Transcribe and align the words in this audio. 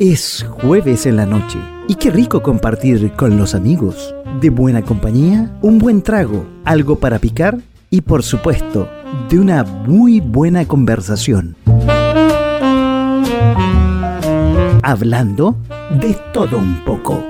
Es 0.00 0.46
jueves 0.48 1.06
en 1.06 1.16
la 1.16 1.26
noche 1.26 1.58
y 1.86 1.94
qué 1.94 2.10
rico 2.10 2.42
compartir 2.42 3.12
con 3.12 3.36
los 3.36 3.54
amigos. 3.54 4.14
De 4.40 4.48
buena 4.48 4.80
compañía, 4.80 5.50
un 5.60 5.78
buen 5.78 6.00
trago, 6.00 6.46
algo 6.64 6.98
para 6.98 7.18
picar 7.18 7.58
y 7.90 8.00
por 8.00 8.22
supuesto, 8.22 8.88
de 9.28 9.38
una 9.38 9.64
muy 9.64 10.20
buena 10.20 10.66
conversación. 10.66 11.56
Hablando 14.82 15.58
de 15.90 16.16
todo 16.32 16.56
un 16.56 16.82
poco. 16.86 17.28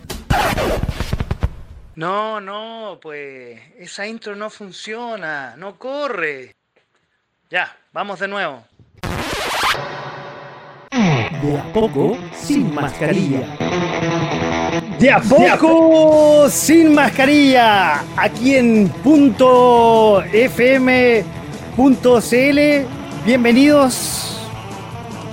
No, 1.97 2.41
no, 2.41 3.01
pues 3.03 3.59
esa 3.77 4.07
intro 4.07 4.37
no 4.37 4.49
funciona, 4.49 5.57
no 5.57 5.77
corre. 5.79 6.55
Ya, 7.51 7.77
vamos 7.93 8.21
de 8.21 8.29
nuevo. 8.29 8.63
De 10.93 11.59
a 11.59 11.73
poco, 11.73 12.17
sin 12.35 12.73
mascarilla. 12.73 14.40
De 14.99 15.11
a 15.11 15.21
poco, 15.21 16.49
sin 16.51 16.95
mascarilla. 16.95 18.03
Aquí 18.17 18.57
en 18.57 18.89
punto 19.03 20.23
fm.cl. 20.33 21.25
Bienvenidos 23.25 24.41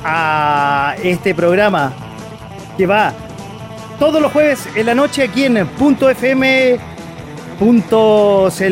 a 0.04 0.96
este 1.04 1.36
programa 1.36 1.94
que 2.78 2.86
va 2.86 3.14
todos 4.00 4.22
los 4.22 4.32
jueves 4.32 4.68
en 4.76 4.86
la 4.86 4.96
noche 4.96 5.24
aquí 5.24 5.44
en 5.46 5.68
punto 5.68 6.10
fm.cl. 6.10 6.80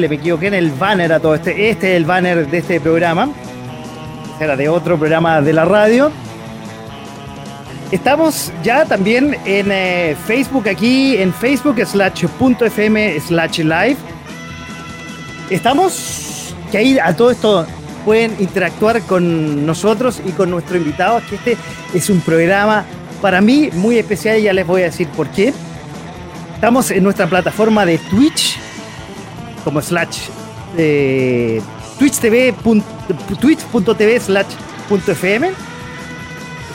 Me 0.08 0.16
equivoqué 0.16 0.48
en 0.48 0.54
el 0.54 0.72
banner 0.72 1.14
a 1.14 1.20
todo 1.20 1.36
este. 1.36 1.70
Este 1.70 1.92
es 1.92 1.98
el 1.98 2.06
banner 2.06 2.48
de 2.48 2.58
este 2.60 2.80
programa. 2.80 3.30
Era 4.40 4.56
de 4.56 4.70
otro 4.70 4.98
programa 4.98 5.42
de 5.42 5.54
la 5.54 5.66
radio. 5.66 6.12
Estamos 7.96 8.52
ya 8.62 8.84
también 8.84 9.38
en 9.46 9.72
eh, 9.72 10.18
Facebook 10.28 10.68
aquí, 10.68 11.16
en 11.16 11.34
Facebook 11.34 11.80
slash 11.86 12.26
punto 12.38 12.66
fm 12.66 13.18
slash 13.22 13.60
live. 13.60 13.96
Estamos, 15.50 16.54
que 16.70 16.78
ahí 16.78 17.00
a 17.00 17.16
todo 17.16 17.32
esto 17.32 17.66
pueden 18.04 18.36
interactuar 18.40 19.02
con 19.04 19.66
nosotros 19.66 20.22
y 20.26 20.32
con 20.32 20.50
nuestro 20.52 20.76
invitado, 20.76 21.22
que 21.30 21.36
este 21.36 21.58
es 21.94 22.10
un 22.10 22.20
programa 22.20 22.84
para 23.22 23.40
mí 23.40 23.70
muy 23.72 23.98
especial 23.98 24.40
y 24.40 24.42
ya 24.42 24.52
les 24.52 24.68
voy 24.68 24.82
a 24.82 24.86
decir 24.86 25.08
por 25.16 25.30
qué. 25.30 25.54
Estamos 26.54 26.92
en 26.92 27.02
nuestra 27.02 27.28
plataforma 27.28 27.86
de 27.86 27.98
Twitch, 27.98 28.58
como 29.64 29.82
slash 29.82 30.18
eh, 30.78 31.62
twitch.tv 31.98 32.54
slash 34.20 34.48
punto 34.90 35.14
fm 35.14 35.75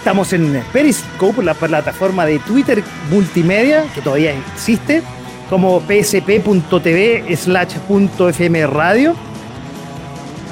Estamos 0.01 0.33
en 0.33 0.65
Periscope, 0.73 1.43
la 1.43 1.53
plataforma 1.53 2.25
de 2.25 2.39
Twitter 2.39 2.83
multimedia, 3.11 3.85
que 3.95 4.01
todavía 4.01 4.33
existe, 4.33 5.03
como 5.51 5.83
psp.tv 5.83 7.37
slash 7.37 7.75
radio. 8.67 9.15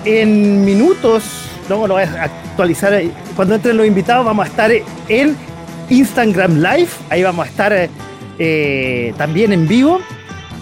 En 0.05 0.67
minutos, 0.67 1.49
no 1.67 1.87
lo 1.87 1.95
voy 1.95 2.03
a 2.03 2.25
actualizar, 2.25 3.03
cuando 3.35 3.55
entren 3.55 3.79
los 3.79 3.87
invitados 3.87 4.27
vamos 4.27 4.45
a 4.45 4.51
estar 4.51 4.71
en 5.09 5.35
Instagram 5.89 6.57
Live, 6.57 6.91
ahí 7.09 7.23
vamos 7.23 7.47
a 7.47 7.49
estar 7.49 7.89
eh, 8.39 9.15
también 9.17 9.55
en 9.55 9.67
vivo, 9.67 9.99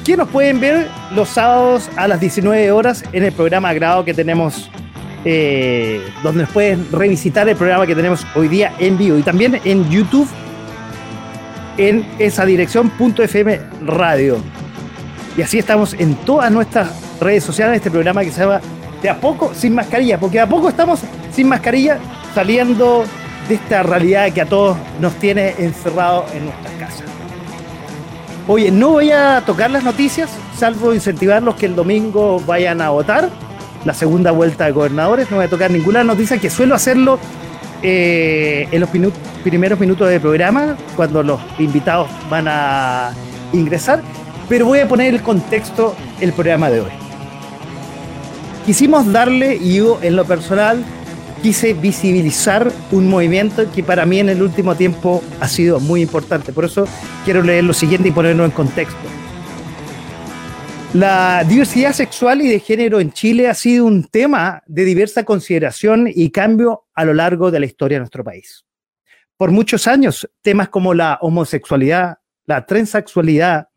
que 0.04 0.16
nos 0.16 0.28
pueden 0.28 0.60
ver 0.60 0.86
los 1.12 1.30
sábados 1.30 1.90
a 1.96 2.06
las 2.06 2.20
19 2.20 2.70
horas 2.70 3.02
en 3.12 3.24
el 3.24 3.32
programa 3.32 3.72
grado 3.72 4.04
que 4.04 4.14
tenemos 4.14 4.70
eh, 5.28 6.00
donde 6.22 6.46
pueden 6.46 6.86
revisitar 6.92 7.48
el 7.48 7.56
programa 7.56 7.84
que 7.84 7.96
tenemos 7.96 8.24
hoy 8.36 8.46
día 8.46 8.72
en 8.78 8.96
vivo 8.96 9.18
y 9.18 9.22
también 9.22 9.60
en 9.64 9.90
YouTube 9.90 10.28
en 11.76 12.06
esa 12.20 12.46
dirección 12.46 12.92
.fm 12.96 13.60
radio. 13.84 14.36
Y 15.36 15.42
así 15.42 15.58
estamos 15.58 15.94
en 15.94 16.14
todas 16.14 16.52
nuestras 16.52 17.18
redes 17.20 17.42
sociales, 17.42 17.78
este 17.78 17.90
programa 17.90 18.22
que 18.22 18.30
se 18.30 18.42
llama 18.42 18.60
De 19.02 19.10
a 19.10 19.20
poco 19.20 19.52
sin 19.52 19.74
mascarilla, 19.74 20.16
porque 20.16 20.36
de 20.36 20.42
a 20.42 20.48
poco 20.48 20.68
estamos 20.68 21.00
sin 21.32 21.48
mascarilla 21.48 21.98
saliendo 22.32 23.04
de 23.48 23.56
esta 23.56 23.82
realidad 23.82 24.32
que 24.32 24.42
a 24.42 24.46
todos 24.46 24.76
nos 25.00 25.12
tiene 25.14 25.56
encerrados 25.58 26.32
en 26.34 26.44
nuestras 26.44 26.72
casas. 26.74 27.06
Oye, 28.46 28.70
no 28.70 28.90
voy 28.90 29.10
a 29.10 29.42
tocar 29.44 29.72
las 29.72 29.82
noticias, 29.82 30.30
salvo 30.56 30.94
incentivarlos 30.94 31.56
que 31.56 31.66
el 31.66 31.74
domingo 31.74 32.40
vayan 32.46 32.80
a 32.80 32.90
votar 32.90 33.28
la 33.86 33.94
segunda 33.94 34.32
vuelta 34.32 34.66
de 34.66 34.72
gobernadores. 34.72 35.30
No 35.30 35.36
voy 35.36 35.46
a 35.46 35.48
tocar 35.48 35.70
ninguna 35.70 36.04
noticia, 36.04 36.38
que 36.38 36.50
suelo 36.50 36.74
hacerlo 36.74 37.18
eh, 37.82 38.68
en 38.70 38.80
los 38.80 38.90
primeros 39.42 39.78
minutos 39.78 40.08
del 40.08 40.20
programa, 40.20 40.76
cuando 40.96 41.22
los 41.22 41.40
invitados 41.58 42.08
van 42.28 42.46
a 42.48 43.12
ingresar, 43.52 44.02
pero 44.48 44.66
voy 44.66 44.80
a 44.80 44.88
poner 44.88 45.14
el 45.14 45.22
contexto 45.22 45.94
el 46.20 46.32
programa 46.32 46.68
de 46.68 46.80
hoy. 46.80 46.90
Quisimos 48.66 49.10
darle, 49.12 49.54
y 49.54 49.76
yo 49.76 50.00
en 50.02 50.16
lo 50.16 50.24
personal, 50.24 50.84
quise 51.42 51.74
visibilizar 51.74 52.72
un 52.90 53.08
movimiento 53.08 53.70
que 53.70 53.84
para 53.84 54.04
mí 54.04 54.18
en 54.18 54.30
el 54.30 54.42
último 54.42 54.74
tiempo 54.74 55.22
ha 55.38 55.46
sido 55.46 55.78
muy 55.78 56.02
importante. 56.02 56.52
Por 56.52 56.64
eso 56.64 56.88
quiero 57.24 57.42
leer 57.42 57.62
lo 57.62 57.72
siguiente 57.72 58.08
y 58.08 58.10
ponerlo 58.10 58.44
en 58.44 58.50
contexto. 58.50 58.96
La 60.96 61.44
diversidad 61.44 61.92
sexual 61.92 62.40
y 62.40 62.48
de 62.48 62.58
género 62.58 63.00
en 63.00 63.12
Chile 63.12 63.48
ha 63.48 63.54
sido 63.54 63.84
un 63.84 64.08
tema 64.08 64.62
de 64.66 64.82
diversa 64.82 65.24
consideración 65.24 66.08
y 66.08 66.30
cambio 66.30 66.86
a 66.94 67.04
lo 67.04 67.12
largo 67.12 67.50
de 67.50 67.60
la 67.60 67.66
historia 67.66 67.96
de 67.96 68.00
nuestro 68.00 68.24
país. 68.24 68.64
Por 69.36 69.50
muchos 69.50 69.86
años, 69.88 70.26
temas 70.40 70.70
como 70.70 70.94
la 70.94 71.18
homosexualidad, 71.20 72.20
la 72.46 72.64
transexualidad 72.64 73.68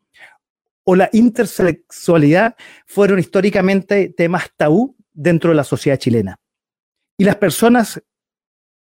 o 0.84 0.96
la 0.96 1.10
intersexualidad 1.12 2.56
fueron 2.86 3.18
históricamente 3.18 4.14
temas 4.16 4.50
tabú 4.56 4.96
dentro 5.12 5.50
de 5.50 5.56
la 5.56 5.64
sociedad 5.64 5.98
chilena. 5.98 6.40
Y 7.18 7.24
las 7.24 7.36
personas 7.36 8.02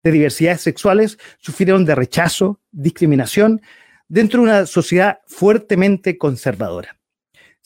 de 0.02 0.10
diversidades 0.10 0.62
sexuales 0.62 1.18
sufrieron 1.40 1.84
de 1.84 1.94
rechazo, 1.94 2.62
discriminación 2.70 3.60
dentro 4.08 4.40
de 4.40 4.48
una 4.48 4.64
sociedad 4.64 5.18
fuertemente 5.26 6.16
conservadora. 6.16 6.98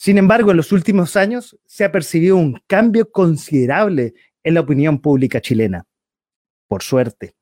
Sin 0.01 0.17
embargo, 0.17 0.53
en 0.53 0.57
los 0.57 0.71
últimos 0.71 1.17
años 1.17 1.59
se 1.67 1.85
ha 1.85 1.91
percibido 1.91 2.37
un 2.37 2.63
cambio 2.69 3.11
considerable 3.11 4.15
en 4.45 4.55
la 4.55 4.61
opinión 4.61 5.01
pública 5.01 5.41
chilena, 5.41 5.87
por 6.69 6.85
suerte, 6.85 7.35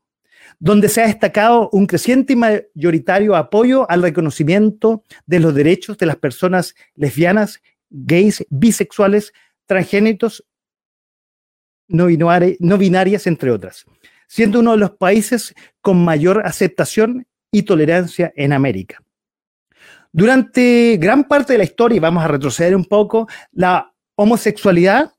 donde 0.58 0.88
se 0.88 1.02
ha 1.02 1.06
destacado 1.06 1.68
un 1.72 1.84
creciente 1.84 2.32
y 2.32 2.36
mayoritario 2.36 3.36
apoyo 3.36 3.88
al 3.90 4.00
reconocimiento 4.00 5.04
de 5.26 5.40
los 5.40 5.54
derechos 5.54 5.98
de 5.98 6.06
las 6.06 6.16
personas 6.16 6.74
lesbianas, 6.94 7.60
gays, 7.90 8.46
bisexuales, 8.48 9.34
transgénitos, 9.66 10.42
no, 11.88 12.06
no 12.08 12.78
binarias, 12.78 13.26
entre 13.26 13.50
otras, 13.50 13.84
siendo 14.28 14.60
uno 14.60 14.72
de 14.72 14.78
los 14.78 14.92
países 14.92 15.54
con 15.82 16.02
mayor 16.02 16.40
aceptación 16.46 17.26
y 17.50 17.64
tolerancia 17.64 18.32
en 18.34 18.54
América. 18.54 19.05
Durante 20.16 20.96
gran 20.98 21.24
parte 21.24 21.52
de 21.52 21.58
la 21.58 21.64
historia, 21.64 21.96
y 21.96 22.00
vamos 22.00 22.24
a 22.24 22.28
retroceder 22.28 22.74
un 22.74 22.86
poco, 22.86 23.28
la 23.52 23.92
homosexualidad 24.14 25.12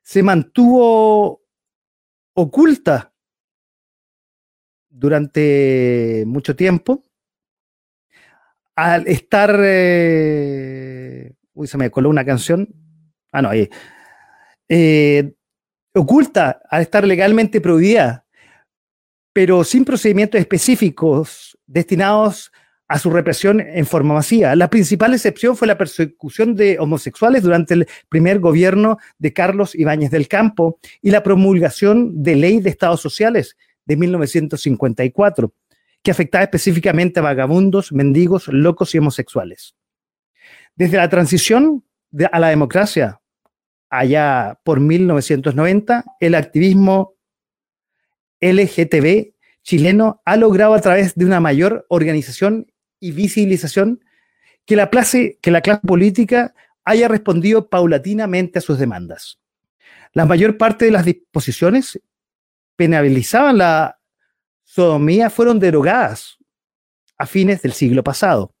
se 0.00 0.22
mantuvo 0.22 1.42
oculta 2.34 3.12
durante 4.88 6.22
mucho 6.28 6.54
tiempo. 6.54 7.02
Al 8.76 9.08
estar... 9.08 9.58
Eh, 9.60 11.34
uy, 11.54 11.66
se 11.66 11.76
me 11.76 11.90
coló 11.90 12.08
una 12.08 12.24
canción. 12.24 12.68
Ah, 13.32 13.42
no, 13.42 13.48
ahí. 13.48 13.68
Eh, 14.68 15.34
oculta, 15.92 16.62
al 16.70 16.82
estar 16.82 17.04
legalmente 17.04 17.60
prohibida, 17.60 18.24
pero 19.32 19.64
sin 19.64 19.84
procedimientos 19.84 20.40
específicos 20.40 21.58
destinados 21.66 22.52
a 22.52 22.63
su 22.98 23.10
represión 23.10 23.60
en 23.60 23.86
forma 23.86 24.14
masiva. 24.14 24.54
La 24.54 24.68
principal 24.68 25.14
excepción 25.14 25.56
fue 25.56 25.66
la 25.66 25.78
persecución 25.78 26.54
de 26.54 26.78
homosexuales 26.78 27.42
durante 27.42 27.74
el 27.74 27.88
primer 28.08 28.38
gobierno 28.38 28.98
de 29.18 29.32
Carlos 29.32 29.74
Ibáñez 29.74 30.10
del 30.10 30.28
Campo 30.28 30.78
y 31.00 31.10
la 31.10 31.22
promulgación 31.22 32.22
de 32.22 32.36
ley 32.36 32.60
de 32.60 32.70
estados 32.70 33.00
sociales 33.00 33.56
de 33.86 33.96
1954, 33.96 35.52
que 36.02 36.10
afectaba 36.10 36.44
específicamente 36.44 37.20
a 37.20 37.22
vagabundos, 37.22 37.92
mendigos, 37.92 38.48
locos 38.48 38.94
y 38.94 38.98
homosexuales. 38.98 39.74
Desde 40.76 40.98
la 40.98 41.08
transición 41.08 41.84
a 42.30 42.38
la 42.38 42.48
democracia 42.48 43.20
allá 43.88 44.58
por 44.62 44.80
1990, 44.80 46.04
el 46.20 46.34
activismo 46.34 47.14
LGTB 48.40 49.34
chileno 49.62 50.20
ha 50.24 50.36
logrado 50.36 50.74
a 50.74 50.80
través 50.80 51.14
de 51.14 51.24
una 51.24 51.40
mayor 51.40 51.86
organización 51.88 52.66
y 53.04 53.12
visibilización 53.12 54.02
que 54.64 54.76
la 54.76 54.88
clase, 54.88 55.38
que 55.42 55.50
la 55.50 55.60
clase 55.60 55.82
política 55.86 56.54
haya 56.86 57.06
respondido 57.06 57.68
paulatinamente 57.68 58.58
a 58.58 58.62
sus 58.62 58.78
demandas. 58.78 59.38
La 60.14 60.24
mayor 60.24 60.56
parte 60.56 60.86
de 60.86 60.90
las 60.90 61.04
disposiciones 61.04 62.00
penalizaban 62.76 63.58
la 63.58 63.98
sodomía 64.64 65.28
fueron 65.28 65.60
derogadas 65.60 66.38
a 67.18 67.26
fines 67.26 67.60
del 67.60 67.74
siglo 67.74 68.02
pasado, 68.02 68.54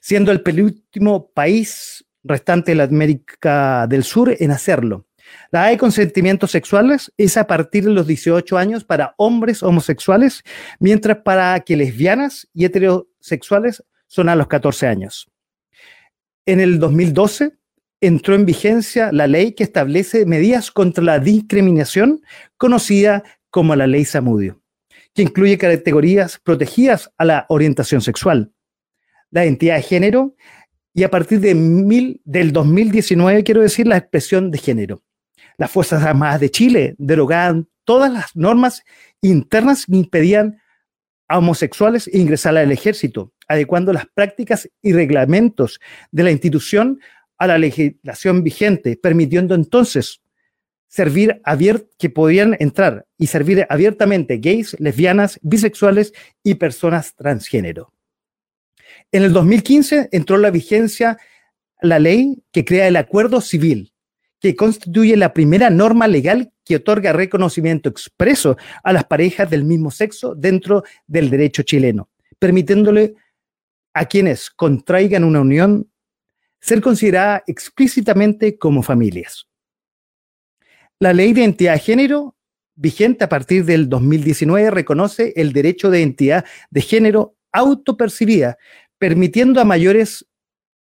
siendo 0.00 0.30
el 0.30 0.42
penúltimo 0.42 1.32
país 1.32 2.04
restante 2.22 2.70
de 2.70 2.76
la 2.76 2.84
América 2.84 3.88
del 3.88 4.04
Sur 4.04 4.36
en 4.38 4.52
hacerlo. 4.52 5.08
La 5.50 5.66
de 5.66 5.78
consentimientos 5.78 6.52
sexuales 6.52 7.12
es 7.16 7.36
a 7.36 7.48
partir 7.48 7.84
de 7.84 7.90
los 7.90 8.06
18 8.06 8.56
años 8.56 8.84
para 8.84 9.14
hombres 9.16 9.64
homosexuales, 9.64 10.44
mientras 10.78 11.18
para 11.18 11.58
que 11.60 11.76
lesbianas 11.76 12.48
y 12.54 12.66
heterosexuales 12.66 13.11
son 14.06 14.28
a 14.28 14.36
los 14.36 14.46
14 14.46 14.86
años. 14.86 15.30
En 16.44 16.60
el 16.60 16.78
2012 16.78 17.52
entró 18.00 18.34
en 18.34 18.44
vigencia 18.44 19.12
la 19.12 19.26
ley 19.26 19.52
que 19.52 19.62
establece 19.62 20.26
medidas 20.26 20.70
contra 20.70 21.04
la 21.04 21.18
discriminación, 21.18 22.20
conocida 22.56 23.22
como 23.48 23.76
la 23.76 23.86
ley 23.86 24.04
Samudio, 24.04 24.60
que 25.14 25.22
incluye 25.22 25.56
categorías 25.56 26.40
protegidas 26.42 27.12
a 27.16 27.24
la 27.24 27.46
orientación 27.48 28.00
sexual, 28.00 28.52
la 29.30 29.44
identidad 29.44 29.76
de 29.76 29.82
género 29.82 30.34
y 30.94 31.04
a 31.04 31.10
partir 31.10 31.40
de 31.40 31.54
mil, 31.54 32.20
del 32.24 32.52
2019, 32.52 33.44
quiero 33.44 33.62
decir, 33.62 33.86
la 33.86 33.96
expresión 33.96 34.50
de 34.50 34.58
género. 34.58 35.02
Las 35.56 35.70
Fuerzas 35.70 36.02
Armadas 36.02 36.40
de 36.40 36.50
Chile 36.50 36.94
derogaban 36.98 37.68
todas 37.84 38.12
las 38.12 38.34
normas 38.36 38.82
internas 39.20 39.86
que 39.86 39.96
impedían 39.96 40.61
a 41.32 41.38
homosexuales 41.38 42.10
ingresar 42.12 42.58
al 42.58 42.70
ejército, 42.70 43.32
adecuando 43.48 43.94
las 43.94 44.04
prácticas 44.06 44.68
y 44.82 44.92
reglamentos 44.92 45.80
de 46.10 46.24
la 46.24 46.30
institución 46.30 47.00
a 47.38 47.46
la 47.46 47.56
legislación 47.56 48.44
vigente, 48.44 48.98
permitiendo 49.02 49.54
entonces 49.54 50.20
servir 50.88 51.40
que 51.98 52.10
podían 52.10 52.54
entrar 52.60 53.06
y 53.16 53.28
servir 53.28 53.66
abiertamente 53.70 54.36
gays, 54.36 54.76
lesbianas, 54.78 55.40
bisexuales 55.42 56.12
y 56.44 56.56
personas 56.56 57.16
transgénero. 57.16 57.94
En 59.10 59.22
el 59.22 59.32
2015 59.32 60.10
entró 60.12 60.36
en 60.36 60.42
la 60.42 60.50
vigencia 60.50 61.16
la 61.80 61.98
ley 61.98 62.42
que 62.52 62.66
crea 62.66 62.88
el 62.88 62.96
acuerdo 62.96 63.40
civil, 63.40 63.91
que 64.42 64.56
constituye 64.56 65.16
la 65.16 65.32
primera 65.32 65.70
norma 65.70 66.08
legal 66.08 66.52
que 66.64 66.74
otorga 66.76 67.12
reconocimiento 67.12 67.88
expreso 67.88 68.56
a 68.82 68.92
las 68.92 69.04
parejas 69.04 69.48
del 69.48 69.62
mismo 69.62 69.92
sexo 69.92 70.34
dentro 70.34 70.82
del 71.06 71.30
derecho 71.30 71.62
chileno, 71.62 72.10
permitiéndole 72.40 73.14
a 73.94 74.04
quienes 74.06 74.50
contraigan 74.50 75.22
una 75.22 75.40
unión 75.40 75.88
ser 76.60 76.80
considerada 76.80 77.44
explícitamente 77.46 78.58
como 78.58 78.82
familias. 78.82 79.46
La 80.98 81.12
ley 81.12 81.32
de 81.32 81.42
identidad 81.42 81.74
de 81.74 81.78
género, 81.78 82.36
vigente 82.74 83.22
a 83.22 83.28
partir 83.28 83.64
del 83.64 83.88
2019, 83.88 84.72
reconoce 84.72 85.32
el 85.36 85.52
derecho 85.52 85.88
de 85.88 86.00
identidad 86.00 86.44
de 86.68 86.80
género 86.80 87.36
autopercibida, 87.52 88.58
permitiendo 88.98 89.60
a 89.60 89.64
mayores 89.64 90.26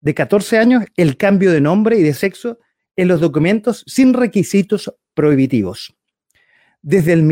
de 0.00 0.12
14 0.12 0.58
años 0.58 0.84
el 0.96 1.16
cambio 1.16 1.52
de 1.52 1.60
nombre 1.60 1.96
y 1.98 2.02
de 2.02 2.14
sexo 2.14 2.58
en 2.96 3.08
los 3.08 3.20
documentos 3.20 3.84
sin 3.86 4.14
requisitos 4.14 4.92
prohibitivos. 5.14 5.94
Desde 6.82 7.12
el 7.12 7.22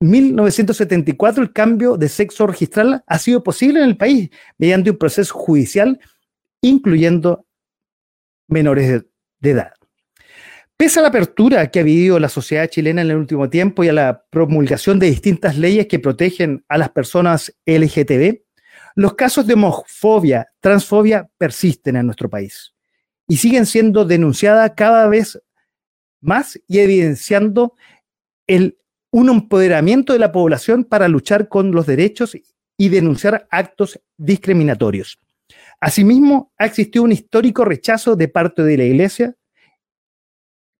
1974 0.00 1.42
el 1.42 1.52
cambio 1.52 1.96
de 1.96 2.08
sexo 2.08 2.46
registral 2.46 3.02
ha 3.06 3.18
sido 3.18 3.42
posible 3.42 3.80
en 3.80 3.86
el 3.86 3.96
país 3.96 4.30
mediante 4.58 4.90
un 4.90 4.96
proceso 4.96 5.34
judicial 5.34 5.98
incluyendo 6.62 7.46
menores 8.48 9.04
de, 9.40 9.50
edad. 9.50 9.72
Pese 10.76 10.98
a 10.98 11.02
la 11.02 11.08
apertura 11.08 11.70
que 11.70 11.80
ha 11.80 11.82
vivido 11.82 12.18
la 12.18 12.28
sociedad 12.28 12.68
chilena 12.68 13.02
en 13.02 13.10
el 13.10 13.16
último 13.16 13.48
tiempo 13.50 13.84
y 13.84 13.88
a 13.88 13.92
la 13.92 14.24
promulgación 14.30 14.98
de 14.98 15.08
distintas 15.08 15.56
leyes 15.56 15.86
que 15.86 15.98
protegen 15.98 16.64
a 16.68 16.78
las 16.78 16.90
personas 16.90 17.54
LGTB, 17.66 18.42
los 18.96 19.14
casos 19.14 19.46
de 19.46 19.54
homofobia, 19.54 20.48
transfobia 20.60 21.28
persisten 21.38 21.96
en 21.96 22.06
nuestro 22.06 22.28
país 22.28 22.74
y 23.30 23.36
siguen 23.36 23.64
siendo 23.64 24.04
denunciadas 24.04 24.72
cada 24.76 25.06
vez 25.06 25.40
más 26.20 26.60
y 26.66 26.80
evidenciando 26.80 27.76
el, 28.48 28.76
un 29.12 29.28
empoderamiento 29.28 30.12
de 30.12 30.18
la 30.18 30.32
población 30.32 30.82
para 30.82 31.06
luchar 31.06 31.48
con 31.48 31.70
los 31.70 31.86
derechos 31.86 32.36
y 32.76 32.88
denunciar 32.88 33.46
actos 33.52 34.00
discriminatorios. 34.16 35.20
Asimismo, 35.80 36.52
ha 36.58 36.66
existido 36.66 37.04
un 37.04 37.12
histórico 37.12 37.64
rechazo 37.64 38.16
de 38.16 38.26
parte 38.26 38.64
de 38.64 38.76
la 38.76 38.82
Iglesia 38.82 39.36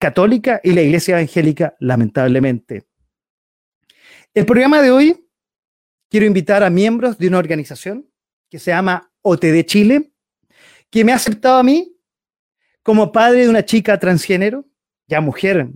católica 0.00 0.60
y 0.64 0.72
la 0.72 0.82
Iglesia 0.82 1.18
evangélica, 1.18 1.76
lamentablemente. 1.78 2.84
El 4.34 4.44
programa 4.44 4.82
de 4.82 4.90
hoy 4.90 5.28
quiero 6.08 6.26
invitar 6.26 6.64
a 6.64 6.70
miembros 6.70 7.16
de 7.16 7.28
una 7.28 7.38
organización 7.38 8.10
que 8.50 8.58
se 8.58 8.72
llama 8.72 9.12
OTD 9.22 9.62
Chile, 9.66 10.10
que 10.90 11.04
me 11.04 11.12
ha 11.12 11.14
aceptado 11.14 11.58
a 11.58 11.62
mí 11.62 11.96
como 12.82 13.12
padre 13.12 13.42
de 13.42 13.48
una 13.48 13.64
chica 13.64 13.98
transgénero, 13.98 14.64
ya 15.06 15.20
mujer 15.20 15.68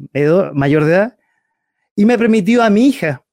mayor 0.55 0.85
de 0.85 0.93
edad, 0.93 1.19
y 1.97 2.05
me 2.05 2.15
ha 2.15 2.19
permitido 2.19 2.63
a 2.63 2.71
mi 2.71 2.87
hija 2.87 3.25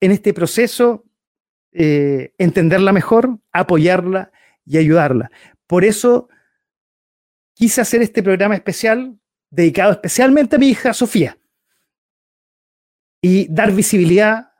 en 0.00 0.10
este 0.10 0.34
proceso 0.34 1.04
eh, 1.72 2.34
entenderla 2.38 2.92
mejor, 2.92 3.38
apoyarla 3.52 4.32
y 4.64 4.78
ayudarla. 4.78 5.30
Por 5.66 5.84
eso 5.84 6.28
quise 7.54 7.80
hacer 7.80 8.02
este 8.02 8.22
programa 8.22 8.54
especial 8.54 9.18
dedicado 9.50 9.92
especialmente 9.92 10.56
a 10.56 10.58
mi 10.58 10.68
hija 10.68 10.92
Sofía 10.92 11.38
y 13.20 13.46
dar 13.52 13.72
visibilidad 13.72 14.52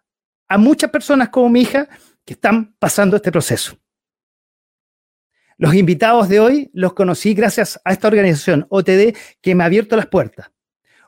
a 0.48 0.58
muchas 0.58 0.90
personas 0.90 1.28
como 1.28 1.48
mi 1.48 1.62
hija 1.62 1.88
que 2.24 2.34
están 2.34 2.74
pasando 2.78 3.16
este 3.16 3.32
proceso. 3.32 3.78
Los 5.58 5.74
invitados 5.74 6.28
de 6.28 6.40
hoy 6.40 6.70
los 6.74 6.92
conocí 6.92 7.32
gracias 7.32 7.80
a 7.84 7.92
esta 7.92 8.08
organización 8.08 8.66
OTD 8.68 9.16
que 9.40 9.54
me 9.54 9.62
ha 9.62 9.66
abierto 9.66 9.96
las 9.96 10.06
puertas. 10.06 10.50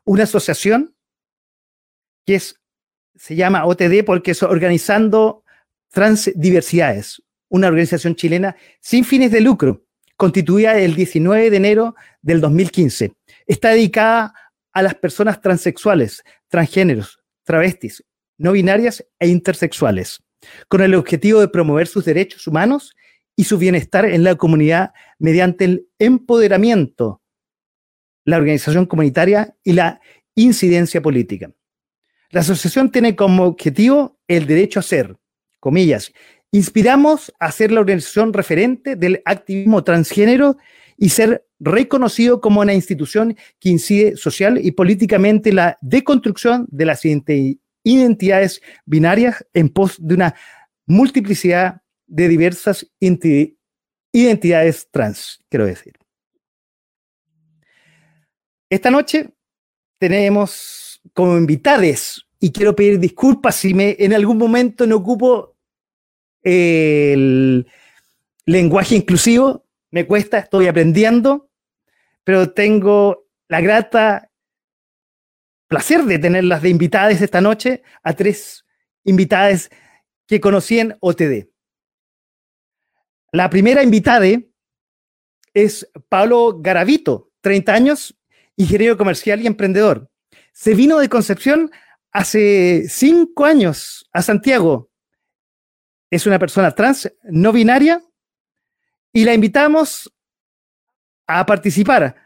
Una 0.05 0.23
asociación 0.23 0.95
que 2.25 2.41
se 2.41 3.37
llama 3.37 3.67
OTD 3.67 4.05
porque 4.07 4.31
es 4.31 4.43
Organizando 4.43 5.45
Transdiversidades, 5.91 7.23
una 7.49 7.69
organización 7.69 8.15
chilena 8.15 8.57
sin 8.81 9.05
fines 9.05 9.31
de 9.33 9.41
lucro, 9.41 9.85
constituida 10.17 10.79
el 10.79 10.95
19 10.95 11.51
de 11.51 11.57
enero 11.57 11.95
del 12.23 12.41
2015. 12.41 13.15
Está 13.47 13.71
dedicada 13.71 14.35
a 14.73 14.83
las 14.83 14.95
personas 14.95 15.41
transexuales, 15.41 16.23
transgéneros, 16.49 17.21
travestis, 17.45 18.05
no 18.39 18.53
binarias 18.53 19.05
e 19.19 19.29
intersexuales, 19.29 20.23
con 20.69 20.81
el 20.81 20.95
objetivo 20.95 21.41
de 21.41 21.49
promover 21.49 21.87
sus 21.87 22.05
derechos 22.05 22.47
humanos 22.47 22.95
y 23.39 23.45
su 23.45 23.57
bienestar 23.57 24.05
en 24.05 24.25
la 24.25 24.35
comunidad 24.35 24.93
mediante 25.21 25.65
el 25.65 25.87
empoderamiento, 26.01 27.23
la 28.25 28.37
organización 28.37 28.85
comunitaria 28.85 29.55
y 29.63 29.75
la 29.75 30.01
incidencia 30.35 31.01
política. 31.01 31.53
La 32.31 32.41
asociación 32.41 32.91
tiene 32.91 33.15
como 33.15 33.45
objetivo 33.45 34.19
el 34.27 34.49
derecho 34.49 34.81
a 34.81 34.83
ser, 34.83 35.17
comillas, 35.61 36.13
inspiramos 36.51 37.33
a 37.39 37.53
ser 37.53 37.71
la 37.71 37.79
organización 37.79 38.33
referente 38.33 38.97
del 38.97 39.23
activismo 39.25 39.85
transgénero 39.85 40.57
y 40.97 41.11
ser 41.11 41.47
reconocido 41.61 42.41
como 42.41 42.61
una 42.61 42.75
institución 42.75 43.37
que 43.61 43.69
incide 43.69 44.17
social 44.17 44.59
y 44.61 44.73
políticamente 44.73 45.53
la 45.53 45.79
deconstrucción 45.81 46.67
de 46.73 46.87
las 46.87 47.05
identidades 47.85 48.63
binarias 48.85 49.47
en 49.55 49.69
pos 49.69 49.95
de 50.01 50.17
una 50.17 50.35
multiplicidad 50.87 51.83
de 52.09 52.29
diversas 52.29 52.91
identidades 54.13 54.89
trans, 54.91 55.39
quiero 55.49 55.67
decir. 55.67 55.95
Esta 58.69 58.91
noche 58.91 59.31
tenemos 59.99 61.01
como 61.15 61.39
invitades, 61.39 62.25
y 62.41 62.53
quiero 62.53 62.75
pedir 62.75 62.99
disculpas 62.99 63.57
si 63.57 63.75
me 63.75 63.97
en 63.99 64.13
algún 64.13 64.39
momento 64.39 64.87
no 64.87 64.97
ocupo 64.97 65.57
el 66.43 67.67
lenguaje 68.47 68.95
inclusivo, 68.95 69.67
me 69.91 70.07
cuesta, 70.07 70.39
estoy 70.39 70.67
aprendiendo, 70.67 71.51
pero 72.25 72.53
tengo 72.53 73.27
la 73.49 73.61
grata 73.61 74.31
placer 75.67 76.05
de 76.05 76.19
tenerlas 76.19 76.63
de 76.63 76.71
invitadas 76.71 77.21
esta 77.21 77.41
noche 77.41 77.83
a 78.03 78.15
tres 78.15 78.65
invitadas 79.05 79.71
que 80.27 80.41
conocí 80.41 80.79
en 80.79 80.97
OTD. 81.01 81.49
La 83.33 83.51
primera 83.51 83.83
invitada 83.83 84.27
es 85.53 85.89
Pablo 86.09 86.59
Garavito. 86.61 87.31
30 87.41 87.73
años, 87.73 88.19
ingeniero 88.57 88.97
comercial 88.97 89.41
y 89.41 89.47
emprendedor. 89.47 90.11
Se 90.53 90.75
vino 90.75 90.99
de 90.99 91.09
Concepción 91.09 91.71
hace 92.11 92.89
cinco 92.89 93.45
años 93.45 94.09
a 94.13 94.23
Santiago. 94.23 94.91
Es 96.11 96.27
una 96.27 96.39
persona 96.39 96.75
trans, 96.75 97.13
no 97.25 97.53
binaria, 97.53 98.03
y 99.13 99.25
la 99.25 99.35
invitamos 99.35 100.13
a 101.27 101.45
participar 101.45 102.17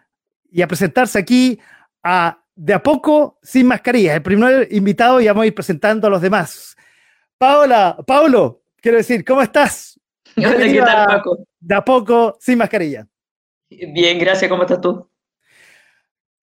y 0.50 0.62
a 0.62 0.68
presentarse 0.68 1.18
aquí 1.18 1.58
a 2.02 2.38
De 2.54 2.74
a 2.74 2.82
poco 2.82 3.38
sin 3.42 3.66
mascarilla. 3.66 4.14
El 4.14 4.22
primer 4.22 4.68
invitado 4.72 5.20
y 5.20 5.26
vamos 5.26 5.42
a 5.42 5.46
ir 5.46 5.54
presentando 5.54 6.06
a 6.06 6.10
los 6.10 6.20
demás. 6.20 6.76
Paola, 7.38 7.96
Paulo, 8.06 8.62
quiero 8.76 8.98
decir, 8.98 9.24
¿cómo 9.24 9.40
estás? 9.40 9.98
Hola, 10.36 10.56
¿qué 10.56 10.78
tal, 10.80 11.06
Paco? 11.06 11.44
De 11.60 11.74
a 11.74 11.84
poco 11.84 12.36
sin 12.40 12.58
mascarilla. 12.58 13.06
Bien, 13.70 14.18
gracias, 14.18 14.48
¿cómo 14.50 14.62
estás 14.62 14.80
tú? 14.80 15.08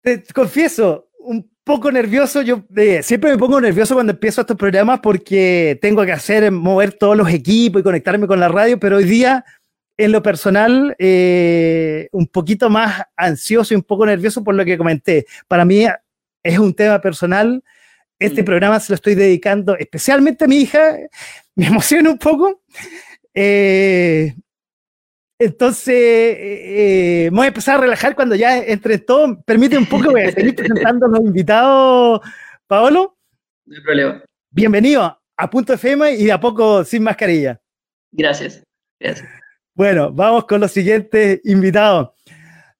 Te 0.02 0.24
confieso, 0.34 1.10
un 1.20 1.52
poco 1.64 1.92
nervioso. 1.92 2.42
Yo 2.42 2.64
eh, 2.76 3.04
siempre 3.04 3.32
me 3.32 3.38
pongo 3.38 3.62
nervioso 3.62 3.94
cuando 3.94 4.14
empiezo 4.14 4.42
estos 4.42 4.58
programas 4.58 5.00
porque 5.02 5.78
tengo 5.82 6.04
que 6.06 6.12
hacer, 6.12 6.52
mover 6.52 6.94
todos 6.94 7.16
los 7.16 7.30
equipos 7.30 7.82
y 7.82 7.84
conectarme 7.84 8.28
con 8.28 8.40
la 8.40 8.48
radio, 8.48 8.80
pero 8.80 8.98
hoy 8.98 9.04
día, 9.04 9.46
en 9.98 10.12
lo 10.12 10.24
personal, 10.24 10.96
eh, 10.98 12.10
un 12.12 12.28
poquito 12.28 12.70
más 12.70 13.04
ansioso 13.16 13.74
y 13.74 13.78
un 13.78 13.84
poco 13.84 14.06
nervioso 14.06 14.44
por 14.44 14.56
lo 14.56 14.66
que 14.66 14.78
comenté. 14.78 15.28
Para 15.48 15.66
mí 15.66 15.86
es 16.44 16.60
un 16.60 16.74
tema 16.74 17.00
personal. 17.00 17.64
Este 18.18 18.42
Mm. 18.42 18.46
programa 18.46 18.80
se 18.80 18.92
lo 18.92 18.96
estoy 18.96 19.14
dedicando 19.16 19.76
especialmente 19.78 20.46
a 20.46 20.48
mi 20.48 20.58
hija. 20.62 20.96
Me 21.56 21.68
emociona 21.68 22.10
un 22.10 22.18
poco. 22.18 22.62
Eh, 23.34 24.36
entonces, 25.40 25.94
eh, 25.96 27.26
eh, 27.26 27.30
voy 27.32 27.46
a 27.46 27.48
empezar 27.48 27.78
a 27.78 27.82
relajar 27.82 28.16
cuando 28.16 28.36
ya 28.36 28.60
entre 28.60 29.00
todo. 29.00 29.42
Permite 29.44 29.78
un 29.78 29.86
poco, 29.88 30.12
voy 30.12 30.22
a 30.22 30.32
seguir 30.32 30.56
presentando 30.56 31.06
a 31.08 31.10
los 31.10 31.20
invitados. 31.22 32.22
Paolo, 32.68 33.18
No 33.66 33.76
hay 33.76 33.82
problema. 33.84 34.24
bienvenido 34.52 35.20
a 35.36 35.50
Punto 35.50 35.74
FM 35.74 36.14
y 36.14 36.26
de 36.26 36.32
a 36.32 36.40
poco 36.40 36.84
sin 36.84 37.04
mascarilla. 37.04 37.60
Gracias. 38.12 38.64
Gracias. 39.00 39.28
Bueno, 39.74 40.12
vamos 40.12 40.46
con 40.46 40.62
los 40.62 40.72
siguientes 40.72 41.42
invitados. 41.46 42.10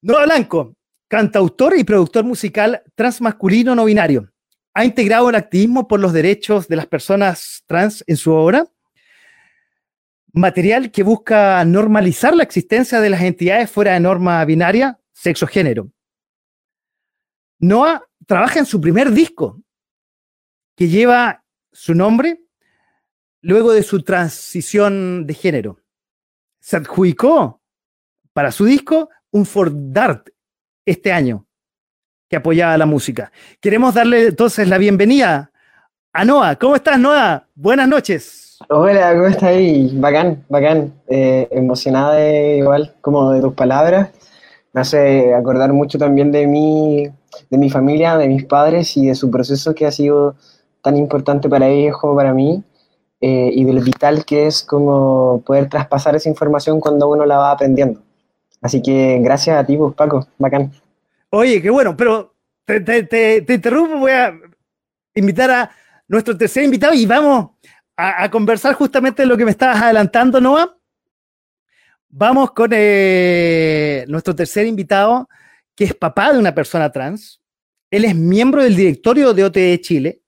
Noah 0.02 0.26
Blanco, 0.26 0.76
cantautor 1.08 1.78
y 1.78 1.84
productor 1.84 2.24
musical 2.26 2.84
transmasculino 2.96 3.74
no 3.74 3.86
binario. 3.86 4.30
Ha 4.74 4.86
integrado 4.86 5.30
el 5.30 5.36
activismo 5.36 5.88
por 5.88 6.00
los 6.00 6.14
derechos 6.14 6.68
de 6.68 6.76
las 6.76 6.86
personas 6.86 7.64
trans 7.66 8.04
en 8.08 8.18
su 8.18 8.32
obra. 8.32 8.68
Material 10.34 10.92
que 10.92 11.04
busca 11.04 11.64
normalizar 11.66 12.36
la 12.36 12.44
existencia 12.44 13.02
de 13.02 13.10
las 13.10 13.22
entidades 13.22 13.70
fuera 13.70 13.94
de 13.94 14.00
norma 14.00 14.44
binaria, 14.46 15.00
sexo-género. 15.12 15.92
Noah 17.60 18.04
trabaja 18.26 18.60
en 18.60 18.66
su 18.66 18.80
primer 18.80 19.12
disco, 19.12 19.62
que 20.76 20.88
lleva 20.88 21.44
su 21.72 21.94
nombre 21.94 22.42
luego 23.42 23.72
de 23.74 23.84
su 23.84 24.04
transición 24.04 25.28
de 25.28 25.34
género 25.34 25.82
se 26.62 26.78
adjudicó 26.78 27.62
para 28.34 28.52
su 28.52 28.64
disco 28.66 29.10
un 29.32 29.46
Ford 29.46 29.74
Dart 29.76 30.30
este 30.86 31.12
año 31.12 31.48
que 32.30 32.38
apoyaba 32.38 32.78
la 32.78 32.86
música. 32.86 33.32
Queremos 33.60 33.94
darle 33.94 34.28
entonces 34.28 34.68
la 34.68 34.78
bienvenida 34.78 35.52
a 36.14 36.24
Noah. 36.24 36.56
¿Cómo 36.56 36.76
estás, 36.76 36.98
Noah? 36.98 37.50
Buenas 37.56 37.90
noches. 37.90 38.41
Hola, 38.70 39.14
¿cómo 39.14 39.26
estás? 39.28 39.56
Bacán, 39.94 40.44
bacán. 40.50 40.94
Eh, 41.08 41.48
emocionada 41.52 42.16
de, 42.16 42.58
igual 42.58 42.96
como 43.02 43.32
de 43.32 43.42
tus 43.42 43.54
palabras. 43.54 44.10
Me 44.74 44.82
hace 44.82 45.34
acordar 45.34 45.74
mucho 45.74 45.98
también 45.98 46.32
de 46.32 46.48
mi, 46.48 47.06
de 47.50 47.58
mi 47.58 47.70
familia, 47.70 48.18
de 48.18 48.28
mis 48.28 48.46
padres 48.46 48.96
y 48.98 49.08
de 49.08 49.16
su 49.16 49.30
proceso 49.32 49.76
que 49.76 49.86
ha 49.86 49.92
sido 49.92 50.36
tan 50.82 50.98
importante 50.98 51.50
para 51.50 51.68
ellos 51.68 51.98
como 52.00 52.16
para 52.16 52.34
mí. 52.34 52.64
eh, 53.22 53.52
y 53.54 53.66
de 53.66 53.74
lo 53.74 53.82
vital 53.82 54.26
que 54.26 54.48
es 54.48 54.64
como 54.64 55.42
poder 55.46 55.70
traspasar 55.70 56.16
esa 56.16 56.30
información 56.30 56.80
cuando 56.80 57.10
uno 57.10 57.26
la 57.26 57.38
va 57.38 57.52
aprendiendo. 57.52 58.02
Así 58.62 58.82
que 58.82 59.20
gracias 59.24 59.58
a 59.58 59.66
ti, 59.66 59.78
pues, 59.78 59.94
Paco, 59.96 60.28
bacán. 60.40 60.72
Oye, 61.32 61.62
qué 61.62 61.70
bueno, 61.70 61.96
pero 61.98 62.34
te, 62.66 62.82
te- 62.82 63.04
te- 63.04 63.42
te 63.44 63.54
interrumpo, 63.56 63.98
voy 64.00 64.12
a 64.12 64.34
invitar 65.16 65.52
a 65.52 65.72
nuestro 66.08 66.38
tercer 66.38 66.64
invitado 66.64 66.94
y 66.94 67.06
vamos 67.06 67.52
a, 68.02 68.32
conversar 68.32 68.74
justamente 68.74 69.22
de 69.22 69.28
lo 69.28 69.38
que 69.38 69.46
me 69.46 69.52
estabas 69.52 69.82
adelantando, 69.82 70.42
Noah. 70.42 70.76
Vamos 72.10 72.52
con 72.52 72.72
eh, 72.74 74.06
nuestro 74.08 74.36
tercer 74.36 74.66
invitado, 74.66 75.30
que 75.76 75.86
es 75.86 75.94
papá 75.94 76.34
de 76.34 76.40
una 76.40 76.54
persona 76.54 76.92
trans. 76.92 77.42
Él 77.90 78.06
es 78.06 78.16
miembro 78.16 78.64
del 78.64 78.76
directorio 78.76 79.34
de 79.34 79.44
OTE 79.44 79.82
Chile. 79.82 80.22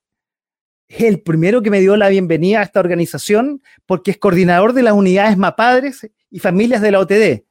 Es 0.86 1.02
el 1.02 1.20
primero 1.20 1.62
que 1.62 1.70
me 1.70 1.80
dio 1.80 1.96
la 1.96 2.08
bienvenida 2.08 2.60
a 2.60 2.62
esta 2.62 2.80
organización 2.80 3.62
porque 3.86 4.12
es 4.12 4.18
coordinador 4.18 4.72
de 4.72 4.82
las 4.82 4.92
unidades 4.92 5.36
MAPADRES 5.36 6.10
y 6.30 6.38
familias 6.38 6.80
de 6.80 6.90
la 6.90 7.00
OTD. 7.00 7.44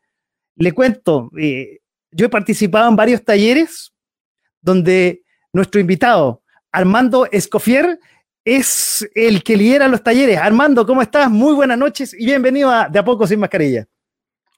Le 0.56 0.72
cuento, 0.72 1.32
eh, 1.38 1.80
yo 2.12 2.28
he 2.28 2.30
participado 2.30 2.90
en 2.90 2.96
varios 2.96 3.24
talleres 3.24 3.94
donde 4.62 5.24
nuestro 5.52 5.82
invitado, 5.82 6.44
Armando 6.72 7.28
Escofier, 7.32 8.00
es 8.46 9.10
el 9.16 9.44
que 9.44 9.56
lidera 9.58 9.88
los 9.88 10.04
talleres. 10.04 10.38
Armando, 10.38 10.86
¿cómo 10.86 11.02
estás? 11.02 11.30
Muy 11.30 11.54
buenas 11.54 11.78
noches 11.78 12.14
y 12.18 12.26
bienvenido 12.26 12.70
a 12.70 12.90
De 12.90 13.00
a 13.00 13.04
poco 13.06 13.26
sin 13.28 13.40
mascarilla. 13.40 13.86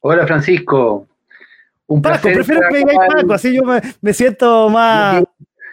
Hola 0.01 0.25
Francisco, 0.27 1.07
un 1.87 2.01
Paco, 2.01 2.21
placer. 2.21 2.33
prefiero 2.35 2.61
que 2.67 2.73
me 2.73 2.79
digáis. 2.91 3.13
Paco, 3.13 3.33
así 3.33 3.55
yo 3.55 3.63
me, 3.63 3.81
me 4.01 4.13
siento 4.13 4.69
más... 4.69 5.23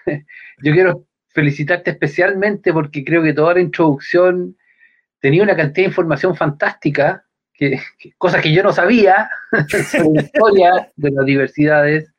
Yo 0.65 0.73
quiero 0.73 1.05
felicitarte 1.31 1.91
especialmente 1.91 2.73
porque 2.73 3.05
creo 3.05 3.21
que 3.23 3.33
toda 3.33 3.55
la 3.55 3.61
introducción 3.61 4.57
tenía 5.21 5.43
una 5.43 5.57
cantidad 5.57 5.85
de 5.87 5.91
información 5.91 6.37
fantástica, 6.37 7.25
que, 7.53 7.81
que- 7.99 8.13
cosas 8.17 8.43
que 8.43 8.53
yo 8.53 8.63
no 8.63 8.73
sabía 8.73 9.29
sobre 9.91 10.09
la 10.15 10.23
historia 10.23 10.89
de 10.95 11.11
las 11.11 11.25
diversidades, 11.27 12.13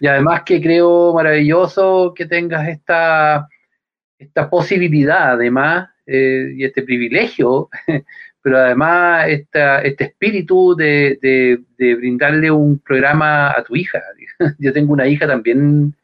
y 0.00 0.06
además 0.06 0.42
que 0.44 0.60
creo 0.60 1.14
maravilloso 1.14 2.12
que 2.14 2.26
tengas 2.26 2.68
esta, 2.68 3.48
esta 4.18 4.50
posibilidad, 4.50 5.32
además, 5.32 5.88
eh, 6.06 6.52
y 6.56 6.64
este 6.64 6.82
privilegio, 6.82 7.68
pero 8.42 8.58
además 8.58 9.28
esta, 9.28 9.82
este 9.82 10.04
espíritu 10.04 10.74
de, 10.74 11.18
de- 11.20 11.94
brindarle 11.96 12.50
un 12.50 12.78
programa 12.78 13.50
a 13.50 13.62
tu 13.62 13.76
hija. 13.76 14.02
Yo 14.58 14.72
tengo 14.72 14.92
una 14.92 15.06
hija 15.06 15.26
también, 15.26 15.94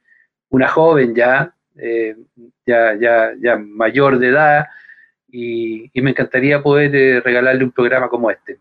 una 0.50 0.68
joven 0.68 1.14
ya, 1.14 1.54
eh, 1.76 2.16
ya, 2.66 2.94
ya, 3.00 3.32
ya 3.40 3.56
mayor 3.56 4.18
de 4.18 4.28
edad, 4.28 4.66
y, 5.28 5.90
y 5.92 6.00
me 6.02 6.10
encantaría 6.10 6.62
poder 6.62 6.94
eh, 6.94 7.20
regalarle 7.20 7.64
un 7.64 7.72
programa 7.72 8.08
como 8.08 8.30
este. 8.30 8.58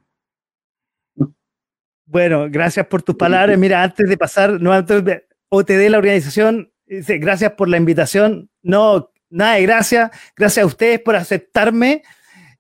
Bueno, 2.05 2.47
gracias 2.49 2.85
por 2.87 3.01
tus 3.01 3.15
palabras. 3.15 3.57
Mira, 3.57 3.83
antes 3.83 4.09
de 4.09 4.17
pasar, 4.17 4.59
no 4.59 4.71
antes 4.71 5.03
de 5.05 5.25
OTD, 5.49 5.89
la 5.89 5.97
organización, 5.99 6.71
dice, 6.85 7.17
gracias 7.17 7.51
por 7.53 7.69
la 7.69 7.77
invitación. 7.77 8.49
No, 8.61 9.11
nada 9.33 9.55
de 9.55 9.63
gracias. 9.63 10.11
Gracias 10.35 10.63
a 10.63 10.67
ustedes 10.67 10.99
por 11.01 11.15
aceptarme 11.15 12.03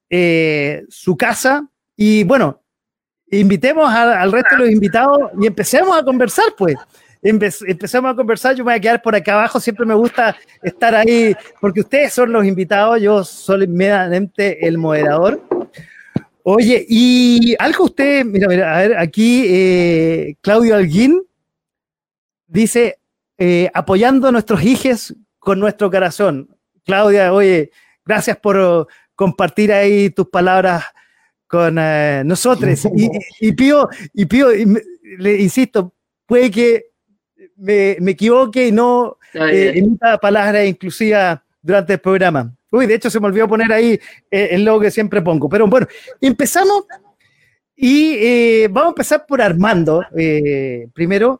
eh, 0.09 0.83
su 0.89 1.15
casa. 1.15 1.67
Y 1.95 2.23
bueno, 2.23 2.61
invitemos 3.31 3.89
al 3.91 4.31
resto 4.31 4.55
de 4.55 4.63
los 4.63 4.71
invitados 4.71 5.31
y 5.39 5.47
empecemos 5.47 5.97
a 5.97 6.03
conversar, 6.03 6.45
pues. 6.57 6.75
Empe- 7.21 7.65
empecemos 7.67 8.11
a 8.11 8.15
conversar. 8.15 8.53
Yo 8.53 8.65
me 8.65 8.71
voy 8.71 8.77
a 8.77 8.81
quedar 8.81 9.01
por 9.01 9.15
acá 9.15 9.33
abajo. 9.35 9.59
Siempre 9.59 9.85
me 9.85 9.93
gusta 9.93 10.35
estar 10.61 10.93
ahí 10.93 11.33
porque 11.61 11.79
ustedes 11.79 12.11
son 12.11 12.33
los 12.33 12.45
invitados. 12.45 13.01
Yo 13.01 13.23
soy 13.23 13.65
meramente 13.67 14.67
el 14.67 14.77
moderador. 14.77 15.41
Oye, 16.43 16.85
y 16.89 17.55
algo 17.57 17.85
usted, 17.85 18.25
mira, 18.25 18.49
mira, 18.49 18.75
a 18.75 18.79
ver, 18.81 18.97
aquí 18.97 19.45
eh, 19.47 20.35
Claudio 20.41 20.75
Alguín 20.75 21.21
dice, 22.47 22.99
eh, 23.37 23.69
apoyando 23.73 24.27
a 24.27 24.31
nuestros 24.33 24.61
hijos 24.61 25.15
con 25.39 25.61
nuestro 25.61 25.89
corazón. 25.89 26.49
Claudia, 26.85 27.33
oye, 27.33 27.71
gracias 28.05 28.37
por 28.37 28.57
oh, 28.57 28.87
compartir 29.15 29.71
ahí 29.71 30.09
tus 30.09 30.27
palabras 30.29 30.83
con 31.47 31.77
eh, 31.79 32.23
nosotros. 32.25 32.85
Y, 32.95 33.09
y 33.39 33.51
pido, 33.53 33.89
y 34.13 34.25
pido, 34.25 34.53
y 34.55 34.65
me- 34.65 34.81
le 35.17 35.41
insisto, 35.41 35.93
puede 36.25 36.49
que 36.49 36.85
me, 37.57 37.97
me 37.99 38.11
equivoque 38.11 38.67
y 38.67 38.71
no 38.71 39.17
eh, 39.33 39.73
emita 39.75 40.17
palabras 40.17 40.65
inclusivas 40.67 41.39
durante 41.61 41.93
el 41.93 41.99
programa. 41.99 42.53
Uy, 42.71 42.87
de 42.87 42.95
hecho 42.95 43.09
se 43.09 43.19
me 43.19 43.27
olvidó 43.27 43.47
poner 43.47 43.71
ahí 43.71 43.99
eh, 44.31 44.47
el 44.51 44.65
logo 44.65 44.79
que 44.81 44.89
siempre 44.91 45.21
pongo. 45.21 45.47
Pero 45.47 45.67
bueno, 45.67 45.85
empezamos 46.19 46.85
y 47.75 48.15
eh, 48.15 48.67
vamos 48.71 48.87
a 48.87 48.89
empezar 48.91 49.25
por 49.27 49.41
Armando. 49.41 50.03
primero, 50.93 51.39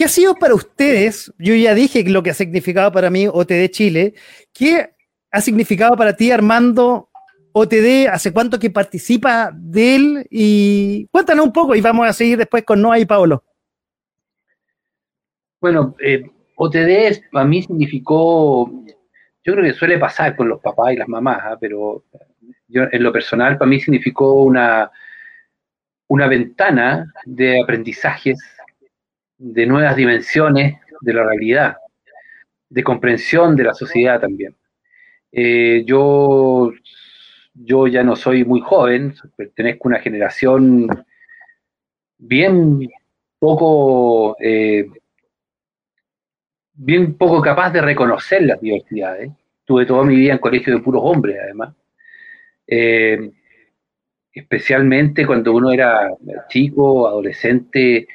¿qué 0.00 0.04
ha 0.06 0.08
sido 0.08 0.34
para 0.34 0.54
ustedes? 0.54 1.30
Yo 1.38 1.54
ya 1.54 1.74
dije 1.74 2.02
lo 2.08 2.22
que 2.22 2.30
ha 2.30 2.34
significado 2.34 2.90
para 2.90 3.10
mí 3.10 3.26
OTD 3.28 3.68
Chile. 3.68 4.14
¿Qué 4.50 4.94
ha 5.30 5.42
significado 5.42 5.94
para 5.94 6.16
ti, 6.16 6.30
Armando, 6.30 7.10
OTD? 7.52 8.08
¿Hace 8.10 8.32
cuánto 8.32 8.58
que 8.58 8.70
participa 8.70 9.50
de 9.54 9.96
él? 9.96 10.26
Y 10.30 11.06
cuéntanos 11.08 11.44
un 11.44 11.52
poco 11.52 11.74
y 11.74 11.82
vamos 11.82 12.08
a 12.08 12.14
seguir 12.14 12.38
después 12.38 12.64
con 12.64 12.80
Noah 12.80 12.98
y 12.98 13.04
Paolo. 13.04 13.44
Bueno, 15.60 15.94
eh, 16.02 16.24
OTD 16.54 17.28
para 17.30 17.44
mí 17.44 17.62
significó, 17.62 18.70
yo 19.44 19.52
creo 19.52 19.62
que 19.62 19.74
suele 19.74 19.98
pasar 19.98 20.34
con 20.34 20.48
los 20.48 20.62
papás 20.62 20.94
y 20.94 20.96
las 20.96 21.08
mamás, 21.08 21.40
¿ah? 21.44 21.58
pero 21.60 22.04
yo, 22.68 22.84
en 22.90 23.02
lo 23.02 23.12
personal 23.12 23.58
para 23.58 23.68
mí 23.68 23.78
significó 23.78 24.44
una, 24.44 24.90
una 26.08 26.26
ventana 26.26 27.12
de 27.26 27.60
aprendizajes, 27.60 28.38
de 29.40 29.66
nuevas 29.66 29.96
dimensiones 29.96 30.76
de 31.00 31.14
la 31.14 31.24
realidad, 31.24 31.76
de 32.68 32.84
comprensión 32.84 33.56
de 33.56 33.64
la 33.64 33.74
sociedad 33.74 34.20
también. 34.20 34.54
Eh, 35.32 35.82
yo, 35.86 36.70
yo 37.54 37.86
ya 37.86 38.04
no 38.04 38.16
soy 38.16 38.44
muy 38.44 38.60
joven, 38.60 39.14
pertenezco 39.36 39.88
a 39.88 39.92
una 39.92 40.00
generación 40.00 40.88
bien 42.18 42.86
poco, 43.38 44.36
eh, 44.40 44.86
bien 46.74 47.14
poco 47.14 47.40
capaz 47.40 47.70
de 47.70 47.80
reconocer 47.80 48.42
las 48.42 48.60
diversidades. 48.60 49.30
Tuve 49.64 49.86
toda 49.86 50.04
mi 50.04 50.16
vida 50.16 50.34
en 50.34 50.38
colegio 50.38 50.74
de 50.74 50.82
puros 50.82 51.00
hombres, 51.02 51.38
además. 51.42 51.74
Eh, 52.66 53.30
especialmente 54.34 55.26
cuando 55.26 55.54
uno 55.54 55.72
era 55.72 56.10
chico, 56.50 57.08
adolescente, 57.08 58.06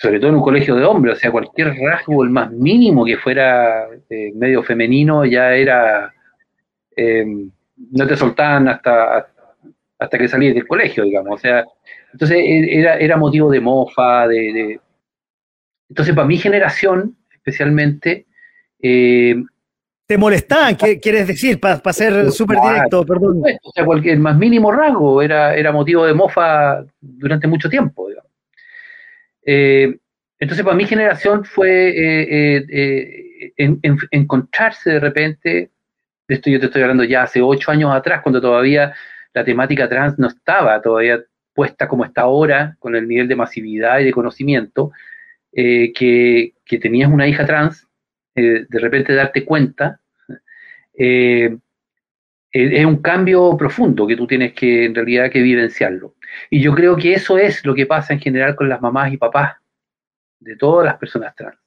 sobre 0.00 0.20
todo 0.20 0.30
en 0.30 0.36
un 0.36 0.42
colegio 0.42 0.76
de 0.76 0.84
hombres, 0.84 1.16
o 1.16 1.20
sea, 1.20 1.32
cualquier 1.32 1.74
rasgo, 1.74 2.22
el 2.22 2.30
más 2.30 2.52
mínimo 2.52 3.04
que 3.04 3.16
fuera 3.16 3.88
eh, 4.08 4.30
medio 4.32 4.62
femenino, 4.62 5.24
ya 5.24 5.54
era, 5.54 6.14
eh, 6.96 7.26
no 7.90 8.06
te 8.06 8.16
soltaban 8.16 8.68
hasta, 8.68 9.28
hasta 9.98 10.18
que 10.18 10.28
salías 10.28 10.54
del 10.54 10.68
colegio, 10.68 11.02
digamos, 11.02 11.34
o 11.34 11.38
sea, 11.38 11.64
entonces 12.12 12.38
e, 12.38 12.78
era, 12.78 12.96
era 12.96 13.16
motivo 13.16 13.50
de 13.50 13.60
mofa, 13.60 14.28
de, 14.28 14.78
Entonces, 15.88 16.14
para 16.14 16.28
mi 16.28 16.38
generación, 16.38 17.16
especialmente, 17.32 18.26
eh, 18.80 19.34
¿Te 20.06 20.16
molestaban? 20.16 20.76
¿Qué 20.76 20.98
quieres 21.00 21.26
decir? 21.26 21.60
Para 21.60 21.92
ser 21.92 22.30
súper 22.30 22.58
directo, 22.62 23.04
perdón. 23.04 23.42
O 23.62 23.70
sea, 23.72 23.84
cualquier 23.84 24.18
más 24.18 24.38
mínimo 24.38 24.72
rasgo 24.72 25.20
era, 25.20 25.54
era 25.54 25.70
motivo 25.70 26.06
de 26.06 26.14
mofa 26.14 26.82
durante 26.98 27.46
mucho 27.46 27.68
tiempo. 27.68 28.08
Digamos. 28.08 28.27
Eh, 29.50 29.98
entonces, 30.38 30.62
para 30.62 30.76
mi 30.76 30.84
generación 30.84 31.42
fue 31.42 31.88
eh, 31.88 32.66
eh, 33.56 33.78
encontrarse 34.10 34.90
de 34.90 35.00
repente, 35.00 35.70
de 36.28 36.34
esto 36.34 36.50
yo 36.50 36.60
te 36.60 36.66
estoy 36.66 36.82
hablando 36.82 37.04
ya 37.04 37.22
hace 37.22 37.40
ocho 37.40 37.70
años 37.70 37.90
atrás, 37.90 38.20
cuando 38.22 38.42
todavía 38.42 38.92
la 39.32 39.44
temática 39.46 39.88
trans 39.88 40.18
no 40.18 40.28
estaba 40.28 40.82
todavía 40.82 41.24
puesta 41.54 41.88
como 41.88 42.04
está 42.04 42.22
ahora, 42.22 42.76
con 42.78 42.94
el 42.94 43.08
nivel 43.08 43.26
de 43.26 43.36
masividad 43.36 44.00
y 44.00 44.04
de 44.04 44.12
conocimiento, 44.12 44.92
que, 45.50 46.52
tenías 46.82 47.10
una 47.10 47.26
hija 47.26 47.46
trans 47.46 47.88
de 48.34 48.66
repente 48.78 49.14
darte 49.14 49.46
cuenta, 49.46 49.98
eh, 50.92 51.56
es 52.50 52.84
un 52.86 53.02
cambio 53.02 53.56
profundo 53.56 54.06
que 54.06 54.16
tú 54.16 54.26
tienes 54.26 54.54
que 54.54 54.86
en 54.86 54.94
realidad 54.94 55.30
que 55.30 55.42
vivenciarlo. 55.42 56.14
Y 56.50 56.60
yo 56.60 56.74
creo 56.74 56.96
que 56.96 57.12
eso 57.12 57.38
es 57.38 57.64
lo 57.64 57.74
que 57.74 57.86
pasa 57.86 58.14
en 58.14 58.20
general 58.20 58.56
con 58.56 58.68
las 58.68 58.80
mamás 58.80 59.12
y 59.12 59.16
papás 59.16 59.56
de 60.40 60.56
todas 60.56 60.86
las 60.86 60.96
personas 60.96 61.34
trans. 61.34 61.58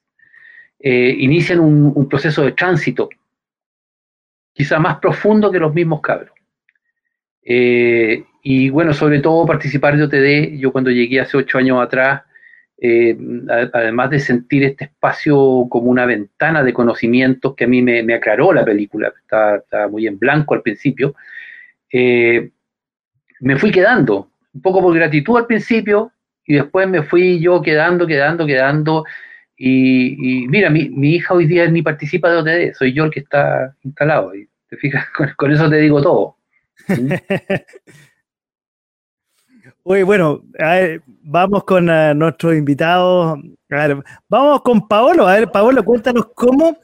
Eh, 0.78 1.14
inician 1.18 1.60
un, 1.60 2.08
proceso 2.08 2.44
de 2.44 2.52
tránsito, 2.52 3.08
quizá 4.52 4.80
más 4.80 4.98
profundo 4.98 5.50
que 5.52 5.60
los 5.60 5.72
mismos 5.72 6.00
cabros. 6.00 6.34
y 7.44 8.70
bueno, 8.70 8.92
sobre 8.92 9.20
todo 9.20 9.46
participar 9.46 9.96
de 9.96 10.04
OTD, 10.04 10.58
yo 10.58 10.72
cuando 10.72 10.90
llegué 10.90 11.20
hace 11.20 11.36
ocho 11.36 11.58
años 11.58 11.80
atrás, 11.80 12.22
eh, 12.84 13.16
además 13.72 14.10
de 14.10 14.18
sentir 14.18 14.64
este 14.64 14.86
espacio 14.86 15.68
como 15.70 15.88
una 15.88 16.04
ventana 16.04 16.64
de 16.64 16.72
conocimientos 16.72 17.54
que 17.54 17.62
a 17.62 17.68
mí 17.68 17.80
me, 17.80 18.12
aclaró 18.12 18.52
la 18.52 18.64
película, 18.64 19.12
estaba, 19.20 19.86
muy 19.88 20.08
en 20.08 20.18
blanco 20.18 20.54
al 20.54 20.62
principio, 20.62 21.14
eh, 21.92 22.50
me 23.38 23.56
fui 23.56 23.70
quedando, 23.70 24.32
un 24.52 24.62
poco 24.62 24.82
por 24.82 24.92
gratitud 24.96 25.36
al 25.38 25.46
principio, 25.46 26.10
y 26.44 26.54
después 26.54 26.88
me 26.88 27.04
fui 27.04 27.38
yo 27.38 27.62
quedando, 27.62 28.04
quedando, 28.04 28.46
quedando, 28.46 29.04
y, 29.56 30.48
mira, 30.48 30.68
mi, 30.68 31.14
hija 31.14 31.34
hoy 31.34 31.46
día 31.46 31.68
ni 31.68 31.82
participa 31.82 32.32
de 32.32 32.38
OTD, 32.38 32.74
soy 32.76 32.92
yo 32.92 33.04
el 33.04 33.12
que 33.12 33.20
está 33.20 33.76
instalado, 33.84 34.34
y 34.34 34.48
te 34.68 34.76
fijas, 34.76 35.06
con, 35.36 35.52
eso 35.52 35.70
te 35.70 35.76
digo 35.76 36.02
todo. 36.02 36.36
Uy, 39.84 40.04
bueno, 40.04 40.42
vamos 41.22 41.64
con 41.64 41.90
uh, 41.90 42.14
nuestros 42.14 42.54
invitados. 42.54 43.38
A 43.70 43.76
ver, 43.88 44.04
vamos 44.28 44.62
con 44.62 44.86
Paolo. 44.86 45.26
A 45.26 45.34
ver, 45.34 45.50
Paolo, 45.50 45.84
cuéntanos 45.84 46.26
cómo 46.34 46.78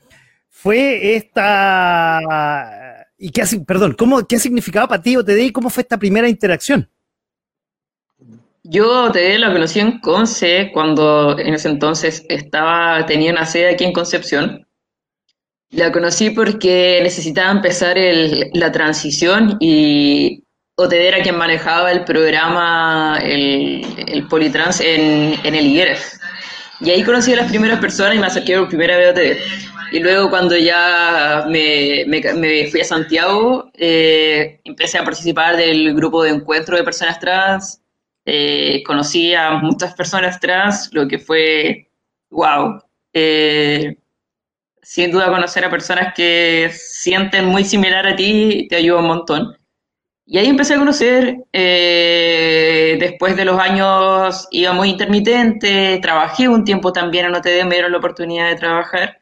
fue 0.48 1.14
esta. 1.14 2.18
¿Y 3.16 3.30
qué, 3.30 3.44
perdón, 3.66 3.94
¿cómo, 3.96 4.26
qué 4.26 4.36
ha 4.36 4.40
significado 4.40 4.88
para 4.88 5.02
ti 5.02 5.16
OTD 5.16 5.38
y 5.38 5.52
cómo 5.52 5.70
fue 5.70 5.82
esta 5.82 5.96
primera 5.96 6.28
interacción? 6.28 6.90
Yo 8.64 9.04
OTD 9.04 9.38
la 9.38 9.52
conocí 9.52 9.78
en 9.78 10.00
Conce 10.00 10.70
cuando 10.72 11.38
en 11.38 11.54
ese 11.54 11.68
entonces 11.68 12.24
estaba, 12.28 13.06
tenía 13.06 13.32
una 13.32 13.46
sede 13.46 13.70
aquí 13.70 13.84
en 13.84 13.92
Concepción. 13.92 14.66
La 15.70 15.92
conocí 15.92 16.30
porque 16.30 16.98
necesitaba 17.02 17.52
empezar 17.52 17.96
la 18.54 18.72
transición 18.72 19.56
y 19.60 20.44
OTD 20.80 21.08
era 21.08 21.22
quien 21.22 21.36
manejaba 21.36 21.90
el 21.90 22.04
programa, 22.04 23.18
el, 23.20 23.84
el 24.06 24.28
Politrans 24.28 24.80
en, 24.80 25.34
en 25.42 25.54
el 25.56 25.66
IGREF. 25.66 26.14
Y 26.80 26.90
ahí 26.90 27.02
conocí 27.02 27.32
a 27.32 27.36
las 27.36 27.50
primeras 27.50 27.80
personas 27.80 28.14
y 28.14 28.20
me 28.20 28.28
acerqué 28.28 28.56
por 28.56 28.68
primera 28.68 28.96
vez 28.96 29.08
a 29.08 29.10
OTD. 29.10 29.68
Y 29.90 29.98
luego 29.98 30.30
cuando 30.30 30.56
ya 30.56 31.46
me, 31.48 32.04
me, 32.06 32.68
fui 32.70 32.80
a 32.80 32.84
Santiago, 32.84 33.72
eh, 33.74 34.60
empecé 34.62 34.98
a 34.98 35.04
participar 35.04 35.56
del 35.56 35.94
grupo 35.94 36.22
de 36.22 36.30
encuentro 36.30 36.76
de 36.76 36.84
personas 36.84 37.18
trans. 37.18 37.82
Eh, 38.24 38.84
conocí 38.86 39.34
a 39.34 39.54
muchas 39.54 39.94
personas 39.94 40.38
trans, 40.38 40.90
lo 40.92 41.08
que 41.08 41.18
fue 41.18 41.90
wow. 42.30 42.80
Eh, 43.12 43.96
sin 44.80 45.10
duda 45.10 45.26
conocer 45.26 45.64
a 45.64 45.70
personas 45.70 46.14
que 46.14 46.70
sienten 46.72 47.46
muy 47.46 47.64
similar 47.64 48.06
a 48.06 48.14
ti 48.14 48.68
te 48.70 48.76
ayuda 48.76 49.00
un 49.00 49.08
montón. 49.08 49.57
Y 50.30 50.36
ahí 50.36 50.46
empecé 50.48 50.74
a 50.74 50.78
conocer, 50.78 51.46
eh, 51.54 52.98
después 53.00 53.34
de 53.34 53.46
los 53.46 53.58
años 53.58 54.46
iba 54.50 54.74
muy 54.74 54.90
intermitente, 54.90 55.98
trabajé 56.02 56.50
un 56.50 56.64
tiempo 56.64 56.92
también 56.92 57.24
en 57.24 57.34
OTD, 57.34 57.64
me 57.64 57.76
dieron 57.76 57.92
la 57.92 57.98
oportunidad 57.98 58.50
de 58.50 58.56
trabajar. 58.56 59.20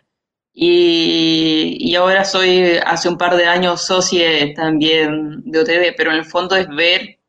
Y, 0.52 1.94
ahora 1.94 2.24
soy, 2.24 2.78
hace 2.84 3.08
un 3.08 3.18
par 3.18 3.36
de 3.36 3.46
años, 3.46 3.82
socie 3.82 4.52
también 4.56 5.42
de 5.44 5.60
OTD, 5.60 5.94
pero 5.96 6.10
en 6.10 6.16
el 6.16 6.24
fondo 6.24 6.56
es 6.56 6.66
ver 6.68 7.20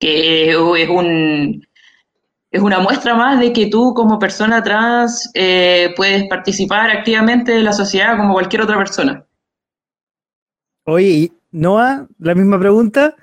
que 0.00 0.48
es, 0.48 0.88
un, 0.88 1.66
es 2.50 2.62
una 2.62 2.78
muestra 2.78 3.14
más 3.14 3.38
de 3.38 3.52
que 3.52 3.66
tú 3.66 3.92
como 3.92 4.18
persona 4.18 4.62
trans 4.62 5.30
eh, 5.34 5.92
puedes 5.94 6.26
participar 6.26 6.90
activamente 6.90 7.52
de 7.52 7.62
la 7.62 7.74
sociedad 7.74 8.16
como 8.16 8.32
cualquier 8.32 8.62
otra 8.62 8.78
persona. 8.78 9.26
Oye, 10.84 11.32
Noah, 11.52 12.06
la 12.18 12.34
misma 12.34 12.58
pregunta. 12.58 13.14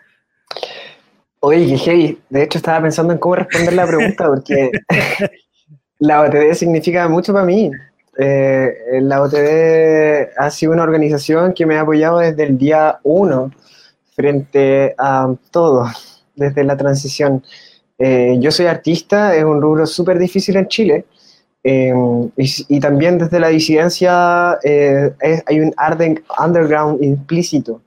Oye, 1.39 1.77
que 1.83 2.17
De 2.29 2.43
hecho, 2.43 2.57
estaba 2.57 2.81
pensando 2.81 3.11
en 3.13 3.19
cómo 3.19 3.35
responder 3.35 3.73
la 3.73 3.85
pregunta 3.85 4.27
porque 4.27 4.71
la 5.99 6.21
OTD 6.21 6.53
significa 6.53 7.07
mucho 7.09 7.33
para 7.33 7.45
mí. 7.45 7.69
Eh, 8.17 8.73
la 9.01 9.21
OTD 9.21 10.29
ha 10.37 10.49
sido 10.51 10.71
una 10.71 10.83
organización 10.83 11.53
que 11.53 11.65
me 11.65 11.77
ha 11.77 11.81
apoyado 11.81 12.19
desde 12.19 12.43
el 12.43 12.57
día 12.57 12.99
uno 13.03 13.51
frente 14.15 14.95
a 14.97 15.33
todo, 15.51 15.87
desde 16.35 16.63
la 16.63 16.77
transición. 16.77 17.43
Eh, 17.97 18.37
yo 18.39 18.51
soy 18.51 18.67
artista, 18.67 19.35
es 19.35 19.43
un 19.43 19.61
rubro 19.61 19.85
súper 19.85 20.19
difícil 20.19 20.55
en 20.55 20.67
Chile. 20.67 21.05
Eh, 21.65 21.93
y, 22.37 22.79
también 22.81 23.17
desde 23.17 23.39
la 23.39 23.47
disidencia 23.47 24.51
hay 24.53 25.59
un 25.59 25.73
underground 26.37 27.01
implícito 27.01 27.81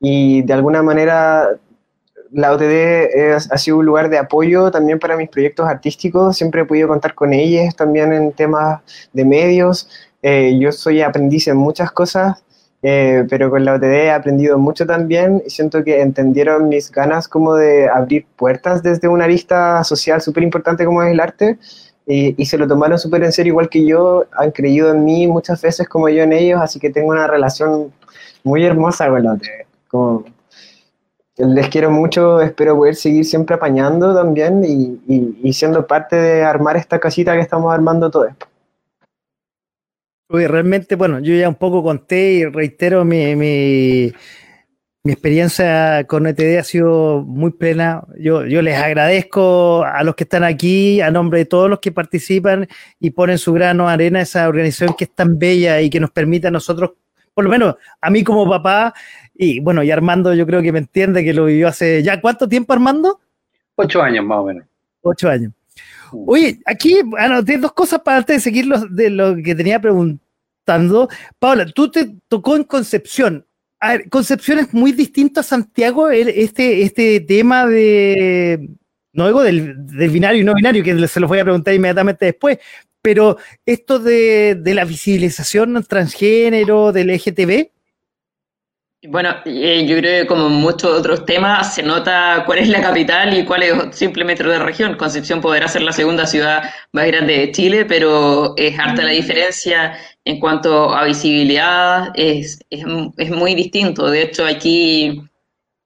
y 0.00 0.42
de 0.42 0.52
alguna 0.52 0.82
manera 0.82 1.58
la 2.32 2.52
OTD 2.52 3.34
ha 3.50 3.58
sido 3.58 3.78
un 3.78 3.86
lugar 3.86 4.10
de 4.10 4.18
apoyo 4.18 4.70
también 4.70 4.98
para 4.98 5.16
mis 5.16 5.28
proyectos 5.28 5.66
artísticos, 5.66 6.36
siempre 6.36 6.62
he 6.62 6.64
podido 6.64 6.88
contar 6.88 7.14
con 7.14 7.32
ellas 7.32 7.74
también 7.76 8.12
en 8.12 8.32
temas 8.32 8.80
de 9.12 9.24
medios. 9.24 9.88
Eh, 10.22 10.58
yo 10.58 10.72
soy 10.72 11.02
aprendiz 11.02 11.46
en 11.48 11.56
muchas 11.56 11.92
cosas, 11.92 12.42
eh, 12.82 13.24
pero 13.30 13.50
con 13.50 13.64
la 13.64 13.74
OTD 13.74 13.84
he 13.84 14.10
aprendido 14.10 14.58
mucho 14.58 14.86
también 14.86 15.42
y 15.46 15.50
siento 15.50 15.82
que 15.84 16.00
entendieron 16.00 16.68
mis 16.68 16.90
ganas 16.90 17.28
como 17.28 17.54
de 17.54 17.88
abrir 17.88 18.26
puertas 18.36 18.82
desde 18.82 19.08
una 19.08 19.24
arista 19.24 19.82
social 19.84 20.20
súper 20.20 20.42
importante 20.42 20.84
como 20.84 21.02
es 21.02 21.12
el 21.12 21.20
arte 21.20 21.58
y, 22.06 22.40
y 22.40 22.46
se 22.46 22.58
lo 22.58 22.68
tomaron 22.68 22.98
súper 22.98 23.24
en 23.24 23.32
serio 23.32 23.52
igual 23.52 23.68
que 23.68 23.84
yo, 23.86 24.26
han 24.32 24.50
creído 24.50 24.90
en 24.92 25.04
mí 25.04 25.26
muchas 25.26 25.62
veces 25.62 25.88
como 25.88 26.08
yo 26.08 26.22
en 26.22 26.32
ellos, 26.32 26.60
así 26.60 26.78
que 26.78 26.90
tengo 26.90 27.08
una 27.08 27.26
relación 27.26 27.92
muy 28.44 28.64
hermosa 28.64 29.08
con 29.08 29.24
la 29.24 29.32
OTD 29.32 29.65
les 31.38 31.68
quiero 31.68 31.90
mucho, 31.90 32.40
espero 32.40 32.76
poder 32.76 32.94
seguir 32.94 33.24
siempre 33.24 33.56
apañando 33.56 34.14
también 34.14 34.64
y, 34.64 35.52
siendo 35.52 35.86
parte 35.86 36.16
de 36.16 36.42
armar 36.42 36.76
esta 36.76 36.98
casita 36.98 37.34
que 37.34 37.40
estamos 37.40 37.72
armando 37.72 38.10
todo 38.10 38.26
esto. 38.26 38.46
Uy, 40.28 40.46
realmente, 40.46 40.96
bueno, 40.96 41.20
yo 41.20 41.34
ya 41.34 41.48
un 41.48 41.54
poco 41.54 41.82
conté 41.82 42.32
y 42.32 42.44
reitero 42.46 43.04
mi, 43.04 43.36
mi, 43.36 44.12
experiencia 45.04 46.04
con 46.08 46.26
ETD 46.26 46.58
ha 46.58 46.64
sido 46.64 47.22
muy 47.22 47.52
plena. 47.52 48.02
Yo, 48.18 48.44
yo 48.44 48.60
les 48.60 48.76
agradezco 48.76 49.84
a 49.84 50.02
los 50.02 50.16
que 50.16 50.24
están 50.24 50.42
aquí, 50.42 51.00
a 51.00 51.12
nombre 51.12 51.40
de 51.40 51.44
todos 51.44 51.70
los 51.70 51.78
que 51.78 51.92
participan 51.92 52.66
y 52.98 53.10
ponen 53.10 53.38
su 53.38 53.52
grano 53.52 53.86
de 53.86 53.92
arena 53.92 54.18
a 54.18 54.22
esa 54.22 54.48
organización 54.48 54.96
que 54.98 55.04
es 55.04 55.14
tan 55.14 55.38
bella 55.38 55.80
y 55.80 55.90
que 55.90 56.00
nos 56.00 56.10
permite 56.10 56.48
a 56.48 56.50
nosotros, 56.50 56.94
por 57.32 57.44
lo 57.44 57.50
menos 57.50 57.76
a 58.00 58.10
mí 58.10 58.24
como 58.24 58.50
papá, 58.50 58.94
y 59.38 59.60
bueno, 59.60 59.82
y 59.82 59.90
Armando 59.90 60.34
yo 60.34 60.46
creo 60.46 60.62
que 60.62 60.72
me 60.72 60.78
entiende 60.78 61.24
que 61.24 61.34
lo 61.34 61.44
vivió 61.44 61.68
hace 61.68 62.02
ya, 62.02 62.20
¿cuánto 62.20 62.48
tiempo 62.48 62.72
Armando? 62.72 63.20
Ocho 63.74 64.02
años 64.02 64.24
más 64.24 64.38
o 64.38 64.44
menos. 64.44 64.64
Ocho 65.02 65.28
años. 65.28 65.52
Oye, 66.12 66.60
aquí 66.64 66.98
anoté 67.18 67.58
dos 67.58 67.72
cosas 67.72 68.00
para 68.00 68.18
antes 68.18 68.36
de 68.36 68.40
seguir 68.40 68.66
de 68.66 69.10
lo 69.10 69.36
que 69.36 69.54
tenía 69.54 69.80
preguntando. 69.80 71.08
Paula, 71.38 71.66
tú 71.66 71.90
te 71.90 72.14
tocó 72.28 72.56
en 72.56 72.64
Concepción. 72.64 73.46
Concepción 74.10 74.58
es 74.58 74.72
muy 74.72 74.92
distinto 74.92 75.40
a 75.40 75.42
Santiago, 75.42 76.10
este, 76.10 76.82
este 76.82 77.20
tema 77.20 77.66
de, 77.66 78.70
no 79.12 79.26
digo 79.26 79.42
del, 79.42 79.74
binario 80.10 80.40
y 80.40 80.44
no 80.44 80.54
binario, 80.54 80.82
que 80.82 81.06
se 81.06 81.20
los 81.20 81.28
voy 81.28 81.38
a 81.38 81.44
preguntar 81.44 81.74
inmediatamente 81.74 82.24
después, 82.24 82.58
pero 83.02 83.36
esto 83.64 83.98
de, 83.98 84.56
de 84.60 84.74
la 84.74 84.84
visibilización 84.84 85.84
transgénero, 85.86 86.90
del 86.90 87.14
LGTB, 87.14 87.68
bueno, 89.08 89.30
eh, 89.44 89.86
yo 89.86 89.96
creo 89.98 90.22
que 90.22 90.26
como 90.26 90.48
muchos 90.48 90.90
otros 90.90 91.24
temas 91.24 91.74
se 91.74 91.82
nota 91.82 92.42
cuál 92.46 92.58
es 92.58 92.68
la 92.68 92.80
capital 92.80 93.36
y 93.36 93.44
cuál 93.44 93.62
es 93.62 93.96
simple 93.96 94.24
metro 94.24 94.50
de 94.50 94.58
región. 94.58 94.96
Concepción 94.96 95.40
podrá 95.40 95.68
ser 95.68 95.82
la 95.82 95.92
segunda 95.92 96.26
ciudad 96.26 96.62
más 96.92 97.06
grande 97.06 97.38
de 97.38 97.52
Chile, 97.52 97.84
pero 97.84 98.54
es 98.56 98.78
harta 98.78 99.02
la 99.02 99.10
diferencia 99.10 99.96
en 100.24 100.40
cuanto 100.40 100.94
a 100.94 101.04
visibilidad, 101.04 102.10
es, 102.14 102.58
es, 102.70 103.30
muy 103.30 103.54
distinto. 103.54 104.10
De 104.10 104.22
hecho, 104.22 104.44
aquí, 104.44 105.22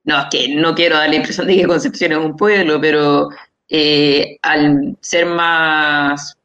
no, 0.05 0.21
es 0.21 0.27
que 0.31 0.49
no 0.55 0.75
quiero 0.75 0.97
dar 0.97 1.11
la 1.11 1.17
impresión 1.17 1.47
de 1.47 1.57
que 1.57 1.67
Concepción 1.67 2.13
es 2.13 2.19
un 2.19 2.37
pueblo, 2.37 2.81
pero 2.81 3.29
eh, 3.69 4.39
al 4.43 4.97
ser 5.01 5.27
más, 5.27 6.39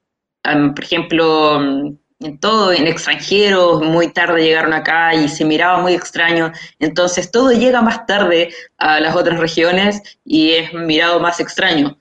por 0.43 0.83
ejemplo, 0.83 1.95
en 2.25 2.39
todo, 2.39 2.73
en 2.73 2.87
extranjeros, 2.87 3.81
muy 3.81 4.11
tarde 4.11 4.43
llegaron 4.43 4.73
acá 4.73 5.13
y 5.13 5.27
se 5.29 5.45
miraba 5.45 5.79
muy 5.81 5.93
extraño. 5.93 6.51
Entonces 6.79 7.31
todo 7.31 7.51
llega 7.51 7.81
más 7.81 8.05
tarde 8.05 8.49
a 8.77 8.99
las 8.99 9.15
otras 9.15 9.39
regiones 9.39 10.01
y 10.25 10.51
es 10.51 10.73
mirado 10.73 11.19
más 11.19 11.39
extraño. 11.39 11.97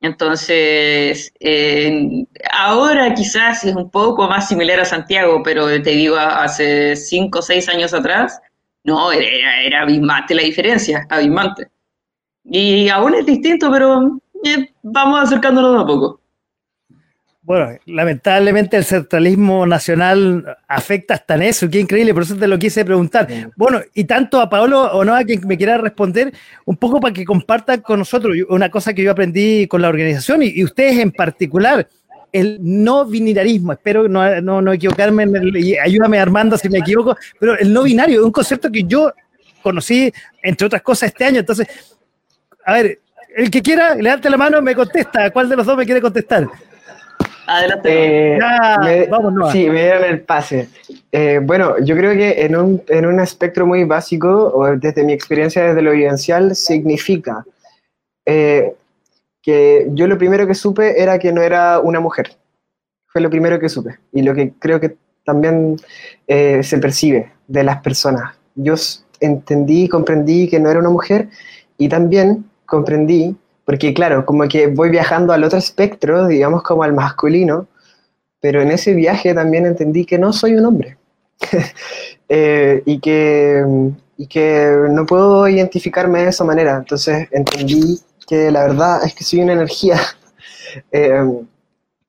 Entonces, 0.00 1.32
ahora 2.52 3.14
quizás 3.14 3.64
es 3.64 3.74
un 3.74 3.90
poco 3.90 4.28
más 4.28 4.48
similar 4.48 4.80
a 4.80 4.84
Santiago, 4.84 5.42
pero 5.42 5.66
te 5.66 5.90
digo, 5.90 6.16
hace 6.16 6.94
cinco 6.94 7.40
o 7.40 7.42
seis 7.42 7.68
años 7.68 7.92
atrás, 7.92 8.40
no, 8.84 9.10
era, 9.12 9.62
era 9.62 9.82
abismante 9.82 10.34
la 10.34 10.42
diferencia, 10.42 11.06
abismante. 11.10 11.68
Y 12.44 12.88
aún 12.88 13.14
es 13.14 13.26
distinto, 13.26 13.70
pero 13.70 14.20
eh, 14.44 14.72
vamos 14.82 15.20
acercándonos 15.20 15.82
a 15.82 15.86
poco. 15.86 16.17
Bueno, 17.48 17.78
lamentablemente 17.86 18.76
el 18.76 18.84
centralismo 18.84 19.64
nacional 19.66 20.58
afecta 20.68 21.14
hasta 21.14 21.34
en 21.34 21.44
eso, 21.44 21.70
qué 21.70 21.80
increíble, 21.80 22.12
por 22.12 22.24
eso 22.24 22.36
te 22.36 22.46
lo 22.46 22.58
quise 22.58 22.84
preguntar. 22.84 23.26
Bueno, 23.56 23.80
y 23.94 24.04
tanto 24.04 24.38
a 24.42 24.50
Pablo 24.50 24.82
o 24.82 25.02
no 25.02 25.14
a 25.14 25.24
quien 25.24 25.40
me 25.48 25.56
quiera 25.56 25.78
responder, 25.78 26.30
un 26.66 26.76
poco 26.76 27.00
para 27.00 27.14
que 27.14 27.24
compartan 27.24 27.80
con 27.80 28.00
nosotros 28.00 28.36
una 28.50 28.70
cosa 28.70 28.92
que 28.92 29.02
yo 29.02 29.10
aprendí 29.10 29.66
con 29.66 29.80
la 29.80 29.88
organización 29.88 30.42
y, 30.42 30.62
ustedes 30.62 30.98
en 30.98 31.10
particular, 31.10 31.88
el 32.32 32.58
no 32.60 33.06
binarismo, 33.06 33.72
espero 33.72 34.06
no, 34.08 34.42
no, 34.42 34.60
no 34.60 34.70
equivocarme, 34.74 35.24
y 35.54 35.78
ayúdame 35.78 36.18
Armando 36.18 36.58
si 36.58 36.68
me 36.68 36.80
equivoco, 36.80 37.16
pero 37.40 37.58
el 37.58 37.72
no 37.72 37.84
binario 37.84 38.20
es 38.20 38.26
un 38.26 38.32
concepto 38.32 38.70
que 38.70 38.84
yo 38.84 39.10
conocí, 39.62 40.12
entre 40.42 40.66
otras 40.66 40.82
cosas, 40.82 41.12
este 41.12 41.24
año. 41.24 41.40
Entonces, 41.40 41.66
a 42.66 42.74
ver, 42.74 43.00
el 43.34 43.50
que 43.50 43.62
quiera, 43.62 43.94
levante 43.94 44.28
la 44.28 44.36
mano, 44.36 44.60
me 44.60 44.74
contesta. 44.74 45.30
¿Cuál 45.30 45.48
de 45.48 45.56
los 45.56 45.64
dos 45.64 45.78
me 45.78 45.86
quiere 45.86 46.02
contestar? 46.02 46.46
Adelante. 47.48 48.36
Eh, 48.36 49.08
sí, 49.50 49.70
me 49.70 49.82
dieron 49.82 50.04
el 50.04 50.20
pase. 50.20 50.68
Eh, 51.10 51.40
bueno, 51.42 51.78
yo 51.82 51.96
creo 51.96 52.12
que 52.12 52.44
en 52.44 52.54
un, 52.54 52.82
en 52.88 53.06
un 53.06 53.20
espectro 53.20 53.66
muy 53.66 53.84
básico, 53.84 54.52
o 54.54 54.76
desde 54.76 55.02
mi 55.02 55.14
experiencia 55.14 55.64
desde 55.64 55.80
lo 55.80 55.92
vivencial, 55.92 56.54
significa 56.54 57.46
eh, 58.26 58.74
que 59.40 59.88
yo 59.92 60.06
lo 60.06 60.18
primero 60.18 60.46
que 60.46 60.54
supe 60.54 61.00
era 61.00 61.18
que 61.18 61.32
no 61.32 61.40
era 61.40 61.80
una 61.80 62.00
mujer. 62.00 62.36
Fue 63.06 63.22
lo 63.22 63.30
primero 63.30 63.58
que 63.58 63.70
supe. 63.70 63.98
Y 64.12 64.20
lo 64.20 64.34
que 64.34 64.52
creo 64.58 64.78
que 64.78 64.96
también 65.24 65.76
se 66.26 66.78
percibe 66.78 67.32
de 67.46 67.62
las 67.62 67.80
personas. 67.80 68.34
Yo 68.54 68.74
entendí, 69.20 69.88
comprendí 69.88 70.48
que 70.48 70.60
no 70.60 70.70
era 70.70 70.80
una 70.80 70.90
mujer 70.90 71.28
y 71.78 71.88
también 71.88 72.44
comprendí 72.66 73.36
porque 73.68 73.92
claro, 73.92 74.24
como 74.24 74.48
que 74.48 74.68
voy 74.68 74.88
viajando 74.88 75.34
al 75.34 75.44
otro 75.44 75.58
espectro, 75.58 76.26
digamos 76.26 76.62
como 76.62 76.84
al 76.84 76.94
masculino, 76.94 77.66
pero 78.40 78.62
en 78.62 78.70
ese 78.70 78.94
viaje 78.94 79.34
también 79.34 79.66
entendí 79.66 80.06
que 80.06 80.16
no 80.18 80.32
soy 80.32 80.54
un 80.54 80.64
hombre. 80.64 80.96
Eh, 82.30 82.82
y, 82.84 83.00
que, 83.00 83.64
y 84.18 84.26
que 84.26 84.70
no 84.90 85.06
puedo 85.06 85.48
identificarme 85.48 86.22
de 86.22 86.28
esa 86.28 86.44
manera. 86.44 86.76
Entonces 86.76 87.26
entendí 87.30 87.98
que 88.26 88.50
la 88.50 88.64
verdad 88.64 89.02
es 89.02 89.14
que 89.14 89.24
soy 89.24 89.40
una 89.40 89.54
energía 89.54 89.98
eh, 90.92 91.24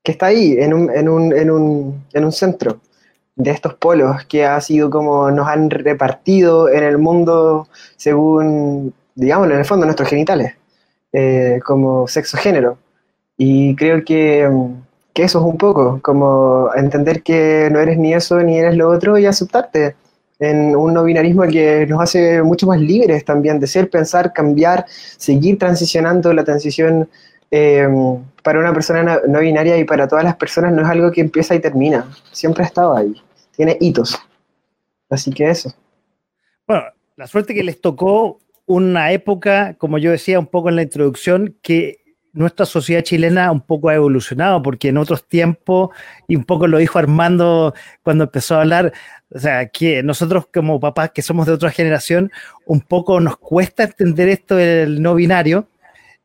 que 0.02 0.12
está 0.12 0.26
ahí, 0.26 0.56
en 0.58 0.74
un, 0.74 0.90
en, 0.90 1.08
un, 1.08 1.32
en, 1.32 1.50
un, 1.50 2.04
en 2.12 2.24
un 2.26 2.32
centro 2.32 2.80
de 3.34 3.50
estos 3.50 3.72
polos 3.74 4.26
que 4.26 4.44
ha 4.44 4.60
sido 4.60 4.90
como 4.90 5.30
nos 5.30 5.48
han 5.48 5.70
repartido 5.70 6.68
en 6.68 6.84
el 6.84 6.98
mundo 6.98 7.68
según, 7.96 8.92
digámoslo, 9.14 9.54
en 9.54 9.60
el 9.60 9.66
fondo, 9.66 9.86
nuestros 9.86 10.10
genitales. 10.10 10.59
Eh, 11.12 11.58
como 11.64 12.06
sexo 12.06 12.36
género. 12.36 12.78
Y 13.36 13.74
creo 13.74 14.04
que, 14.04 14.48
que, 15.12 15.24
eso 15.24 15.40
es 15.40 15.44
un 15.44 15.58
poco, 15.58 15.98
como 16.02 16.70
entender 16.76 17.22
que 17.22 17.68
no 17.72 17.80
eres 17.80 17.98
ni 17.98 18.14
eso 18.14 18.38
ni 18.40 18.58
eres 18.58 18.76
lo 18.76 18.88
otro 18.88 19.18
y 19.18 19.26
aceptarte 19.26 19.96
en 20.38 20.76
un 20.76 20.94
no 20.94 21.02
binarismo 21.04 21.42
que 21.48 21.86
nos 21.86 22.00
hace 22.00 22.42
mucho 22.42 22.66
más 22.66 22.80
libres 22.80 23.24
también 23.24 23.58
de 23.58 23.66
ser, 23.66 23.90
pensar, 23.90 24.32
cambiar, 24.32 24.86
seguir 25.16 25.58
transicionando 25.58 26.32
la 26.32 26.44
transición 26.44 27.08
eh, 27.50 27.88
para 28.42 28.60
una 28.60 28.72
persona 28.72 29.20
no, 29.26 29.40
binaria 29.40 29.76
y 29.78 29.84
para 29.84 30.06
todas 30.06 30.24
las 30.24 30.36
personas 30.36 30.72
no 30.72 30.82
es 30.82 30.88
algo 30.88 31.10
que 31.10 31.20
empieza 31.20 31.54
y 31.54 31.60
termina, 31.60 32.08
siempre 32.30 32.62
ha 32.62 32.66
estado 32.66 32.96
ahí, 32.96 33.14
tiene 33.56 33.76
hitos. 33.80 34.18
Así 35.10 35.32
que 35.32 35.50
eso. 35.50 35.74
Bueno, 36.66 36.84
la 37.16 37.26
suerte 37.26 37.52
que 37.52 37.64
les 37.64 37.80
tocó 37.80 38.38
una 38.70 39.10
época, 39.10 39.74
como 39.78 39.98
yo 39.98 40.12
decía 40.12 40.38
un 40.38 40.46
poco 40.46 40.68
en 40.68 40.76
la 40.76 40.82
introducción, 40.82 41.56
que 41.60 42.04
nuestra 42.32 42.64
sociedad 42.64 43.02
chilena 43.02 43.50
un 43.50 43.62
poco 43.62 43.88
ha 43.88 43.96
evolucionado, 43.96 44.62
porque 44.62 44.90
en 44.90 44.96
otros 44.96 45.26
tiempos, 45.26 45.90
y 46.28 46.36
un 46.36 46.44
poco 46.44 46.68
lo 46.68 46.78
dijo 46.78 47.00
Armando 47.00 47.74
cuando 48.04 48.24
empezó 48.24 48.54
a 48.54 48.60
hablar, 48.60 48.92
o 49.34 49.40
sea, 49.40 49.66
que 49.70 50.04
nosotros 50.04 50.46
como 50.54 50.78
papás 50.78 51.10
que 51.10 51.20
somos 51.20 51.46
de 51.46 51.52
otra 51.52 51.72
generación, 51.72 52.30
un 52.64 52.80
poco 52.80 53.18
nos 53.18 53.38
cuesta 53.38 53.82
entender 53.82 54.28
esto 54.28 54.54
del 54.54 55.02
no 55.02 55.16
binario. 55.16 55.68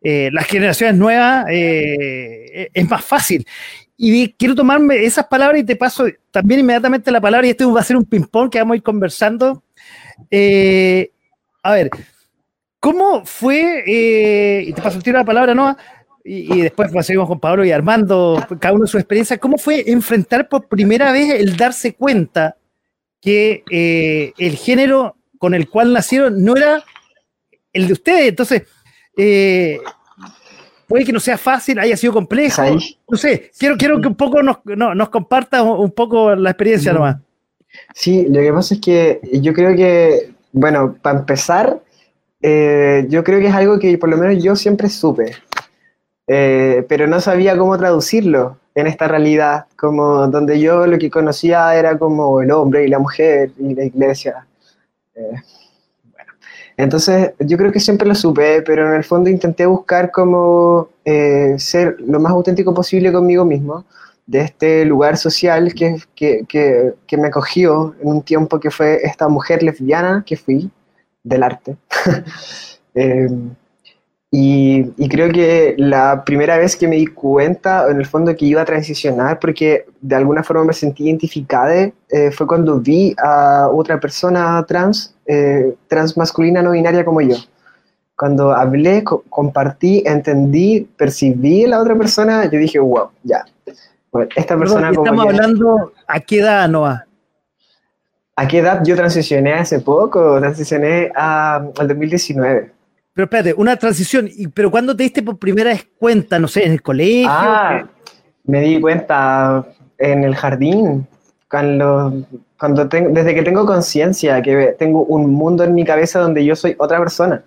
Eh, 0.04 0.30
las 0.32 0.46
generaciones 0.46 0.98
nuevas 0.98 1.48
eh, 1.50 2.70
es 2.72 2.88
más 2.88 3.04
fácil. 3.04 3.44
Y 3.98 4.34
quiero 4.34 4.54
tomarme 4.54 5.04
esas 5.04 5.26
palabras 5.26 5.62
y 5.62 5.64
te 5.64 5.76
paso 5.76 6.06
también 6.30 6.60
inmediatamente 6.60 7.10
la 7.10 7.22
palabra, 7.22 7.48
y 7.48 7.52
esto 7.52 7.74
va 7.74 7.82
a 7.82 7.84
ser 7.84 7.98
un 7.98 8.06
ping-pong 8.06 8.52
que 8.52 8.60
vamos 8.60 8.76
a 8.76 8.78
ir 8.78 8.84
conversando. 8.84 9.64
Eh, 10.30 11.10
a 11.64 11.72
ver, 11.72 11.90
¿Cómo 12.80 13.26
fue, 13.26 13.84
eh, 13.88 14.64
y 14.68 14.74
te 14.74 14.82
paso 14.82 14.98
el 14.98 15.04
tiro 15.04 15.18
la 15.18 15.26
palabra, 15.26 15.56
Noah, 15.56 15.78
y, 16.28 16.62
después 16.62 16.90
seguimos 17.06 17.28
con 17.28 17.40
Pablo 17.40 17.64
y 17.64 17.72
Armando, 17.72 18.44
cada 18.60 18.74
uno 18.74 18.88
su 18.88 18.98
experiencia, 18.98 19.38
¿cómo 19.38 19.58
fue 19.58 19.84
enfrentar 19.88 20.50
por 20.50 20.68
primera 20.68 21.12
vez 21.12 21.36
el 21.36 21.56
darse 21.56 21.94
cuenta 21.94 22.58
que 23.22 23.64
eh, 23.70 24.34
el 24.40 24.58
género 24.58 25.16
con 25.38 25.54
el 25.54 25.70
cual 25.70 25.94
nacieron 25.94 26.44
no 26.44 26.56
era 26.58 26.84
el 27.74 27.86
de 27.86 27.94
ustedes? 27.94 28.30
Entonces, 28.30 28.64
eh, 29.16 29.80
puede 30.88 31.06
que 31.06 31.14
no 31.14 31.20
sea 31.20 31.38
fácil, 31.38 31.78
haya 31.78 31.96
sido 31.96 32.14
complejo. 32.14 32.64
No 33.08 33.18
sé, 33.18 33.52
quiero, 33.58 33.78
quiero 33.78 34.02
que 34.02 34.08
un 34.08 34.16
poco 34.16 34.42
nos, 34.42 34.58
no, 34.66 34.96
nos 34.96 35.10
compartas 35.10 35.62
un 35.62 35.92
poco 35.92 36.36
la 36.36 36.50
experiencia 36.50 36.92
nomás. 36.92 37.18
Sí, 37.94 38.26
lo 38.30 38.42
que 38.42 38.52
pasa 38.52 38.74
es 38.76 38.82
que 38.82 39.20
yo 39.32 39.54
creo 39.54 39.76
que, 39.76 40.32
bueno, 40.52 40.96
para 41.02 41.20
empezar, 41.20 41.82
eh, 42.42 43.06
yo 43.10 43.24
creo 43.24 43.40
que 43.40 43.48
es 43.48 43.54
algo 43.54 43.80
que 43.80 43.98
por 43.98 44.10
lo 44.10 44.18
menos 44.18 44.44
yo 44.44 44.56
siempre 44.56 44.90
supe, 44.90 45.34
eh, 46.28 46.86
pero 46.88 47.08
no 47.08 47.20
sabía 47.20 47.58
cómo 47.58 47.78
traducirlo 47.78 48.58
en 48.76 48.88
esta 48.88 49.08
realidad, 49.08 49.66
como 49.78 50.28
donde 50.28 50.60
yo 50.60 50.86
lo 50.86 50.98
que 50.98 51.10
conocía 51.10 51.76
era 51.76 51.98
como 51.98 52.42
el 52.42 52.52
hombre 52.52 52.86
y 52.86 52.90
la 52.90 53.00
mujer 53.00 53.52
y 53.58 53.74
la 53.74 53.86
iglesia. 53.86 54.46
Eh, 55.16 55.42
bueno, 56.12 56.34
Entonces, 56.78 57.32
yo 57.40 57.58
creo 57.58 57.72
que 57.72 57.80
siempre 57.80 58.08
lo 58.08 58.16
supe, 58.16 58.62
pero 58.64 58.88
en 58.88 58.96
el 58.96 59.04
fondo 59.04 59.30
intenté 59.30 59.66
buscar 59.66 60.12
cómo 60.12 60.90
ser 61.58 61.98
lo 62.00 62.20
más 62.20 62.32
auténtico 62.32 62.74
posible 62.74 63.12
conmigo 63.14 63.46
mismo, 63.46 63.86
de 64.26 64.42
este 64.42 64.86
lugar 64.86 65.18
social 65.18 65.74
que, 65.74 65.98
que, 66.16 66.46
que, 66.48 67.18
me 67.18 67.28
acogió 67.28 67.96
en 68.02 68.08
un 68.08 68.22
tiempo 68.24 68.60
que 68.60 68.72
fue 68.72 69.00
esta 69.04 69.28
mujer 69.28 69.62
lesbiana 69.62 70.24
que 70.26 70.36
fui, 70.36 70.70
del 71.26 71.44
arte. 71.44 71.76
eh, 72.96 73.28
y, 74.38 75.08
creo 75.08 75.32
que 75.32 75.76
la 75.78 76.24
primera 76.26 76.58
vez 76.58 76.76
que 76.76 76.90
me 76.90 76.98
di 76.98 77.08
cuenta, 77.08 77.90
en 77.90 77.98
el 77.98 78.06
fondo, 78.06 78.36
que 78.36 78.46
iba 78.46 78.62
a 78.62 78.66
transicionar, 78.66 79.40
porque 79.40 79.86
de 80.02 80.16
alguna 80.16 80.44
forma 80.44 80.66
me 80.66 80.74
sentí 80.74 81.06
identificada, 81.06 81.74
eh, 82.10 82.32
fue 82.32 82.46
cuando 82.46 82.80
vi 82.80 83.16
a 83.18 83.70
otra 83.72 83.98
persona 83.98 84.64
trans, 84.68 85.16
eh, 85.26 85.76
trans 85.88 86.18
masculina 86.18 86.62
no 86.62 86.72
binaria 86.72 87.06
como 87.06 87.22
yo. 87.22 87.38
Cuando 88.18 88.52
hablé, 88.52 89.04
compartí, 89.04 90.04
entendí, 90.06 90.88
percibí 90.98 91.64
a 91.66 91.70
la 91.70 91.82
otra 91.82 91.96
persona, 91.96 92.50
yo 92.50 92.60
dije, 92.60 92.80
wow, 92.80 93.10
ya. 93.24 93.46
esta 94.36 94.58
persona 94.58 94.92
Estamos 94.92 95.26
hablando, 95.26 95.94
¿a 96.08 96.20
qué 96.20 96.40
edad, 96.40 96.68
Noah? 96.68 97.06
¿A 98.38 98.48
qué 98.48 98.60
edad 98.60 98.82
yo 98.84 98.96
transicioné 98.96 99.54
hace 99.54 99.80
poco? 99.80 100.40
Transicioné 100.40 101.12
a, 101.16 101.56
al 101.56 101.88
2019. 101.88 102.72
Pero 103.14 103.24
espérate, 103.24 103.54
una 103.54 103.78
transición, 103.78 104.30
pero 104.54 104.70
¿cuándo 104.70 104.94
te 104.94 105.04
diste 105.04 105.24
por 105.24 105.38
primera 105.38 105.70
vez 105.70 105.88
cuenta? 105.98 106.38
No 106.38 106.50
sé, 106.50 106.66
en 106.66 106.74
el 106.74 106.82
colegio. 106.82 107.30
Ah, 107.32 107.88
me 108.44 108.60
di 108.60 108.82
cuenta 108.82 109.66
en 109.98 110.26
el 110.26 110.36
jardín, 110.36 111.08
cuando, 111.50 112.14
cuando 112.60 112.90
tengo, 112.90 113.12
desde 113.12 113.34
que 113.34 113.44
tengo 113.44 113.66
conciencia, 113.66 114.42
que 114.42 114.76
tengo 114.78 115.04
un 115.06 115.32
mundo 115.34 115.64
en 115.64 115.74
mi 115.74 115.86
cabeza 115.86 116.20
donde 116.20 116.44
yo 116.44 116.58
soy 116.58 116.76
otra 116.78 117.00
persona, 117.00 117.42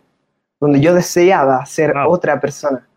donde 0.59 0.81
yo 0.81 0.95
deseaba 0.95 1.67
ser 1.67 1.95
otra 1.99 2.41
persona. 2.41 2.89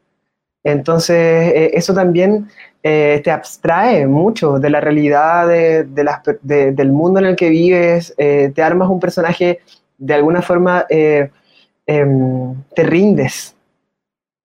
Entonces, 0.64 1.18
eh, 1.18 1.72
eso 1.74 1.94
también 1.94 2.48
eh, 2.84 3.22
te 3.24 3.32
abstrae 3.32 4.08
mucho 4.08 4.60
de 4.60 4.70
la 4.70 4.82
realidad 4.82 5.48
de, 5.48 5.84
del 5.84 6.91
mundo 6.91 7.20
en 7.20 7.26
el 7.26 7.36
que 7.36 7.50
vives, 7.50 8.13
eh, 8.17 8.52
te 8.54 8.63
armas 8.63 8.89
un 8.89 9.00
personaje 9.00 9.60
de 9.98 10.13
alguna 10.13 10.41
forma 10.41 10.86
Em, 11.86 12.63
te 12.76 12.84
rindes 12.84 13.56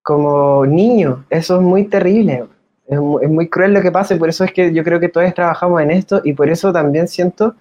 como 0.03 0.67
niño. 0.67 1.27
Eso 1.31 1.57
es 1.57 1.63
muy 1.63 1.85
terrible. 1.85 2.45
Es, 2.87 2.99
muy 2.99 3.49
cruel 3.49 3.73
lo 3.73 3.83
que 3.83 3.93
pasa 3.93 4.17
por 4.17 4.29
eso 4.29 4.45
es 4.45 4.53
que 4.53 4.73
yo 4.73 4.83
creo 4.85 5.01
que 5.01 5.09
todos 5.09 5.33
trabajamos 5.35 5.81
en 5.83 5.91
esto 5.91 6.21
y 6.25 6.33
por 6.33 6.49
eso 6.49 6.73
también 6.73 7.09
siento 7.09 7.55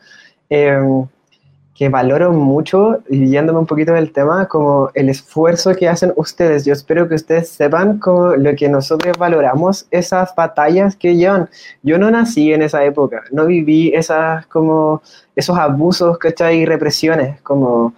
em, 0.49 1.05
que 1.75 1.89
valoro 1.89 2.31
mucho, 2.31 3.03
y 3.09 3.27
yéndome 3.27 3.59
un 3.59 3.65
poquito 3.65 3.91
del 3.91 4.13
tema, 4.13 4.47
como 4.47 4.89
el 4.93 5.09
esfuerzo 5.09 5.75
que 5.75 5.89
hacen 5.89 6.13
ustedes. 6.15 6.63
Yo 6.63 6.71
espero 6.71 7.07
que 7.09 7.15
ustedes 7.15 7.49
sepan 7.49 7.99
como 7.99 8.37
lo 8.37 8.55
que 8.55 8.69
nosotros 8.69 9.17
valoramos, 9.17 9.85
esas 9.91 10.33
batallas 10.33 10.95
que 10.95 11.17
llevan. 11.17 11.49
Yo 11.83 11.97
no 11.97 12.09
nací 12.09 12.53
en 12.53 12.61
esa 12.61 12.85
época, 12.85 13.23
no 13.31 13.45
viví 13.45 13.91
esas 13.93 14.47
como 14.47 15.01
esos 15.35 15.57
abusos, 15.57 16.17
¿cachai? 16.17 16.61
Y 16.61 16.65
represiones, 16.65 17.41
como 17.41 17.93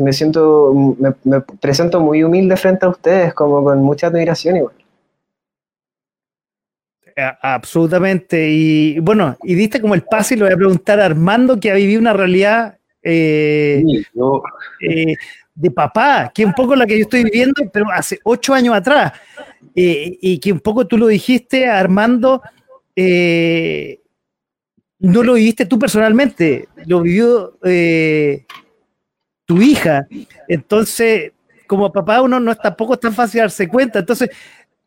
me 0.00 0.12
siento, 0.12 0.96
me, 1.22 1.40
presento 1.60 2.00
muy 2.00 2.24
humilde 2.24 2.56
frente 2.56 2.84
a 2.84 2.88
ustedes, 2.88 3.32
como 3.32 3.62
con 3.62 3.80
mucha 3.80 4.08
admiración 4.08 4.56
igual. 4.56 4.74
Absolutamente. 7.42 8.48
Y 8.50 8.98
bueno, 8.98 9.36
y 9.44 9.54
diste 9.54 9.80
como 9.80 9.94
el 9.94 10.02
pase 10.02 10.34
y 10.34 10.36
lo 10.36 10.46
voy 10.46 10.54
a 10.54 10.56
preguntar 10.56 10.98
a 10.98 11.06
Armando, 11.06 11.60
que 11.60 11.70
ha 11.70 11.74
vivido 11.74 12.00
una 12.00 12.12
realidad 12.12 12.78
eh, 13.04 13.82
eh, 14.80 15.14
de 15.54 15.70
papá, 15.70 16.32
que 16.34 16.42
es 16.42 16.46
un 16.46 16.54
poco 16.54 16.74
la 16.74 16.86
que 16.86 16.98
yo 16.98 17.02
estoy 17.02 17.24
viviendo, 17.24 17.70
pero 17.72 17.86
hace 17.92 18.18
ocho 18.24 18.54
años 18.54 18.74
atrás. 18.74 19.12
Eh, 19.76 20.18
y 20.20 20.38
que 20.38 20.52
un 20.52 20.60
poco 20.60 20.86
tú 20.86 20.96
lo 20.96 21.06
dijiste, 21.06 21.66
Armando, 21.66 22.42
no 24.98 25.22
lo 25.22 25.34
viviste 25.34 25.66
tú 25.66 25.78
personalmente, 25.78 26.68
lo 26.86 27.02
vivió 27.02 27.58
tu 29.44 29.60
hija. 29.60 30.06
Entonces, 30.48 31.32
como 31.66 31.92
papá, 31.92 32.22
uno 32.22 32.40
no 32.40 32.52
es 32.52 32.58
tampoco 32.58 32.98
tan 32.98 33.12
fácil 33.12 33.40
darse 33.40 33.68
cuenta. 33.68 33.98
Entonces, 34.00 34.30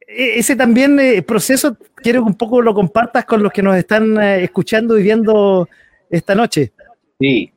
e, 0.08 0.40
ese 0.40 0.56
también 0.56 1.00
eh, 1.00 1.22
proceso 1.22 1.78
quiero 1.96 2.24
que 2.24 2.30
un 2.30 2.36
poco 2.36 2.62
lo 2.62 2.74
compartas 2.74 3.26
con 3.26 3.44
los 3.44 3.52
que 3.52 3.62
nos 3.62 3.76
están 3.76 4.18
eh, 4.22 4.44
escuchando 4.44 4.98
y 4.98 5.04
viendo 5.04 5.68
esta 6.10 6.34
noche. 6.34 6.72
Sí, 7.20 7.52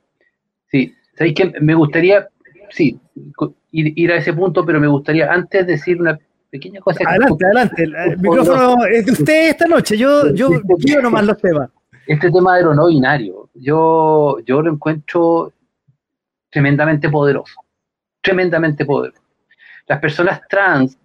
sí. 0.71 0.95
¿Sabéis 1.17 1.35
que 1.35 1.61
me 1.61 1.75
gustaría, 1.75 2.29
sí, 2.71 2.99
ir, 3.73 4.13
a 4.13 4.17
ese 4.17 4.33
punto, 4.33 4.65
pero 4.65 4.81
me 4.81 4.87
gustaría 4.87 5.31
antes 5.31 5.67
decir 5.67 6.01
una 6.01 6.19
pequeña 6.51 6.81
cosa. 6.81 7.01
Adelante, 7.07 7.45
adelante. 7.45 7.83
El 7.83 8.19
micrófono 8.19 8.85
es 8.87 9.07
de 9.07 9.13
usted 9.13 9.51
esta 9.51 9.67
noche. 9.67 9.97
Yo, 9.97 10.33
yo 10.35 10.51
quiero 10.81 11.03
nomás 11.03 11.27
los 11.27 11.37
temas. 11.39 11.71
Este 12.07 12.31
tema 12.31 12.57
de 12.57 12.65
lo 12.65 12.75
no 12.75 12.89
binario, 12.89 13.51
yo, 13.55 14.39
yo 14.45 14.63
lo 14.63 14.73
encuentro 14.73 15.53
tremendamente 16.51 17.09
poderoso, 17.09 17.55
tremendamente 18.21 18.85
poderoso. 18.85 19.23
Las 19.87 20.01
personas 20.01 20.41
trans, 20.49 20.99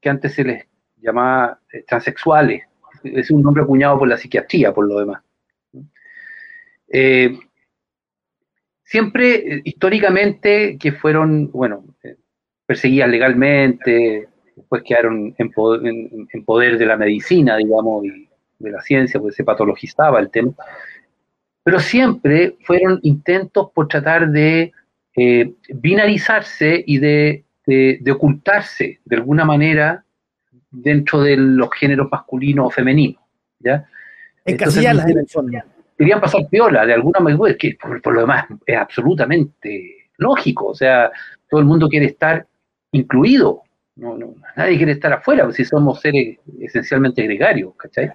que 0.00 0.10
antes 0.10 0.34
se 0.34 0.44
les 0.44 0.66
llamaba 1.00 1.58
eh, 1.72 1.84
transexuales, 1.86 2.64
es 3.04 3.30
un 3.30 3.42
nombre 3.42 3.62
acuñado 3.62 3.98
por 3.98 4.08
la 4.08 4.18
psiquiatría, 4.18 4.72
por 4.74 4.86
lo 4.86 4.98
demás. 4.98 5.22
Eh, 6.88 7.38
siempre, 8.88 9.34
eh, 9.34 9.60
históricamente, 9.64 10.78
que 10.78 10.92
fueron, 10.92 11.50
bueno, 11.52 11.84
perseguidas 12.64 13.10
legalmente, 13.10 14.28
después 14.56 14.82
quedaron 14.82 15.34
en 15.36 15.52
poder, 15.52 16.78
de 16.78 16.86
la 16.86 16.96
medicina, 16.96 17.56
digamos, 17.56 18.04
y 18.04 18.28
de 18.58 18.70
la 18.70 18.80
ciencia, 18.80 19.20
pues 19.20 19.34
se 19.34 19.44
patologizaba 19.44 20.18
el 20.20 20.30
tema 20.30 20.54
pero 21.68 21.80
siempre 21.80 22.56
fueron 22.62 22.98
intentos 23.02 23.68
por 23.74 23.88
tratar 23.88 24.30
de 24.30 24.72
eh, 25.14 25.52
binarizarse 25.68 26.82
y 26.86 26.96
de, 26.96 27.44
ocultarse 28.10 29.00
de 29.04 29.16
alguna 29.16 29.44
manera 29.44 30.02
dentro 30.70 31.20
de 31.20 31.36
los 31.36 31.68
géneros 31.78 32.08
masculino 32.10 32.64
o 32.64 32.70
femenino. 32.70 33.20
¿ya? 33.58 33.86
Encasillarlas 34.46 35.10
en 35.10 35.18
el 35.18 35.28
fondo. 35.28 35.58
Querían 35.98 36.20
pasar 36.20 36.48
piola 36.48 36.86
de 36.86 36.94
alguna 36.94 37.18
manera, 37.18 37.56
que 37.58 37.76
por, 37.80 38.14
lo 38.14 38.20
demás 38.20 38.46
es 38.64 38.76
absolutamente 38.76 40.08
lógico, 40.16 40.68
o 40.68 40.74
sea, 40.74 41.10
todo 41.50 41.60
el 41.60 41.66
mundo 41.66 41.88
quiere 41.88 42.06
estar 42.06 42.46
incluido, 42.92 43.62
no, 43.96 44.16
nadie 44.56 44.76
quiere 44.76 44.92
estar 44.92 45.12
afuera, 45.12 45.50
si 45.52 45.64
somos 45.64 46.00
seres 46.00 46.38
esencialmente 46.60 47.22
gregarios, 47.24 47.74
¿cachai? 47.76 48.12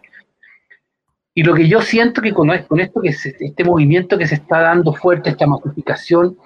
Y 1.35 1.43
lo 1.43 1.53
que 1.55 1.67
yo 1.67 1.81
siento 1.81 2.21
que 2.21 2.31
con, 2.31 2.51
esto, 2.51 3.01
que 3.01 3.09
este 3.09 3.63
movimiento 3.63 4.17
que 4.17 4.27
se 4.27 4.35
está 4.35 4.59
dando 4.59 4.93
fuerte, 4.93 5.31
esta 5.31 5.47
masificación, 5.47 6.37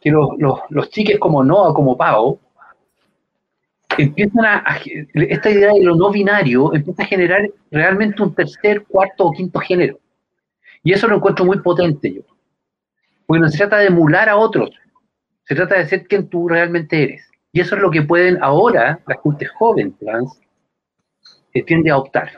que 0.00 0.10
los, 0.10 0.30
los, 0.70 0.90
chiques 0.90 1.18
como 1.18 1.44
Noah, 1.44 1.74
como 1.74 1.96
Pau, 1.96 2.40
empiezan 3.98 4.44
a, 4.44 4.80
esta 5.14 5.50
idea 5.50 5.72
de 5.72 5.82
lo 5.82 5.96
no 5.96 6.10
binario 6.10 6.74
empieza 6.74 7.02
a 7.02 7.06
generar 7.06 7.48
realmente 7.70 8.22
un 8.22 8.34
tercer, 8.34 8.84
cuarto 8.84 9.26
o 9.26 9.32
quinto 9.32 9.60
género. 9.60 9.98
Y 10.86 10.92
eso 10.92 11.08
lo 11.08 11.16
encuentro 11.16 11.44
muy 11.44 11.58
potente 11.58 12.14
yo. 12.14 12.22
Porque 13.26 13.40
no 13.40 13.48
se 13.48 13.58
trata 13.58 13.78
de 13.78 13.86
emular 13.86 14.28
a 14.28 14.36
otros, 14.36 14.70
se 15.44 15.56
trata 15.56 15.76
de 15.76 15.86
ser 15.86 16.06
quien 16.06 16.28
tú 16.28 16.48
realmente 16.48 17.02
eres. 17.02 17.28
Y 17.52 17.60
eso 17.60 17.74
es 17.74 17.82
lo 17.82 17.90
que 17.90 18.02
pueden 18.02 18.38
ahora, 18.40 19.00
la 19.06 19.20
gente 19.20 19.46
joven 19.46 19.96
trans, 19.98 20.40
que 21.52 21.62
tiende 21.62 21.90
a 21.90 21.98
optar 21.98 22.30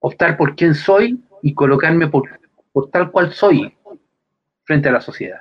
optar 0.00 0.36
por 0.36 0.54
quién 0.54 0.74
soy 0.74 1.20
y 1.42 1.52
colocarme 1.52 2.08
por, 2.08 2.24
por 2.72 2.90
tal 2.90 3.10
cual 3.10 3.32
soy 3.32 3.74
frente 4.64 4.88
a 4.88 4.92
la 4.92 5.00
sociedad. 5.00 5.38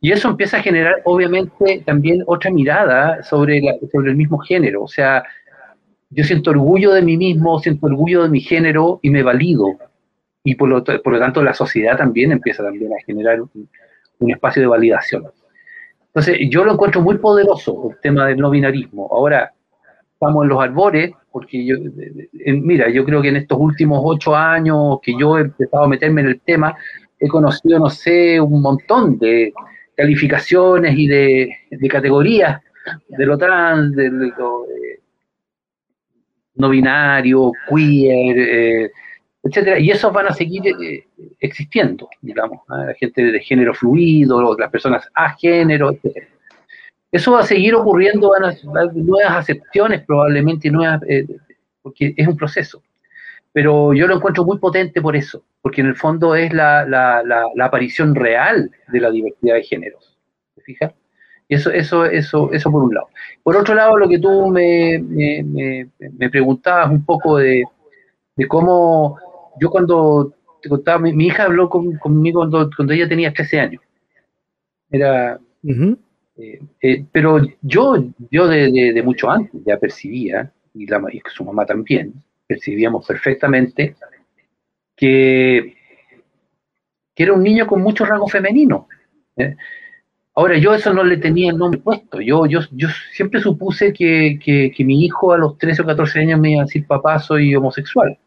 Y 0.00 0.12
eso 0.12 0.28
empieza 0.28 0.58
a 0.58 0.62
generar, 0.62 0.96
obviamente, 1.04 1.82
también 1.84 2.22
otra 2.26 2.50
mirada 2.50 3.22
sobre, 3.22 3.62
sobre 3.90 4.10
el 4.10 4.16
mismo 4.16 4.38
género. 4.38 4.82
O 4.82 4.88
sea, 4.88 5.24
yo 6.10 6.22
siento 6.22 6.50
orgullo 6.50 6.92
de 6.92 7.02
mí 7.02 7.16
mismo, 7.16 7.58
siento 7.58 7.86
orgullo 7.86 8.22
de 8.22 8.28
mi 8.28 8.40
género 8.40 9.00
y 9.02 9.10
me 9.10 9.22
valido. 9.22 9.66
Y 10.46 10.54
por 10.54 10.68
lo, 10.68 10.84
tanto, 10.84 11.42
la 11.42 11.52
sociedad 11.52 11.98
también 11.98 12.30
empieza 12.30 12.62
también 12.62 12.92
a 12.92 13.02
generar 13.04 13.40
un, 13.40 14.30
espacio 14.30 14.62
de 14.62 14.68
validación. 14.68 15.24
Entonces, 16.06 16.38
yo 16.48 16.64
lo 16.64 16.74
encuentro 16.74 17.00
muy 17.00 17.18
poderoso, 17.18 17.90
el 17.90 18.00
tema 18.00 18.28
del 18.28 18.38
no 18.38 18.48
binarismo. 18.48 19.08
Ahora, 19.10 19.52
estamos 20.12 20.44
en 20.44 20.48
los 20.48 20.62
arbores, 20.62 21.10
porque 21.32 21.66
yo, 21.66 21.74
mira, 22.62 22.88
yo 22.90 23.04
creo 23.04 23.20
que 23.20 23.30
en 23.30 23.36
estos 23.36 23.58
últimos 23.60 24.00
ocho 24.04 24.36
años 24.36 25.00
que 25.02 25.18
yo 25.18 25.36
he 25.36 25.40
empezado 25.40 25.82
a 25.82 25.88
meterme 25.88 26.20
en 26.20 26.28
el 26.28 26.40
tema, 26.40 26.76
he 27.18 27.26
conocido, 27.26 27.80
no 27.80 27.90
sé, 27.90 28.40
un 28.40 28.62
montón 28.62 29.18
de 29.18 29.52
calificaciones 29.96 30.96
y 30.96 31.08
de, 31.08 31.50
categorías 31.90 32.62
de 33.08 33.26
lo 33.26 33.36
trans, 33.36 33.96
de, 33.96 34.10
lo 34.10 34.64
no 36.54 36.68
binario, 36.68 37.50
queer, 37.68 38.38
eh, 38.38 38.90
etcétera, 39.46 39.78
y 39.78 39.90
esos 39.90 40.12
van 40.12 40.26
a 40.26 40.32
seguir 40.32 40.62
eh, 40.66 41.06
existiendo, 41.40 42.08
digamos, 42.20 42.60
la 42.68 42.94
gente 42.94 43.22
de 43.22 43.40
género 43.40 43.74
fluido, 43.74 44.56
las 44.56 44.70
personas 44.70 45.08
a 45.14 45.30
género, 45.36 45.92
etcétera. 45.92 46.26
Eso 47.12 47.32
va 47.32 47.40
a 47.40 47.46
seguir 47.46 47.74
ocurriendo, 47.74 48.30
van 48.30 48.44
a 48.44 48.92
nuevas 48.92 49.32
acepciones 49.32 50.04
probablemente, 50.04 50.70
nuevas, 50.70 51.00
eh, 51.08 51.26
porque 51.82 52.14
es 52.16 52.26
un 52.26 52.36
proceso. 52.36 52.82
Pero 53.52 53.94
yo 53.94 54.06
lo 54.06 54.16
encuentro 54.16 54.44
muy 54.44 54.58
potente 54.58 55.00
por 55.00 55.16
eso, 55.16 55.42
porque 55.62 55.80
en 55.80 55.86
el 55.86 55.96
fondo 55.96 56.34
es 56.34 56.52
la, 56.52 56.84
la, 56.84 57.22
la, 57.22 57.64
aparición 57.64 58.14
real 58.14 58.70
de 58.88 59.00
la 59.00 59.10
diversidad 59.10 59.54
de 59.54 59.62
géneros. 59.62 60.18
¿Te 60.54 60.60
fijas? 60.62 60.92
Eso, 61.48 61.70
eso, 61.70 62.04
eso, 62.04 62.52
eso 62.52 62.70
por 62.70 62.82
un 62.82 62.94
lado. 62.94 63.08
Por 63.42 63.56
otro 63.56 63.74
lado, 63.74 63.96
lo 63.96 64.08
que 64.08 64.18
tú 64.18 64.48
me, 64.48 64.98
me, 64.98 65.88
me, 65.98 66.28
preguntabas 66.28 66.90
un 66.90 67.04
poco 67.04 67.38
de, 67.38 67.62
de, 68.34 68.48
cómo 68.48 69.18
yo 69.60 69.70
cuando 69.70 70.34
te 70.62 70.68
contaba, 70.68 70.98
mi, 70.98 71.26
hija 71.26 71.44
habló 71.44 71.68
conmigo 71.68 72.40
cuando, 72.40 72.70
cuando, 72.74 72.92
ella 72.92 73.08
tenía 73.08 73.32
13 73.32 73.60
años. 73.60 73.82
Era, 74.90 75.38
eh, 76.36 76.60
eh, 76.82 77.04
pero 77.10 77.40
yo, 77.62 77.96
yo 78.30 78.46
de, 78.46 79.02
mucho 79.04 79.30
antes 79.30 79.60
ya 79.64 79.78
percibía, 79.78 80.52
y, 80.74 80.86
la, 80.86 81.02
y 81.12 81.20
su 81.34 81.44
mamá 81.44 81.64
también, 81.64 82.14
percibíamos 82.46 83.06
perfectamente 83.06 83.96
que, 84.94 85.76
que 87.14 87.22
era 87.22 87.32
un 87.32 87.42
niño 87.42 87.66
con 87.66 87.82
mucho 87.82 88.04
rango 88.04 88.28
femenino. 88.28 88.88
¿eh? 89.36 89.56
Ahora, 90.34 90.58
yo 90.58 90.74
eso 90.74 90.92
no 90.92 91.02
le 91.02 91.16
tenía 91.16 91.50
el 91.50 91.56
nombre 91.56 91.80
puesto. 91.80 92.20
Yo, 92.20 92.44
yo, 92.44 92.60
yo 92.72 92.88
siempre 93.12 93.40
supuse 93.40 93.92
que, 93.94 94.38
que, 94.38 94.84
mi 94.84 95.02
hijo 95.02 95.32
a 95.32 95.38
los 95.38 95.56
13 95.56 95.80
o 95.80 95.86
14 95.86 96.20
años 96.20 96.38
me 96.38 96.50
iba 96.50 96.60
a 96.60 96.66
decir, 96.66 96.86
papá, 96.86 97.18
soy 97.18 97.54
homosexual. 97.56 98.18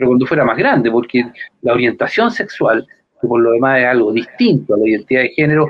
Pero 0.00 0.12
cuando 0.12 0.24
fuera 0.24 0.46
más 0.46 0.56
grande, 0.56 0.90
porque 0.90 1.26
la 1.60 1.74
orientación 1.74 2.30
sexual, 2.30 2.86
que 3.20 3.28
por 3.28 3.38
lo 3.38 3.50
demás 3.50 3.80
es 3.80 3.86
algo 3.86 4.10
distinto 4.14 4.74
a 4.74 4.78
la 4.78 4.88
identidad 4.88 5.20
de 5.20 5.28
género, 5.28 5.68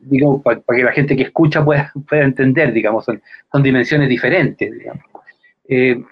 digamos, 0.00 0.42
para, 0.42 0.60
que 0.60 0.82
la 0.82 0.90
gente 0.90 1.14
que 1.14 1.22
escucha 1.22 1.64
pueda, 1.64 1.92
entender, 2.10 2.72
digamos, 2.72 3.04
son, 3.04 3.22
son 3.52 3.62
dimensiones 3.62 4.08
diferentes, 4.08 4.72
digamos. 4.72 5.04
Eh, 5.68 6.02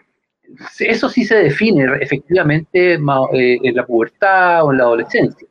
eso 0.79 1.09
sí 1.09 1.25
se 1.25 1.35
define 1.35 1.85
efectivamente 2.01 2.95
eh, 2.95 3.59
en 3.61 3.75
la 3.75 3.85
pubertad 3.85 4.63
o 4.65 4.71
en 4.71 4.79
la 4.79 4.85
adolescencia. 4.85 5.49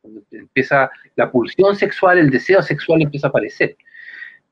Cuando 0.00 0.22
empieza 0.30 0.88
la 1.16 1.28
pulsión 1.28 1.74
sexual, 1.74 2.18
el 2.18 2.30
deseo 2.30 2.62
sexual 2.62 3.02
empieza 3.02 3.26
a 3.26 3.30
aparecer. 3.30 3.76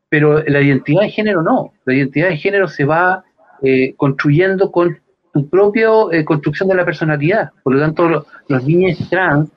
Pero 0.08 0.42
la 0.42 0.60
identidad 0.60 1.02
de 1.02 1.10
género 1.10 1.40
no. 1.44 1.72
La 1.84 1.94
identidad 1.94 2.30
de 2.30 2.36
género 2.36 2.66
se 2.66 2.84
va 2.84 3.24
eh, 3.62 3.94
construyendo 3.96 4.72
con 4.72 5.00
tu 5.37 5.49
propia 5.49 5.90
construcción 6.25 6.68
de 6.70 6.75
la 6.75 6.85
personalidad. 6.85 7.51
Por 7.62 7.75
lo 7.75 7.81
tanto, 7.81 8.27
los 8.49 8.64
niños 8.64 8.99
trans 9.11 9.51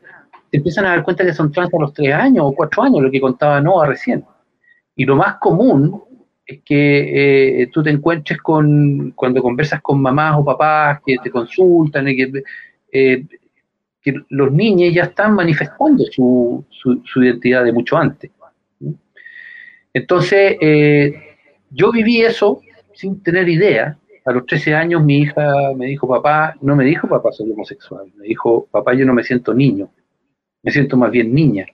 se 0.51 0.57
empiezan 0.57 0.85
a 0.85 0.89
dar 0.89 1.03
cuenta 1.03 1.23
que 1.23 1.33
son 1.33 1.51
trans 1.51 1.73
a 1.73 1.79
los 1.79 1.93
tres 1.93 2.13
años 2.13 2.43
o 2.45 2.53
cuatro 2.53 2.83
años, 2.83 3.01
lo 3.01 3.11
que 3.11 3.21
contaba 3.21 3.61
Noah 3.61 3.87
recién. 3.87 4.25
Y 4.95 5.05
lo 5.05 5.15
más 5.15 5.35
común 5.37 6.03
es 6.45 6.61
que 6.65 7.61
eh, 7.61 7.67
tú 7.71 7.81
te 7.83 7.91
encuentres 7.91 8.41
con, 8.41 9.11
cuando 9.11 9.41
conversas 9.41 9.81
con 9.81 10.01
mamás 10.01 10.35
o 10.37 10.43
papás 10.43 10.99
que 11.05 11.15
te 11.23 11.29
consultan, 11.29 12.07
eh, 12.07 13.25
que 14.01 14.13
los 14.29 14.51
niños 14.51 14.93
ya 14.93 15.03
están 15.03 15.35
manifestando 15.35 16.03
su, 16.11 16.65
su, 16.71 17.23
identidad 17.23 17.63
de 17.63 17.71
mucho 17.71 17.97
antes. 17.97 18.31
Entonces, 19.93 20.57
eh, 20.59 21.13
yo 21.69 21.91
viví 21.91 22.21
eso 22.21 22.61
sin 22.93 23.21
tener 23.21 23.47
idea. 23.47 23.97
A 24.29 24.33
los 24.33 24.45
13 24.45 24.75
años 24.75 25.03
mi 25.03 25.19
hija 25.19 25.73
me 25.75 25.87
dijo, 25.87 26.07
papá, 26.07 26.55
no 26.61 26.75
me 26.75 26.85
dijo 26.85 27.07
papá 27.07 27.31
soy 27.31 27.51
homosexual, 27.51 28.11
me 28.15 28.25
dijo, 28.27 28.67
papá, 28.71 28.93
yo 28.93 29.05
no 29.05 29.13
me 29.13 29.23
siento 29.23 29.53
niño 29.53 29.89
me 30.61 30.71
siento 30.71 30.97
más 30.97 31.11
bien 31.11 31.33
niña. 31.33 31.65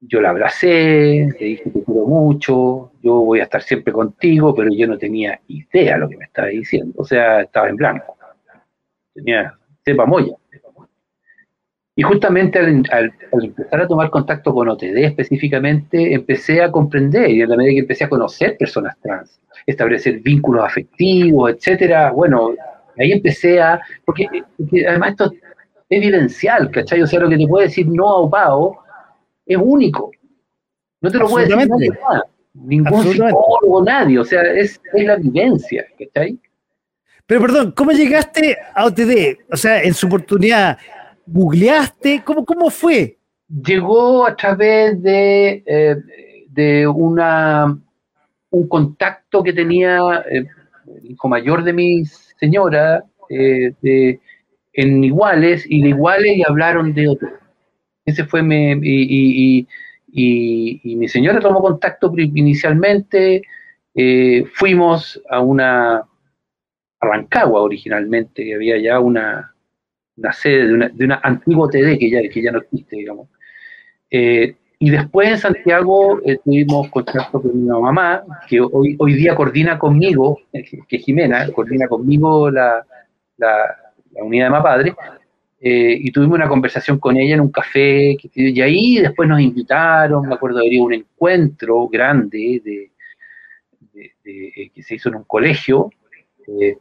Yo 0.00 0.20
la 0.20 0.30
abracé, 0.30 1.28
le 1.38 1.46
dije 1.46 1.70
te 1.70 1.84
quiero 1.84 2.06
mucho, 2.06 2.92
yo 3.00 3.20
voy 3.20 3.38
a 3.38 3.44
estar 3.44 3.62
siempre 3.62 3.92
contigo, 3.92 4.54
pero 4.54 4.70
yo 4.72 4.86
no 4.88 4.98
tenía 4.98 5.40
idea 5.46 5.94
de 5.94 6.00
lo 6.00 6.08
que 6.08 6.16
me 6.16 6.24
estaba 6.24 6.48
diciendo, 6.48 6.94
o 6.96 7.04
sea, 7.04 7.42
estaba 7.42 7.68
en 7.68 7.76
blanco. 7.76 8.16
Tenía 9.14 9.56
cepa 9.84 10.04
moya. 10.06 10.34
Y 11.94 12.02
justamente 12.02 12.58
al, 12.58 13.12
empezar 13.42 13.80
a 13.82 13.86
tomar 13.86 14.08
contacto 14.10 14.54
con 14.54 14.68
OTD 14.68 14.96
específicamente, 15.04 16.14
empecé 16.14 16.62
a 16.62 16.70
comprender, 16.70 17.30
y 17.30 17.42
en 17.42 17.50
la 17.50 17.56
medida 17.56 17.74
que 17.74 17.80
empecé 17.80 18.04
a 18.04 18.08
conocer 18.08 18.56
personas 18.56 18.96
trans, 19.02 19.40
establecer 19.66 20.20
vínculos 20.20 20.64
afectivos, 20.64 21.52
etcétera, 21.52 22.10
bueno, 22.12 22.54
ahí 22.98 23.12
empecé 23.12 23.60
a, 23.60 23.80
porque, 24.06 24.26
porque 24.56 24.88
además 24.88 25.10
esto 25.10 25.32
evidencial, 25.90 26.70
¿cachai? 26.70 27.02
O 27.02 27.06
sea, 27.06 27.20
lo 27.20 27.28
que 27.28 27.36
te 27.36 27.46
puede 27.46 27.66
decir 27.66 27.86
no 27.88 28.24
a 28.24 28.30
Pau 28.30 28.78
es 29.44 29.58
único. 29.60 30.10
No 31.00 31.10
te 31.10 31.18
lo 31.18 31.28
puede 31.28 31.46
decir 31.46 31.68
nadie 31.68 31.90
Ningún 32.54 33.02
psicólogo, 33.02 33.82
nadie. 33.84 34.18
O 34.18 34.24
sea, 34.24 34.42
es, 34.42 34.80
la 34.94 35.16
vivencia, 35.16 35.84
¿cachai? 35.98 36.38
Pero 37.26 37.40
perdón, 37.40 37.72
¿cómo 37.72 37.92
llegaste 37.92 38.56
a 38.74 38.86
OTD? 38.86 39.38
O 39.50 39.56
sea, 39.56 39.82
en 39.82 39.94
su 39.94 40.06
oportunidad, 40.06 40.78
¿googleaste? 41.26 42.22
¿Cómo, 42.24 42.44
cómo 42.44 42.70
fue? 42.70 43.18
Llegó 43.48 44.26
a 44.26 44.34
través 44.36 45.02
de, 45.02 45.62
eh, 45.66 45.96
de 46.48 46.86
una, 46.86 47.78
un 48.50 48.68
contacto 48.68 49.42
que 49.42 49.52
tenía 49.52 50.24
eh, 50.30 50.46
el 51.02 51.10
hijo 51.10 51.28
mayor 51.28 51.64
de 51.64 51.72
mi 51.72 52.04
señora, 52.04 53.04
eh, 53.28 53.72
de, 53.82 54.20
en 54.72 55.04
iguales 55.04 55.64
y 55.68 55.82
de 55.82 55.88
iguales 55.90 56.36
y 56.36 56.42
hablaron 56.46 56.94
de 56.94 57.08
otro. 57.08 57.28
Ese 58.04 58.24
fue 58.24 58.42
mi, 58.42 58.72
y, 58.82 59.66
y, 60.08 60.96
mi 60.96 61.08
señora 61.08 61.40
tomó 61.40 61.62
contacto 61.62 62.12
inicialmente, 62.16 63.42
fuimos 64.54 65.22
a 65.30 65.40
una, 65.40 66.04
Rancagua 67.02 67.62
originalmente, 67.62 68.44
que 68.44 68.54
había 68.54 68.78
ya 68.78 69.00
una, 69.00 69.51
una 70.16 70.32
sede 70.32 70.66
de 70.66 70.74
una, 70.74 70.88
de 70.88 71.18
antigua 71.22 71.68
TD 71.68 71.98
que 71.98 72.10
ya, 72.10 72.20
que 72.28 72.42
ya 72.42 72.52
no 72.52 72.58
existe, 72.58 72.96
digamos. 72.96 73.28
Eh, 74.10 74.56
y 74.78 74.90
después 74.90 75.28
en 75.28 75.38
Santiago 75.38 76.20
eh, 76.24 76.38
tuvimos 76.44 76.88
contacto 76.90 77.40
con 77.40 77.52
mi 77.54 77.68
mamá, 77.68 78.24
que 78.48 78.60
hoy, 78.60 78.96
hoy 78.98 79.14
día 79.14 79.34
coordina 79.34 79.78
conmigo, 79.78 80.40
que 80.88 80.98
Jimena, 80.98 81.50
coordina 81.52 81.86
conmigo 81.86 82.50
la, 82.50 82.84
la, 83.36 83.76
la 84.12 84.24
unidad 84.24 84.46
de 84.46 84.50
Mapadre, 84.50 84.94
eh, 85.64 85.96
y 86.00 86.10
tuvimos 86.10 86.34
una 86.34 86.48
conversación 86.48 86.98
con 86.98 87.16
ella 87.16 87.34
en 87.34 87.40
un 87.40 87.52
café, 87.52 88.16
y 88.34 88.60
ahí 88.60 88.98
después 88.98 89.28
nos 89.28 89.40
invitaron, 89.40 90.26
me 90.26 90.34
acuerdo, 90.34 90.58
había 90.58 90.82
un 90.82 90.92
encuentro 90.92 91.86
grande 91.86 92.60
de, 92.64 92.90
eh, 94.24 94.70
que 94.74 94.82
se 94.82 94.96
hizo 94.96 95.08
en 95.08 95.16
un 95.16 95.24
colegio, 95.24 95.90
eh, 96.48 96.78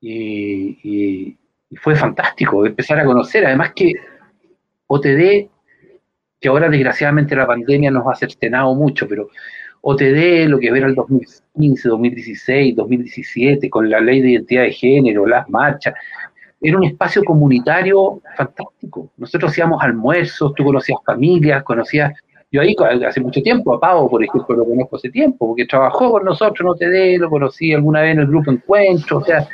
y, 0.00 1.36
fue 1.76 1.94
fantástico 1.94 2.66
empezar 2.66 2.98
a 2.98 3.04
conocer, 3.04 3.46
además 3.46 3.72
que 3.74 3.94
OTD, 4.86 5.48
que 6.40 6.48
ahora 6.48 6.68
desgraciadamente 6.68 7.36
la 7.36 7.46
pandemia 7.46 7.90
nos 7.90 8.06
ha 8.06 8.14
cercenado 8.14 8.74
mucho, 8.74 9.06
pero 9.06 9.28
OTD, 9.82 10.48
lo 10.48 10.58
que 10.58 10.68
era 10.68 10.86
el 10.86 10.94
2015, 10.94 11.88
2016, 11.88 12.76
2017, 12.76 13.70
con 13.70 13.88
la 13.88 14.00
ley 14.00 14.20
de 14.20 14.30
identidad 14.32 14.62
de 14.62 14.72
género, 14.72 15.26
las 15.26 15.48
marchas, 15.48 15.94
era 16.60 16.76
un 16.76 16.84
espacio 16.84 17.24
comunitario 17.24 18.20
fantástico. 18.36 19.10
Nosotros 19.16 19.50
hacíamos 19.50 19.82
almuerzos, 19.82 20.54
tú 20.54 20.64
conocías 20.64 20.98
familias, 21.04 21.62
conocías... 21.62 22.12
Yo 22.52 22.60
ahí 22.60 22.74
hace 23.06 23.20
mucho 23.20 23.40
tiempo, 23.42 23.72
a 23.72 23.78
Pavo, 23.78 24.10
por 24.10 24.24
ejemplo, 24.24 24.56
lo 24.56 24.64
conozco 24.64 24.96
hace 24.96 25.08
tiempo, 25.08 25.46
porque 25.46 25.66
trabajó 25.66 26.10
con 26.10 26.24
nosotros 26.24 26.66
no 26.66 26.74
te 26.74 27.16
lo 27.16 27.30
conocí 27.30 27.72
alguna 27.72 28.02
vez 28.02 28.14
en 28.14 28.20
el 28.20 28.26
grupo 28.26 28.50
Encuentro, 28.50 29.18
o 29.18 29.24
sea, 29.24 29.46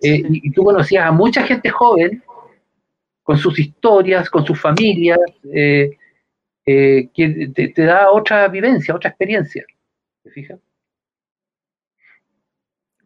eh, 0.00 0.22
y, 0.28 0.50
tú 0.52 0.64
conocías 0.64 1.06
a 1.06 1.12
mucha 1.12 1.42
gente 1.42 1.70
joven, 1.70 2.22
con 3.22 3.36
sus 3.36 3.58
historias, 3.58 4.30
con 4.30 4.44
sus 4.44 4.60
familias, 4.60 5.18
eh, 5.52 5.90
eh, 6.64 7.08
que 7.12 7.50
te, 7.54 7.68
te, 7.68 7.82
da 7.82 8.10
otra 8.10 8.48
vivencia, 8.48 8.94
otra 8.94 9.10
experiencia. 9.10 9.64
¿Te 10.22 10.30
fijas? 10.30 10.58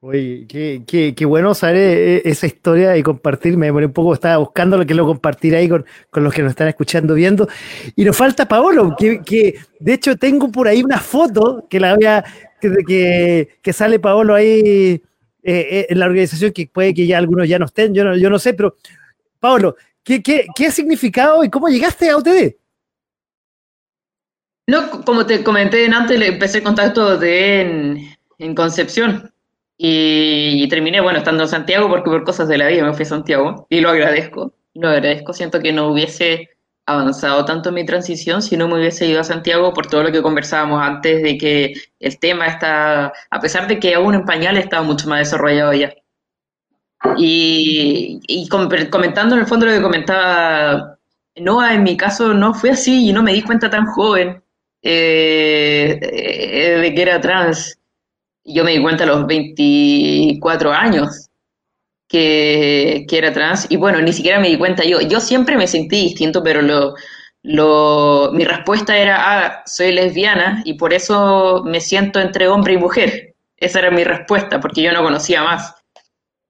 Oye, 0.04 0.46
qué, 0.48 0.82
qué, 0.84 1.14
qué, 1.14 1.24
bueno 1.24 1.54
saber 1.54 2.22
esa 2.24 2.46
historia 2.46 2.96
y 2.96 3.04
compartirme. 3.04 3.70
Me 3.70 3.86
un 3.86 3.92
poco, 3.92 4.14
estaba 4.14 4.38
buscando 4.38 4.76
lo 4.76 4.84
que 4.84 4.94
lo 4.94 5.06
compartir 5.06 5.54
ahí 5.54 5.68
con, 5.68 5.86
con, 6.10 6.24
los 6.24 6.34
que 6.34 6.42
nos 6.42 6.50
están 6.50 6.66
escuchando, 6.66 7.14
viendo. 7.14 7.48
Y 7.94 8.04
nos 8.04 8.16
falta 8.16 8.48
Paolo, 8.48 8.96
que, 8.98 9.22
que 9.22 9.54
de 9.78 9.94
hecho 9.94 10.16
tengo 10.16 10.50
por 10.50 10.66
ahí 10.66 10.82
una 10.82 10.98
foto 10.98 11.68
que 11.70 11.78
la 11.78 11.92
había, 11.92 12.24
que, 12.60 13.48
que, 13.62 13.72
sale 13.72 14.00
Paolo 14.00 14.34
ahí 14.34 15.00
eh, 15.42 15.68
eh, 15.70 15.86
en 15.90 15.98
la 15.98 16.06
organización, 16.06 16.52
que 16.52 16.66
puede 16.66 16.94
que 16.94 17.06
ya 17.06 17.18
algunos 17.18 17.48
ya 17.48 17.58
no 17.58 17.66
estén, 17.66 17.94
yo 17.94 18.04
no, 18.04 18.16
yo 18.16 18.30
no 18.30 18.38
sé, 18.38 18.54
pero 18.54 18.76
Paolo, 19.40 19.76
¿qué, 20.02 20.22
qué, 20.22 20.46
qué 20.54 20.66
ha 20.66 20.70
significado 20.70 21.42
y 21.44 21.50
cómo 21.50 21.68
llegaste 21.68 22.08
a 22.08 22.16
UTD? 22.16 22.54
No, 24.68 25.02
como 25.04 25.26
te 25.26 25.42
comenté 25.42 25.86
antes, 25.86 26.20
empecé 26.20 26.58
el 26.58 26.64
contacto 26.64 27.18
de 27.18 27.60
en, 27.60 28.16
en 28.38 28.54
Concepción 28.54 29.32
y, 29.76 30.68
terminé, 30.68 31.00
bueno, 31.00 31.18
estando 31.18 31.42
en 31.42 31.48
Santiago 31.48 31.88
porque 31.88 32.08
por 32.08 32.22
cosas 32.22 32.46
de 32.46 32.58
la 32.58 32.68
vida 32.68 32.84
me 32.84 32.94
fui 32.94 33.02
a 33.02 33.08
Santiago 33.08 33.66
y 33.68 33.80
lo 33.80 33.90
agradezco, 33.90 34.54
lo 34.74 34.88
agradezco. 34.88 35.32
Siento 35.32 35.58
que 35.60 35.72
no 35.72 35.88
hubiese 35.88 36.50
avanzado 36.92 37.44
tanto 37.44 37.68
en 37.70 37.76
mi 37.76 37.84
transición 37.86 38.42
si 38.42 38.56
no 38.56 38.68
me 38.68 38.74
hubiese 38.74 39.06
ido 39.06 39.20
a 39.20 39.24
Santiago 39.24 39.72
por 39.72 39.86
todo 39.86 40.04
lo 40.04 40.12
que 40.12 40.22
conversábamos 40.22 40.82
antes 40.82 41.22
de 41.22 41.38
que 41.38 41.74
el 42.00 42.18
tema 42.18 42.46
está, 42.46 43.12
a 43.30 43.40
pesar 43.40 43.68
de 43.68 43.78
que 43.78 43.94
aún 43.94 44.14
en 44.14 44.24
pañal 44.24 44.56
estaba 44.56 44.82
mucho 44.82 45.08
más 45.08 45.20
desarrollado 45.20 45.72
ya. 45.74 45.94
Y, 47.16 48.20
y 48.28 48.48
comentando 48.48 49.34
en 49.34 49.40
el 49.40 49.46
fondo 49.46 49.66
lo 49.66 49.72
que 49.72 49.82
comentaba 49.82 50.98
Noah, 51.36 51.74
en 51.74 51.82
mi 51.82 51.96
caso 51.96 52.34
no 52.34 52.54
fue 52.54 52.70
así 52.70 53.08
y 53.08 53.12
no 53.12 53.22
me 53.22 53.32
di 53.32 53.42
cuenta 53.42 53.70
tan 53.70 53.86
joven 53.86 54.42
eh, 54.82 55.98
eh, 56.02 56.78
de 56.80 56.94
que 56.94 57.02
era 57.02 57.20
trans. 57.20 57.78
Yo 58.44 58.64
me 58.64 58.72
di 58.72 58.82
cuenta 58.82 59.04
a 59.04 59.06
los 59.06 59.26
24 59.26 60.72
años 60.72 61.30
que, 62.12 63.06
era 63.10 63.32
trans 63.32 63.66
y 63.70 63.76
bueno, 63.76 64.00
ni 64.02 64.12
siquiera 64.12 64.38
me 64.38 64.48
di 64.48 64.58
cuenta 64.58 64.84
yo. 64.84 65.00
Yo 65.00 65.18
siempre 65.18 65.56
me 65.56 65.66
sentí 65.66 65.96
distinto, 65.96 66.42
pero 66.42 66.60
lo, 66.60 66.94
lo, 67.42 68.30
mi 68.34 68.44
respuesta 68.44 68.96
era, 68.96 69.16
ah, 69.18 69.62
soy 69.64 69.92
lesbiana 69.92 70.62
y 70.64 70.74
por 70.74 70.92
eso 70.92 71.62
me 71.64 71.80
siento 71.80 72.20
entre 72.20 72.48
hombre 72.48 72.74
y 72.74 72.78
mujer. 72.78 73.34
Esa 73.56 73.78
era 73.78 73.90
mi 73.90 74.04
respuesta, 74.04 74.60
porque 74.60 74.82
yo 74.82 74.92
no 74.92 75.02
conocía 75.02 75.42
más. 75.42 75.74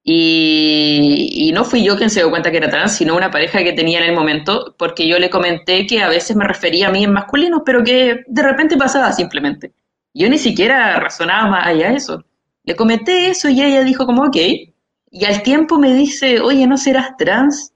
Y, 0.05 1.29
y, 1.31 1.53
no 1.53 1.65
fui 1.65 1.85
yo 1.85 1.97
quien 1.97 2.11
se 2.11 2.21
dio 2.21 2.31
cuenta 2.31 2.51
que 2.51 2.57
era 2.57 2.69
trans, 2.69 2.97
sino 2.97 3.17
una 3.17 3.31
pareja 3.31 3.63
que 3.63 3.73
tenía 3.73 4.01
en 4.01 4.07
el 4.07 4.17
momento, 4.17 4.75
porque 4.77 5.07
yo 5.07 5.21
le 5.21 5.31
comenté 5.31 5.87
que 5.87 6.03
a 6.03 6.09
veces 6.09 6.35
me 6.35 6.45
refería 6.45 6.89
a 6.89 6.91
mí 6.91 7.05
en 7.05 7.13
masculino, 7.13 7.63
pero 7.65 7.85
que 7.85 8.25
de 8.27 8.43
repente 8.43 8.77
pasaba 8.77 9.13
simplemente. 9.13 9.73
Yo 10.13 10.29
ni 10.29 10.39
siquiera 10.39 10.99
razonaba 10.99 11.49
más 11.49 11.67
allá 11.69 11.91
de 11.91 11.97
eso. 11.97 12.25
Le 12.65 12.75
comenté 12.75 13.29
eso 13.29 13.49
y 13.49 13.63
ella 13.63 13.85
dijo 13.85 14.07
como, 14.07 14.25
ok. 14.25 14.37
Y 15.13 15.25
al 15.25 15.43
tiempo 15.43 15.79
me 15.79 15.95
dice, 15.95 16.41
oye, 16.41 16.67
¿no 16.67 16.77
serás 16.77 17.17
trans? 17.17 17.73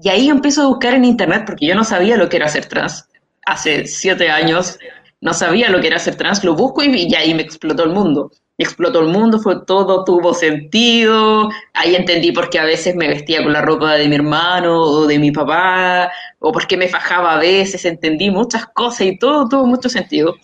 Y 0.00 0.08
ahí 0.08 0.28
empiezo 0.28 0.62
a 0.62 0.66
buscar 0.66 0.94
en 0.94 1.04
internet, 1.04 1.42
porque 1.44 1.66
yo 1.66 1.74
no 1.74 1.82
sabía 1.82 2.16
lo 2.16 2.28
que 2.28 2.36
era 2.36 2.48
ser 2.48 2.66
trans. 2.66 3.08
Hace 3.44 3.86
siete 3.86 4.30
años 4.30 4.78
no 5.20 5.34
sabía 5.34 5.70
lo 5.70 5.80
que 5.80 5.88
era 5.88 5.98
ser 5.98 6.14
trans, 6.14 6.44
lo 6.44 6.54
busco 6.54 6.84
y, 6.84 6.94
y 6.94 7.14
ahí 7.16 7.34
me 7.34 7.42
explotó 7.42 7.82
el 7.82 7.90
mundo 7.90 8.30
explotó 8.58 9.00
el 9.00 9.08
mundo, 9.08 9.38
fue 9.38 9.64
todo 9.66 10.04
tuvo 10.04 10.32
sentido, 10.32 11.50
ahí 11.74 11.94
entendí 11.94 12.32
por 12.32 12.48
qué 12.48 12.58
a 12.58 12.64
veces 12.64 12.96
me 12.96 13.08
vestía 13.08 13.42
con 13.42 13.52
la 13.52 13.60
ropa 13.60 13.94
de 13.94 14.08
mi 14.08 14.16
hermano 14.16 14.80
o 14.80 15.06
de 15.06 15.18
mi 15.18 15.30
papá, 15.30 16.10
o 16.38 16.52
por 16.52 16.66
qué 16.66 16.76
me 16.76 16.88
fajaba 16.88 17.34
a 17.34 17.38
veces, 17.38 17.84
entendí 17.84 18.30
muchas 18.30 18.66
cosas 18.66 19.02
y 19.02 19.18
todo 19.18 19.48
tuvo 19.48 19.66
mucho 19.66 19.88
sentido. 19.88 20.34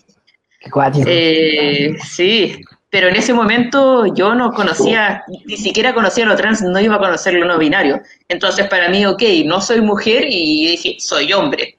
Eh, 1.07 1.97
sí, 2.05 2.61
pero 2.93 3.09
en 3.09 3.17
ese 3.17 3.33
momento 3.33 4.05
yo 4.15 4.35
no 4.35 4.53
conocía, 4.53 5.25
ni 5.47 5.57
siquiera 5.57 5.95
conocía 5.95 6.27
lo 6.27 6.37
trans, 6.37 6.61
no 6.61 6.79
iba 6.79 6.97
a 6.97 6.99
conocer 6.99 7.33
lo 7.33 7.47
no 7.47 7.57
binario. 7.57 8.03
Entonces 8.29 8.69
para 8.69 8.91
mí, 8.91 9.07
ok, 9.07 9.23
no 9.47 9.63
soy 9.63 9.81
mujer 9.81 10.27
y 10.29 10.67
dije, 10.73 10.97
soy 10.99 11.33
hombre. 11.33 11.79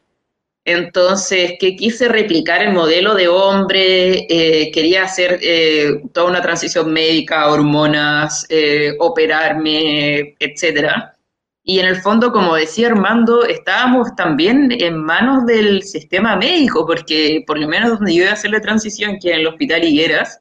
Entonces, 0.65 1.53
que 1.59 1.75
quise 1.75 2.07
replicar 2.07 2.63
el 2.63 2.73
modelo 2.73 3.13
de 3.13 3.27
hombre, 3.27 4.25
eh, 4.27 4.71
quería 4.71 5.03
hacer 5.03 5.37
eh, 5.43 6.01
toda 6.13 6.31
una 6.31 6.41
transición 6.41 6.91
médica, 6.91 7.47
hormonas, 7.47 8.47
eh, 8.49 8.95
operarme, 8.99 10.35
etcétera. 10.39 11.15
Y 11.63 11.77
en 11.79 11.85
el 11.85 11.97
fondo, 11.97 12.31
como 12.31 12.55
decía 12.55 12.87
Armando, 12.87 13.45
estábamos 13.45 14.15
también 14.15 14.71
en 14.71 14.97
manos 14.97 15.45
del 15.45 15.83
sistema 15.83 16.35
médico, 16.37 16.87
porque 16.87 17.43
por 17.45 17.59
lo 17.59 17.67
menos 17.67 17.91
donde 17.91 18.15
yo 18.15 18.23
iba 18.23 18.31
a 18.31 18.33
hacer 18.33 18.49
la 18.49 18.61
transición, 18.61 19.19
que 19.21 19.31
en 19.31 19.41
el 19.41 19.47
Hospital 19.47 19.83
Higueras, 19.83 20.39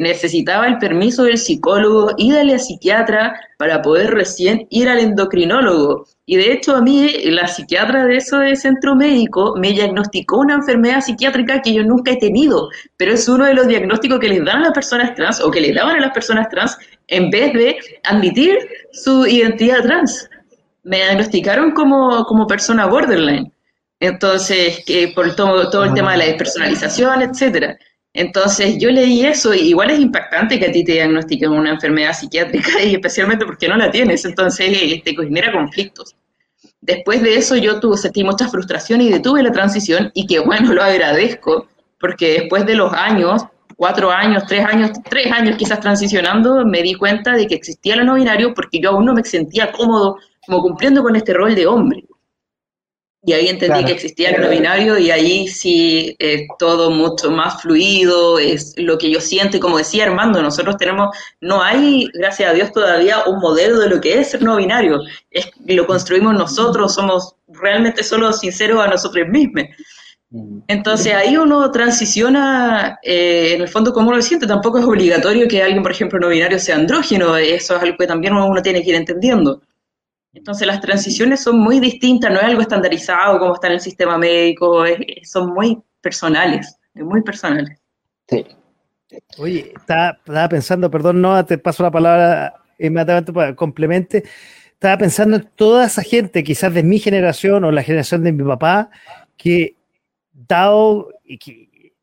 necesitaba 0.00 0.66
el 0.66 0.78
permiso 0.78 1.24
del 1.24 1.38
psicólogo 1.38 2.12
y 2.16 2.30
de 2.30 2.44
la 2.44 2.58
psiquiatra 2.58 3.38
para 3.58 3.82
poder 3.82 4.10
recién 4.10 4.66
ir 4.70 4.88
al 4.88 5.00
endocrinólogo. 5.00 6.06
Y 6.24 6.36
de 6.36 6.52
hecho 6.52 6.76
a 6.76 6.80
mí 6.80 7.12
la 7.24 7.46
psiquiatra 7.46 8.06
de 8.06 8.16
ese 8.16 8.56
centro 8.56 8.94
médico 8.94 9.54
me 9.58 9.72
diagnosticó 9.72 10.38
una 10.38 10.54
enfermedad 10.54 11.00
psiquiátrica 11.00 11.60
que 11.60 11.74
yo 11.74 11.82
nunca 11.82 12.12
he 12.12 12.18
tenido, 12.18 12.70
pero 12.96 13.12
es 13.12 13.28
uno 13.28 13.44
de 13.44 13.54
los 13.54 13.66
diagnósticos 13.66 14.20
que 14.20 14.28
les 14.28 14.44
dan 14.44 14.58
a 14.58 14.66
las 14.66 14.72
personas 14.72 15.14
trans 15.14 15.40
o 15.40 15.50
que 15.50 15.60
les 15.60 15.74
daban 15.74 15.96
a 15.96 16.00
las 16.00 16.12
personas 16.12 16.48
trans 16.48 16.78
en 17.08 17.30
vez 17.30 17.52
de 17.52 17.76
admitir 18.04 18.56
su 18.92 19.26
identidad 19.26 19.82
trans. 19.82 20.30
Me 20.84 20.98
diagnosticaron 20.98 21.72
como, 21.72 22.24
como 22.24 22.46
persona 22.46 22.86
borderline. 22.86 23.52
Entonces, 23.98 24.82
que 24.86 25.12
por 25.14 25.36
todo, 25.36 25.68
todo 25.68 25.84
el 25.84 25.92
tema 25.92 26.12
de 26.12 26.18
la 26.18 26.24
despersonalización, 26.24 27.20
etcétera. 27.20 27.76
Entonces 28.12 28.76
yo 28.78 28.90
leí 28.90 29.24
eso, 29.24 29.54
y 29.54 29.60
igual 29.60 29.90
es 29.90 30.00
impactante 30.00 30.58
que 30.58 30.66
a 30.66 30.72
ti 30.72 30.84
te 30.84 30.92
diagnostiquen 30.92 31.52
una 31.52 31.70
enfermedad 31.70 32.12
psiquiátrica 32.12 32.82
y 32.84 32.94
especialmente 32.94 33.46
porque 33.46 33.68
no 33.68 33.76
la 33.76 33.90
tienes, 33.90 34.24
entonces 34.24 35.02
te 35.04 35.14
genera 35.14 35.52
conflictos. 35.52 36.16
Después 36.80 37.22
de 37.22 37.36
eso 37.36 37.56
yo 37.56 37.78
tuve, 37.78 37.96
sentí 37.96 38.24
mucha 38.24 38.48
frustración 38.48 39.00
y 39.00 39.10
detuve 39.10 39.42
la 39.42 39.52
transición 39.52 40.10
y 40.14 40.26
que 40.26 40.40
bueno, 40.40 40.72
lo 40.72 40.82
agradezco, 40.82 41.68
porque 42.00 42.40
después 42.40 42.66
de 42.66 42.74
los 42.74 42.92
años, 42.92 43.44
cuatro 43.76 44.10
años, 44.10 44.44
tres 44.48 44.64
años, 44.66 44.90
tres 45.08 45.30
años 45.30 45.56
quizás 45.56 45.80
transicionando, 45.80 46.64
me 46.64 46.82
di 46.82 46.94
cuenta 46.94 47.34
de 47.34 47.46
que 47.46 47.54
existía 47.54 47.96
lo 47.96 48.04
no 48.04 48.14
binario 48.14 48.54
porque 48.54 48.80
yo 48.80 48.90
aún 48.90 49.04
no 49.04 49.14
me 49.14 49.24
sentía 49.24 49.70
cómodo 49.72 50.16
como 50.46 50.62
cumpliendo 50.62 51.02
con 51.02 51.16
este 51.16 51.34
rol 51.34 51.54
de 51.54 51.66
hombre. 51.66 52.04
Y 53.22 53.34
ahí 53.34 53.48
entendí 53.48 53.84
que 53.84 53.92
existía 53.92 54.30
el 54.30 54.40
no 54.40 54.48
binario 54.48 54.98
y 54.98 55.10
ahí 55.10 55.46
sí 55.46 56.16
es 56.18 56.42
todo 56.58 56.90
mucho 56.90 57.30
más 57.30 57.60
fluido, 57.60 58.38
es 58.38 58.72
lo 58.78 58.96
que 58.96 59.10
yo 59.10 59.20
siento 59.20 59.58
y 59.58 59.60
como 59.60 59.76
decía 59.76 60.04
Armando, 60.04 60.42
nosotros 60.42 60.78
tenemos, 60.78 61.14
no 61.42 61.62
hay, 61.62 62.08
gracias 62.14 62.50
a 62.50 62.54
Dios 62.54 62.72
todavía, 62.72 63.24
un 63.26 63.38
modelo 63.40 63.78
de 63.78 63.90
lo 63.90 64.00
que 64.00 64.18
es 64.18 64.30
ser 64.30 64.42
no 64.42 64.56
binario, 64.56 65.00
es, 65.30 65.50
lo 65.66 65.86
construimos 65.86 66.32
nosotros, 66.32 66.94
somos 66.94 67.34
realmente 67.48 68.02
solo 68.02 68.32
sinceros 68.32 68.82
a 68.82 68.88
nosotros 68.88 69.28
mismos. 69.28 69.64
Mm. 70.30 70.60
Entonces 70.68 71.12
ahí 71.12 71.36
uno 71.36 71.70
transiciona, 71.70 72.98
eh, 73.02 73.52
en 73.54 73.60
el 73.60 73.68
fondo, 73.68 73.92
como 73.92 74.12
lo 74.12 74.22
siente, 74.22 74.46
tampoco 74.46 74.78
es 74.78 74.86
obligatorio 74.86 75.46
que 75.46 75.62
alguien, 75.62 75.82
por 75.82 75.92
ejemplo, 75.92 76.18
no 76.18 76.28
binario 76.28 76.58
sea 76.58 76.76
andrógeno, 76.76 77.36
eso 77.36 77.76
es 77.76 77.82
algo 77.82 77.98
que 77.98 78.06
también 78.06 78.32
uno 78.32 78.62
tiene 78.62 78.82
que 78.82 78.88
ir 78.88 78.96
entendiendo. 78.96 79.60
Entonces 80.32 80.66
las 80.66 80.80
transiciones 80.80 81.40
son 81.42 81.58
muy 81.58 81.80
distintas, 81.80 82.30
no 82.30 82.38
es 82.38 82.44
algo 82.44 82.60
estandarizado 82.60 83.38
como 83.38 83.54
está 83.54 83.66
en 83.66 83.74
el 83.74 83.80
sistema 83.80 84.16
médico, 84.16 84.84
son 85.24 85.52
muy 85.52 85.82
personales, 86.00 86.76
muy 86.94 87.22
personales. 87.22 87.78
Sí. 88.28 88.46
Oye, 89.38 89.72
estaba, 89.76 90.48
pensando, 90.48 90.90
perdón, 90.90 91.20
no, 91.20 91.44
te 91.44 91.58
paso 91.58 91.82
la 91.82 91.90
palabra 91.90 92.54
inmediatamente 92.78 93.32
para 93.32 93.56
complemente. 93.56 94.24
Estaba 94.72 94.98
pensando 94.98 95.36
en 95.36 95.48
toda 95.56 95.86
esa 95.86 96.02
gente, 96.02 96.44
quizás 96.44 96.72
de 96.72 96.82
mi 96.82 96.98
generación 96.98 97.64
o 97.64 97.72
la 97.72 97.82
generación 97.82 98.22
de 98.22 98.32
mi 98.32 98.44
papá, 98.44 98.90
que 99.36 99.74
dado 100.32 101.10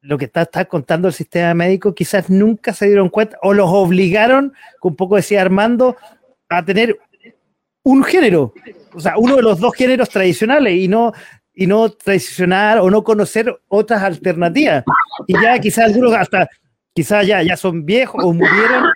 lo 0.02 0.18
que 0.18 0.26
está, 0.26 0.44
está, 0.44 0.66
contando 0.66 1.08
el 1.08 1.14
sistema 1.14 1.54
médico, 1.54 1.96
quizás 1.96 2.30
nunca 2.30 2.74
se 2.74 2.88
dieron 2.88 3.10
cuenta 3.10 3.38
o 3.42 3.54
los 3.54 3.70
obligaron, 3.70 4.54
como 4.80 4.92
un 4.92 4.98
poco 4.98 5.16
decía 5.16 5.42
Armando, 5.42 5.96
a 6.50 6.64
tener 6.64 6.98
un 7.88 8.04
género, 8.04 8.54
o 8.94 9.00
sea, 9.00 9.18
uno 9.18 9.38
de 9.38 9.42
los 9.42 9.60
dos 9.60 9.74
géneros 9.74 10.10
tradicionales 10.10 10.76
y 10.76 10.90
no, 10.90 11.14
y 11.54 11.68
no 11.68 11.90
tradicionar 11.90 12.80
o 12.80 12.90
no 12.90 13.02
conocer 13.02 13.58
otras 13.70 14.04
alternativas. 14.04 14.84
Y 15.26 15.34
ya 15.42 15.58
quizás 15.58 15.86
algunos 15.86 16.14
hasta, 16.14 16.50
quizás 16.94 17.26
ya, 17.26 17.42
ya 17.44 17.56
son 17.56 17.86
viejos 17.86 18.22
o 18.24 18.34
murieron 18.34 18.92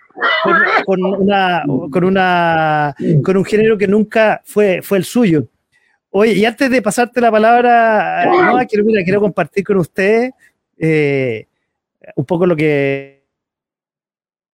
con, 0.85 1.05
una, 1.05 1.63
con, 1.89 2.03
una, 2.03 2.93
con 3.23 3.37
un 3.37 3.45
género 3.45 3.77
que 3.77 3.87
nunca 3.87 4.41
fue, 4.43 4.81
fue 4.81 4.97
el 4.97 5.05
suyo. 5.05 5.47
Oye, 6.09 6.33
y 6.33 6.43
antes 6.43 6.69
de 6.69 6.81
pasarte 6.81 7.21
la 7.21 7.31
palabra, 7.31 8.25
no, 8.25 8.57
quiero, 8.67 8.85
quiero 9.05 9.21
compartir 9.21 9.63
con 9.63 9.77
ustedes 9.77 10.33
eh, 10.77 11.47
un 12.17 12.25
poco 12.25 12.45
lo 12.45 12.57
que 12.57 13.23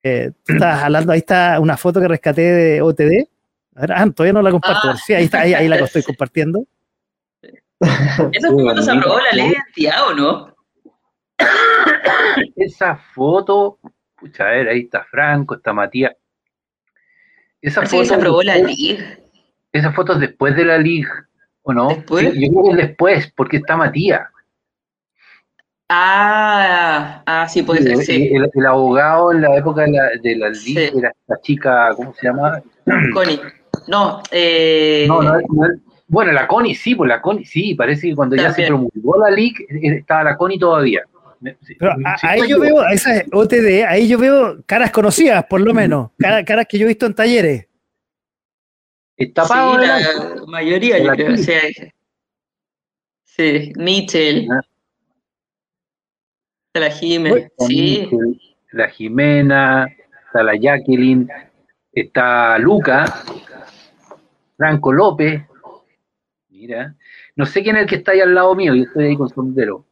eh, 0.01 0.31
estabas 0.47 0.83
hablando. 0.83 1.11
Ahí 1.11 1.19
está 1.19 1.59
una 1.59 1.77
foto 1.77 2.01
que 2.01 2.07
rescaté 2.07 2.41
de 2.41 2.81
OTD 2.81 3.32
ah, 3.75 4.09
todavía 4.15 4.33
no 4.33 4.41
la 4.41 4.51
comparto. 4.51 4.89
Ah. 4.89 4.97
Sí, 4.97 5.13
ahí 5.13 5.25
está, 5.25 5.41
ahí, 5.41 5.67
la 5.67 5.77
estoy 5.77 6.03
compartiendo. 6.03 6.65
¿Eso 8.31 8.53
fue 8.53 8.63
cuando 8.63 8.81
se 8.81 8.91
aprobó 8.91 9.19
la 9.19 9.31
ley 9.31 9.49
de 9.49 9.55
identidad 9.55 10.07
o 10.07 10.13
no? 10.13 10.55
Esa 12.55 12.95
foto, 12.95 13.79
pucha, 14.15 14.45
a 14.45 14.51
ver, 14.51 14.69
ahí 14.69 14.81
está 14.81 15.03
Franco, 15.03 15.55
está 15.55 15.73
Matías. 15.73 16.13
Esa 17.61 17.85
foto. 17.85 18.05
se 18.05 18.13
aprobó 18.13 18.41
la 18.43 18.57
ley. 18.57 18.99
Esa 19.71 19.91
foto 19.91 20.13
es 20.13 20.19
después 20.19 20.55
de 20.55 20.65
la 20.65 20.77
ley, 20.77 21.03
¿o 21.63 21.73
no? 21.73 21.89
¿Después? 21.89 22.33
yo 22.35 22.49
creo 22.49 22.63
que 22.63 22.69
es 22.69 22.87
después, 22.87 23.33
porque 23.35 23.57
está 23.57 23.75
Matías. 23.75 24.29
Ah, 25.89 27.21
ah, 27.25 27.47
sí, 27.47 27.61
puede 27.61 27.83
ser, 27.83 27.97
sí. 27.97 28.31
El, 28.33 28.65
abogado 28.65 29.31
en 29.31 29.41
la 29.41 29.55
época 29.57 29.83
de 29.83 29.91
la, 29.91 30.09
de 30.21 30.35
la 30.37 30.47
era 30.47 31.09
esta 31.09 31.41
chica, 31.41 31.93
¿cómo 31.95 32.13
se 32.13 32.27
llama? 32.27 32.61
Connie. 33.13 33.39
No, 33.87 34.21
eh... 34.31 35.05
no, 35.07 35.21
no, 35.21 35.39
bueno, 36.07 36.31
la 36.31 36.47
Connie 36.47 36.75
sí, 36.75 36.95
pues 36.95 37.07
la 37.07 37.21
Connie 37.21 37.45
sí, 37.45 37.73
parece 37.73 38.09
que 38.09 38.15
cuando 38.15 38.35
ya 38.35 38.53
se 38.53 38.67
promulgó 38.67 39.17
la 39.17 39.31
LIC 39.31 39.61
eh, 39.61 39.97
estaba 39.97 40.23
la 40.23 40.37
Connie 40.37 40.59
todavía. 40.59 41.01
Pero 41.79 41.95
ahí 42.21 42.47
yo 42.47 42.59
veo, 42.59 42.81
a 42.81 42.93
esa 42.93 43.23
OTD, 43.31 43.83
ahí 43.87 44.07
yo 44.07 44.17
veo 44.17 44.63
caras 44.65 44.91
conocidas, 44.91 45.45
por 45.45 45.59
lo 45.59 45.73
menos, 45.73 46.11
caras, 46.17 46.43
caras 46.45 46.67
que 46.69 46.77
yo 46.77 46.85
he 46.85 46.89
visto 46.89 47.05
en 47.05 47.13
talleres. 47.13 47.67
Está 49.17 49.45
sí, 49.45 49.53
la 49.53 50.45
mayoría, 50.47 50.99
yo 50.99 51.11
creo. 51.11 51.37
Sí, 53.23 53.73
Mitchell. 53.75 54.47
Ah. 54.51 54.61
La 56.75 56.89
Jimena, 56.89 57.49
sí. 57.59 58.09
La 58.71 58.89
Jimena, 58.89 59.87
está 60.25 60.43
la 60.43 60.55
Jacqueline, 60.55 61.27
está 61.91 62.57
Luca, 62.57 63.05
Franco 64.63 64.93
López. 64.93 65.41
Mira, 66.49 66.95
no 67.35 67.45
sé 67.45 67.61
quién 67.63 67.75
es 67.75 67.81
el 67.81 67.89
que 67.89 67.95
está 67.95 68.13
ahí 68.13 68.21
al 68.21 68.33
lado 68.33 68.55
mío, 68.55 68.73
yo 68.73 68.83
estoy 68.83 69.07
ahí 69.07 69.17
con 69.17 69.27
sombrero. 69.27 69.85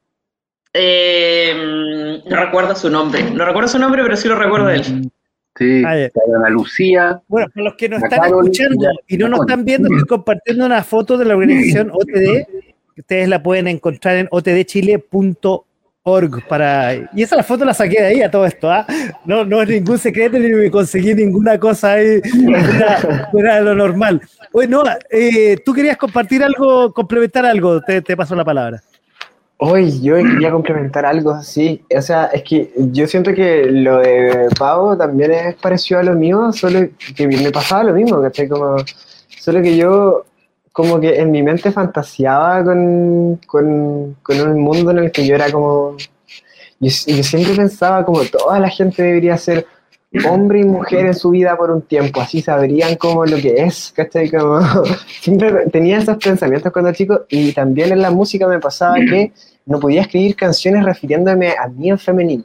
Eh, 0.74 2.22
no 2.26 2.36
recuerdo 2.38 2.74
su 2.74 2.90
nombre. 2.90 3.22
No 3.32 3.44
recuerdo 3.44 3.68
su 3.68 3.78
nombre, 3.78 4.02
pero 4.02 4.16
sí 4.16 4.30
lo 4.30 4.36
recuerdo 4.36 4.68
de 4.68 4.76
él. 4.78 5.12
Sí, 5.58 5.84
Ah, 5.86 5.98
ya. 5.98 6.06
está 6.06 6.22
Ana 6.38 6.50
Lucía. 6.50 7.22
Bueno, 7.28 7.48
para 7.54 7.66
los 7.66 7.74
que 7.76 7.90
nos 7.90 8.02
están 8.02 8.20
Carol 8.22 8.46
escuchando 8.46 8.88
y 9.08 9.18
no 9.18 9.28
nos 9.28 9.42
están 9.42 9.66
viendo, 9.66 9.90
estoy 9.90 10.08
compartiendo 10.08 10.66
una 10.66 10.82
foto 10.86 11.18
de 11.18 11.26
la 11.26 11.36
organización 11.36 11.92
OTD. 11.92 12.46
que 12.96 13.02
Ustedes 13.02 13.28
la 13.28 13.44
pueden 13.44 13.68
encontrar 13.68 14.16
en 14.16 14.30
otdchile.org. 14.32 15.66
Para... 16.50 16.96
Y 17.14 17.22
esa 17.22 17.36
la 17.36 17.44
foto 17.44 17.64
la 17.64 17.76
saqué 17.76 18.02
de 18.02 18.08
ahí 18.08 18.22
a 18.24 18.32
todo 18.32 18.46
esto. 18.46 18.72
¿ah? 18.72 18.88
No, 19.24 19.46
no 19.46 19.62
es 19.62 19.70
ningún 19.70 20.00
secreto 20.00 20.40
ni 20.40 20.48
me 20.48 20.72
conseguí 20.72 21.14
ninguna 21.14 21.60
cosa 21.60 21.94
ahí 21.94 22.22
fuera, 23.32 23.62
lo 23.62 23.76
normal. 23.76 24.20
Oye, 24.52 24.68
Noah, 24.68 24.98
eh, 25.12 25.58
tú 25.64 25.74
querías 25.74 25.98
compartir 25.98 26.44
algo, 26.44 26.92
complementar 26.92 27.46
algo. 27.46 27.82
Te, 27.82 28.02
te 28.02 28.18
paso 28.18 28.34
la 28.34 28.44
palabra. 28.44 28.82
Hoy 29.58 30.02
yo 30.02 30.16
quería 30.16 30.50
complementar 30.50 31.06
algo, 31.06 31.40
sí. 31.44 31.86
O 31.96 32.02
sea, 32.02 32.26
es 32.34 32.42
que 32.42 32.72
yo 32.76 33.06
siento 33.06 33.32
que 33.36 33.68
lo 33.68 34.00
de 34.00 34.48
Pavo 34.58 34.98
también 34.98 35.30
es 35.30 35.56
parecido 35.56 36.00
a 36.00 36.04
lo 36.04 36.16
mío, 36.16 36.52
solo 36.52 36.90
que 37.16 37.28
me 37.28 37.52
pasaba 37.52 37.84
lo 37.84 37.94
mismo, 37.94 38.20
¿cachai? 38.24 38.48
Como, 38.50 38.78
solo 39.38 39.62
que 39.62 39.78
yo 39.78 40.26
como 40.72 41.00
que 41.00 41.20
en 41.20 41.32
mi 41.32 41.44
mente 41.44 41.72
fantaseaba 41.72 42.64
con, 42.64 43.40
con, 43.46 44.16
con 44.24 44.40
un 44.40 44.60
mundo 44.60 44.92
en 44.92 45.00
el 45.00 45.12
que 45.12 45.26
yo 45.26 45.36
era 45.36 45.52
como... 45.52 45.98
Yo, 46.80 46.90
siempre 46.90 47.54
pensaba 47.54 48.04
como 48.04 48.24
toda 48.24 48.60
la 48.60 48.70
gente 48.70 49.04
debería 49.04 49.38
ser 49.38 49.68
hombre 50.28 50.60
y 50.60 50.64
mujer 50.64 51.06
en 51.06 51.14
su 51.14 51.30
vida 51.30 51.56
por 51.56 51.72
un 51.72 51.84
tiempo, 51.84 52.20
así 52.20 52.42
sabrían 52.42 52.96
como 52.96 53.26
lo 53.26 53.38
que 53.38 53.64
es, 53.64 53.94
¿cachai? 53.96 54.30
Como, 54.30 54.60
siempre 55.22 55.68
tenía 55.72 56.00
esos 56.00 56.18
pensamientos 56.18 56.72
cuando 56.72 56.92
chico 56.92 57.26
y 57.30 57.54
también 57.54 57.92
en 57.92 58.02
la 58.02 58.12
música 58.12 58.48
me 58.48 58.60
pasaba 58.60 58.96
que 58.96 59.32
no 59.66 59.80
podía 59.80 60.02
escribir 60.02 60.36
canciones 60.36 60.84
refiriéndome 60.84 61.52
a 61.52 61.68
mí 61.68 61.90
en 61.90 62.00
femenino. 62.00 62.44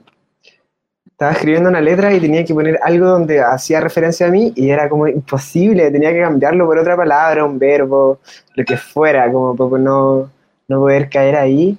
Estaba 1.17 1.33
escribiendo 1.33 1.71
una 1.71 1.81
letra 1.81 2.13
y 2.13 2.21
tenía 2.21 2.45
que 2.45 2.53
poner 2.53 2.79
algo 2.83 3.07
donde 3.07 3.41
hacía 3.41 3.81
referencia 3.81 4.27
a 4.27 4.31
mí 4.31 4.53
y 4.55 4.69
era 4.69 4.87
como 4.87 5.09
imposible, 5.09 5.91
tenía 5.91 6.13
que 6.13 6.21
cambiarlo 6.21 6.67
por 6.67 6.79
otra 6.79 6.95
palabra, 6.95 7.43
un 7.43 7.59
verbo, 7.59 8.19
lo 8.55 8.65
que 8.67 8.77
fuera, 8.77 9.33
como 9.33 9.57
para 9.57 9.83
no, 9.83 10.31
no 10.69 10.79
poder 10.79 11.09
caer 11.09 11.37
ahí. 11.37 11.79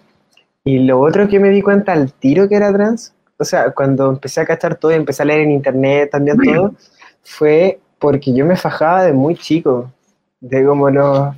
Y 0.63 0.79
lo 0.79 0.99
otro 0.99 1.27
que 1.27 1.39
me 1.39 1.49
di 1.49 1.61
cuenta 1.61 1.93
al 1.93 2.13
tiro 2.13 2.49
que 2.49 2.55
era 2.55 2.73
trans, 2.73 3.13
o 3.37 3.45
sea, 3.45 3.69
cuando 3.75 4.09
empecé 4.09 4.41
a 4.41 4.45
cachar 4.47 4.73
todo 4.73 4.91
y 4.91 4.95
empecé 4.95 5.21
a 5.21 5.25
leer 5.25 5.41
en 5.41 5.51
internet 5.51 6.09
también 6.09 6.37
todo, 6.39 6.73
fue 7.21 7.79
porque 7.99 8.33
yo 8.33 8.43
me 8.43 8.55
fajaba 8.55 9.03
de 9.03 9.13
muy 9.13 9.35
chico, 9.35 9.91
de 10.39 10.65
como 10.65 10.89
los, 10.89 11.35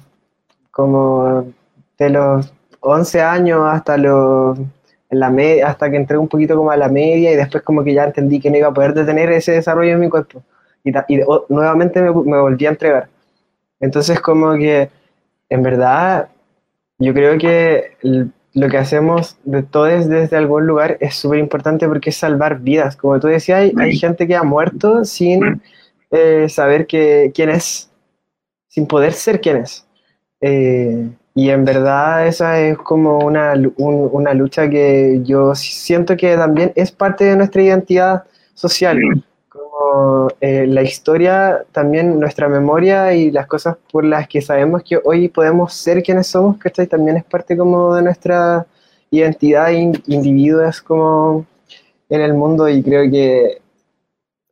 como 0.71 1.51
de 1.97 2.09
los 2.11 2.53
11 2.79 3.21
años 3.21 3.61
hasta 3.69 3.97
los, 3.97 4.57
en 5.09 5.19
la 5.19 5.29
media, 5.29 5.67
hasta 5.69 5.89
que 5.89 5.97
entré 5.97 6.17
un 6.17 6.27
poquito 6.27 6.55
como 6.55 6.71
a 6.71 6.77
la 6.77 6.89
media 6.89 7.31
y 7.31 7.35
después 7.35 7.63
como 7.63 7.83
que 7.83 7.93
ya 7.93 8.05
entendí 8.05 8.39
que 8.39 8.51
no 8.51 8.57
iba 8.57 8.67
a 8.69 8.73
poder 8.73 8.93
detener 8.93 9.31
ese 9.31 9.53
desarrollo 9.53 9.93
en 9.93 9.99
mi 9.99 10.09
cuerpo. 10.09 10.43
Y, 10.83 10.91
y 11.09 11.21
o- 11.27 11.45
nuevamente 11.49 12.01
me, 12.01 12.11
me 12.11 12.39
volví 12.39 12.65
a 12.65 12.69
entregar. 12.69 13.09
Entonces 13.79 14.19
como 14.21 14.55
que 14.55 14.89
en 15.49 15.63
verdad 15.63 16.29
yo 16.99 17.13
creo 17.13 17.37
que 17.37 17.93
lo 18.53 18.69
que 18.69 18.77
hacemos 18.77 19.37
de 19.43 19.63
todos 19.63 20.07
desde 20.09 20.37
algún 20.37 20.67
lugar 20.67 20.97
es 20.99 21.15
súper 21.15 21.39
importante 21.39 21.87
porque 21.87 22.09
es 22.09 22.17
salvar 22.17 22.59
vidas. 22.59 22.95
Como 22.95 23.19
tú 23.19 23.27
decías, 23.27 23.59
hay, 23.61 23.73
hay 23.77 23.95
gente 23.97 24.27
que 24.27 24.35
ha 24.35 24.43
muerto 24.43 25.05
sin 25.05 25.61
eh, 26.11 26.47
saber 26.49 26.87
que, 26.87 27.31
quién 27.33 27.49
es, 27.49 27.89
sin 28.67 28.87
poder 28.87 29.13
ser 29.13 29.41
quién 29.41 29.57
es. 29.57 29.87
Eh, 30.41 31.09
y 31.45 31.49
en 31.49 31.65
verdad 31.65 32.27
esa 32.27 32.59
es 32.59 32.77
como 32.77 33.19
una, 33.19 33.53
un- 33.77 34.09
una 34.11 34.33
lucha 34.33 34.69
que 34.69 35.21
yo 35.23 35.55
siento 35.55 36.15
que 36.17 36.35
también 36.35 36.71
es 36.75 36.91
parte 36.91 37.25
de 37.25 37.35
nuestra 37.35 37.61
identidad 37.61 38.23
social. 38.53 38.97
Como 39.49 40.29
eh, 40.41 40.65
la 40.67 40.81
historia, 40.83 41.63
también 41.71 42.19
nuestra 42.19 42.47
memoria 42.49 43.13
y 43.13 43.31
las 43.31 43.47
cosas 43.47 43.77
por 43.91 44.05
las 44.05 44.27
que 44.27 44.41
sabemos 44.41 44.83
que 44.83 44.99
hoy 45.03 45.27
podemos 45.29 45.73
ser 45.73 46.03
quienes 46.03 46.27
somos, 46.27 46.57
¿cachai? 46.57 46.87
También 46.87 47.17
es 47.17 47.23
parte 47.25 47.57
como 47.57 47.95
de 47.95 48.03
nuestra 48.03 48.65
identidad 49.11 49.69
in- 49.71 50.01
individuos 50.07 50.81
como 50.81 51.45
en 52.09 52.21
el 52.21 52.33
mundo 52.33 52.67
y 52.69 52.83
creo 52.83 53.09
que 53.11 53.61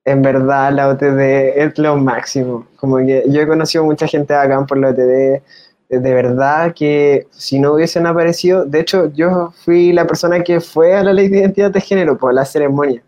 en 0.06 0.22
verdad 0.22 0.72
la 0.74 0.88
OTD 0.90 1.64
es 1.64 1.78
lo 1.78 1.98
máximo. 1.98 2.68
Como 2.78 2.98
que 2.98 3.24
yo 3.28 3.42
he 3.42 3.48
conocido 3.48 3.84
mucha 3.84 4.08
gente 4.08 4.34
acá 4.34 4.66
por 4.66 4.78
la 4.78 4.90
OTD, 4.90 5.44
de 5.90 6.14
verdad 6.14 6.74
que 6.76 7.28
si 7.32 7.60
no 7.60 7.74
hubiesen 7.74 8.06
aparecido, 8.08 8.66
de 8.66 8.82
hecho 8.82 9.12
yo 9.14 9.54
fui 9.64 9.94
la 9.94 10.06
persona 10.06 10.44
que 10.44 10.60
fue 10.60 10.96
a 10.96 11.04
la 11.04 11.14
ley 11.14 11.30
de 11.30 11.40
identidad 11.40 11.72
de 11.72 11.82
género 11.82 12.18
por 12.18 12.34
la 12.34 12.46
ceremonia. 12.46 13.04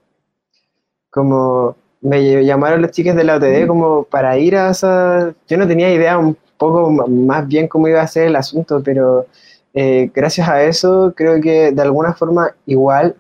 Como 1.09 1.75
me 2.01 2.45
llamaron 2.45 2.81
los 2.81 2.91
chicos 2.91 3.15
de 3.15 3.23
la 3.23 3.35
OTD 3.35 3.67
como 3.67 4.03
para 4.03 4.37
ir 4.37 4.55
a 4.55 4.69
esa... 4.69 5.33
Yo 5.47 5.57
no 5.57 5.67
tenía 5.67 5.93
idea 5.93 6.17
un 6.17 6.37
poco 6.57 6.89
más 6.91 7.47
bien 7.47 7.67
cómo 7.67 7.87
iba 7.87 8.01
a 8.01 8.07
ser 8.07 8.27
el 8.27 8.35
asunto, 8.35 8.81
pero 8.83 9.25
eh, 9.73 10.09
gracias 10.13 10.47
a 10.47 10.63
eso 10.63 11.13
creo 11.15 11.41
que 11.41 11.71
de 11.71 11.81
alguna 11.81 12.13
forma 12.13 12.55
igual 12.65 13.15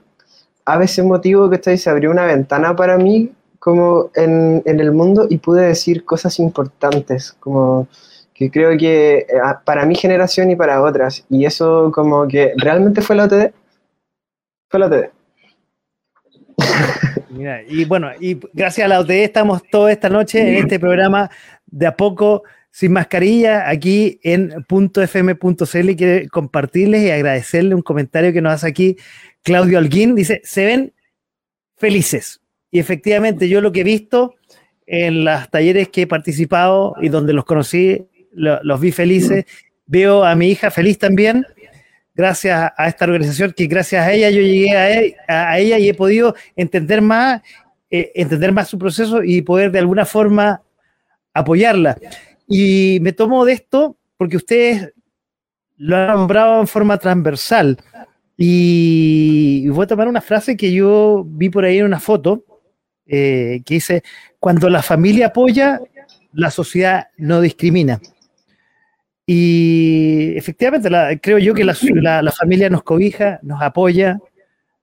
a 0.65 0.77
veces 0.77 1.03
motivo 1.05 1.49
que 1.49 1.55
estoy 1.55 1.77
se 1.77 1.89
abrió 1.89 2.11
una 2.11 2.25
ventana 2.25 2.75
para 2.75 2.97
mí 2.97 3.31
como 3.59 4.09
en, 4.15 4.61
en 4.65 4.79
el 4.79 4.91
mundo 4.91 5.27
y 5.29 5.37
pude 5.37 5.65
decir 5.67 6.05
cosas 6.05 6.39
importantes, 6.39 7.33
como 7.33 7.87
que 8.39 8.49
creo 8.49 8.77
que 8.77 9.17
eh, 9.17 9.25
para 9.65 9.85
mi 9.85 9.95
generación 9.95 10.49
y 10.49 10.55
para 10.55 10.81
otras, 10.81 11.25
y 11.29 11.43
eso 11.43 11.91
como 11.93 12.25
que 12.25 12.53
realmente 12.55 13.01
fue 13.01 13.17
la 13.17 13.25
OTD, 13.25 13.51
fue 14.69 14.79
la 14.79 14.85
OTD. 14.85 15.09
Mira, 17.29 17.61
y 17.67 17.83
bueno, 17.83 18.09
y 18.17 18.39
gracias 18.53 18.85
a 18.85 18.87
la 18.87 19.01
OTE 19.01 19.25
estamos 19.25 19.61
toda 19.69 19.91
esta 19.91 20.07
noche 20.07 20.39
en 20.39 20.55
este 20.55 20.79
programa 20.79 21.29
de 21.65 21.85
a 21.85 21.97
poco 21.97 22.43
sin 22.71 22.93
mascarilla 22.93 23.69
aquí 23.69 24.21
en 24.23 24.65
.fm.cl 24.69 25.89
y 25.89 25.95
quiero 25.97 26.29
compartirles 26.29 27.03
y 27.03 27.11
agradecerle 27.11 27.75
un 27.75 27.81
comentario 27.81 28.31
que 28.31 28.41
nos 28.41 28.53
hace 28.53 28.67
aquí 28.67 28.95
Claudio 29.43 29.77
Alguín. 29.77 30.15
Dice, 30.15 30.39
se 30.45 30.65
ven 30.65 30.93
felices. 31.75 32.39
Y 32.71 32.79
efectivamente 32.79 33.49
yo 33.49 33.59
lo 33.59 33.73
que 33.73 33.81
he 33.81 33.83
visto 33.83 34.35
en 34.85 35.23
los 35.23 35.49
talleres 35.51 35.89
que 35.89 36.03
he 36.03 36.07
participado 36.07 36.95
y 36.99 37.09
donde 37.09 37.33
los 37.33 37.45
conocí, 37.45 38.07
lo- 38.33 38.61
los 38.63 38.79
vi 38.79 38.91
felices. 38.91 39.45
Veo 39.85 40.23
a 40.23 40.35
mi 40.35 40.49
hija 40.49 40.69
feliz 40.71 40.97
también 40.97 41.45
gracias 42.15 42.71
a 42.75 42.87
esta 42.89 43.05
organización, 43.05 43.53
que 43.55 43.65
gracias 43.67 44.05
a 44.05 44.11
ella 44.11 44.29
yo 44.29 44.41
llegué 44.41 44.75
a, 44.75 44.91
e- 45.01 45.15
a 45.27 45.57
ella 45.57 45.77
y 45.79 45.87
he 45.87 45.93
podido 45.93 46.35
entender 46.55 47.01
más, 47.01 47.41
eh, 47.89 48.11
entender 48.13 48.51
más 48.51 48.67
su 48.67 48.77
proceso 48.77 49.23
y 49.23 49.41
poder 49.41 49.71
de 49.71 49.79
alguna 49.79 50.05
forma 50.05 50.61
apoyarla. 51.33 51.97
Y 52.45 52.99
me 53.01 53.13
tomo 53.13 53.45
de 53.45 53.53
esto 53.53 53.95
porque 54.17 54.35
ustedes 54.35 54.91
lo 55.77 55.95
han 55.95 56.07
nombrado 56.07 56.59
en 56.59 56.67
forma 56.67 56.97
transversal. 56.97 57.77
Y 58.35 59.67
voy 59.69 59.83
a 59.83 59.87
tomar 59.87 60.07
una 60.07 60.21
frase 60.21 60.57
que 60.57 60.71
yo 60.73 61.23
vi 61.25 61.49
por 61.49 61.63
ahí 61.63 61.77
en 61.77 61.85
una 61.85 61.99
foto, 61.99 62.43
eh, 63.05 63.61
que 63.65 63.75
dice, 63.75 64.03
cuando 64.39 64.69
la 64.69 64.81
familia 64.81 65.27
apoya, 65.27 65.79
la 66.33 66.51
sociedad 66.51 67.07
no 67.17 67.39
discrimina. 67.39 67.99
Y 69.31 70.35
efectivamente, 70.35 70.89
creo 71.21 71.37
yo 71.37 71.53
que 71.53 71.63
la, 71.63 71.75
la- 72.23 72.31
familia 72.31 72.67
nos 72.67 72.81
cobija, 72.81 73.39
nos 73.43 73.61
apoya, 73.61 74.17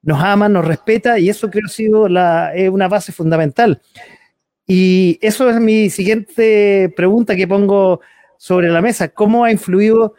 nos 0.02 0.22
ama, 0.22 0.48
nos 0.48 0.64
respeta, 0.64 1.18
y 1.18 1.28
eso 1.28 1.50
creo 1.50 1.62
que 1.62 1.66
ha 1.66 1.74
sido 1.74 2.08
la, 2.08 2.52
una 2.70 2.86
base 2.86 3.10
fundamental. 3.10 3.80
Y 4.64 5.18
eso 5.20 5.50
es 5.50 5.58
mi 5.58 5.90
siguiente 5.90 6.92
pregunta 6.96 7.34
que 7.34 7.48
pongo 7.48 8.00
sobre 8.36 8.68
la 8.68 8.80
mesa. 8.80 9.08
¿Cómo 9.08 9.42
ha 9.42 9.50
influido 9.50 10.14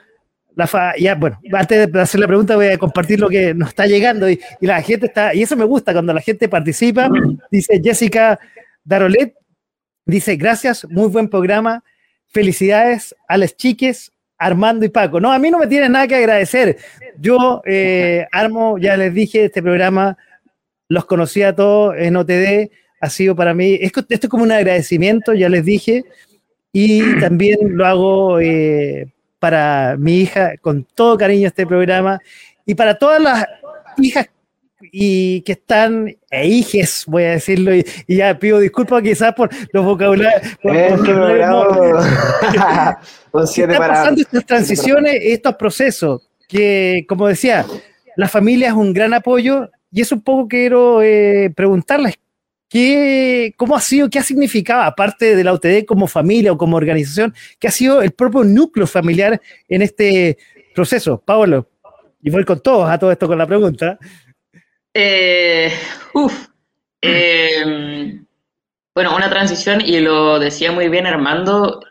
la 0.55 0.67
fa 0.67 0.91
ya, 0.99 1.15
bueno, 1.15 1.39
antes 1.53 1.89
de 1.89 2.01
hacer 2.01 2.19
la 2.19 2.28
pregunta 2.28 2.57
voy 2.57 2.67
a 2.67 2.78
compartir 2.78 3.21
lo 3.21 3.30
que 3.30 3.53
nos 3.53 3.69
está 3.69 3.86
llegando 3.86 4.30
y, 4.30 4.41
y 4.59 4.65
la 4.65 4.82
gente 4.82 5.05
está, 5.05 5.34
y 5.34 5.43
eso 5.43 5.55
me 5.55 5.63
gusta 5.63 5.93
cuando 5.93 6.13
la 6.13 6.19
gente 6.19 6.49
participa, 6.49 7.09
dice 7.49 7.80
Jessica 7.82 8.38
Darolet, 8.84 9.36
dice, 10.05 10.36
gracias, 10.36 10.86
muy 10.89 11.07
buen 11.07 11.30
programa, 11.30 11.82
felicidades 12.25 13.15
a 13.30 13.38
las 13.38 13.55
chiques, 13.55 14.11
Armando 14.38 14.85
y 14.85 14.89
Paco. 14.89 15.19
No, 15.19 15.31
a 15.31 15.39
mí 15.39 15.49
no 15.49 15.59
me 15.59 15.67
tienen 15.67 15.91
nada 15.91 16.07
que 16.07 16.15
agradecer. 16.15 16.77
Yo 17.17 17.61
eh, 17.65 18.25
armo, 18.31 18.77
ya 18.77 18.95
les 18.97 19.13
dije, 19.13 19.45
este 19.45 19.61
programa, 19.61 20.17
los 20.88 21.05
conocí 21.05 21.43
a 21.43 21.55
todos 21.55 21.95
en 21.97 22.15
OTD, 22.15 22.71
ha 23.01 23.09
sido 23.09 23.35
para 23.35 23.53
mí, 23.53 23.77
esto, 23.81 24.01
esto 24.07 24.27
es 24.27 24.29
como 24.29 24.43
un 24.43 24.51
agradecimiento, 24.51 25.33
ya 25.33 25.49
les 25.49 25.65
dije, 25.65 26.03
y 26.71 27.19
también 27.19 27.57
lo 27.61 27.85
hago 27.85 28.39
eh, 28.39 29.07
para 29.39 29.95
mi 29.97 30.21
hija, 30.21 30.57
con 30.57 30.83
todo 30.83 31.17
cariño 31.17 31.47
este 31.47 31.65
programa, 31.65 32.19
y 32.65 32.75
para 32.75 32.97
todas 32.97 33.21
las 33.21 33.45
hijas 33.97 34.29
y 34.91 35.41
que 35.41 35.53
están, 35.53 36.15
e 36.30 36.47
hijes, 36.47 37.03
voy 37.07 37.23
a 37.23 37.32
decirlo, 37.32 37.73
y, 37.75 37.86
ya 38.07 38.38
pido 38.38 38.59
disculpas 38.59 39.01
quizás 39.01 39.34
por 39.34 39.49
los 39.71 39.86
vocabularios. 39.86 40.41
Están 43.43 43.78
pasando 43.78 44.21
estas 44.21 44.45
transiciones, 44.45 45.15
estos 45.21 45.55
procesos, 45.55 46.30
que 46.47 47.05
como 47.07 47.28
decía, 47.28 47.65
la 48.15 48.28
familia 48.28 48.69
es 48.69 48.73
un 48.73 48.93
gran 48.93 49.13
apoyo, 49.13 49.69
y 49.91 50.01
es 50.01 50.11
un 50.11 50.21
poco 50.21 50.47
quiero 50.47 51.01
eh, 51.01 51.51
preguntarles, 51.55 52.15
¿qué, 52.69 53.53
¿cómo 53.57 53.75
ha 53.75 53.82
sido, 53.82 54.09
qué 54.09 54.19
ha 54.19 54.23
significado, 54.23 54.84
aparte 54.84 55.36
de 55.36 55.43
la 55.43 55.53
UTD 55.53 55.86
como 55.86 56.07
familia 56.07 56.51
o 56.51 56.57
como 56.57 56.78
organización, 56.78 57.34
qué 57.59 57.67
ha 57.67 57.71
sido 57.71 58.01
el 58.01 58.11
propio 58.11 58.43
núcleo 58.43 58.88
familiar 58.88 59.41
en 59.67 59.82
este 59.82 60.38
proceso? 60.75 61.21
Pablo, 61.23 61.69
y 62.21 62.30
voy 62.30 62.43
con 62.43 62.59
todos 62.59 62.89
a 62.89 62.97
todo 62.97 63.11
esto 63.11 63.28
con 63.28 63.38
la 63.38 63.47
pregunta. 63.47 63.97
Eh, 64.99 65.71
em, 67.01 68.25
bueno, 68.95 69.15
una 69.15 69.29
transición, 69.29 69.79
y 69.81 69.99
lo 69.99 70.39
decía 70.39 70.71
muy 70.71 70.89
bien 70.89 71.05
Armando, 71.05 71.81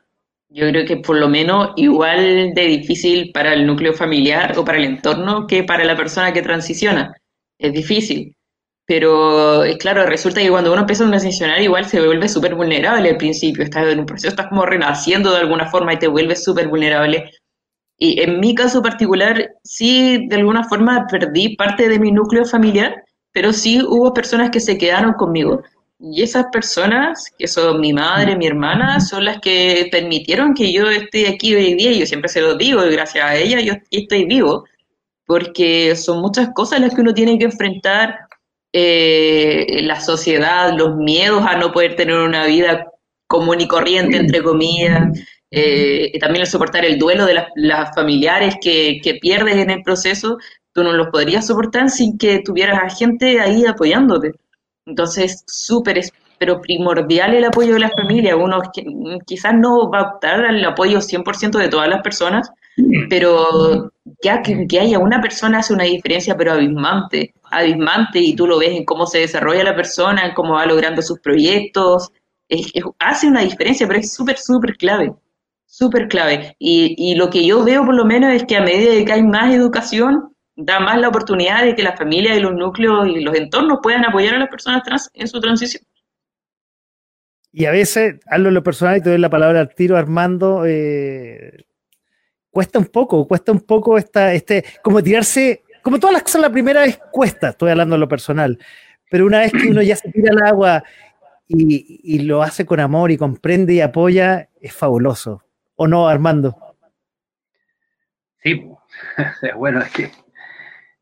yo 0.48 0.68
creo 0.70 0.84
que 0.84 0.96
por 0.96 1.16
lo 1.16 1.28
menos 1.28 1.70
igual 1.76 2.52
de 2.52 2.66
difícil 2.66 3.30
para 3.32 3.52
el 3.54 3.64
núcleo 3.64 3.94
familiar 3.94 4.59
o 4.59 4.64
para 4.64 4.78
el 4.78 4.84
entorno 4.84 5.46
que 5.46 5.62
para 5.62 5.84
la 5.84 5.96
persona 5.96 6.32
que 6.32 6.42
transiciona. 6.42 7.14
Es 7.59 7.72
difícil. 7.72 8.34
Pero 8.86 9.64
es 9.64 9.76
claro, 9.78 10.04
resulta 10.07 10.40
que 10.40 10.50
cuando 10.50 10.72
uno 10.72 10.80
empieza 10.82 11.04
a 11.04 11.09
transicionar 11.09 11.61
igual 11.62 11.86
se 11.86 12.04
vuelve 12.04 12.28
súper 12.28 12.57
vulnerable 12.57 13.11
al 13.11 13.16
principio. 13.18 13.62
Estás 13.62 13.86
en 13.86 14.00
un 14.00 14.07
proceso, 14.07 14.30
estás 14.30 14.48
como 14.48 14.66
renaciendo 14.66 15.32
de 15.32 15.38
alguna 15.40 15.70
forma 15.70 15.94
y 15.94 15.98
te 16.00 16.09
vuelves 16.09 16.42
súper 16.44 16.68
vulnerable. 16.68 17.30
Y 17.99 18.20
en 18.20 18.40
mi 18.40 18.55
caso 18.55 18.82
particular, 18.82 19.53
sí, 19.62 20.26
de 20.28 20.36
alguna 20.36 20.64
forma 20.64 21.07
perdí 21.11 21.57
parte 21.57 21.88
de 21.88 21.99
mi 21.99 22.12
núcleo 22.12 22.44
familiar, 22.44 23.05
pero 23.32 23.53
sí 23.53 23.82
hubo 23.82 24.12
personas 24.12 24.51
que 24.51 24.61
se 24.61 24.76
quedaron 24.76 25.14
conmigo. 25.14 25.62
Y 25.99 26.22
esas 26.22 26.47
personas, 26.53 27.32
que 27.38 27.49
son 27.49 27.80
mi 27.80 27.92
madre, 27.92 28.36
mi 28.36 28.47
hermana, 28.47 29.01
son 29.01 29.24
las 29.24 29.40
que 29.40 29.88
permitieron 29.90 30.53
que 30.53 30.70
yo 30.72 30.90
esté 30.90 31.26
aquí 31.28 31.55
hoy 31.55 31.74
día. 31.74 31.92
Yo 31.92 32.05
siempre 32.05 32.28
se 32.28 32.42
lo 32.42 32.55
digo, 32.55 32.84
y 32.86 32.92
gracias 32.92 33.24
a 33.24 33.36
ella 33.36 33.61
yo 33.61 33.74
estoy 33.90 34.26
vivo, 34.26 34.64
porque 35.26 35.97
son 35.97 36.20
muchas 36.20 36.51
cosas 36.55 36.80
las 36.80 36.94
que 36.94 37.01
uno 37.01 37.14
tiene 37.14 37.38
que 37.38 37.47
enfrentar, 37.47 38.18
eh, 38.72 39.80
la 39.84 40.01
sociedad, 40.01 40.76
los 40.76 40.97
miedos 40.97 41.42
a 41.47 41.57
no 41.57 41.72
poder 41.72 41.97
tener 41.97 42.18
una 42.18 42.44
vida 42.44 42.86
común 43.26 43.61
y 43.61 43.66
corriente, 43.66 44.18
entre 44.18 44.42
comillas, 44.42 45.18
eh, 45.51 46.18
también 46.18 46.42
el 46.42 46.47
soportar 46.49 46.84
el 46.84 46.99
duelo 46.99 47.24
de 47.24 47.34
las, 47.55 47.94
familiares 47.94 48.57
que, 48.61 49.01
pierdes 49.20 49.57
en 49.57 49.70
el 49.70 49.82
proceso, 49.82 50.38
tú 50.72 50.82
no 50.82 50.92
los 50.92 51.09
podrías 51.09 51.47
soportar 51.47 51.90
sin 51.90 52.18
que 52.18 52.40
tuvieras 52.40 52.80
a 52.82 52.90
gente 52.94 53.40
ahí 53.40 53.64
apoyándote. 53.64 54.32
Entonces, 54.86 55.44
súper, 55.47 56.01
pero 56.38 56.61
primordial 56.61 57.34
el 57.34 57.44
apoyo 57.44 57.74
de 57.74 57.80
la 57.80 57.90
familia. 57.90 58.36
Uno 58.36 58.61
quizás 59.24 59.55
no 59.55 59.90
va 59.90 60.01
a 60.01 60.14
optar 60.14 60.44
al 60.44 60.64
apoyo 60.64 61.01
100% 61.01 61.59
de 61.59 61.68
todas 61.68 61.88
las 61.88 62.03
personas, 62.03 62.51
pero 63.09 63.90
ya 64.22 64.42
que, 64.42 64.66
que, 64.66 64.80
haya 64.80 64.99
una 64.99 65.20
persona 65.20 65.59
hace 65.59 65.72
una 65.72 65.84
diferencia, 65.84 66.36
pero 66.36 66.53
abismante, 66.53 67.34
abismante, 67.51 68.18
y 68.18 68.36
tú 68.36 68.47
lo 68.47 68.59
ves 68.59 68.72
en 68.72 68.84
cómo 68.84 69.07
se 69.07 69.20
desarrolla 69.20 69.64
la 69.64 69.76
persona, 69.76 70.26
en 70.26 70.34
cómo 70.34 70.55
va 70.55 70.66
logrando 70.66 71.03
sus 71.03 71.20
proyectos, 71.20 72.12
hace 72.99 73.26
una 73.26 73.40
diferencia, 73.40 73.86
pero 73.86 74.01
es 74.01 74.12
súper, 74.12 74.38
súper 74.38 74.76
clave 74.76 75.12
súper 75.67 76.09
clave. 76.09 76.57
Y, 76.59 76.95
y, 76.97 77.14
lo 77.17 77.29
que 77.31 77.45
yo 77.47 77.64
veo 77.64 77.85
por 77.85 77.95
lo 77.95 78.05
menos 78.05 78.33
es 78.33 78.45
que 78.45 78.57
a 78.57 78.62
medida 78.62 79.05
que 79.05 79.12
hay 79.12 79.23
más 79.23 79.55
educación, 79.55 80.35
da 80.57 80.81
más 80.81 80.99
la 80.99 81.09
oportunidad 81.09 81.64
de 81.64 81.75
que 81.75 81.83
la 81.83 81.97
familia 81.97 82.35
y 82.35 82.41
los 82.41 82.55
núcleos 82.55 83.07
y 83.09 83.21
los 83.21 83.37
entornos 83.37 83.79
puedan 83.83 84.05
apoyar 84.07 84.35
a 84.35 84.39
las 84.39 84.49
personas 84.49 84.83
trans 84.83 85.11
en 85.12 85.29
su 85.29 85.41
transición. 85.41 85.83
Y 87.53 87.67
a 87.67 87.71
veces, 87.71 88.17
hablo 88.27 88.49
en 88.49 88.55
lo 88.55 88.62
personal 88.62 88.99
y 88.99 89.03
te 89.03 89.11
doy 89.11 89.19
la 89.19 89.31
palabra 89.31 89.61
al 89.61 89.75
tiro, 89.75 89.97
Armando, 89.97 90.64
eh, 90.67 91.64
cuesta 92.51 92.79
un 92.79 92.87
poco, 92.87 93.27
cuesta 93.27 93.53
un 93.53 93.61
poco 93.61 93.97
esta, 93.99 94.35
este, 94.35 94.64
como 94.83 95.03
tirarse, 95.03 95.62
como 95.83 95.99
todas 95.99 96.14
las 96.14 96.23
cosas 96.23 96.43
la 96.43 96.51
primera 96.51 96.83
vez 96.83 96.99
cuesta, 97.11 97.51
estoy 97.51 97.71
hablando 97.71 97.95
en 97.97 98.01
lo 98.01 98.09
personal, 98.09 98.59
pero 99.11 99.25
una 99.25 99.41
vez 99.41 99.53
que 99.53 99.69
uno 99.69 99.81
ya 99.83 99.97
se 99.97 100.11
tira 100.11 100.33
al 100.33 100.47
agua 100.47 100.85
y, 101.49 102.01
y 102.03 102.19
lo 102.21 102.43
hace 102.43 102.67
con 102.67 102.81
amor 102.81 103.11
y 103.11 103.17
comprende 103.17 103.73
y 103.75 103.81
apoya, 103.81 104.51
es 104.61 104.75
fabuloso. 104.75 105.45
¿O 105.77 105.87
no, 105.87 106.09
Armando? 106.09 106.57
Sí, 108.43 108.66
bueno, 109.57 109.81
es 109.81 109.93
que, 109.93 110.11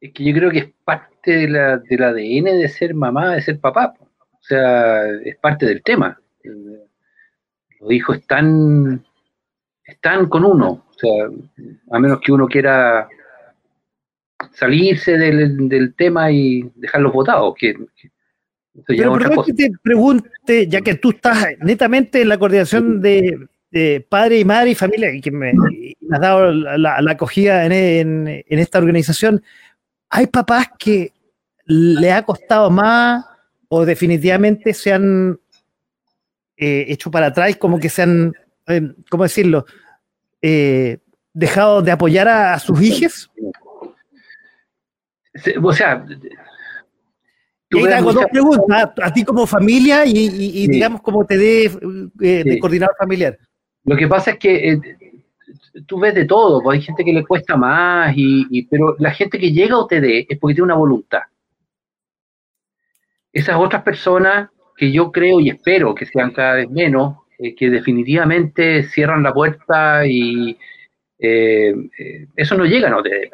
es 0.00 0.12
que 0.12 0.24
yo 0.24 0.34
creo 0.34 0.50
que 0.50 0.58
es 0.58 0.72
parte 0.84 1.30
de 1.30 1.48
la, 1.48 1.78
del 1.78 2.02
ADN 2.02 2.58
de 2.58 2.68
ser 2.68 2.94
mamá, 2.94 3.34
de 3.34 3.42
ser 3.42 3.60
papá. 3.60 3.94
O 4.00 4.42
sea, 4.42 5.06
es 5.24 5.36
parte 5.36 5.66
del 5.66 5.82
tema. 5.82 6.20
Los 6.42 7.92
hijos 7.92 8.18
están, 8.18 9.04
están 9.84 10.28
con 10.28 10.44
uno. 10.44 10.84
O 10.88 10.98
sea, 10.98 11.28
a 11.90 11.98
menos 11.98 12.20
que 12.20 12.32
uno 12.32 12.46
quiera 12.46 13.08
salirse 14.52 15.16
del, 15.16 15.94
tema 15.96 16.30
y 16.30 16.70
dejarlos 16.74 17.12
votados. 17.12 17.54
Que, 17.58 17.74
Pero 18.86 19.12
por 19.12 19.44
que 19.44 19.54
te 19.54 19.70
pregunte, 19.82 20.66
ya 20.66 20.80
que 20.80 20.96
tú 20.96 21.10
estás 21.10 21.46
netamente 21.60 22.22
en 22.22 22.28
la 22.28 22.38
coordinación 22.38 23.00
de, 23.00 23.48
padre 24.08 24.38
y 24.38 24.44
madre 24.44 24.70
y 24.70 24.74
familia, 24.74 25.12
y 25.12 25.20
que 25.20 25.30
me, 25.30 25.52
has 26.12 26.20
dado 26.20 26.52
la, 26.52 27.10
acogida 27.10 27.64
en, 27.66 28.44
esta 28.48 28.78
organización, 28.78 29.42
hay 30.10 30.28
papás 30.28 30.68
que 30.78 31.12
le 31.66 32.12
ha 32.12 32.22
costado 32.24 32.70
más 32.70 33.24
o 33.68 33.84
definitivamente 33.84 34.72
se 34.74 34.92
han 34.92 35.40
eh, 36.56 36.84
hecho 36.88 37.10
para 37.10 37.26
atrás, 37.26 37.56
como 37.56 37.80
que 37.80 37.88
se 37.88 38.02
han, 38.02 38.32
eh, 38.68 38.92
¿cómo 39.10 39.24
decirlo? 39.24 39.66
Eh, 40.40 40.98
dejado 41.32 41.82
de 41.82 41.90
apoyar 41.90 42.28
a, 42.28 42.58
sus 42.60 42.80
hijos? 42.80 43.30
O 45.60 45.72
sea, 45.72 46.04
y 47.70 47.86
hago 47.88 48.12
dos 48.12 48.26
preguntas, 48.30 48.90
a, 49.02 49.12
ti 49.12 49.24
como 49.24 49.48
familia 49.48 50.06
y, 50.06 50.68
digamos 50.68 51.00
como 51.02 51.26
te 51.26 51.36
dé 51.36 51.76
de 52.14 52.58
coordinador 52.60 52.94
familiar. 52.96 53.36
Lo 53.84 53.96
que 53.96 54.08
pasa 54.08 54.32
es 54.32 54.38
que 54.38 54.72
eh, 54.72 54.80
tú 55.86 56.00
ves 56.00 56.14
de 56.14 56.24
todo, 56.24 56.62
pues 56.62 56.78
hay 56.78 56.84
gente 56.84 57.04
que 57.04 57.12
le 57.12 57.24
cuesta 57.24 57.56
más, 57.56 58.14
y, 58.16 58.62
pero 58.66 58.96
la 58.98 59.10
gente 59.12 59.38
que 59.38 59.52
llega 59.52 59.74
a 59.74 59.80
OTD 59.80 60.26
es 60.28 60.38
porque 60.38 60.54
tiene 60.54 60.64
una 60.64 60.74
voluntad. 60.74 61.20
Esas 63.32 63.56
otras 63.56 63.82
personas 63.82 64.50
que 64.76 64.90
yo 64.90 65.12
creo 65.12 65.40
y 65.40 65.50
espero 65.50 65.94
que 65.94 66.06
sean 66.06 66.32
cada 66.32 66.54
vez 66.54 66.70
menos, 66.70 67.18
eh, 67.38 67.54
que 67.54 67.68
definitivamente 67.68 68.84
cierran 68.84 69.22
la 69.22 69.34
puerta 69.34 70.06
y 70.06 70.56
eh, 71.18 71.74
eso 72.36 72.56
no 72.56 72.64
llega 72.64 72.88
a 72.88 72.96
OTD. 72.96 73.30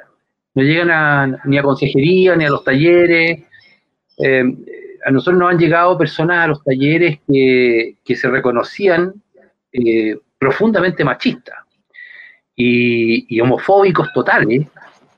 No 0.54 0.62
llegan 0.64 1.38
ni 1.44 1.58
a 1.58 1.62
consejería, 1.62 2.34
ni 2.34 2.44
a 2.44 2.50
los 2.50 2.64
talleres. 2.64 3.44
a 5.04 5.10
nosotros 5.10 5.38
nos 5.38 5.50
han 5.50 5.58
llegado 5.58 5.96
personas 5.96 6.44
a 6.44 6.48
los 6.48 6.64
talleres 6.64 7.20
que, 7.26 7.96
que 8.04 8.16
se 8.16 8.28
reconocían 8.28 9.14
profundamente 10.40 11.04
machistas 11.04 11.58
y, 12.56 13.40
homofóbicos 13.40 14.10
totales, 14.12 14.66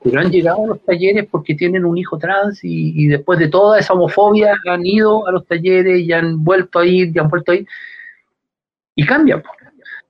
pero 0.03 0.19
han 0.19 0.29
llegado 0.29 0.65
a 0.65 0.67
los 0.67 0.83
talleres 0.83 1.25
porque 1.31 1.55
tienen 1.55 1.85
un 1.85 1.97
hijo 1.97 2.17
trans 2.17 2.59
y, 2.61 3.07
después 3.07 3.39
de 3.39 3.47
toda 3.47 3.79
esa 3.79 3.93
homofobia 3.93 4.53
han 4.69 4.85
ido 4.85 5.25
a 5.25 5.31
los 5.31 5.47
talleres 5.47 6.01
y 6.01 6.11
han 6.11 6.43
vuelto 6.43 6.79
a 6.79 6.85
ir 6.85 7.15
y 7.15 7.19
han 7.19 7.29
vuelto 7.29 7.53
a 7.53 7.55
ir 7.55 7.67
y 8.95 9.05
cambian. 9.05 9.41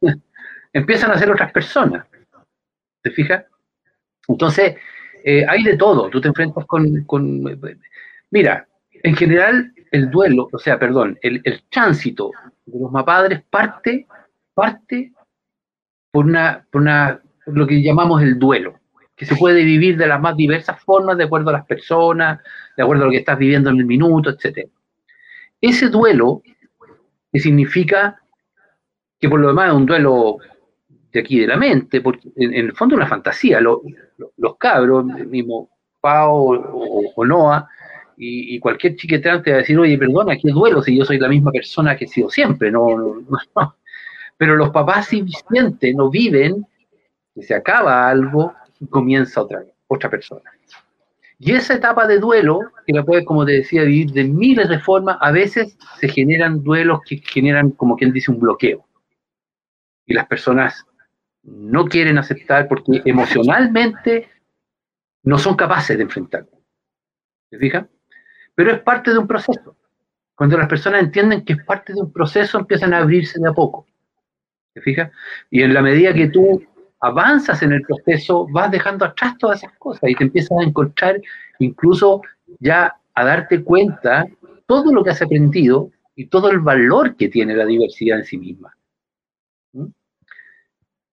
Empiezan 0.73 1.11
a 1.11 1.17
ser 1.17 1.31
otras 1.31 1.51
personas. 1.51 2.07
¿Te 3.03 3.11
fijas? 3.11 3.45
Entonces, 4.27 4.75
eh, 5.23 5.45
hay 5.47 5.63
de 5.63 5.77
todo. 5.77 6.09
Tú 6.09 6.19
te 6.19 6.29
enfrentas 6.29 6.65
con, 6.65 7.05
Mira, 8.31 8.67
en 9.03 9.15
general, 9.15 9.71
el 9.91 10.09
duelo, 10.09 10.49
o 10.51 10.57
sea, 10.57 10.79
perdón, 10.79 11.19
el, 11.21 11.39
el 11.43 11.61
tránsito 11.69 12.31
de 12.65 12.79
los 12.79 12.91
mapadres 12.91 13.43
parte 13.47 14.07
parte 14.53 15.13
por, 16.11 16.25
una, 16.25 16.65
por, 16.71 16.81
una, 16.81 17.21
lo 17.47 17.67
que 17.67 17.81
llamamos 17.81 18.21
el 18.21 18.37
duelo, 18.37 18.79
que 19.15 19.25
se 19.25 19.35
puede 19.35 19.63
vivir 19.63 19.97
de 19.97 20.07
las 20.07 20.21
más 20.21 20.35
diversas 20.35 20.81
formas 20.81 21.17
de 21.17 21.25
acuerdo 21.25 21.49
a 21.49 21.53
las 21.53 21.65
personas, 21.65 22.41
de 22.75 22.83
acuerdo 22.83 23.03
a 23.03 23.05
lo 23.07 23.11
que 23.11 23.19
estás 23.19 23.37
viviendo 23.37 23.69
en 23.69 23.77
el 23.77 23.85
minuto, 23.85 24.29
etc. 24.29 24.69
Ese 25.61 25.89
duelo, 25.89 26.41
que 27.31 27.39
significa 27.39 28.21
que 29.19 29.29
por 29.29 29.39
lo 29.39 29.47
demás 29.47 29.69
es 29.69 29.75
un 29.75 29.85
duelo 29.85 30.37
de 31.11 31.19
aquí 31.19 31.39
de 31.39 31.47
la 31.47 31.57
mente, 31.57 32.01
porque 32.01 32.29
en, 32.35 32.53
el 32.53 32.73
fondo 32.73 32.95
es 32.95 32.97
una 32.97 33.07
fantasía, 33.07 33.61
los 33.61 34.57
cabros, 34.59 35.05
mismo 35.05 35.69
Pau 36.01 37.11
o, 37.15 37.25
Noah, 37.25 37.67
y, 38.17 38.59
cualquier 38.59 38.95
chiqueteante 38.95 39.51
va 39.51 39.57
a 39.57 39.59
decir, 39.59 39.79
oye, 39.79 39.97
perdona, 39.97 40.35
qué 40.35 40.51
duelo 40.51 40.81
si 40.81 40.97
yo 40.97 41.05
soy 41.05 41.17
la 41.17 41.29
misma 41.29 41.51
persona 41.51 41.95
que 41.95 42.05
he 42.05 42.07
sido 42.07 42.29
siempre, 42.29 42.71
no, 42.71 42.97
no, 42.97 43.21
no, 43.55 43.75
pero 44.43 44.57
los 44.57 44.71
papás 44.71 45.07
sí 45.07 45.25
no 45.95 46.09
viven 46.09 46.67
que 47.33 47.43
se 47.43 47.55
acaba 47.55 48.09
algo 48.09 48.53
y 48.77 48.87
comienza 48.87 49.41
otra, 49.41 49.63
otra 49.87 50.09
persona. 50.09 50.51
Y 51.39 51.53
esa 51.53 51.75
etapa 51.75 52.05
de 52.07 52.19
duelo, 52.19 52.59
que 52.85 52.91
la 52.91 53.05
puedes, 53.05 53.23
como 53.25 53.45
te 53.45 53.53
decía, 53.53 53.83
vivir 53.83 54.11
de 54.11 54.25
miles 54.25 54.67
de 54.67 54.81
formas, 54.81 55.17
a 55.21 55.31
veces 55.31 55.77
se 55.97 56.09
generan 56.09 56.61
duelos 56.61 56.99
que 57.07 57.19
generan, 57.19 57.71
como 57.71 57.95
quien 57.95 58.11
dice, 58.11 58.31
un 58.31 58.41
bloqueo. 58.41 58.85
Y 60.05 60.13
las 60.13 60.27
personas 60.27 60.85
no 61.43 61.85
quieren 61.85 62.17
aceptar 62.17 62.67
porque 62.67 63.01
emocionalmente 63.05 64.27
no 65.23 65.37
son 65.37 65.55
capaces 65.55 65.95
de 65.95 66.03
enfrentarlo. 66.03 66.59
¿Se 67.49 67.57
fijan? 67.57 67.89
Pero 68.55 68.73
es 68.73 68.81
parte 68.81 69.11
de 69.11 69.19
un 69.19 69.27
proceso. 69.27 69.77
Cuando 70.35 70.57
las 70.57 70.67
personas 70.67 71.01
entienden 71.01 71.45
que 71.45 71.53
es 71.53 71.63
parte 71.63 71.93
de 71.93 72.01
un 72.01 72.11
proceso, 72.11 72.59
empiezan 72.59 72.93
a 72.93 72.97
abrirse 72.97 73.39
de 73.39 73.47
a 73.47 73.53
poco. 73.53 73.87
¿Se 74.73 74.81
fijas? 74.81 75.11
Y 75.49 75.61
en 75.61 75.73
la 75.73 75.81
medida 75.81 76.13
que 76.13 76.27
tú 76.27 76.63
avanzas 76.99 77.61
en 77.61 77.73
el 77.73 77.81
proceso, 77.81 78.47
vas 78.51 78.71
dejando 78.71 79.05
atrás 79.05 79.37
todas 79.37 79.63
esas 79.63 79.77
cosas 79.77 80.09
y 80.09 80.15
te 80.15 80.23
empiezas 80.23 80.57
a 80.59 80.63
encontrar 80.63 81.21
incluso 81.59 82.21
ya 82.59 82.95
a 83.13 83.25
darte 83.25 83.63
cuenta 83.63 84.25
todo 84.65 84.93
lo 84.93 85.03
que 85.03 85.11
has 85.11 85.21
aprendido 85.21 85.91
y 86.15 86.27
todo 86.27 86.49
el 86.49 86.59
valor 86.59 87.15
que 87.15 87.29
tiene 87.29 87.55
la 87.55 87.65
diversidad 87.65 88.19
en 88.19 88.25
sí 88.25 88.37
misma. 88.37 88.75
¿Mm? 89.73 89.87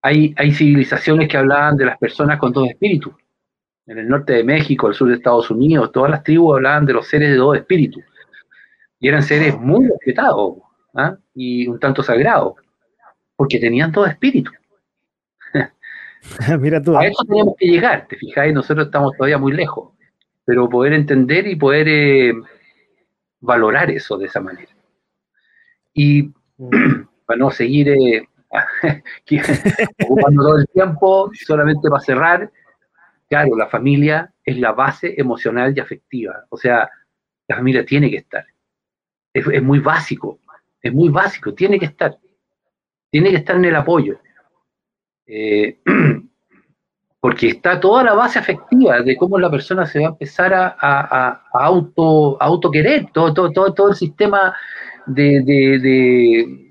Hay, 0.03 0.35
hay 0.37 0.53
civilizaciones 0.53 1.29
que 1.29 1.37
hablaban 1.37 1.77
de 1.77 1.87
las 1.87 1.99
personas 1.99 2.39
con 2.39 2.53
dos 2.53 2.69
espíritus. 2.69 3.13
En 3.87 3.99
el 3.99 4.09
norte 4.09 4.35
de 4.35 4.45
México, 4.45 4.89
el 4.89 4.95
sur 4.95 5.09
de 5.09 5.15
Estados 5.15 5.51
Unidos, 5.51 5.91
todas 5.93 6.11
las 6.11 6.23
tribus 6.23 6.57
hablaban 6.57 6.87
de 6.87 6.93
los 6.93 7.09
seres 7.09 7.31
de 7.31 7.37
dos 7.37 7.57
espíritus. 7.57 8.05
Y 9.01 9.09
eran 9.09 9.23
seres 9.23 9.59
muy 9.59 9.89
respetados 9.89 10.59
¿ah? 10.95 11.17
y 11.35 11.67
un 11.67 11.81
tanto 11.81 12.03
sagrados, 12.03 12.55
porque 13.41 13.59
tenían 13.59 13.91
dos 13.91 14.07
espíritus. 14.07 14.53
Mira 16.61 16.83
tú. 16.83 16.95
A 16.95 17.07
eso 17.07 17.25
tenemos 17.27 17.55
que 17.59 17.69
llegar, 17.69 18.07
te 18.07 18.17
fijáis, 18.17 18.53
nosotros 18.53 18.89
estamos 18.89 19.17
todavía 19.17 19.39
muy 19.39 19.53
lejos, 19.53 19.95
pero 20.45 20.69
poder 20.69 20.93
entender 20.93 21.47
y 21.47 21.57
poder 21.57 21.89
eh, 21.89 22.35
valorar 23.41 23.91
eso 23.91 24.19
de 24.19 24.27
esa 24.27 24.43
manera. 24.43 24.71
Y 25.95 26.25
para 27.25 27.39
no 27.39 27.51
seguir 27.51 27.89
eh, 27.89 28.29
ocupando 30.05 30.43
todo 30.43 30.59
el 30.59 30.69
tiempo, 30.69 31.31
solamente 31.33 31.89
para 31.89 32.05
cerrar, 32.05 32.53
claro, 33.27 33.57
la 33.57 33.69
familia 33.69 34.35
es 34.45 34.59
la 34.59 34.73
base 34.73 35.15
emocional 35.19 35.73
y 35.75 35.81
afectiva, 35.81 36.45
o 36.51 36.59
sea, 36.59 36.91
la 37.49 37.57
familia 37.57 37.87
tiene 37.87 38.11
que 38.11 38.19
estar. 38.19 38.45
Es, 39.33 39.47
es 39.47 39.63
muy 39.63 39.79
básico, 39.79 40.41
es 40.83 40.93
muy 40.93 41.09
básico, 41.09 41.55
tiene 41.55 41.79
que 41.79 41.87
estar. 41.87 42.19
Tiene 43.11 43.31
que 43.31 43.37
estar 43.37 43.57
en 43.57 43.65
el 43.65 43.77
apoyo. 43.77 44.21
Eh, 45.27 45.79
porque 47.21 47.49
está 47.49 47.79
toda 47.79 48.03
la 48.03 48.15
base 48.15 48.39
afectiva 48.39 49.03
de 49.03 49.17
cómo 49.17 49.39
la 49.39 49.51
persona 49.51 49.85
se 49.85 50.01
va 50.01 50.07
a 50.07 50.11
empezar 50.11 50.55
a, 50.55 51.43
auto, 51.53 52.41
auto 52.41 52.71
querer, 52.71 53.09
todo, 53.13 53.35
todo, 53.35 53.75
todo, 53.75 53.91
el 53.91 53.95
sistema 53.95 54.57
de, 55.07 55.43
de, 55.45 56.67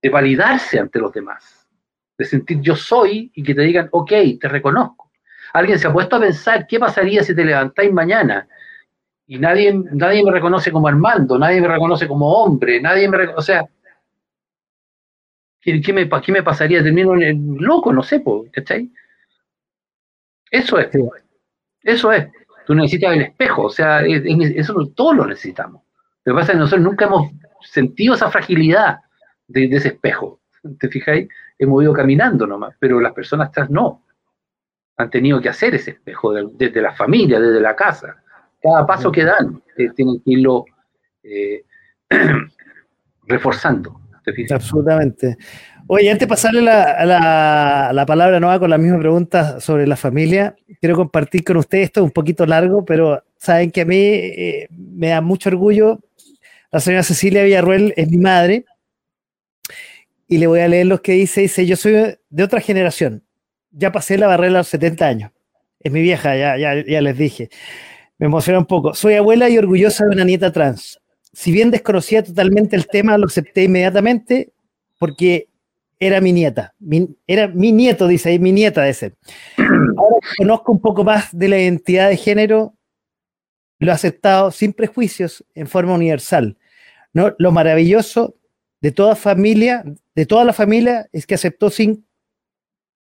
de, 0.00 0.10
validarse 0.10 0.78
ante 0.78 1.00
los 1.00 1.12
demás, 1.12 1.68
de 2.16 2.24
sentir 2.24 2.60
yo 2.60 2.76
soy 2.76 3.32
y 3.34 3.42
que 3.42 3.54
te 3.54 3.62
digan, 3.62 3.88
ok, 3.90 4.12
te 4.40 4.48
reconozco. 4.48 5.10
Alguien 5.52 5.78
se 5.78 5.88
ha 5.88 5.92
puesto 5.92 6.16
a 6.16 6.20
pensar, 6.20 6.66
¿qué 6.68 6.78
pasaría 6.78 7.24
si 7.24 7.34
te 7.34 7.44
levantáis 7.44 7.92
mañana 7.92 8.46
y 9.26 9.38
nadie, 9.38 9.74
nadie 9.92 10.24
me 10.24 10.30
reconoce 10.30 10.70
como 10.70 10.88
Armando, 10.88 11.38
nadie 11.38 11.60
me 11.60 11.68
reconoce 11.68 12.06
como 12.06 12.32
hombre, 12.32 12.80
nadie 12.80 13.08
me 13.08 13.16
reconoce, 13.18 13.38
o 13.38 13.42
sea, 13.42 13.68
¿Qué, 15.84 15.92
me, 15.92 16.08
qué 16.08 16.32
me 16.32 16.42
pasaría? 16.42 16.82
Termino 16.82 17.14
en 17.14 17.22
el 17.22 17.36
loco, 17.56 17.92
no 17.92 18.02
sé, 18.02 18.22
¿cachai? 18.52 18.90
Eso 20.50 20.78
es. 20.78 20.88
Eso 21.82 22.12
es. 22.12 22.28
Tú 22.66 22.74
necesitas 22.74 23.14
el 23.14 23.22
espejo, 23.22 23.64
o 23.64 23.70
sea, 23.70 24.04
eso 24.04 24.74
todos 24.94 25.16
lo 25.16 25.26
necesitamos. 25.26 25.82
Lo 26.24 26.34
que 26.34 26.40
pasa 26.40 26.52
es 26.52 26.56
que 26.56 26.60
nosotros 26.60 26.84
nunca 26.84 27.06
hemos 27.06 27.32
sentido 27.62 28.14
esa 28.14 28.30
fragilidad 28.30 28.98
de, 29.46 29.64
ese 29.64 29.88
espejo. 29.88 30.40
¿Te 30.78 30.88
fijáis? 30.88 31.28
Hemos 31.58 31.82
ido 31.82 31.92
caminando 31.92 32.46
nomás, 32.46 32.74
pero 32.78 33.00
las 33.00 33.12
personas 33.12 33.48
atrás 33.48 33.70
no. 33.70 34.04
Han 34.98 35.10
tenido 35.10 35.40
que 35.40 35.48
hacer 35.48 35.74
ese 35.74 35.92
espejo 35.92 36.32
desde 36.32 36.82
la 36.82 36.92
familia, 36.92 37.40
desde 37.40 37.60
la 37.60 37.74
casa. 37.74 38.22
Cada 38.60 38.86
paso 38.86 39.10
que 39.10 39.24
dan, 39.24 39.62
eh, 39.76 39.90
tienen 39.94 40.20
que 40.22 40.32
irlo 40.32 40.66
eh, 41.22 41.64
reforzando. 43.26 44.00
Absolutamente. 44.50 45.36
Oye, 45.90 46.10
antes 46.10 46.26
de 46.28 46.28
pasarle 46.28 46.60
la, 46.60 47.92
la, 47.94 48.06
palabra 48.06 48.38
nueva 48.40 48.58
con 48.58 48.68
la 48.68 48.76
misma 48.76 48.98
pregunta 48.98 49.58
sobre 49.58 49.86
la 49.86 49.96
familia, 49.96 50.54
quiero 50.80 50.94
compartir 50.94 51.42
con 51.44 51.56
ustedes, 51.56 51.86
esto 51.86 52.00
es 52.00 52.04
un 52.04 52.10
poquito 52.10 52.44
largo, 52.44 52.84
pero 52.84 53.24
saben 53.38 53.70
que 53.70 53.80
a 53.80 53.84
mí 53.86 53.96
eh, 53.96 54.68
me 54.70 55.08
da 55.08 55.22
mucho 55.22 55.48
orgullo. 55.48 56.00
La 56.70 56.80
señora 56.80 57.02
Cecilia 57.02 57.42
Villarruel 57.42 57.94
es 57.96 58.10
mi 58.10 58.18
madre 58.18 58.66
y 60.26 60.36
le 60.36 60.46
voy 60.46 60.60
a 60.60 60.68
leer 60.68 60.86
lo 60.86 61.00
que 61.00 61.12
dice. 61.12 61.40
Dice, 61.40 61.64
yo 61.64 61.76
soy 61.76 62.18
de 62.28 62.42
otra 62.42 62.60
generación, 62.60 63.24
ya 63.70 63.90
pasé 63.90 64.18
la 64.18 64.26
barrera 64.26 64.50
a 64.50 64.58
los 64.58 64.68
70 64.68 65.06
años. 65.06 65.32
Es 65.80 65.90
mi 65.90 66.02
vieja, 66.02 66.36
ya, 66.36 66.58
ya, 66.58 66.84
ya 66.84 67.00
les 67.00 67.16
dije. 67.16 67.48
Me 68.18 68.26
emociona 68.26 68.58
un 68.58 68.66
poco. 68.66 68.92
Soy 68.92 69.14
abuela 69.14 69.48
y 69.48 69.56
orgullosa 69.56 70.04
de 70.04 70.10
una 70.10 70.24
nieta 70.24 70.52
trans 70.52 71.00
si 71.38 71.52
bien 71.52 71.70
desconocía 71.70 72.24
totalmente 72.24 72.74
el 72.74 72.88
tema, 72.88 73.16
lo 73.16 73.26
acepté 73.26 73.62
inmediatamente 73.62 74.50
porque 74.98 75.46
era 76.00 76.20
mi 76.20 76.32
nieta. 76.32 76.74
era 77.28 77.46
mi 77.46 77.70
nieto, 77.70 78.08
dice 78.08 78.30
ahí, 78.30 78.40
mi 78.40 78.50
nieta 78.50 78.88
ese. 78.88 79.14
Ahora 79.56 80.16
conozco 80.36 80.72
un 80.72 80.80
poco 80.80 81.04
más 81.04 81.28
de 81.30 81.46
la 81.46 81.60
identidad 81.60 82.08
de 82.08 82.16
género, 82.16 82.74
lo 83.78 83.92
he 83.92 83.94
aceptado 83.94 84.50
sin 84.50 84.72
prejuicios, 84.72 85.44
en 85.54 85.68
forma 85.68 85.94
universal. 85.94 86.56
Lo 87.12 87.52
maravilloso 87.52 88.34
de 88.80 88.90
toda 88.90 89.14
familia, 89.14 89.84
de 90.16 90.26
toda 90.26 90.44
la 90.44 90.52
familia, 90.52 91.08
es 91.12 91.24
que 91.24 91.36
aceptó 91.36 91.70
sin 91.70 92.04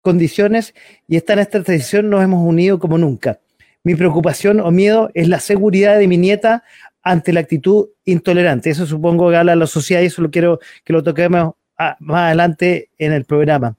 condiciones 0.02 0.74
y 1.06 1.14
está 1.14 1.34
en 1.34 1.38
esta 1.38 1.60
decisión 1.60 2.10
nos 2.10 2.24
hemos 2.24 2.44
unido 2.44 2.80
como 2.80 2.98
nunca. 2.98 3.38
Mi 3.86 3.94
preocupación 3.94 4.58
o 4.58 4.72
miedo 4.72 5.12
es 5.14 5.28
la 5.28 5.38
seguridad 5.38 5.96
de 5.96 6.08
mi 6.08 6.18
nieta 6.18 6.64
ante 7.06 7.32
la 7.32 7.38
actitud 7.38 7.86
intolerante. 8.04 8.68
Eso 8.68 8.84
supongo 8.84 9.30
que 9.30 9.36
habla 9.36 9.54
la 9.54 9.68
sociedad 9.68 10.02
y 10.02 10.06
eso 10.06 10.22
lo 10.22 10.30
quiero 10.30 10.58
que 10.84 10.92
lo 10.92 11.04
toquemos 11.04 11.54
más 12.00 12.22
adelante 12.26 12.90
en 12.98 13.12
el 13.12 13.24
programa. 13.24 13.76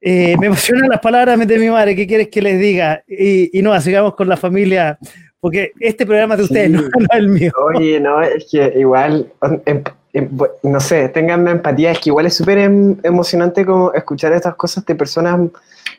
Eh, 0.00 0.36
me 0.40 0.46
emocionan 0.46 0.88
las 0.88 0.98
palabras 0.98 1.38
de 1.46 1.58
mi 1.58 1.70
madre, 1.70 1.94
¿qué 1.94 2.04
quieres 2.04 2.28
que 2.28 2.42
les 2.42 2.58
diga? 2.58 3.04
Y, 3.06 3.62
no, 3.62 3.80
sigamos 3.80 4.16
con 4.16 4.28
la 4.28 4.36
familia, 4.36 4.98
porque 5.38 5.70
este 5.78 6.04
programa 6.04 6.34
es 6.34 6.38
de 6.38 6.44
ustedes, 6.44 6.70
no, 6.70 6.80
es 6.80 6.90
el 7.12 7.28
mío. 7.28 7.52
Oye, 7.72 8.00
no, 8.00 8.20
es 8.20 8.48
que 8.50 8.72
igual, 8.76 9.32
em, 9.64 9.82
em, 10.12 10.28
no 10.64 10.80
sé, 10.80 11.08
tenganme 11.10 11.52
empatía, 11.52 11.92
es 11.92 12.00
que 12.00 12.10
igual 12.10 12.26
es 12.26 12.34
súper 12.34 12.58
em, 12.58 12.96
emocionante 13.04 13.64
como 13.64 13.92
escuchar 13.92 14.32
estas 14.32 14.56
cosas 14.56 14.84
de 14.84 14.96
personas 14.96 15.48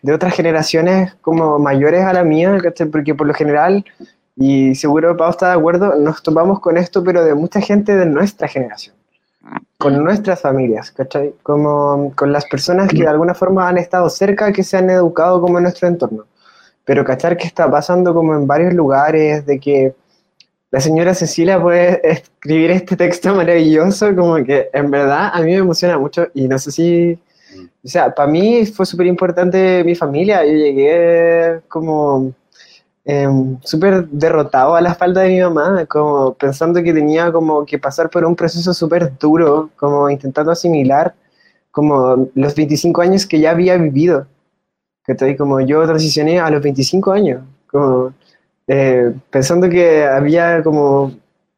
de 0.01 0.13
otras 0.13 0.35
generaciones 0.35 1.15
como 1.21 1.57
mayores 1.57 2.03
a 2.03 2.11
la 2.11 2.25
mía, 2.25 2.57
porque 2.91 3.15
por 3.15 3.27
lo 3.27 3.33
general 3.33 3.85
y 4.39 4.75
seguro 4.75 5.17
Pau 5.17 5.31
está 5.31 5.47
de 5.47 5.55
acuerdo, 5.55 5.95
nos 5.95 6.21
topamos 6.21 6.59
con 6.59 6.77
esto, 6.77 7.03
pero 7.03 7.25
de 7.25 7.33
mucha 7.33 7.59
gente 7.59 7.95
de 7.95 8.05
nuestra 8.05 8.47
generación, 8.47 8.95
con 9.79 10.03
nuestras 10.03 10.41
familias, 10.41 10.91
¿cachai? 10.91 11.33
Como 11.41 12.13
con 12.15 12.31
las 12.31 12.45
personas 12.45 12.89
que 12.89 12.99
de 12.99 13.07
alguna 13.07 13.33
forma 13.33 13.67
han 13.67 13.79
estado 13.79 14.09
cerca, 14.11 14.53
que 14.53 14.63
se 14.63 14.77
han 14.77 14.91
educado 14.91 15.41
como 15.41 15.57
en 15.57 15.63
nuestro 15.63 15.87
entorno. 15.87 16.25
Pero 16.85 17.03
cachar 17.03 17.35
que 17.35 17.47
está 17.47 17.69
pasando 17.69 18.13
como 18.13 18.35
en 18.35 18.45
varios 18.45 18.73
lugares, 18.73 19.45
de 19.45 19.59
que 19.59 19.95
la 20.69 20.81
señora 20.81 21.15
Cecilia 21.15 21.59
puede 21.59 21.99
escribir 22.07 22.71
este 22.71 22.95
texto 22.95 23.33
maravilloso, 23.33 24.15
como 24.15 24.35
que 24.43 24.69
en 24.71 24.91
verdad 24.91 25.31
a 25.33 25.39
mí 25.41 25.51
me 25.51 25.57
emociona 25.57 25.97
mucho 25.97 26.27
y 26.35 26.47
no 26.47 26.59
sé 26.59 26.71
si... 26.71 27.19
O 27.83 27.87
sea, 27.87 28.13
para 28.13 28.29
mí 28.29 28.65
fue 28.67 28.85
súper 28.85 29.07
importante 29.07 29.83
mi 29.83 29.95
familia, 29.95 30.45
yo 30.45 30.51
llegué 30.51 31.61
como 31.69 32.33
Em, 33.09 33.57
súper 33.63 34.05
derrotado 34.09 34.75
a 34.75 34.81
la 34.81 34.89
espalda 34.91 35.21
de 35.21 35.29
mi 35.29 35.39
mamá, 35.39 35.85
como 35.85 36.33
pensando 36.33 36.83
que 36.83 36.93
tenía 36.93 37.31
como 37.31 37.65
que 37.65 37.79
pasar 37.79 38.09
por 38.09 38.25
un 38.25 38.35
proceso 38.35 38.73
súper 38.73 39.17
duro, 39.17 39.69
como 39.77 40.09
intentando 40.09 40.51
asimilar 40.51 41.15
como 41.71 42.29
los 42.35 42.53
25 42.53 43.01
años 43.01 43.25
que 43.25 43.39
ya 43.39 43.51
había 43.51 43.77
vivido. 43.77 44.27
Que 45.05 45.13
estoy 45.13 45.37
como 45.37 45.61
yo 45.61 45.85
transicioné 45.85 46.39
a 46.41 46.49
los 46.49 46.61
25 46.61 47.11
años, 47.13 47.43
como 47.71 48.13
eh, 48.67 49.13
pensando 49.29 49.69
que 49.69 50.03
había 50.03 50.61
como 50.61 51.13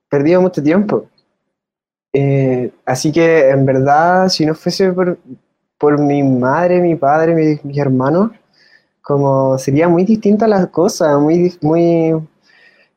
perdido 0.07 0.41
mucho 0.41 0.61
tiempo. 0.61 1.07
Eh, 2.13 2.71
así 2.85 3.11
que 3.11 3.49
en 3.49 3.65
verdad, 3.65 4.29
si 4.29 4.45
no 4.45 4.53
fuese 4.53 4.93
por, 4.93 5.17
por 5.79 5.99
mi 5.99 6.21
madre, 6.21 6.79
mi 6.79 6.95
padre, 6.95 7.33
mis, 7.33 7.65
mis 7.65 7.77
hermanos, 7.79 8.31
como 9.01 9.57
sería 9.57 9.87
muy 9.87 10.03
distinta 10.05 10.47
la 10.47 10.67
cosa, 10.67 11.17
muy, 11.17 11.57
muy, 11.61 12.13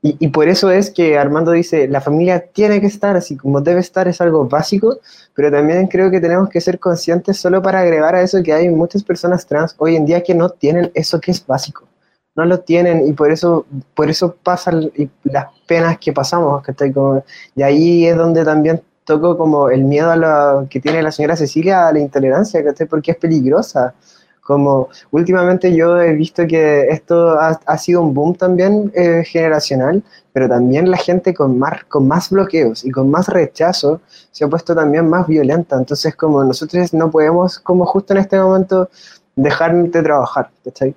Y, 0.02 0.28
por 0.28 0.48
eso 0.48 0.70
es 0.70 0.90
que 0.90 1.16
Armando 1.16 1.52
dice, 1.52 1.86
la 1.88 2.00
familia 2.00 2.46
tiene 2.52 2.80
que 2.80 2.88
estar 2.88 3.16
así 3.16 3.36
como 3.36 3.60
debe 3.60 3.80
estar, 3.80 4.08
es 4.08 4.20
algo 4.20 4.48
básico, 4.48 4.98
pero 5.34 5.50
también 5.50 5.86
creo 5.86 6.10
que 6.10 6.20
tenemos 6.20 6.48
que 6.48 6.60
ser 6.60 6.78
conscientes 6.80 7.38
solo 7.38 7.62
para 7.62 7.80
agregar 7.80 8.14
a 8.14 8.22
eso 8.22 8.42
que 8.42 8.52
hay 8.52 8.68
muchas 8.68 9.04
personas 9.04 9.46
trans 9.46 9.74
hoy 9.78 9.96
en 9.96 10.04
día 10.06 10.22
que 10.22 10.34
no 10.34 10.50
tienen 10.50 10.90
eso 10.94 11.20
que 11.20 11.30
es 11.30 11.46
básico. 11.46 11.86
No 12.34 12.44
lo 12.46 12.60
tienen 12.60 13.06
y 13.06 13.12
por 13.12 13.30
eso, 13.30 13.66
por 13.94 14.08
eso 14.10 14.36
pasan 14.42 14.90
las 15.24 15.46
penas 15.66 15.98
que 15.98 16.12
pasamos. 16.12 16.62
Que 16.64 16.92
como, 16.92 17.22
y 17.54 17.62
ahí 17.62 18.06
es 18.06 18.16
donde 18.16 18.44
también 18.44 18.82
toco 19.04 19.36
como 19.36 19.68
el 19.70 19.84
miedo 19.84 20.10
a 20.10 20.16
lo 20.16 20.68
que 20.68 20.80
tiene 20.80 21.02
la 21.02 21.12
señora 21.12 21.36
Cecilia 21.36 21.88
a 21.88 21.92
la 21.92 21.98
intolerancia, 21.98 22.64
¿cachai? 22.64 22.86
porque 22.86 23.12
es 23.12 23.16
peligrosa. 23.18 23.94
Como 24.42 24.88
últimamente 25.12 25.74
yo 25.74 26.00
he 26.00 26.14
visto 26.14 26.46
que 26.48 26.88
esto 26.88 27.38
ha, 27.38 27.60
ha 27.64 27.78
sido 27.78 28.02
un 28.02 28.12
boom 28.12 28.34
también 28.34 28.92
eh, 28.94 29.22
generacional, 29.24 30.02
pero 30.32 30.48
también 30.48 30.90
la 30.90 30.96
gente 30.96 31.32
con 31.32 31.58
más, 31.58 31.84
con 31.84 32.08
más 32.08 32.30
bloqueos 32.30 32.84
y 32.84 32.90
con 32.90 33.08
más 33.08 33.28
rechazo 33.28 34.00
se 34.32 34.44
ha 34.44 34.48
puesto 34.48 34.74
también 34.74 35.08
más 35.08 35.28
violenta. 35.28 35.76
Entonces 35.76 36.16
como 36.16 36.42
nosotros 36.42 36.92
no 36.92 37.10
podemos 37.10 37.60
como 37.60 37.86
justo 37.86 38.14
en 38.14 38.18
este 38.18 38.38
momento 38.38 38.90
dejar 39.36 39.74
de 39.74 40.02
trabajar, 40.02 40.50
¿cachai? 40.64 40.94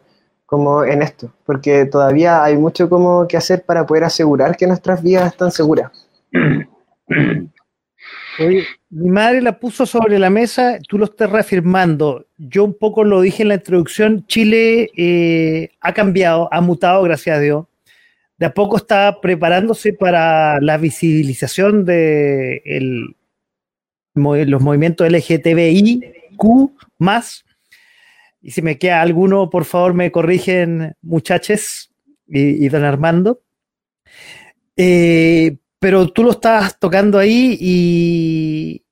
Como 0.47 0.83
en 0.83 1.01
esto, 1.01 1.31
porque 1.45 1.85
todavía 1.85 2.43
hay 2.43 2.57
mucho 2.57 2.89
como 2.89 3.27
que 3.27 3.37
hacer 3.37 3.63
para 3.63 3.85
poder 3.85 4.05
asegurar 4.05 4.57
que 4.57 4.67
nuestras 4.67 5.01
vidas 5.01 5.27
están 5.31 5.51
seguras. 5.51 5.91
Oye, 8.39 8.65
mi 8.89 9.09
madre 9.09 9.41
la 9.41 9.59
puso 9.59 9.85
sobre 9.85 10.19
la 10.19 10.29
mesa, 10.29 10.79
tú 10.87 10.97
lo 10.97 11.05
estás 11.05 11.29
reafirmando. 11.29 12.27
Yo 12.37 12.63
un 12.63 12.77
poco 12.77 13.03
lo 13.03 13.21
dije 13.21 13.43
en 13.43 13.49
la 13.49 13.55
introducción, 13.55 14.25
Chile 14.27 14.89
eh, 14.97 15.69
ha 15.79 15.93
cambiado, 15.93 16.49
ha 16.51 16.61
mutado, 16.61 17.03
gracias 17.03 17.37
a 17.37 17.39
Dios. 17.39 17.65
De 18.37 18.47
a 18.47 18.53
poco 18.53 18.77
está 18.77 19.21
preparándose 19.21 19.93
para 19.93 20.59
la 20.59 20.77
visibilización 20.77 21.85
de 21.85 22.61
los 24.13 24.61
movimientos 24.61 25.09
LGTBIQ 25.09 26.43
más. 26.97 27.45
Y 28.41 28.51
si 28.51 28.61
me 28.61 28.77
queda 28.77 29.01
alguno, 29.01 29.49
por 29.49 29.65
favor, 29.65 29.93
me 29.93 30.11
corrigen, 30.11 30.95
muchachos 31.01 31.91
y, 32.27 32.65
y 32.65 32.69
don 32.69 32.83
Armando. 32.83 33.41
Eh, 34.77 35.57
pero 35.79 36.07
tú 36.09 36.23
lo 36.23 36.31
estabas 36.31 36.79
tocando 36.79 37.17
ahí 37.19 37.57
y 37.59 38.85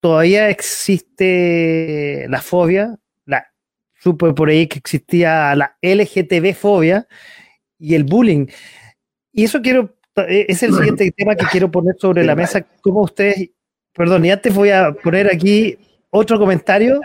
todavía 0.00 0.50
existe 0.50 2.26
la 2.28 2.40
fobia, 2.40 2.96
la, 3.24 3.46
supe 3.94 4.32
por 4.32 4.48
ahí 4.48 4.66
que 4.66 4.78
existía 4.78 5.54
la 5.54 5.76
LGTB 5.80 6.54
fobia 6.54 7.06
y 7.78 7.94
el 7.94 8.04
bullying. 8.04 8.46
Y 9.32 9.44
eso 9.44 9.60
quiero, 9.60 9.96
es 10.28 10.62
el 10.62 10.74
siguiente 10.74 11.10
tema 11.16 11.34
que 11.34 11.46
quiero 11.46 11.70
poner 11.70 11.96
sobre 11.98 12.24
la 12.24 12.34
mesa, 12.34 12.66
cómo 12.80 13.02
ustedes, 13.02 13.50
perdón, 13.92 14.24
y 14.24 14.30
antes 14.30 14.54
voy 14.54 14.70
a 14.70 14.92
poner 14.92 15.28
aquí 15.28 15.78
otro 16.10 16.38
comentario 16.38 17.00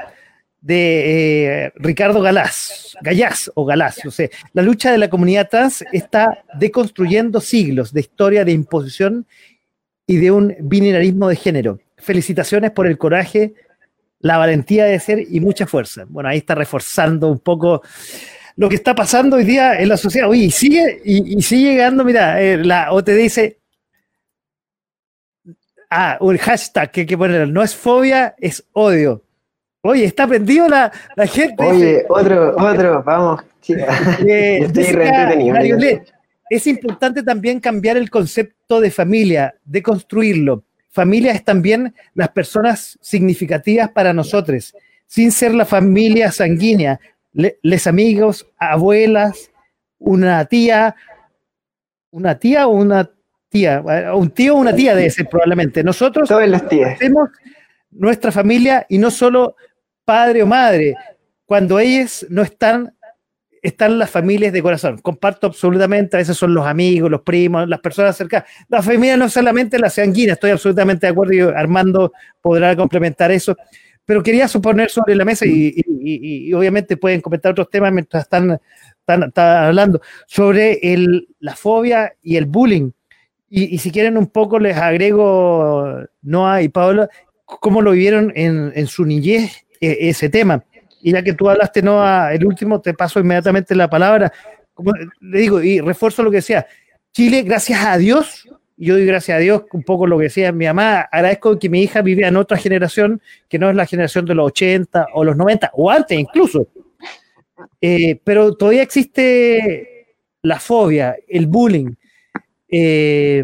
de 0.62 1.66
eh, 1.66 1.74
Ricardo 1.76 2.22
Galás, 2.22 2.96
Gallás 3.02 3.52
o 3.56 3.66
Galás, 3.66 4.00
no 4.06 4.12
sé. 4.12 4.32
La 4.54 4.62
lucha 4.62 4.92
de 4.92 5.00
la 5.00 5.10
comunidad 5.10 5.50
trans 5.50 5.84
está 5.92 6.44
deconstruyendo 6.54 7.42
siglos 7.42 7.92
de 7.92 8.02
historia 8.02 8.46
de 8.46 8.52
imposición 8.52 9.26
y 10.06 10.18
de 10.18 10.32
un 10.32 10.56
binarismo 10.62 11.28
de 11.28 11.36
género. 11.36 11.80
Felicitaciones 11.98 12.72
por 12.72 12.86
el 12.86 12.98
coraje, 12.98 13.56
la 14.20 14.38
valentía 14.38 14.86
de 14.86 15.00
ser 15.00 15.20
y 15.20 15.40
mucha 15.40 15.66
fuerza. 15.66 16.06
Bueno, 16.08 16.30
ahí 16.30 16.38
está 16.38 16.54
reforzando 16.54 17.28
un 17.28 17.40
poco 17.40 17.82
lo 18.56 18.70
que 18.70 18.76
está 18.76 18.94
pasando 18.94 19.38
hoy 19.38 19.46
día 19.46 19.80
en 19.80 19.90
la 19.90 19.98
sociedad. 19.98 20.30
Oye, 20.30 20.52
sigue, 20.52 21.02
y, 21.04 21.42
sigue 21.42 21.72
llegando, 21.72 22.04
mira, 22.04 22.40
eh, 22.42 22.58
la 22.58 22.90
dice, 23.06 23.60
ah, 25.90 26.18
un 26.22 26.38
hashtag 26.38 26.92
que 26.92 27.02
hay 27.02 27.08
que 27.08 27.18
poner, 27.18 27.48
no 27.48 27.64
es 27.64 27.76
fobia, 27.76 28.36
es 28.38 28.64
odio. 28.74 29.24
Oye, 29.84 30.06
está 30.06 30.28
prendido 30.28 30.68
la, 30.68 30.92
la 31.16 31.26
gente. 31.26 31.64
Oye, 31.64 32.06
otro, 32.08 32.56
otro, 32.56 33.04
vamos. 33.04 33.42
Eh, 33.68 34.68
es 36.50 36.68
importante 36.68 37.24
también 37.24 37.60
cambiar 37.60 37.98
el 37.98 38.10
concepto 38.10 38.80
de 38.80 38.92
familia, 38.92 39.56
de 39.64 39.82
construirlo. 39.82 40.64
Familia 40.90 41.32
es 41.32 41.44
también 41.44 41.96
las 42.14 42.30
personas 42.30 43.00
significativas 43.02 43.90
para 43.90 44.14
nosotros, 44.14 44.76
sin 45.08 45.32
ser 45.32 45.54
la 45.54 45.66
familia 45.66 46.32
sanguínea, 46.32 47.00
les 47.34 47.88
amigos, 47.88 48.46
abuelas, 48.58 49.52
una 49.98 50.44
tía, 50.46 50.96
una 52.12 52.38
tía 52.38 52.68
o 52.68 52.72
una 52.72 53.10
tía, 53.48 53.82
un 54.14 54.32
tío 54.32 54.56
o 54.56 54.58
una 54.58 54.76
tía 54.76 54.96
debe 54.96 55.10
ser 55.10 55.30
probablemente. 55.30 55.84
Nosotros 55.84 56.28
Todas 56.28 56.50
las 56.50 56.68
tías. 56.68 57.00
nuestra 57.92 58.32
familia 58.32 58.86
y 58.90 58.98
no 58.98 59.12
solo 59.12 59.56
padre 60.12 60.44
o 60.44 60.46
madre, 60.46 60.94
cuando 61.46 61.80
ellos 61.80 62.26
no 62.30 62.42
están, 62.42 62.94
están 63.62 63.98
las 63.98 64.10
familias 64.10 64.52
de 64.52 64.62
corazón. 64.62 64.98
Comparto 64.98 65.48
absolutamente, 65.48 66.18
a 66.18 66.20
veces 66.20 66.36
son 66.36 66.54
los 66.54 66.68
amigos, 66.68 67.10
los 67.10 67.22
primos, 67.22 67.66
las 67.70 67.80
personas 67.80 68.18
cercanas. 68.18 68.46
La 68.68 68.82
familia 68.82 69.16
no 69.16 69.30
solamente 69.30 69.80
la 69.80 69.90
sanguínea, 69.90 70.34
estoy 70.34 70.52
absolutamente 70.52 71.08
de 71.08 71.12
acuerdo 71.14 71.34
y 71.34 71.40
Armando 71.40 72.12
podrá 72.42 72.76
complementar 72.76 73.32
eso. 73.32 73.56
Pero 74.04 74.22
quería 74.22 74.50
suponer 74.50 74.90
sobre 74.90 75.16
la 75.16 75.24
mesa 75.24 75.46
y, 75.48 76.52
obviamente 76.54 76.98
pueden 76.98 77.22
comentar 77.22 77.54
otros 77.54 77.70
temas 77.70 77.94
mientras 77.94 78.24
están, 78.24 78.60
están, 79.08 79.32
hablando 79.38 80.02
sobre 80.28 80.78
el, 80.94 81.30
la 81.40 81.56
fobia 81.56 82.14
y 82.22 82.36
el 82.36 82.48
bullying. 82.48 82.92
Y, 83.50 83.78
si 83.78 83.92
quieren 83.92 84.18
un 84.18 84.28
poco 84.28 84.60
les 84.60 84.76
agrego, 84.76 86.02
Noah 86.22 86.64
y 86.64 86.68
Paola, 86.68 87.10
cómo 87.46 87.82
lo 87.82 87.92
vivieron 87.92 88.34
en, 88.36 88.74
en 88.76 88.88
su 88.88 89.06
niñez 89.06 89.66
e, 89.82 90.10
ese 90.10 90.30
tema. 90.30 90.64
Y 91.02 91.12
ya 91.12 91.24
que 91.24 91.34
tú 91.34 91.50
hablaste, 91.50 91.82
no, 91.82 92.06
el 92.30 92.46
último, 92.46 92.80
te 92.80 92.94
paso 92.94 93.20
inmediatamente 93.20 93.76
la 93.76 93.90
palabra. 93.90 94.32
Como 94.74 94.94
le 95.20 95.40
digo, 95.40 95.62
y 95.62 95.82
refuerzo 95.82 96.22
lo 96.24 96.30
que 96.30 96.38
decía, 96.38 96.68
Chile, 97.12 97.42
gracias 97.42 97.84
a 97.84 97.98
Dios, 97.98 98.48
yo 98.78 98.94
doy 98.94 99.06
gracias 99.06 99.38
a 99.38 99.40
Dios, 99.40 99.64
un 99.74 99.84
poco 99.84 100.08
lo 100.08 100.18
que 100.18 100.26
decía 100.26 100.52
mi 100.52 100.66
mamá, 100.66 101.02
agradezco 101.02 101.60
que 101.60 101.70
mi 101.70 101.82
hija 101.82 102.02
vivía 102.02 102.28
en 102.28 102.38
otra 102.38 102.58
generación, 102.58 103.22
que 103.50 103.60
no 103.60 103.70
es 103.70 103.76
la 103.76 103.86
generación 103.86 104.26
de 104.26 104.36
los 104.36 104.48
80 104.48 105.08
o 105.14 105.24
los 105.24 105.36
90, 105.36 105.72
o 105.74 105.90
antes 105.90 106.18
incluso. 106.18 106.68
Eh, 107.80 108.20
pero 108.24 108.56
todavía 108.56 108.84
existe 108.84 110.16
la 110.44 110.60
fobia, 110.60 111.16
el 111.28 111.48
bullying. 111.48 111.94
Eh, 112.70 113.44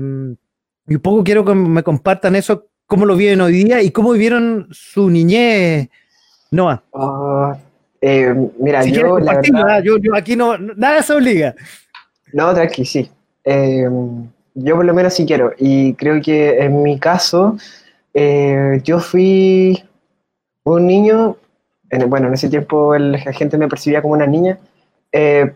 y 0.87 0.95
un 0.95 1.01
poco 1.01 1.23
quiero 1.23 1.43
que 1.43 1.53
me 1.53 1.83
compartan 1.83 2.35
eso, 2.35 2.69
cómo 2.85 3.05
lo 3.05 3.15
viven 3.15 3.41
hoy 3.41 3.63
día 3.63 3.81
y 3.81 3.91
cómo 3.91 4.13
vivieron 4.13 4.67
su 4.71 5.09
niñez 5.09 5.89
Noah. 6.51 6.81
Ah, 6.93 7.57
eh, 8.01 8.33
mira, 8.59 8.85
yo, 8.85 9.19
la 9.19 9.35
verdad, 9.35 9.81
yo, 9.83 9.95
aquí 10.15 10.35
no, 10.35 10.57
nada 10.57 11.01
se 11.01 11.13
obliga. 11.13 11.55
No, 12.33 12.53
tranqui, 12.53 12.85
sí. 12.85 13.09
Eh, 13.43 13.87
yo 14.53 14.75
por 14.75 14.85
lo 14.85 14.93
menos 14.93 15.13
sí 15.13 15.25
quiero. 15.25 15.53
Y 15.57 15.93
creo 15.93 16.21
que 16.21 16.59
en 16.59 16.83
mi 16.83 16.99
caso, 16.99 17.57
eh, 18.13 18.81
yo 18.83 18.99
fui 18.99 19.83
un 20.63 20.87
niño, 20.87 21.37
bueno, 22.07 22.27
en 22.27 22.33
ese 22.33 22.49
tiempo 22.49 22.97
la 22.97 23.19
gente 23.33 23.57
me 23.57 23.67
percibía 23.67 24.01
como 24.01 24.13
una 24.13 24.27
niña, 24.27 24.57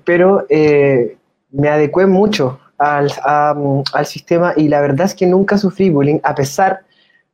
pero 0.05 0.47
me 1.51 1.67
adecué 1.67 2.05
mucho 2.05 2.59
al, 2.77 3.11
al 3.23 4.05
sistema 4.05 4.53
y 4.55 4.69
la 4.69 4.79
verdad 4.79 5.07
es 5.07 5.15
que 5.15 5.27
nunca 5.27 5.57
sufrí 5.57 5.89
bullying, 5.89 6.19
a 6.23 6.33
pesar 6.33 6.81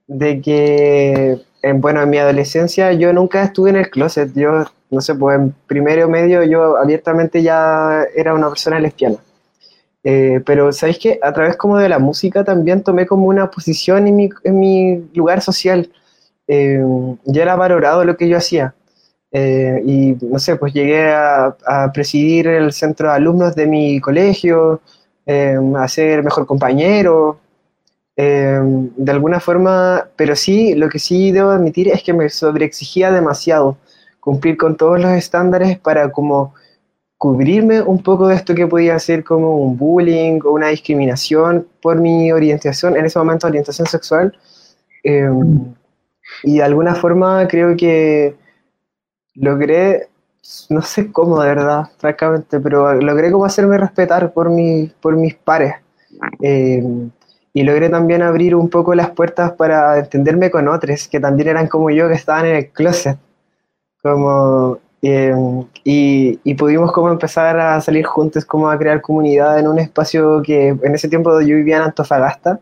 de 0.07 0.41
que 0.41 1.39
bueno, 1.73 2.01
en 2.01 2.09
mi 2.09 2.17
adolescencia 2.17 2.93
yo 2.93 3.13
nunca 3.13 3.43
estuve 3.43 3.69
en 3.69 3.77
el 3.77 3.89
closet. 3.89 4.31
Yo, 4.33 4.65
no 4.89 5.01
sé, 5.01 5.15
pues 5.15 5.39
en 5.39 5.55
primero 5.67 6.07
medio 6.09 6.43
yo 6.43 6.77
abiertamente 6.77 7.41
ya 7.43 8.05
era 8.15 8.33
una 8.33 8.49
persona 8.49 8.79
lesbiana. 8.79 9.17
Eh, 10.03 10.41
pero, 10.45 10.71
¿sabéis 10.71 10.99
que 10.99 11.19
A 11.21 11.33
través 11.33 11.57
como 11.57 11.77
de 11.77 11.89
la 11.89 11.99
música 11.99 12.43
también 12.43 12.83
tomé 12.83 13.05
como 13.05 13.27
una 13.27 13.51
posición 13.51 14.07
en 14.07 14.15
mi, 14.15 14.29
en 14.43 14.59
mi 14.59 15.09
lugar 15.13 15.41
social. 15.41 15.91
Eh, 16.47 16.81
ya 17.25 17.41
era 17.43 17.55
valorado 17.55 18.05
lo 18.05 18.15
que 18.15 18.29
yo 18.29 18.37
hacía. 18.37 18.73
Eh, 19.31 19.81
y, 19.85 20.17
no 20.25 20.39
sé, 20.39 20.55
pues 20.55 20.73
llegué 20.73 21.09
a, 21.11 21.55
a, 21.65 21.91
presidir 21.91 22.47
el 22.47 22.71
centro 22.71 23.09
de 23.09 23.15
alumnos 23.15 23.55
de 23.55 23.67
mi 23.67 23.99
colegio, 23.99 24.81
a 25.27 25.87
ser 25.89 26.23
mejor 26.23 26.45
compañero, 26.47 27.37
Em, 28.19 28.89
de 28.97 29.11
alguna 29.11 29.39
forma, 29.39 30.09
pero 30.15 30.35
sí, 30.35 30.73
lo 30.73 30.89
que 30.89 30.97
sí 30.97 31.31
debo 31.31 31.51
admitir 31.51 31.87
es 31.89 32.01
que 32.03 32.13
me 32.13 32.29
sobreexigía 32.29 33.11
demasiado 33.11 33.77
cumplir 34.19 34.57
con 34.57 34.75
todos 34.75 34.99
los 34.99 35.11
estándares 35.11 35.77
para 35.79 36.11
como 36.11 36.55
cubrirme 37.17 37.81
un 37.81 38.01
poco 38.03 38.27
de 38.27 38.35
esto 38.35 38.55
que 38.55 38.67
podía 38.67 38.97
ser 38.99 39.23
como 39.23 39.57
un 39.57 39.77
bullying 39.77 40.39
o 40.45 40.51
una 40.51 40.69
discriminación 40.69 41.67
por 41.81 41.99
mi 41.99 42.31
orientación, 42.31 42.97
en 42.97 43.05
ese 43.05 43.19
momento 43.19 43.47
orientación 43.47 43.87
sexual. 43.87 44.37
Em, 45.03 45.75
y 46.43 46.57
de 46.57 46.63
alguna 46.63 46.95
forma 46.95 47.47
creo 47.47 47.75
que 47.77 48.35
logré, 49.35 50.09
no 50.69 50.81
sé 50.81 51.11
cómo 51.11 51.41
de 51.41 51.49
verdad, 51.49 51.85
francamente, 51.99 52.59
pero 52.59 52.93
logré 52.95 53.31
como 53.31 53.45
hacerme 53.45 53.77
respetar 53.77 54.33
por, 54.33 54.49
mi, 54.49 54.91
por 55.01 55.15
mis 55.17 55.35
pares 55.35 55.75
Eh, 56.41 56.83
y 57.57 57.63
logré 57.63 57.89
también 57.89 58.21
abrir 58.21 58.53
un 58.53 58.69
poco 58.69 58.93
las 58.93 59.09
puertas 59.09 59.51
para 59.53 59.97
entenderme 59.97 60.51
con 60.51 60.67
otros 60.67 61.07
que 61.07 61.19
también 61.19 61.47
eran 61.49 61.65
como 61.65 61.89
yo, 61.89 62.07
que 62.07 62.13
estaban 62.13 62.45
en 62.45 62.55
el 62.55 62.69
closet. 62.69 63.17
Como, 64.03 64.77
eh, 65.01 65.33
y, 65.83 66.53
pudimos 66.53 66.91
como 66.91 67.09
empezar 67.09 67.59
a 67.59 67.81
salir 67.81 68.05
juntos, 68.05 68.45
como 68.45 68.69
a 68.69 68.77
crear 68.77 69.01
comunidad 69.01 69.57
en 69.57 69.67
un 69.67 69.79
espacio 69.79 70.43
que 70.43 70.67
en 70.67 70.93
ese 70.93 71.09
tiempo 71.09 71.41
yo 71.41 71.55
vivía 71.55 71.77
en 71.77 71.81
Antofagasta, 71.81 72.59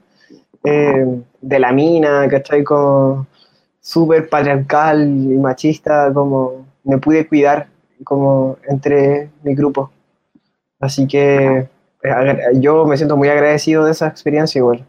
eh, 0.63 1.21
de 1.41 1.59
la 1.59 1.73
mina, 1.73 2.25
¿cachai? 2.29 2.63
Como 2.63 3.27
súper 3.81 4.29
patriarcal 4.29 5.01
y 5.05 5.37
machista, 5.37 6.09
como 6.13 6.67
me 6.85 6.99
pude 6.99 7.27
cuidar 7.27 7.67
como 8.05 8.55
entre 8.65 9.29
mi 9.43 9.55
grupo. 9.55 9.91
Así 10.79 11.05
que 11.05 11.67
yo 12.53 12.85
me 12.85 12.97
siento 12.97 13.17
muy 13.17 13.29
agradecido 13.29 13.85
de 13.85 13.91
esa 13.91 14.07
experiencia 14.07 14.59
igual. 14.59 14.85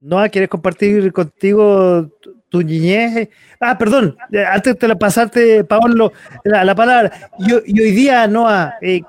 Noah, 0.00 0.28
¿quieres 0.28 0.48
compartir 0.48 1.12
contigo 1.12 2.08
tu 2.48 2.62
niñez? 2.62 3.28
Ah, 3.60 3.76
perdón, 3.76 4.16
eh, 4.32 4.44
antes 4.44 4.78
de 4.78 4.96
pasarte, 4.96 5.64
Pablo, 5.64 6.12
la, 6.44 6.64
la 6.64 6.74
palabra. 6.74 7.30
Y, 7.38 7.52
hoy 7.52 7.90
día, 7.90 8.26
Noah, 8.26 8.76
eh, 8.80 9.02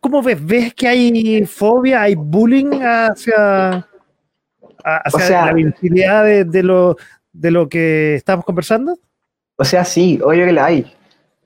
¿cómo 0.00 0.22
ves? 0.22 0.44
¿Ves 0.44 0.74
que 0.74 0.88
hay 0.88 1.44
fobia, 1.44 2.02
hay 2.02 2.14
bullying 2.14 2.80
hacia, 2.80 3.86
hacia 4.84 5.46
la 5.46 5.52
visibilidad 5.52 6.24
de, 6.24 6.44
de, 6.44 6.62
lo, 6.62 6.96
de 7.32 7.50
lo 7.50 7.68
que 7.68 8.14
estamos 8.14 8.44
conversando? 8.44 8.98
O 9.56 9.64
sea, 9.64 9.84
sí, 9.84 10.18
obvio 10.24 10.46
que 10.46 10.52
la 10.52 10.64
hay 10.64 10.96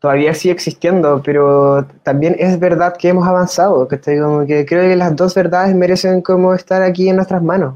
todavía 0.06 0.34
sigue 0.34 0.54
existiendo, 0.54 1.20
pero 1.24 1.84
también 2.04 2.36
es 2.38 2.60
verdad 2.60 2.94
que 2.96 3.08
hemos 3.08 3.26
avanzado, 3.26 3.88
que, 3.88 3.98
como 4.20 4.46
que 4.46 4.64
creo 4.64 4.88
que 4.88 4.94
las 4.94 5.16
dos 5.16 5.34
verdades 5.34 5.74
merecen 5.74 6.22
como 6.22 6.54
estar 6.54 6.80
aquí 6.80 7.08
en 7.08 7.16
nuestras 7.16 7.42
manos. 7.42 7.74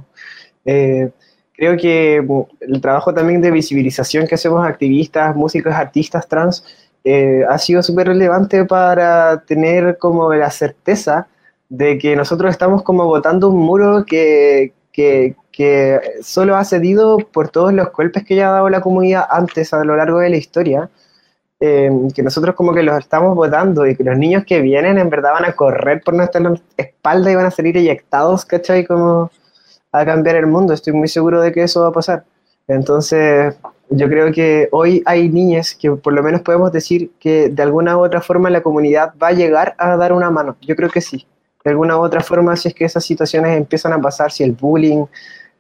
Eh, 0.65 1.11
creo 1.57 1.77
que 1.77 2.25
el 2.61 2.81
trabajo 2.81 3.13
también 3.13 3.41
de 3.41 3.51
visibilización 3.51 4.29
que 4.29 4.37
hacemos 4.37 4.65
activistas, 4.65 5.35
músicos, 5.35 5.73
artistas 5.75 6.29
trans, 6.29 6.65
eh, 7.03 7.43
ha 7.49 7.59
sido 7.59 7.83
súper 7.83 8.07
relevante 8.07 8.65
para 8.65 9.43
tener 9.45 9.99
como 9.99 10.33
la 10.33 10.53
certeza 10.53 11.27
de 11.69 11.99
que 11.99 12.15
nosotros 12.15 12.53
estamos 12.53 12.85
como 12.85 13.07
botando 13.07 13.49
un 13.49 13.59
muro 13.59 14.05
que, 14.05 14.73
que, 14.93 15.35
que 15.51 16.01
solo 16.23 16.55
ha 16.55 16.65
cedido 16.65 17.19
por 17.19 17.49
todos 17.49 17.73
los 17.73 17.91
golpes 17.91 18.25
que 18.25 18.37
ya 18.37 18.51
ha 18.51 18.53
dado 18.53 18.69
la 18.71 18.83
comunidad 18.83 19.27
antes 19.29 19.75
a 19.75 19.83
lo 19.83 19.97
largo 19.97 20.21
de 20.21 20.31
la 20.31 20.37
historia 20.37 20.91
Em, 21.63 22.11
que 22.11 22.23
nosotros 22.23 22.55
como 22.55 22.73
que 22.73 22.83
los 22.83 22.99
estamos 22.99 23.37
votando 23.37 23.87
y 23.87 23.95
que 23.95 24.03
los 24.03 24.17
niños 24.17 24.45
que 24.47 24.63
vienen 24.63 24.97
en 24.97 25.11
verdad 25.11 25.33
van 25.33 25.45
a 25.45 25.53
correr 25.53 26.01
por 26.03 26.15
nuestra 26.15 26.41
espalda 26.79 27.31
y 27.31 27.35
van 27.35 27.45
a 27.45 27.51
salir 27.51 27.77
eyectados, 27.77 28.47
¿cachai? 28.47 28.87
Como 28.87 29.31
a 29.93 30.05
cambiar 30.07 30.37
el 30.37 30.47
mundo. 30.47 30.73
Estoy 30.73 30.95
muy 30.95 31.09
seguro 31.09 31.43
de 31.43 31.53
que 31.53 31.63
eso 31.63 31.83
va 31.83 31.89
a 31.89 31.93
pasar. 31.93 32.25
Entonces, 32.67 33.55
yo 33.91 34.09
creo 34.09 34.33
que 34.33 34.69
hoy 34.73 35.03
hay 35.05 35.29
niñas 35.29 35.75
que 35.75 35.91
por 35.91 36.15
lo 36.15 36.23
menos 36.23 36.41
podemos 36.41 36.73
decir 36.73 37.11
que 37.21 37.51
de 37.51 37.63
alguna 37.63 37.99
u 37.99 38.05
otra 38.05 38.23
forma 38.23 38.49
la 38.49 38.63
comunidad 38.63 39.13
va 39.23 39.29
a 39.29 39.33
llegar 39.33 39.75
a 39.77 39.97
dar 39.99 40.15
una 40.15 40.31
mano. 40.31 40.57
Yo 40.63 40.75
creo 40.77 40.89
que 40.89 41.03
sí. 41.03 41.27
De 41.63 41.73
alguna 41.73 41.99
u 41.99 42.01
otra 42.01 42.23
forma, 42.23 42.57
si 42.57 42.69
es 42.69 42.75
que 42.75 42.87
esas 42.87 43.05
situaciones 43.05 43.55
empiezan 43.55 43.93
a 43.93 44.01
pasar, 44.01 44.33
si 44.33 44.45
el 44.45 44.53
bullying, 44.53 45.05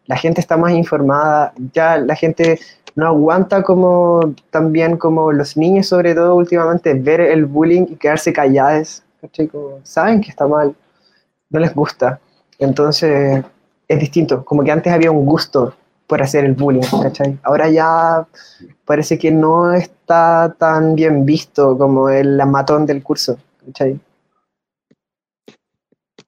la 0.06 0.16
gente 0.16 0.40
está 0.40 0.56
más 0.56 0.72
informada, 0.72 1.52
ya 1.74 1.98
la 1.98 2.16
gente 2.16 2.58
no 2.94 3.06
aguanta 3.06 3.62
como 3.62 4.34
también 4.50 4.96
como 4.96 5.32
los 5.32 5.56
niños 5.56 5.86
sobre 5.86 6.14
todo 6.14 6.34
últimamente 6.34 6.94
ver 6.94 7.20
el 7.20 7.46
bullying 7.46 7.86
y 7.88 7.96
quedarse 7.96 8.32
callados, 8.32 9.02
saben 9.82 10.20
que 10.20 10.30
está 10.30 10.46
mal, 10.46 10.74
no 11.50 11.60
les 11.60 11.74
gusta. 11.74 12.20
Entonces 12.58 13.44
es 13.88 14.00
distinto, 14.00 14.44
como 14.44 14.62
que 14.62 14.70
antes 14.70 14.92
había 14.92 15.10
un 15.10 15.26
gusto 15.26 15.74
por 16.06 16.22
hacer 16.22 16.44
el 16.44 16.54
bullying, 16.54 16.82
Ahora 17.42 17.70
ya 17.70 18.26
parece 18.84 19.16
que 19.18 19.30
no 19.30 19.72
está 19.72 20.54
tan 20.58 20.96
bien 20.96 21.24
visto 21.24 21.78
como 21.78 22.08
el 22.08 22.36
matón 22.46 22.84
del 22.84 23.02
curso, 23.02 23.38
¿cachai? 23.64 23.98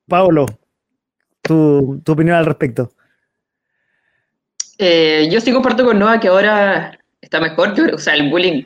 Pablo, 0.08 0.46
tu, 1.40 2.00
tu 2.04 2.12
opinión 2.12 2.36
al 2.36 2.46
respecto. 2.46 2.90
Eh, 4.84 5.28
yo 5.30 5.40
sí 5.40 5.52
comparto 5.52 5.84
con 5.84 6.00
Noah 6.00 6.18
que 6.18 6.26
ahora 6.26 6.98
está 7.20 7.40
mejor. 7.40 7.72
O 7.94 7.98
sea, 7.98 8.14
el 8.14 8.28
bullying, 8.28 8.64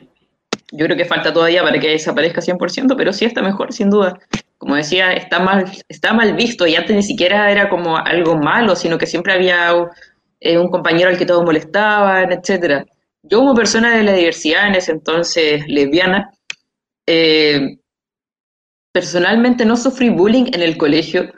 yo 0.71 0.85
creo 0.85 0.97
que 0.97 1.05
falta 1.05 1.31
todavía 1.31 1.61
para 1.61 1.79
que 1.79 1.89
desaparezca 1.89 2.41
100%, 2.41 2.95
pero 2.97 3.13
sí 3.13 3.25
está 3.25 3.43
mejor, 3.43 3.71
sin 3.71 3.91
duda. 3.91 4.17
Como 4.57 4.75
decía, 4.75 5.13
está 5.13 5.39
mal, 5.39 5.65
está 5.87 6.13
mal 6.13 6.33
visto 6.33 6.65
y 6.65 6.75
antes 6.75 6.95
ni 6.95 7.03
siquiera 7.03 7.51
era 7.51 7.69
como 7.69 7.97
algo 7.97 8.35
malo, 8.35 8.75
sino 8.75 8.97
que 8.97 9.05
siempre 9.05 9.33
había 9.33 9.71
eh, 10.39 10.57
un 10.57 10.69
compañero 10.71 11.11
al 11.11 11.19
que 11.19 11.27
todos 11.27 11.45
molestaban, 11.45 12.31
etc. 12.31 12.83
Yo 13.21 13.37
como 13.37 13.53
persona 13.53 13.95
de 13.95 14.01
la 14.01 14.13
diversidad 14.13 14.69
en 14.69 14.73
ese 14.73 14.93
entonces 14.93 15.67
lesbiana, 15.67 16.31
eh, 17.05 17.77
personalmente 18.91 19.65
no 19.65 19.77
sufrí 19.77 20.09
bullying 20.09 20.45
en 20.51 20.63
el 20.63 20.77
colegio 20.77 21.31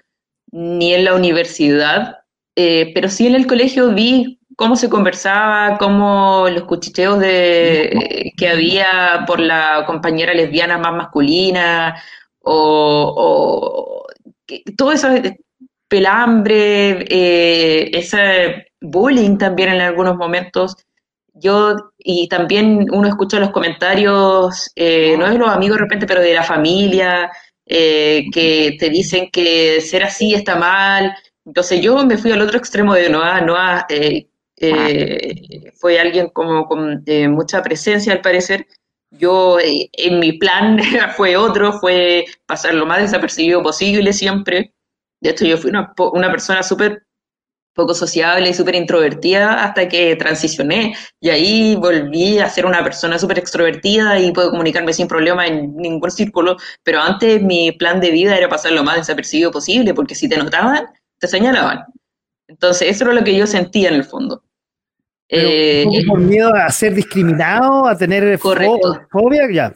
ni 0.54 0.94
en 0.94 1.04
la 1.04 1.16
universidad, 1.16 2.16
pero 2.56 3.10
sí 3.10 3.28
en 3.28 3.36
el 3.36 3.48
colegio 3.48 3.94
vi 3.94 4.39
cómo 4.60 4.76
se 4.76 4.90
conversaba, 4.90 5.78
cómo 5.78 6.50
los 6.50 6.64
cuchicheos 6.66 7.18
de, 7.18 8.34
que 8.36 8.50
había 8.50 9.24
por 9.26 9.40
la 9.40 9.86
compañera 9.88 10.34
lesbiana 10.34 10.78
más 10.78 10.94
masculina, 10.94 11.96
o, 12.42 14.06
todo 14.76 14.92
ese 14.92 15.40
pelambre, 15.88 17.06
eh, 17.10 17.90
ese 17.94 18.74
bullying 18.82 19.38
también 19.38 19.70
en 19.70 19.80
algunos 19.80 20.18
momentos. 20.18 20.76
Yo, 21.34 21.94
y 21.98 22.28
también 22.28 22.86
uno 22.92 23.08
escucha 23.08 23.40
los 23.40 23.52
comentarios, 23.52 24.72
eh, 24.76 25.16
no 25.18 25.30
de 25.30 25.38
los 25.38 25.50
amigos 25.50 25.78
de 25.78 25.84
repente, 25.84 26.06
pero 26.06 26.20
de 26.22 26.34
la 26.34 26.44
familia, 26.44 27.32
eh, 27.66 28.26
que 28.34 28.76
te 28.78 28.90
dicen 28.90 29.30
que 29.32 29.80
ser 29.80 30.04
así 30.04 30.34
está 30.34 30.58
mal. 30.58 31.16
Entonces 31.46 31.80
yo 31.82 32.06
me 32.06 32.18
fui 32.18 32.34
al 32.34 32.42
otro 32.42 32.58
extremo 32.58 32.94
de 32.94 33.10
Noah, 33.10 33.40
Noah 33.40 33.86
eh, 33.88 34.28
fue 35.80 36.00
alguien 36.00 36.30
como 36.30 36.66
con 36.68 37.04
mucha 37.30 37.62
presencia 37.62 38.14
al 38.14 38.22
parecer. 38.22 38.68
Yo, 39.12 39.60
eh, 39.60 39.90
en 39.94 40.20
mi 40.20 40.34
plan 40.34 40.80
fue 41.18 41.36
otro, 41.36 41.74
fue 41.80 42.26
pasar 42.46 42.74
lo 42.76 42.86
más 42.86 43.02
desapercibido 43.02 43.64
posible 43.64 44.14
siempre. 44.14 44.74
De 45.22 45.32
hecho, 45.32 45.46
yo 45.46 45.58
fui 45.58 45.70
una, 45.70 45.94
una 46.14 46.30
persona 46.30 46.64
súper 46.64 47.04
poco 47.74 47.94
sociable 47.94 48.50
y 48.50 48.54
súper 48.54 48.76
introvertida 48.76 49.64
hasta 49.64 49.88
que 49.88 50.16
transicioné 50.18 50.96
y 51.22 51.30
ahí 51.30 51.76
volví 51.76 52.40
a 52.40 52.50
ser 52.50 52.66
una 52.66 52.84
persona 52.84 53.18
súper 53.18 53.40
extrovertida 53.40 54.20
y 54.20 54.34
puedo 54.34 54.52
comunicarme 54.52 54.92
sin 54.92 55.08
problema 55.08 55.48
en 55.48 55.76
ningún 55.78 56.12
círculo, 56.12 56.58
pero 56.84 57.00
antes 57.00 57.42
mi 57.42 57.72
plan 57.72 58.02
de 58.02 58.12
vida 58.12 58.36
era 58.36 58.50
pasar 58.50 58.74
lo 58.74 58.84
más 58.84 58.98
desapercibido 58.98 59.52
posible 59.52 59.94
porque 59.94 60.16
si 60.16 60.28
te 60.28 60.38
notaban, 60.38 60.88
te 61.20 61.28
señalaban. 61.28 61.86
Entonces, 62.48 62.90
eso 62.90 63.06
era 63.06 63.14
lo 63.14 63.24
que 63.24 63.38
yo 63.38 63.48
sentía 63.48 63.90
en 63.90 63.96
el 63.96 64.04
fondo. 64.04 64.44
Eh, 65.32 65.86
por 66.08 66.20
miedo 66.20 66.52
a 66.56 66.72
ser 66.72 66.96
discriminado, 66.96 67.88
a 67.88 67.96
tener 67.96 68.40
fobia, 68.40 69.48
ya. 69.54 69.72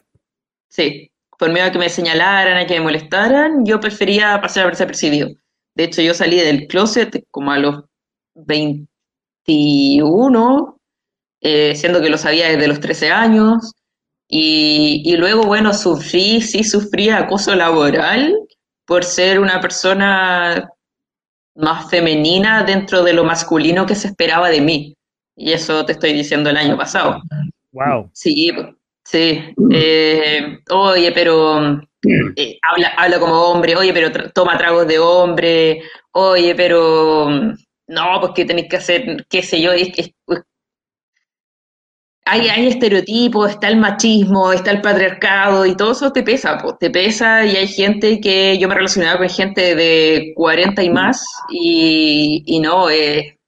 Sí, 0.67 1.11
por 1.37 1.51
miedo 1.51 1.67
a 1.67 1.71
que 1.71 1.77
me 1.77 1.89
señalaran, 1.89 2.57
a 2.57 2.65
que 2.65 2.73
me 2.73 2.81
molestaran, 2.81 3.63
yo 3.63 3.79
prefería 3.79 4.41
pasar 4.41 4.65
a 4.65 4.71
desapercibido. 4.71 5.29
De 5.75 5.83
hecho, 5.83 6.01
yo 6.01 6.15
salí 6.15 6.37
del 6.37 6.65
closet 6.67 7.23
como 7.29 7.51
a 7.51 7.59
los 7.59 7.83
21, 8.33 10.79
eh, 11.41 11.75
siendo 11.75 12.01
que 12.01 12.09
lo 12.09 12.17
sabía 12.17 12.49
desde 12.49 12.67
los 12.67 12.79
13 12.79 13.11
años. 13.11 13.73
Y, 14.27 15.03
y, 15.05 15.17
luego, 15.17 15.43
bueno, 15.43 15.71
sufrí, 15.73 16.41
sí 16.41 16.63
sufrí 16.63 17.09
acoso 17.09 17.53
laboral 17.53 18.35
por 18.85 19.03
ser 19.03 19.39
una 19.39 19.61
persona 19.61 20.67
más 21.55 21.91
femenina 21.91 22.63
dentro 22.63 23.03
de 23.03 23.13
lo 23.13 23.23
masculino 23.23 23.85
que 23.85 23.93
se 23.93 24.07
esperaba 24.07 24.49
de 24.49 24.61
mí. 24.61 24.95
Y 25.35 25.51
eso 25.51 25.85
te 25.85 25.93
estoy 25.93 26.13
diciendo 26.13 26.49
el 26.49 26.57
año 26.57 26.77
pasado. 26.77 27.21
Wow. 27.71 28.09
Sí, 28.13 28.51
sí. 29.03 29.41
Eh, 29.71 30.59
oye, 30.69 31.11
pero 31.11 31.81
eh, 32.35 32.59
habla, 32.71 32.89
habla 32.97 33.19
como 33.19 33.33
hombre, 33.33 33.75
oye, 33.75 33.93
pero 33.93 34.11
toma 34.31 34.57
tragos 34.57 34.87
de 34.87 34.99
hombre, 34.99 35.81
oye, 36.11 36.53
pero 36.55 37.29
no, 37.87 38.19
pues 38.19 38.33
que 38.35 38.45
tenéis 38.45 38.67
que 38.69 38.77
hacer, 38.77 39.25
qué 39.29 39.41
sé 39.41 39.61
yo, 39.61 39.71
pues, 40.25 40.41
hay, 42.25 42.47
hay 42.47 42.67
estereotipos, 42.67 43.51
está 43.51 43.67
el 43.67 43.77
machismo, 43.77 44.53
está 44.53 44.71
el 44.71 44.81
patriarcado 44.81 45.65
y 45.65 45.75
todo 45.75 45.91
eso 45.91 46.11
te 46.11 46.23
pesa, 46.23 46.57
pues, 46.57 46.77
te 46.79 46.89
pesa 46.89 47.45
y 47.45 47.55
hay 47.55 47.67
gente 47.67 48.21
que 48.21 48.57
yo 48.57 48.67
me 48.67 48.75
relacionaba 48.75 49.17
con 49.17 49.29
gente 49.29 49.75
de 49.75 50.31
40 50.35 50.83
y 50.83 50.89
más 50.89 51.25
y, 51.49 52.43
y 52.45 52.59
no, 52.59 52.89
eh, 52.89 53.39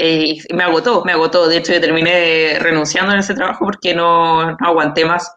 eh, 0.00 0.38
me 0.54 0.62
agotó, 0.62 1.04
me 1.04 1.12
agotó. 1.12 1.46
De 1.46 1.58
hecho, 1.58 1.72
yo 1.72 1.80
terminé 1.80 2.58
renunciando 2.58 3.12
en 3.12 3.18
ese 3.18 3.34
trabajo 3.34 3.66
porque 3.66 3.94
no, 3.94 4.40
aguanté 4.40 5.04
más. 5.04 5.36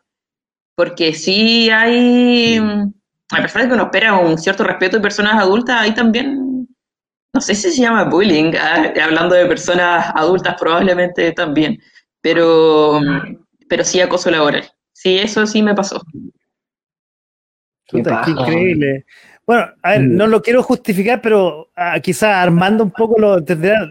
Porque 0.75 1.13
sí 1.13 1.69
hay, 1.69 2.57
a 2.57 3.41
pesar 3.41 3.63
de 3.63 3.67
que 3.67 3.73
uno 3.75 3.83
espera 3.83 4.17
un 4.17 4.37
cierto 4.37 4.63
respeto 4.63 4.97
de 4.97 5.03
personas 5.03 5.35
adultas, 5.35 5.81
hay 5.81 5.93
también 5.93 6.67
no 7.33 7.41
sé 7.41 7.55
si 7.55 7.71
se 7.71 7.81
llama 7.81 8.05
bullying, 8.05 8.53
ah, 8.59 8.93
hablando 9.03 9.35
de 9.35 9.47
personas 9.47 10.11
adultas 10.15 10.55
probablemente 10.59 11.31
también, 11.31 11.81
pero, 12.21 12.99
pero 13.67 13.83
sí 13.83 13.99
acoso 13.99 14.29
laboral. 14.29 14.63
Sí, 14.91 15.17
eso 15.17 15.45
sí 15.47 15.63
me 15.63 15.73
pasó. 15.73 16.01
Puta, 17.89 18.21
qué 18.23 18.31
increíble. 18.31 19.05
Bueno, 19.45 19.67
a 19.81 19.91
ver, 19.91 20.01
no 20.01 20.27
lo 20.27 20.41
quiero 20.41 20.63
justificar, 20.63 21.21
pero 21.21 21.69
ah, 21.75 21.99
quizás 21.99 22.35
armando 22.35 22.83
un 22.83 22.91
poco 22.91 23.19
lo, 23.19 23.39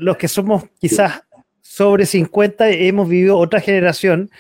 los 0.01 0.17
que 0.17 0.29
somos 0.29 0.65
quizás 0.81 1.23
sobre 1.61 2.07
50, 2.07 2.71
hemos 2.71 3.09
vivido 3.09 3.39
otra 3.39 3.61
generación, 3.61 4.31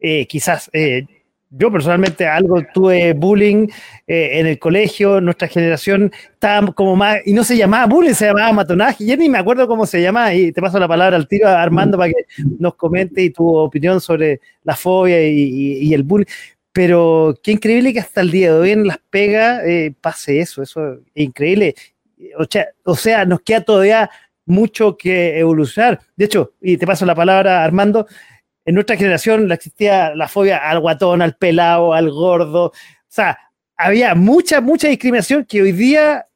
eh, 0.00 0.26
quizás 0.26 0.70
eh, 0.72 1.06
yo 1.50 1.70
personalmente 1.72 2.26
algo 2.26 2.62
tuve 2.72 3.12
bullying 3.12 3.66
eh, 4.06 4.38
en 4.38 4.46
el 4.46 4.58
colegio, 4.58 5.20
nuestra 5.20 5.48
generación 5.48 6.12
estaba 6.32 6.72
como 6.72 6.94
más, 6.94 7.18
y 7.24 7.32
no 7.32 7.42
se 7.42 7.56
llamaba 7.56 7.86
bullying, 7.86 8.14
se 8.14 8.26
llamaba 8.26 8.52
matonaje, 8.52 9.04
ya 9.04 9.16
ni 9.16 9.28
me 9.28 9.38
acuerdo 9.38 9.66
cómo 9.66 9.84
se 9.84 10.00
llamaba, 10.00 10.32
y 10.32 10.52
te 10.52 10.60
paso 10.60 10.78
la 10.78 10.86
palabra 10.86 11.16
al 11.16 11.26
tiro 11.26 11.48
a 11.48 11.60
Armando 11.60 11.98
para 11.98 12.12
que 12.12 12.24
nos 12.58 12.76
comente 12.76 13.22
y 13.22 13.30
tu 13.30 13.48
opinión 13.48 14.00
sobre 14.00 14.40
la 14.62 14.76
fobia 14.76 15.26
y, 15.26 15.92
el 15.92 16.04
bullying. 16.04 16.26
Pero 16.72 17.34
qué 17.42 17.52
increíble 17.52 17.92
que 17.92 18.00
hasta 18.00 18.20
el 18.20 18.30
día 18.30 18.52
de 18.52 18.58
hoy 18.58 18.70
en 18.70 18.86
Las 18.86 18.98
Pegas 19.10 19.62
eh, 19.64 19.92
pase 20.00 20.40
eso, 20.40 20.62
eso 20.62 20.94
es 21.14 21.24
increíble. 21.24 21.74
O 22.38 22.44
sea, 22.48 22.68
o 22.84 22.94
sea, 22.94 23.24
nos 23.24 23.40
queda 23.40 23.62
todavía 23.62 24.10
mucho 24.46 24.96
que 24.96 25.38
evolucionar. 25.38 26.00
De 26.16 26.26
hecho, 26.26 26.52
y 26.60 26.76
te 26.76 26.86
paso 26.86 27.06
la 27.06 27.14
palabra, 27.14 27.64
Armando, 27.64 28.06
en 28.64 28.74
nuestra 28.74 28.96
generación 28.96 29.50
existía 29.50 30.14
la 30.14 30.28
fobia 30.28 30.58
al 30.58 30.80
guatón, 30.80 31.22
al 31.22 31.36
pelado, 31.36 31.92
al 31.92 32.10
gordo. 32.10 32.66
O 32.66 32.72
sea, 33.08 33.38
había 33.76 34.14
mucha, 34.14 34.60
mucha 34.60 34.88
discriminación 34.88 35.44
que 35.44 35.62
hoy 35.62 35.72
día, 35.72 36.26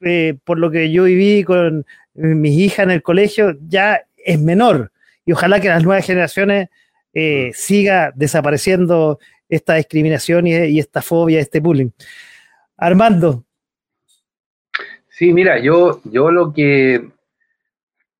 eh, 0.00 0.36
por 0.44 0.58
lo 0.58 0.70
que 0.70 0.90
yo 0.90 1.04
viví 1.04 1.44
con 1.44 1.86
mis 2.14 2.58
hijas 2.58 2.84
en 2.84 2.90
el 2.90 3.02
colegio, 3.02 3.56
ya 3.68 4.02
es 4.16 4.40
menor. 4.40 4.90
Y 5.24 5.32
ojalá 5.32 5.60
que 5.60 5.68
las 5.68 5.84
nuevas 5.84 6.04
generaciones 6.04 6.68
eh, 7.14 7.50
siga 7.54 8.12
desapareciendo 8.14 9.18
esta 9.48 9.74
discriminación 9.74 10.46
y, 10.46 10.54
y, 10.54 10.78
esta 10.78 11.02
fobia, 11.02 11.40
este 11.40 11.60
bullying. 11.60 11.90
Armando. 12.76 13.44
Sí, 15.08 15.32
mira, 15.32 15.58
yo, 15.58 16.00
yo 16.04 16.30
lo 16.30 16.52
que 16.52 17.06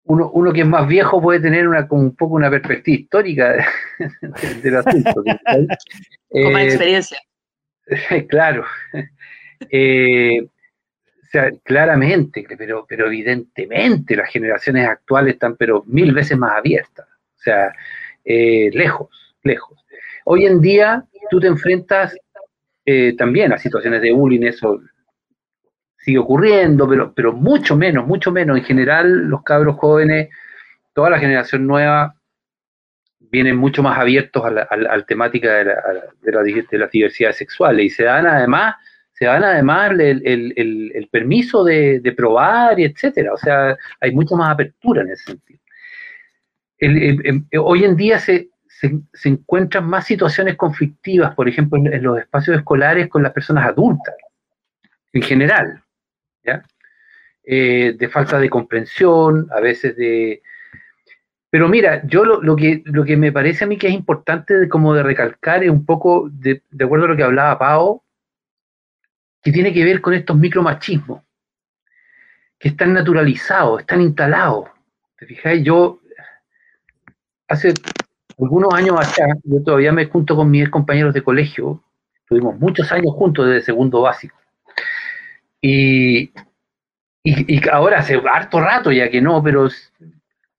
uno, 0.05 0.31
uno, 0.33 0.53
que 0.53 0.61
es 0.61 0.67
más 0.67 0.87
viejo 0.87 1.23
puede 1.23 1.41
tener 1.41 1.67
una, 1.69 1.87
un 1.91 2.15
poco 2.17 2.35
una 2.35 2.51
perspectiva 2.51 2.99
histórica 2.99 3.67
del 4.63 4.77
asunto. 4.77 5.15
Como 6.31 6.59
eh, 6.59 6.65
experiencia. 6.65 7.19
Claro. 8.29 8.65
Eh, 9.71 10.41
o 10.43 11.27
sea, 11.31 11.51
claramente, 11.65 12.47
pero, 12.57 12.87
pero 12.89 13.07
evidentemente 13.07 14.17
las 14.17 14.31
generaciones 14.31 14.87
actuales 14.87 15.35
están 15.35 15.57
pero 15.57 15.83
mil 15.87 16.13
veces 16.13 16.39
más 16.39 16.57
abiertas. 16.59 17.07
O 17.07 17.43
sea, 17.43 17.73
eh, 18.25 18.71
lejos, 18.73 19.09
lejos. 19.43 19.79
Hoy 20.25 20.47
en 20.47 20.61
día 20.61 21.05
tú 21.31 21.41
te 21.41 21.47
enfrentas 21.47 22.17
también 23.17 23.53
a 23.53 23.59
situaciones 23.59 24.03
de 24.03 24.11
bullying, 24.11 24.43
eso 24.43 24.81
sigue 25.99 26.19
ocurriendo, 26.19 26.89
pero, 26.89 27.13
pero 27.15 27.33
mucho 27.33 27.77
menos, 27.77 28.07
mucho 28.07 28.33
menos. 28.33 28.59
En 28.59 28.65
general, 28.65 29.29
los 29.29 29.43
cabros 29.45 29.77
jóvenes, 29.77 30.31
toda 30.93 31.11
la 31.11 31.19
generación 31.19 31.67
nueva, 31.67 32.17
vienen 33.21 33.57
mucho 33.57 33.83
más 33.83 33.99
abiertos 33.99 34.45
a 34.45 34.51
la, 34.51 35.05
temática 35.07 35.55
de, 35.55 35.65
la, 35.65 35.83
de, 36.21 36.79
las 36.79 36.91
diversidades 36.91 37.37
sexuales 37.37 37.87
y 37.87 37.91
se 37.91 38.03
dan 38.05 38.27
además 38.27 38.75
se 39.23 39.27
dan 39.27 39.45
además 39.45 39.93
el, 39.99 41.09
permiso 41.11 41.63
de, 41.63 42.15
probar 42.17 42.81
y 42.81 42.85
etcétera. 42.85 43.33
O 43.33 43.37
sea, 43.37 43.77
hay 44.01 44.11
mucha 44.11 44.35
más 44.35 44.51
apertura 44.51 45.03
en 45.03 45.11
ese 45.11 45.25
sentido. 45.25 45.61
Hoy 47.59 47.85
en 47.85 47.97
día 47.97 48.19
se, 48.19 48.51
se, 49.13 49.29
encuentran 49.29 49.87
más 49.87 50.07
situaciones 50.07 50.57
conflictivas, 50.57 51.35
por 51.35 51.49
ejemplo, 51.49 51.79
en, 51.79 52.03
los 52.03 52.19
espacios 52.19 52.57
escolares 52.57 53.09
con 53.09 53.23
las 53.23 53.33
personas 53.33 53.69
adultas, 53.69 54.15
en 55.13 55.23
general. 55.23 55.83
Eh, 57.45 57.97
de 57.99 58.09
falta 58.09 58.39
de 58.39 58.49
comprensión, 58.49 59.49
a 59.51 59.61
veces 59.61 59.97
de... 59.97 60.43
Pero 61.51 61.69
mira, 61.69 62.01
yo 62.07 62.25
lo, 62.25 62.57
que, 62.57 62.83
lo 62.87 63.05
que 63.05 63.17
me 63.17 63.33
parece 63.33 63.65
a 63.65 63.67
mí 63.67 63.77
que 63.77 63.89
es 63.89 63.93
importante 63.93 64.57
de, 64.57 64.69
como 64.69 64.95
de 64.95 65.03
recalcar 65.03 65.63
es 65.65 65.71
un 65.71 65.85
poco, 65.85 66.31
de, 66.33 66.63
acuerdo 66.81 67.07
a 67.07 67.09
lo 67.09 67.17
que 67.17 67.25
hablaba 67.25 67.59
Pau, 67.59 68.03
que 69.43 69.53
tiene 69.53 69.73
que 69.73 69.85
ver 69.85 70.01
con 70.01 70.15
estos 70.15 70.37
micromachismos, 70.37 71.23
que 72.59 72.69
están 72.69 72.95
naturalizados, 72.95 73.81
están 73.81 74.01
instalados. 74.01 74.71
¿Te 75.19 75.27
fijáis? 75.27 75.63
Yo, 75.65 76.01
hace 77.53 77.75
algunos 78.41 78.75
años 78.75 78.97
acá, 78.99 79.27
yo 79.45 79.63
todavía 79.63 79.93
me 79.93 80.07
junto 80.07 80.35
con 80.35 80.51
mis 80.51 80.69
compañeros 80.69 81.15
de 81.15 81.23
colegio, 81.23 81.83
tuvimos 82.29 82.59
muchos 82.59 82.91
años 82.93 83.13
juntos 83.15 83.47
desde 83.47 83.67
segundo 83.67 84.01
básico. 84.03 84.37
Y, 85.61 86.33
y, 87.23 87.69
ahora 87.69 88.01
hace 88.01 88.21
harto 88.33 88.61
rato 88.61 88.91
ya 88.91 89.09
que 89.09 89.21
no, 89.21 89.43
pero 89.43 89.69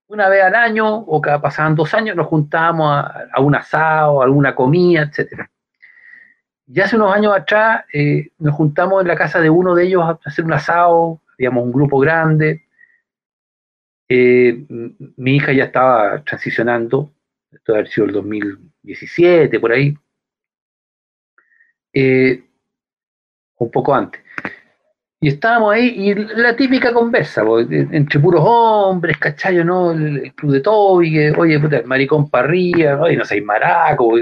una 0.07 0.29
vez 0.29 0.43
al 0.43 0.55
año 0.55 0.95
o 0.95 1.19
cada 1.19 1.41
pasaban 1.41 1.75
dos 1.75 1.93
años 1.93 2.15
nos 2.15 2.27
juntábamos 2.27 3.05
a, 3.33 3.41
un 3.41 3.55
asado, 3.55 4.21
a 4.21 4.25
alguna 4.25 4.55
comida, 4.55 5.01
etc. 5.01 5.49
Y 6.67 6.79
hace 6.79 6.95
unos 6.95 7.13
años 7.13 7.35
atrás 7.35 7.83
eh, 7.91 8.29
nos 8.37 8.55
juntamos 8.55 9.01
en 9.01 9.07
la 9.07 9.15
casa 9.15 9.41
de 9.41 9.49
uno 9.49 9.75
de 9.75 9.85
ellos 9.85 10.03
a 10.03 10.19
hacer 10.23 10.45
un 10.45 10.53
asado, 10.53 11.19
digamos 11.37 11.65
un 11.65 11.73
grupo 11.73 11.99
grande. 11.99 12.62
Eh, 14.15 14.65
mi 15.17 15.37
hija 15.37 15.51
ya 15.53 15.63
estaba 15.63 16.23
transicionando, 16.23 17.11
esto 17.51 17.71
debe 17.71 17.79
haber 17.79 17.91
sido 17.91 18.05
el 18.05 18.13
2017, 18.13 19.59
por 19.59 19.71
ahí, 19.71 19.97
eh, 21.91 22.43
un 23.57 23.71
poco 23.71 23.95
antes. 23.95 24.21
Y 25.19 25.29
estábamos 25.29 25.73
ahí, 25.73 25.87
y 25.97 26.13
la 26.13 26.55
típica 26.55 26.93
conversa, 26.93 27.43
entre 27.71 28.19
puros 28.19 28.43
hombres, 28.45 29.17
¿cachai? 29.17 29.63
¿no? 29.65 29.91
El, 29.93 30.31
club 30.35 30.51
de 30.51 30.61
Toby, 30.61 31.29
oye, 31.31 31.59
puta, 31.59 31.81
maricón 31.83 32.29
para 32.29 32.47
arriba, 32.47 33.01
oye, 33.01 33.15
no 33.17 33.25
sé, 33.25 33.41
maraco, 33.41 34.13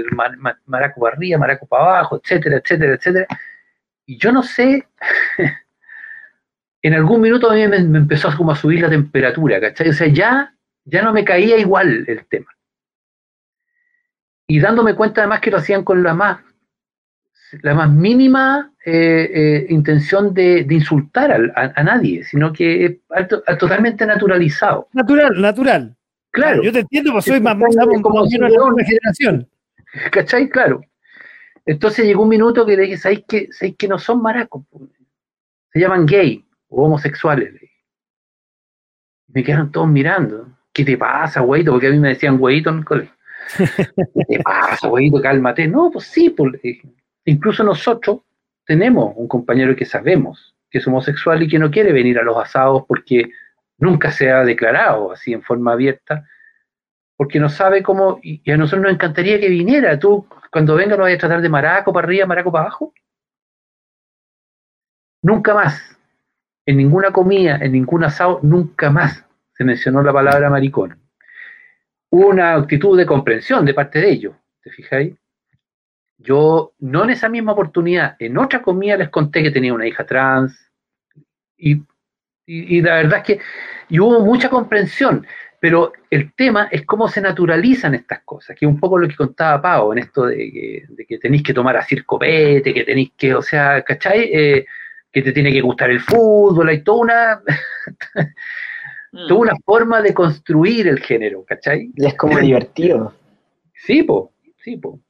maraco 0.64 1.00
para 1.02 1.16
arriba, 1.16 1.38
maraco 1.38 1.66
para 1.66 1.84
abajo, 1.84 2.16
etcétera, 2.16 2.56
etcétera, 2.56 2.94
etcétera. 2.94 3.26
Y 4.06 4.16
yo 4.16 4.32
no 4.32 4.42
sé, 4.42 4.86
en 6.82 6.94
algún 6.94 7.20
minuto 7.20 7.50
a 7.50 7.54
mí 7.54 7.66
me, 7.68 7.76
empezó 7.76 8.36
como 8.36 8.52
a 8.52 8.56
subir 8.56 8.80
la 8.80 8.90
temperatura, 8.90 9.60
¿cachai? 9.60 9.90
O 9.90 9.92
sea, 9.92 10.08
ya, 10.08 10.54
ya 10.84 11.02
no 11.02 11.12
me 11.12 11.24
caía 11.24 11.56
igual 11.56 12.04
el 12.08 12.26
tema. 12.26 12.50
Y 14.48 14.58
dándome 14.58 14.94
cuenta 14.94 15.20
además 15.20 15.40
que 15.40 15.52
lo 15.52 15.58
hacían 15.58 15.84
con 15.84 16.02
la 16.02 16.14
más 16.14 16.40
la 17.60 17.74
más 17.74 17.90
mínima 17.90 18.72
eh, 18.84 19.30
eh, 19.34 19.66
intención 19.68 20.32
de, 20.32 20.66
insultar 20.70 21.52
a, 21.54 21.82
nadie, 21.82 22.24
sino 22.24 22.50
que 22.50 22.86
es 22.86 22.98
totalmente 23.58 24.06
naturalizado. 24.06 24.88
Natural, 24.94 25.38
natural. 25.38 25.96
Claro. 26.30 26.62
Yo 26.62 26.72
te 26.72 26.80
entiendo, 26.80 27.12
pues 27.12 27.26
soy 27.26 27.40
más, 27.40 27.56
más 27.58 27.76
como, 28.00 28.22
una 28.22 28.84
generación. 28.84 29.46
¿Cachai? 30.10 30.48
Claro. 30.48 30.80
Entonces 31.66 32.06
llegó 32.06 32.22
un 32.22 32.30
minuto 32.30 32.64
que 32.64 32.74
le 32.74 32.84
dije, 32.84 32.96
¿sabéis 32.96 33.24
que, 33.28 33.48
que 33.76 33.88
no 33.88 33.98
son 33.98 34.22
maracos? 34.22 34.64
Se 35.72 35.78
llaman 35.78 36.06
gay 36.06 36.42
o 36.72 36.86
homosexuales. 36.86 37.54
Me 39.28 39.44
quedaron 39.44 39.70
todos 39.70 39.88
mirando. 39.88 40.48
¿Qué 40.72 40.84
te 40.84 40.96
pasa, 40.96 41.40
güeyito? 41.40 41.72
Porque 41.72 41.88
a 41.88 41.90
mí 41.90 41.98
me 41.98 42.08
decían 42.08 42.38
güeyito 42.38 42.70
en 42.70 42.78
el 42.78 42.84
colegio. 42.84 43.14
¿Qué 43.56 44.24
te 44.28 44.42
pasa, 44.42 44.88
güeyito? 44.88 45.20
Cálmate. 45.20 45.68
No, 45.68 45.90
pues 45.90 46.06
sí, 46.06 46.30
pues 46.30 46.52
Incluso 47.24 47.62
nosotros 47.62 48.20
tenemos 48.66 49.12
un 49.16 49.28
compañero 49.28 49.76
que 49.76 49.84
sabemos 49.84 50.54
que 50.70 50.78
es 50.78 50.86
homosexual 50.86 51.42
y 51.42 51.48
que 51.48 51.58
no 51.58 51.70
quiere 51.70 51.92
venir 51.92 52.18
a 52.18 52.22
los 52.22 52.36
asados 52.38 52.84
porque 52.88 53.30
nunca 53.78 54.10
se 54.10 54.30
ha 54.32 54.42
declarado 54.42 55.12
así 55.12 55.34
en 55.34 55.42
forma 55.42 55.72
abierta, 55.72 56.26
porque 57.14 57.38
no 57.38 57.50
sabe 57.50 57.82
cómo, 57.82 58.18
y 58.22 58.50
a 58.50 58.56
nosotros 58.56 58.84
nos 58.84 58.92
encantaría 58.92 59.38
que 59.38 59.50
viniera. 59.50 59.98
Tú, 59.98 60.26
cuando 60.50 60.74
venga, 60.74 60.96
lo 60.96 61.02
vayas 61.02 61.18
a 61.18 61.28
tratar 61.28 61.42
de 61.42 61.48
maraco 61.50 61.92
para 61.92 62.06
arriba, 62.06 62.26
maraco 62.26 62.50
para 62.50 62.64
abajo. 62.64 62.94
Nunca 65.20 65.54
más, 65.54 65.96
en 66.66 66.76
ninguna 66.76 67.10
comida, 67.10 67.58
en 67.60 67.72
ningún 67.72 68.04
asado, 68.04 68.40
nunca 68.42 68.90
más 68.90 69.24
se 69.52 69.64
mencionó 69.64 70.02
la 70.02 70.12
palabra 70.12 70.50
maricón. 70.50 70.98
Hubo 72.10 72.28
una 72.28 72.54
actitud 72.54 72.96
de 72.96 73.06
comprensión 73.06 73.64
de 73.64 73.74
parte 73.74 74.00
de 74.00 74.10
ellos, 74.10 74.34
¿te 74.62 74.70
fijáis? 74.70 75.14
Yo, 76.18 76.72
no 76.78 77.04
en 77.04 77.10
esa 77.10 77.28
misma 77.28 77.52
oportunidad, 77.52 78.16
en 78.18 78.38
otra 78.38 78.62
comida 78.62 78.96
les 78.96 79.08
conté 79.08 79.42
que 79.42 79.50
tenía 79.50 79.74
una 79.74 79.86
hija 79.86 80.06
trans 80.06 80.70
y, 81.56 81.82
la 82.46 82.96
verdad 82.96 83.18
es 83.18 83.24
que 83.24 83.40
y 83.88 83.98
hubo 83.98 84.20
mucha 84.20 84.48
comprensión, 84.48 85.26
pero 85.60 85.92
el 86.10 86.32
tema 86.34 86.68
es 86.70 86.84
cómo 86.84 87.08
se 87.08 87.20
naturalizan 87.20 87.94
estas 87.94 88.20
cosas, 88.24 88.56
que 88.56 88.66
es 88.66 88.70
un 88.70 88.78
poco 88.78 88.98
lo 88.98 89.08
que 89.08 89.16
contaba 89.16 89.62
Pau 89.62 89.92
en 89.92 89.98
esto 89.98 90.26
de 90.26 90.86
que, 91.08 91.18
tenéis 91.18 91.42
que 91.42 91.54
tomar 91.54 91.76
así 91.76 91.94
el 91.94 92.04
copete, 92.04 92.74
que 92.74 92.84
tenéis 92.84 93.12
que, 93.16 93.34
o 93.34 93.42
sea, 93.42 93.82
¿cachai? 93.82 94.30
Eh, 94.32 94.66
que 95.12 95.22
te 95.22 95.32
tiene 95.32 95.52
que 95.52 95.60
gustar 95.60 95.90
el 95.90 96.00
fútbol, 96.00 96.68
hay 96.68 96.82
toda 96.82 97.00
una, 97.00 97.42
Mm. 99.12 99.28
toda 99.28 99.40
una 99.40 99.56
forma 99.64 100.00
de 100.00 100.14
construir 100.14 100.88
el 100.88 100.98
género, 100.98 101.44
¿cachai? 101.44 101.92
Y 101.94 102.06
es 102.06 102.14
como 102.14 102.38
divertido. 102.38 103.14
Sí, 103.84 104.04
po, 104.04 104.32
sí, 104.62 104.76
po. 104.76 105.00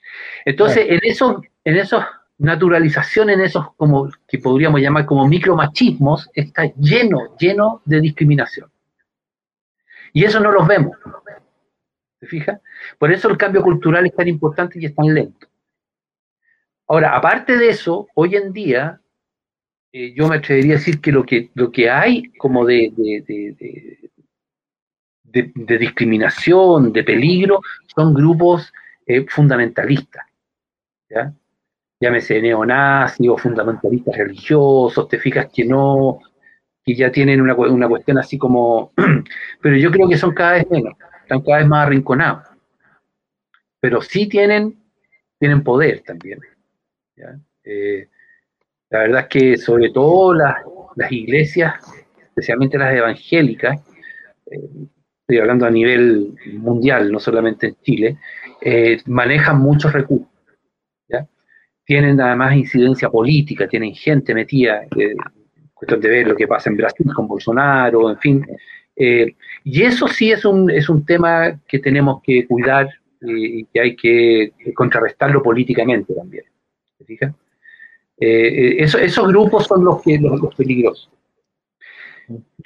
Entonces, 0.47 0.87
en 0.89 1.01
esos, 1.03 1.43
en 1.63 1.77
esos 1.77 2.03
naturalización, 2.39 3.29
en 3.29 3.43
esos 3.43 3.75
como 3.77 4.09
que 4.27 4.39
podríamos 4.39 4.81
llamar 4.81 5.05
como 5.05 5.29
micromachismos, 5.29 6.31
está 6.33 6.73
lleno, 6.77 7.37
lleno 7.37 7.83
de 7.85 8.01
discriminación. 8.01 8.73
Y 10.15 10.25
eso 10.25 10.41
no 10.41 10.51
los 10.51 10.67
vemos. 10.67 10.97
¿Se 12.19 12.27
fija? 12.27 12.63
Por 12.99 13.13
eso 13.13 13.29
el 13.29 13.37
cambio 13.37 13.61
cultural 13.61 14.07
es 14.07 14.17
tan 14.17 14.27
importante 14.27 14.81
y 14.81 14.87
es 14.87 14.95
tan 14.95 15.13
lento. 15.13 15.47
Ahora, 16.89 17.15
aparte 17.15 17.59
de 17.59 17.69
eso, 17.69 18.09
hoy 18.15 18.37
en 18.37 18.55
día, 18.55 19.02
eh, 19.93 20.15
yo 20.15 20.27
me 20.27 20.37
atrevería 20.37 20.75
a 20.75 20.79
decir 20.79 21.01
que 21.01 21.13
lo 21.13 21.25
que, 21.25 21.51
lo 21.55 21.71
que 21.71 21.91
hay 21.91 22.33
como 22.39 22.65
de, 22.65 22.93
de, 25.25 25.79
discriminación, 25.79 26.93
de 26.93 27.05
peligro, 27.05 27.61
son 27.95 28.15
grupos 28.15 28.73
eh, 29.07 29.27
fundamentalistas. 29.29 30.25
¿ya? 31.11 31.35
Llámese 32.01 32.41
neonazis 32.41 33.29
o 33.29 33.37
fundamentalistas 33.37 34.17
religiosos, 34.17 35.09
te 35.09 35.19
fijas 35.19 35.49
que 35.53 35.65
no, 35.65 36.21
que 36.85 36.95
ya 36.95 37.13
tienen 37.13 37.41
una, 37.41 37.55
una 37.55 37.89
cuestión 37.89 38.19
así 38.19 38.39
como, 38.39 38.93
pero 39.61 39.77
yo 39.77 39.91
creo 39.91 40.09
que 40.09 40.17
son 40.17 40.35
cada 40.35 40.55
vez 40.55 40.71
menos, 40.71 40.95
están 41.23 41.43
cada 41.43 41.59
vez 41.59 41.67
más 41.67 41.87
arrinconados. 41.87 42.49
Pero 43.79 44.01
sí 44.01 44.27
tienen, 44.27 44.83
tienen 45.39 45.63
poder 45.63 46.01
también. 46.01 46.41
Eh, 47.65 48.09
la 48.93 48.99
verdad 48.99 49.21
es 49.23 49.27
que 49.29 49.57
sobre 49.57 49.91
todo 49.91 50.35
las, 50.35 50.63
iglesias, 51.11 51.75
especialmente 52.19 52.77
las 52.77 52.95
evangélicas, 52.95 53.81
eh, 54.51 54.61
estoy 55.21 55.39
hablando 55.39 55.65
a 55.65 55.71
nivel 55.71 56.35
mundial, 56.59 57.11
no 57.11 57.19
solamente 57.19 57.69
en 57.69 57.77
Chile, 57.83 58.19
eh, 58.61 59.01
manejan 59.07 59.59
muchos 59.61 59.95
recursos. 59.95 60.29
¿ya? 61.09 61.27
Tienen 61.87 62.21
además 62.21 62.55
incidencia 62.55 63.09
política, 63.09 63.67
tienen 63.67 63.95
gente 63.95 64.35
metida, 64.35 64.83
eh, 64.99 65.15
cuestión 65.73 66.01
de 66.01 66.09
ver 66.11 66.29
lo 66.29 66.37
que 66.37 66.47
pasa 66.47 66.69
en 66.69 66.77
Brasil 66.77 67.07
con 67.15 67.27
Bolsonaro, 67.27 68.11
en 68.11 68.19
fin. 68.19 68.47
Eh, 68.95 69.35
y 69.65 69.83
eso 69.83 70.07
sí 70.07 70.33
es 70.33 70.45
un, 70.45 70.71
es 70.71 70.91
un 70.91 71.07
tema 71.07 71.59
que 71.67 71.79
tenemos 71.79 72.21
que 72.23 72.47
cuidar 72.47 72.91
y 73.23 73.65
que 73.67 73.81
hay 73.81 73.97
que 73.97 74.53
contrarrestarlo 74.75 75.43
políticamente 75.43 76.13
también. 76.13 76.45
¿Se 76.99 77.05
fija? 77.07 77.35
Eh, 78.19 78.27
eh, 78.49 78.77
eso- 78.85 78.99
esos 78.99 79.29
grupos 79.29 79.67
son 79.67 79.85
los, 79.85 80.01
que, 80.03 80.19
los, 80.19 80.41
los 80.41 80.55
peligrosos. 80.55 81.11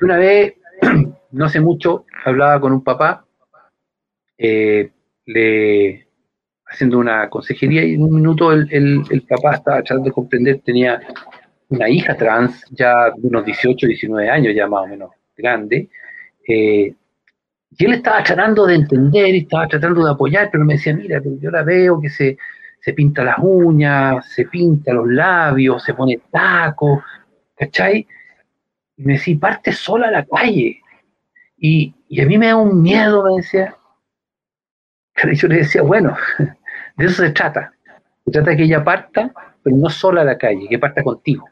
Una 0.01 0.17
vez, 0.17 0.55
no 1.33 1.45
hace 1.45 1.61
mucho, 1.61 2.05
hablaba 2.25 2.61
con 2.61 2.73
un 2.73 2.83
papá, 2.85 3.25
eh, 4.39 4.91
le, 5.27 6.07
haciendo 6.67 6.99
una 6.99 7.29
consejería 7.31 7.85
y 7.85 7.95
en 7.95 8.03
un 8.03 8.15
minuto 8.17 8.53
el, 8.53 8.69
el- 8.73 9.23
papá 9.29 9.57
estaba 9.57 9.79
tratando 9.83 10.07
de 10.07 10.13
comprender, 10.13 10.61
tenía 10.65 11.01
una 11.71 11.89
hija 11.89 12.17
trans 12.17 12.65
ya 12.73 13.11
de 13.17 13.29
unos 13.29 13.45
18, 13.45 13.87
19 13.87 14.31
años, 14.31 14.55
ya 14.55 14.67
más 14.69 14.85
o 14.85 14.89
menos 14.89 15.11
grande, 15.37 15.89
y 17.79 17.85
él 17.85 17.95
estaba 17.95 18.23
tratando 18.23 18.67
de 18.67 18.75
entender 18.77 19.35
estaba 19.35 19.69
tratando 19.69 20.05
de 20.05 20.11
apoyar, 20.13 20.49
pero 20.51 20.65
me 20.65 20.75
decía, 20.75 20.95
mira, 20.95 21.21
yo 21.41 21.51
la 21.51 21.63
veo 21.63 22.01
que 22.01 22.09
se, 22.09 22.39
se 22.87 22.93
pinta 22.93 23.25
las 23.25 23.39
uñas, 23.41 24.29
se 24.29 24.45
pinta 24.45 24.93
los 24.93 25.09
labios, 25.09 25.83
se 25.83 25.93
pone 25.93 26.21
tacos, 26.31 27.03
¿cachai? 27.57 28.07
Y 28.97 29.03
me 29.03 29.15
decía, 29.15 29.37
parte 29.41 29.73
sola 29.73 30.07
a 30.07 30.13
la 30.13 30.25
calle. 30.25 30.81
Y, 31.59 31.93
y 32.09 32.21
a 32.21 32.27
mí 32.27 32.39
me 32.39 32.47
da 32.47 32.55
un 32.55 32.81
miedo, 32.81 33.25
me 33.25 33.39
decía. 33.39 33.77
Pero 35.15 35.33
yo 35.33 35.49
le 35.49 35.57
decía, 35.57 35.83
bueno, 35.83 36.17
de 36.97 37.05
eso 37.05 37.25
se 37.25 37.31
trata. 37.31 37.75
Se 38.25 38.31
trata 38.31 38.51
de 38.51 38.57
que 38.57 38.63
ella 38.63 38.85
parta, 38.85 39.35
pero 39.65 39.77
no 39.77 39.91
sola 39.91 40.21
a 40.21 40.25
la 40.25 40.39
calle, 40.39 40.69
que 40.69 40.79
parta 40.79 41.03
contigo. 41.03 41.45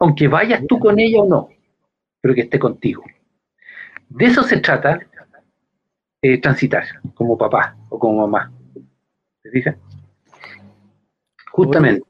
Aunque 0.00 0.28
vayas 0.28 0.66
tú 0.68 0.78
con 0.78 0.98
ella 0.98 1.22
o 1.22 1.26
no, 1.26 1.48
pero 2.20 2.34
que 2.34 2.42
esté 2.42 2.58
contigo. 2.58 3.04
De 4.10 4.26
eso 4.26 4.42
se 4.42 4.58
trata 4.58 5.00
eh, 6.20 6.38
transitar, 6.42 6.84
como 7.14 7.38
papá 7.38 7.74
o 7.88 7.98
como 7.98 8.28
mamá. 8.28 8.52
¿Te 9.48 9.52
fijas? 9.52 9.76
Justamente. 11.52 12.02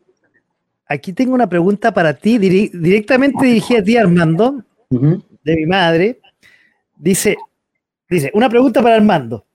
Aquí 0.86 1.12
tengo 1.12 1.34
una 1.34 1.48
pregunta 1.48 1.92
para 1.92 2.14
ti, 2.14 2.38
directamente 2.38 3.46
dirigida 3.46 3.78
a 3.78 3.84
ti, 3.84 3.96
Armando, 3.96 4.64
de 4.90 5.56
mi 5.56 5.66
madre. 5.66 6.20
Dice, 6.96 7.36
dice, 8.08 8.30
una 8.34 8.48
pregunta 8.48 8.82
para 8.82 8.96
Armando. 8.96 9.46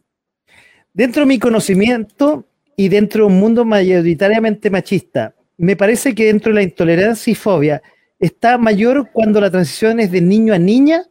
Dentro 0.93 1.23
de 1.23 1.25
mi 1.25 1.39
conocimiento 1.39 2.45
y 2.77 2.87
dentro 2.87 3.25
de 3.25 3.33
un 3.33 3.39
mundo 3.39 3.65
mayoritariamente 3.65 4.69
machista, 4.69 5.33
me 5.57 5.75
parece 5.75 6.13
que 6.13 6.25
dentro 6.25 6.51
de 6.51 6.55
la 6.55 6.63
intolerancia 6.63 7.31
y 7.31 7.35
fobia 7.35 7.81
está 8.19 8.57
mayor 8.57 9.09
cuando 9.11 9.41
la 9.41 9.49
transición 9.51 9.99
es 9.99 10.11
de 10.11 10.21
niño 10.21 10.53
a 10.53 10.59
niña 10.59 11.03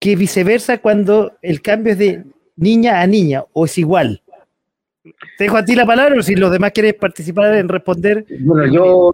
que 0.00 0.16
viceversa 0.16 0.78
cuando 0.78 1.38
el 1.40 1.62
cambio 1.62 1.92
es 1.92 1.98
de 1.98 2.24
niña 2.56 3.00
a 3.00 3.06
niña 3.06 3.44
o 3.52 3.64
es 3.64 3.78
igual. 3.78 4.23
Te 5.36 5.44
dejo 5.44 5.56
a 5.58 5.64
ti 5.64 5.74
la 5.74 5.84
palabra 5.84 6.18
o 6.18 6.22
si 6.22 6.34
los 6.34 6.50
demás 6.50 6.72
quieren 6.72 6.96
participar 6.98 7.54
en 7.54 7.68
responder. 7.68 8.24
Bueno, 8.40 8.72
yo, 8.72 9.12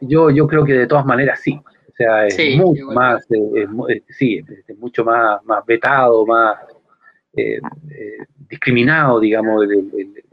yo, 0.00 0.30
yo 0.30 0.46
creo 0.46 0.64
que 0.64 0.72
de 0.74 0.86
todas 0.86 1.04
maneras 1.04 1.40
sí. 1.40 1.60
O 1.88 1.94
sea, 1.94 2.26
es 2.26 2.34
Sí, 2.36 2.56
mucho 2.56 2.80
igual. 2.80 2.94
más, 2.96 3.30
eh, 3.30 3.50
es 3.56 3.68
eh, 3.96 4.02
sí, 4.08 4.38
es- 4.38 4.64
es 4.68 4.78
mucho 4.78 5.04
más, 5.04 5.44
más 5.44 5.64
vetado, 5.66 6.24
más 6.26 6.58
eh, 7.34 7.58
eh, 7.90 8.16
discriminado, 8.48 9.18
digamos, 9.18 9.64
el- 9.64 9.72
el- 9.72 9.90
el- 9.98 10.24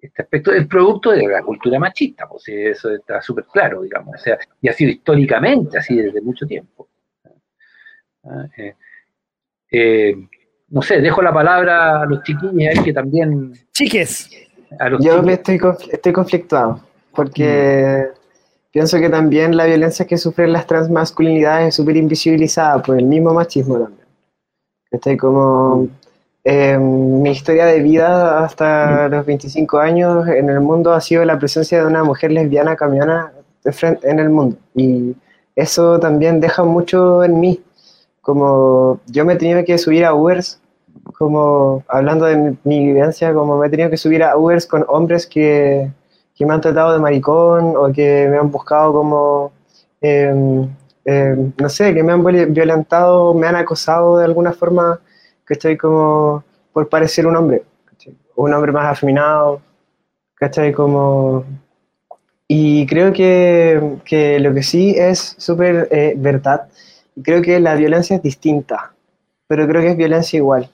este 0.00 0.22
aspecto 0.22 0.52
del 0.52 0.68
producto 0.68 1.10
de 1.10 1.26
la 1.26 1.42
cultura 1.42 1.78
machista, 1.78 2.28
pues 2.28 2.46
eso 2.48 2.90
está 2.94 3.20
súper 3.20 3.44
claro, 3.46 3.82
digamos, 3.82 4.14
o 4.14 4.18
sea, 4.18 4.38
y 4.60 4.68
ha 4.68 4.72
sido 4.72 4.90
históricamente 4.92 5.78
así 5.78 5.96
desde 5.96 6.20
mucho 6.20 6.46
tiempo. 6.46 6.88
Ah, 8.24 8.46
eh, 8.56 8.74
eh, 9.70 10.14
no 10.76 10.82
sé, 10.82 11.00
dejo 11.00 11.22
la 11.22 11.32
palabra 11.32 12.02
a 12.02 12.04
los 12.04 12.22
chiquillos 12.22 12.52
ahí 12.54 12.84
que 12.84 12.92
también, 12.92 13.54
Chiques, 13.72 14.28
a 14.78 14.90
los 14.90 15.02
Yo 15.02 15.22
estoy, 15.22 15.58
estoy 15.90 16.12
conflictuado, 16.12 16.80
porque 17.14 18.08
pienso 18.72 18.98
que 18.98 19.08
también 19.08 19.56
la 19.56 19.64
violencia 19.64 20.06
que 20.06 20.18
sufren 20.18 20.52
las 20.52 20.66
transmasculinidades 20.66 21.68
es 21.68 21.74
súper 21.76 21.96
invisibilizada 21.96 22.82
por 22.82 22.98
el 22.98 23.06
mismo 23.06 23.32
machismo 23.32 23.78
también. 23.78 24.06
Estoy 24.90 25.16
como... 25.16 25.88
eh, 26.44 26.76
mi 26.78 27.30
historia 27.30 27.64
de 27.64 27.80
vida 27.80 28.44
hasta 28.44 29.08
los 29.08 29.24
25 29.24 29.78
años 29.78 30.28
en 30.28 30.50
el 30.50 30.60
mundo 30.60 30.92
ha 30.92 31.00
sido 31.00 31.24
la 31.24 31.38
presencia 31.38 31.80
de 31.80 31.86
una 31.86 32.04
mujer 32.04 32.32
lesbiana 32.32 32.76
camiona 32.76 33.32
de 33.64 33.72
frente 33.72 34.10
en 34.10 34.18
el 34.18 34.28
mundo. 34.28 34.58
Y 34.74 35.16
eso 35.56 35.98
también 35.98 36.38
deja 36.38 36.64
mucho 36.64 37.24
en 37.24 37.40
mí. 37.40 37.62
Como 38.20 39.00
yo 39.06 39.24
me 39.24 39.32
he 39.32 39.36
tenido 39.36 39.64
que 39.64 39.78
subir 39.78 40.04
a 40.04 40.12
Ubers, 40.12 40.60
como 41.18 41.84
hablando 41.88 42.26
de 42.26 42.56
mi, 42.64 42.86
vivencia, 42.86 43.32
como 43.34 43.58
me 43.58 43.66
he 43.66 43.70
tenido 43.70 43.90
que 43.90 43.96
subir 43.96 44.22
a 44.22 44.36
Ubers 44.36 44.66
con 44.66 44.84
hombres 44.88 45.26
que, 45.26 45.90
que 46.34 46.46
me 46.46 46.54
han 46.54 46.60
tratado 46.60 46.92
de 46.92 46.98
maricón 46.98 47.74
o 47.76 47.92
que 47.92 48.28
me 48.30 48.38
han 48.38 48.50
buscado 48.50 48.92
como, 48.92 49.52
em, 50.00 50.68
em, 51.04 51.52
no 51.58 51.68
sé, 51.68 51.94
que 51.94 52.02
me 52.02 52.12
han 52.12 52.22
viol- 52.24 52.52
violentado, 52.52 53.34
me 53.34 53.46
han 53.46 53.56
acosado 53.56 54.18
de 54.18 54.24
alguna 54.24 54.52
forma, 54.52 55.00
que 55.46 55.54
estoy 55.54 55.76
como 55.76 56.44
por 56.72 56.88
parecer 56.88 57.26
un 57.26 57.36
hombre, 57.36 57.62
un 58.36 58.52
hombre 58.52 58.72
más 58.72 58.86
afeminado, 58.92 59.60
¿cachai? 60.36 60.72
Como... 60.72 61.44
Y 62.48 62.86
creo 62.86 63.12
que, 63.12 63.98
que 64.04 64.38
lo 64.38 64.54
que 64.54 64.62
sí 64.62 64.94
es 64.96 65.34
súper 65.38 65.88
eh, 65.90 66.14
verdad, 66.16 66.68
creo 67.22 67.42
que 67.42 67.58
la 67.60 67.74
violencia 67.74 68.16
es 68.16 68.22
distinta, 68.22 68.92
pero 69.48 69.66
creo 69.66 69.82
que 69.82 69.90
es 69.90 69.96
violencia 69.96 70.36
igual. 70.36 70.70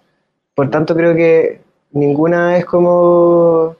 Por 0.54 0.70
tanto, 0.70 0.94
creo 0.94 1.14
que 1.14 1.60
ninguna 1.92 2.56
es 2.58 2.64
como, 2.64 3.76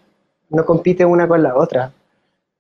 no 0.51 0.65
compite 0.65 1.05
una 1.05 1.29
con 1.29 1.43
la 1.43 1.57
otra. 1.57 1.93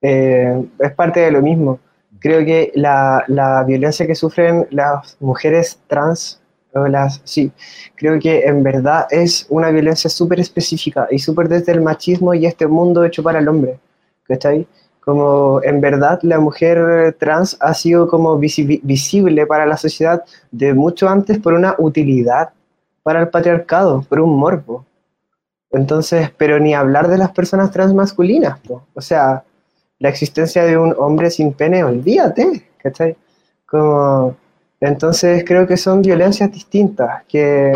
Eh, 0.02 0.64
es 0.78 0.92
parte 0.92 1.20
de 1.20 1.30
lo 1.30 1.40
mismo. 1.42 1.78
Creo 2.18 2.44
que 2.44 2.72
la, 2.74 3.24
la 3.28 3.64
violencia 3.64 4.06
que 4.06 4.14
sufren 4.14 4.66
las 4.70 5.16
mujeres 5.20 5.80
trans, 5.86 6.40
o 6.74 6.86
las, 6.88 7.20
sí, 7.24 7.52
creo 7.96 8.18
que 8.18 8.44
en 8.44 8.62
verdad 8.62 9.06
es 9.10 9.46
una 9.50 9.70
violencia 9.70 10.08
súper 10.08 10.40
específica 10.40 11.06
y 11.10 11.18
súper 11.18 11.48
desde 11.48 11.72
el 11.72 11.82
machismo 11.82 12.32
y 12.34 12.46
este 12.46 12.66
mundo 12.66 13.04
hecho 13.04 13.22
para 13.22 13.38
el 13.40 13.48
hombre. 13.48 13.78
¿Cachai? 14.24 14.66
Como 15.00 15.60
en 15.64 15.80
verdad 15.80 16.20
la 16.22 16.38
mujer 16.38 17.16
trans 17.18 17.56
ha 17.60 17.74
sido 17.74 18.06
como 18.08 18.38
visi- 18.38 18.80
visible 18.82 19.46
para 19.46 19.66
la 19.66 19.76
sociedad 19.76 20.22
de 20.52 20.74
mucho 20.74 21.08
antes 21.08 21.38
por 21.38 21.54
una 21.54 21.74
utilidad 21.78 22.50
para 23.02 23.20
el 23.20 23.28
patriarcado, 23.28 24.02
por 24.02 24.20
un 24.20 24.38
morbo. 24.38 24.84
Entonces, 25.70 26.30
pero 26.36 26.58
ni 26.58 26.74
hablar 26.74 27.08
de 27.08 27.18
las 27.18 27.32
personas 27.32 27.70
trans 27.70 27.94
masculinas, 27.94 28.60
po. 28.60 28.86
o 28.94 29.00
sea, 29.00 29.42
la 29.98 30.08
existencia 30.08 30.64
de 30.64 30.76
un 30.76 30.94
hombre 30.98 31.30
sin 31.30 31.52
pene, 31.52 31.84
olvídate, 31.84 32.70
¿cachai? 32.76 33.16
Como, 33.66 34.36
entonces 34.80 35.44
creo 35.46 35.66
que 35.66 35.76
son 35.76 36.02
violencias 36.02 36.52
distintas, 36.52 37.24
que, 37.26 37.72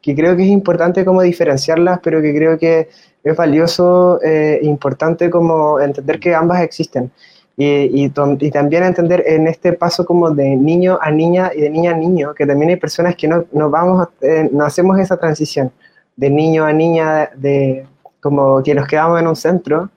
que 0.00 0.14
creo 0.14 0.36
que 0.36 0.42
es 0.42 0.50
importante 0.50 1.04
como 1.04 1.22
diferenciarlas, 1.22 1.98
pero 2.02 2.20
que 2.20 2.34
creo 2.34 2.58
que 2.58 2.88
es 3.24 3.36
valioso 3.36 4.20
e 4.22 4.60
importante 4.62 5.30
como 5.30 5.80
entender 5.80 6.20
que 6.20 6.34
ambas 6.34 6.62
existen. 6.62 7.10
Y, 7.56 7.66
y, 7.66 8.12
y, 8.40 8.50
también 8.50 8.82
entender 8.82 9.22
en 9.26 9.46
este 9.46 9.74
paso 9.74 10.04
como 10.04 10.30
de 10.30 10.56
niño 10.56 10.98
a 11.00 11.12
niña 11.12 11.52
y 11.54 11.60
de 11.60 11.70
niña 11.70 11.92
a 11.92 11.96
niño, 11.96 12.34
que 12.34 12.46
también 12.46 12.70
hay 12.70 12.76
personas 12.76 13.14
que 13.14 13.28
no, 13.28 13.44
no 13.52 13.70
vamos, 13.70 14.08
eh, 14.22 14.48
no 14.50 14.64
hacemos 14.64 14.98
esa 14.98 15.16
transición 15.16 15.70
de 16.16 16.30
niño 16.30 16.64
a 16.64 16.72
niña, 16.72 17.30
de 17.36 17.86
como 18.20 18.62
que 18.62 18.74
nos 18.74 18.88
quedamos 18.88 19.20
en 19.20 19.28
un 19.28 19.36
centro, 19.36 19.90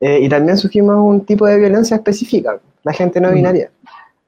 eh, 0.00 0.20
y 0.22 0.28
también 0.28 0.56
sufrimos 0.56 0.96
un 0.96 1.24
tipo 1.24 1.46
de 1.46 1.58
violencia 1.58 1.96
específica, 1.96 2.58
la 2.82 2.92
gente 2.92 3.20
no 3.20 3.30
binaria. 3.32 3.70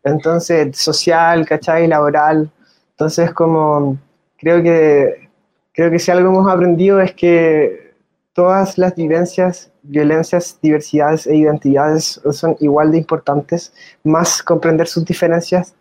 Entonces, 0.05 0.77
social, 0.77 1.45
¿cachai? 1.47 1.87
Laboral. 1.87 2.51
Entonces, 2.93 3.33
como 3.33 3.99
creo 4.39 4.63
que, 4.63 5.29
creo 5.73 5.91
que 5.91 5.99
si 5.99 6.11
algo 6.11 6.29
hemos 6.29 6.49
aprendido 6.49 7.01
es 7.01 7.13
que 7.13 7.93
todas 8.33 8.79
las 8.79 8.95
vivencias, 8.95 9.71
violencias, 9.89 10.59
diversidades 10.61 11.27
e 11.27 11.37
identidades 11.37 12.21
son 12.33 12.57
igual 12.61 12.91
de 12.93 12.99
importantes, 12.99 13.73
más 14.05 14.43
comprender 14.43 14.87
sus 14.87 15.05
diferencias, 15.05 15.75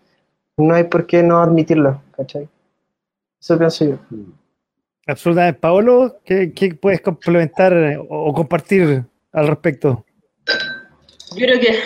no 0.58 0.74
hay 0.74 0.86
por 0.86 1.06
qué 1.06 1.22
no 1.22 1.42
admitirlo, 1.42 2.02
¿cachai? 2.16 2.48
Eso 3.40 3.58
pienso 3.58 3.86
yo. 3.86 3.98
Mm. 4.10 4.32
Absolutamente. 5.08 5.60
Paolo, 5.60 6.20
¿qué, 6.26 6.78
puedes 6.82 7.02
complementar 7.02 8.00
o 8.10 8.34
compartir 8.34 9.04
al 9.32 9.48
respecto? 9.48 10.04
Yo 11.36 11.46
creo 11.46 11.60
que 11.60 11.80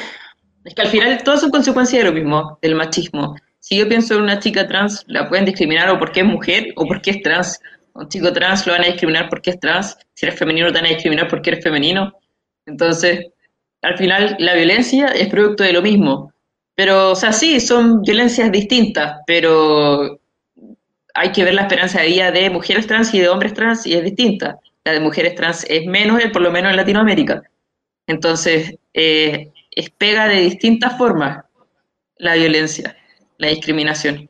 es 0.66 0.76
que 0.76 0.82
al 0.82 0.88
final 0.88 1.24
todo 1.24 1.38
son 1.38 1.52
consecuencias 1.52 2.04
de 2.04 2.10
lo 2.10 2.16
mismo, 2.16 2.58
del 2.62 2.76
machismo. 2.76 3.36
Si 3.60 3.78
yo 3.78 3.88
pienso 3.88 4.16
en 4.16 4.22
una 4.22 4.40
chica 4.40 4.68
trans, 4.68 5.04
la 5.08 5.28
pueden 5.28 5.46
discriminar 5.46 5.90
o 5.90 6.00
porque 6.00 6.22
es 6.22 6.26
mujer 6.26 6.68
o 6.76 6.86
porque 6.86 7.12
es 7.12 7.22
trans. 7.22 7.60
Un 7.94 8.08
chico 8.10 8.32
trans 8.34 8.66
lo 8.66 8.74
van 8.74 8.84
a 8.84 8.88
discriminar 8.88 9.30
porque 9.30 9.52
es 9.52 9.60
trans. 9.60 9.98
Si 10.14 10.26
eres 10.26 10.38
femenino, 10.38 10.68
te 10.68 10.74
van 10.74 10.86
a 10.86 10.90
discriminar 10.90 11.28
porque 11.28 11.52
eres 11.52 11.64
femenino. 11.64 12.14
Entonces, 12.66 13.28
al 13.82 13.98
final, 13.98 14.36
la 14.40 14.54
violencia 14.56 15.08
es 15.08 15.28
producto 15.28 15.64
de 15.64 15.74
lo 15.74 15.82
mismo. 15.82 16.34
Pero, 16.76 17.12
o 17.12 17.16
sea, 17.16 17.34
sí, 17.34 17.60
son 17.60 18.02
violencias 18.02 18.52
distintas, 18.52 19.18
pero 19.28 20.20
hay 21.14 21.32
que 21.32 21.44
ver 21.44 21.54
la 21.54 21.64
esperanza 21.64 22.02
de 22.02 22.08
vida 22.08 22.32
de 22.32 22.50
mujeres 22.50 22.88
trans 22.88 23.14
y 23.14 23.20
de 23.20 23.28
hombres 23.28 23.54
trans 23.54 23.86
y 23.86 23.94
es 23.94 24.04
distinta. 24.04 24.60
La 24.86 24.94
de 24.94 25.02
mujeres 25.02 25.36
trans 25.36 25.66
es 25.70 25.86
menos, 25.86 26.22
por 26.32 26.42
lo 26.42 26.52
menos 26.52 26.72
en 26.72 26.78
Latinoamérica. 26.78 27.44
Entonces, 28.08 28.76
eh, 28.94 29.52
es 29.72 29.90
pega 29.90 30.28
de 30.28 30.42
distintas 30.42 30.98
formas 30.98 31.44
la 32.18 32.36
violencia, 32.36 32.96
la 33.38 33.48
discriminación. 33.50 34.30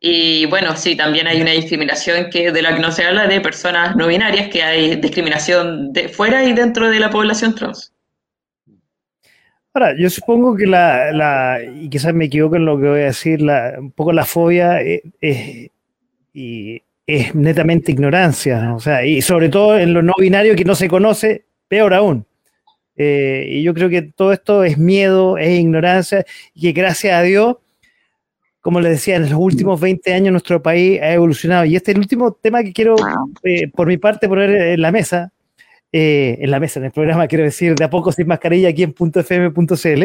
Y 0.00 0.46
bueno, 0.46 0.76
sí, 0.76 0.94
también 0.94 1.26
hay 1.26 1.40
una 1.40 1.52
discriminación 1.52 2.28
que 2.30 2.52
de 2.52 2.62
la 2.62 2.74
que 2.74 2.80
no 2.80 2.92
se 2.92 3.04
habla 3.04 3.26
de 3.26 3.40
personas 3.40 3.96
no 3.96 4.06
binarias, 4.06 4.48
que 4.48 4.62
hay 4.62 4.96
discriminación 4.96 5.92
de 5.92 6.08
fuera 6.08 6.44
y 6.44 6.52
dentro 6.52 6.90
de 6.90 7.00
la 7.00 7.10
población 7.10 7.54
trans. 7.54 7.92
Ahora, 9.72 9.94
yo 9.98 10.08
supongo 10.08 10.56
que 10.56 10.66
la, 10.66 11.58
y 11.74 11.90
quizás 11.90 12.14
me 12.14 12.26
equivoco 12.26 12.56
en 12.56 12.64
lo 12.64 12.80
que 12.80 12.88
voy 12.88 13.00
a 13.00 13.04
decir, 13.04 13.42
la, 13.42 13.74
un 13.78 13.90
poco 13.90 14.12
la 14.12 14.24
fobia 14.24 14.80
es, 14.80 15.70
y 16.32 16.82
es 17.06 17.34
netamente 17.34 17.92
ignorancia, 17.92 18.74
o 18.74 18.80
sea, 18.80 19.04
y 19.04 19.20
sobre 19.20 19.48
todo 19.48 19.78
en 19.78 19.92
lo 19.92 20.02
no 20.02 20.14
binario 20.18 20.56
que 20.56 20.64
no 20.64 20.74
se 20.74 20.88
conoce, 20.88 21.44
peor 21.68 21.92
aún. 21.92 22.26
Eh, 22.96 23.46
y 23.50 23.62
yo 23.62 23.74
creo 23.74 23.90
que 23.90 24.00
todo 24.00 24.32
esto 24.32 24.64
es 24.64 24.78
miedo, 24.78 25.36
es 25.36 25.58
ignorancia, 25.58 26.24
y 26.54 26.62
que 26.62 26.80
gracias 26.80 27.14
a 27.14 27.22
Dios, 27.22 27.56
como 28.66 28.80
les 28.80 28.90
decía, 28.94 29.14
en 29.14 29.30
los 29.30 29.32
últimos 29.34 29.80
20 29.80 30.12
años 30.12 30.32
nuestro 30.32 30.60
país 30.60 31.00
ha 31.00 31.12
evolucionado. 31.12 31.66
Y 31.66 31.76
este 31.76 31.92
es 31.92 31.94
el 31.94 32.00
último 32.00 32.32
tema 32.32 32.64
que 32.64 32.72
quiero, 32.72 32.96
eh, 33.44 33.68
por 33.68 33.86
mi 33.86 33.96
parte, 33.96 34.26
poner 34.26 34.50
en 34.50 34.82
la 34.82 34.90
mesa, 34.90 35.30
eh, 35.92 36.36
en 36.40 36.50
la 36.50 36.58
mesa, 36.58 36.80
en 36.80 36.86
el 36.86 36.90
programa, 36.90 37.28
quiero 37.28 37.44
decir, 37.44 37.76
de 37.76 37.84
a 37.84 37.90
poco 37.90 38.10
sin 38.10 38.26
mascarilla 38.26 38.70
aquí 38.70 38.82
en 38.82 38.92
.fm.cl 38.92 40.04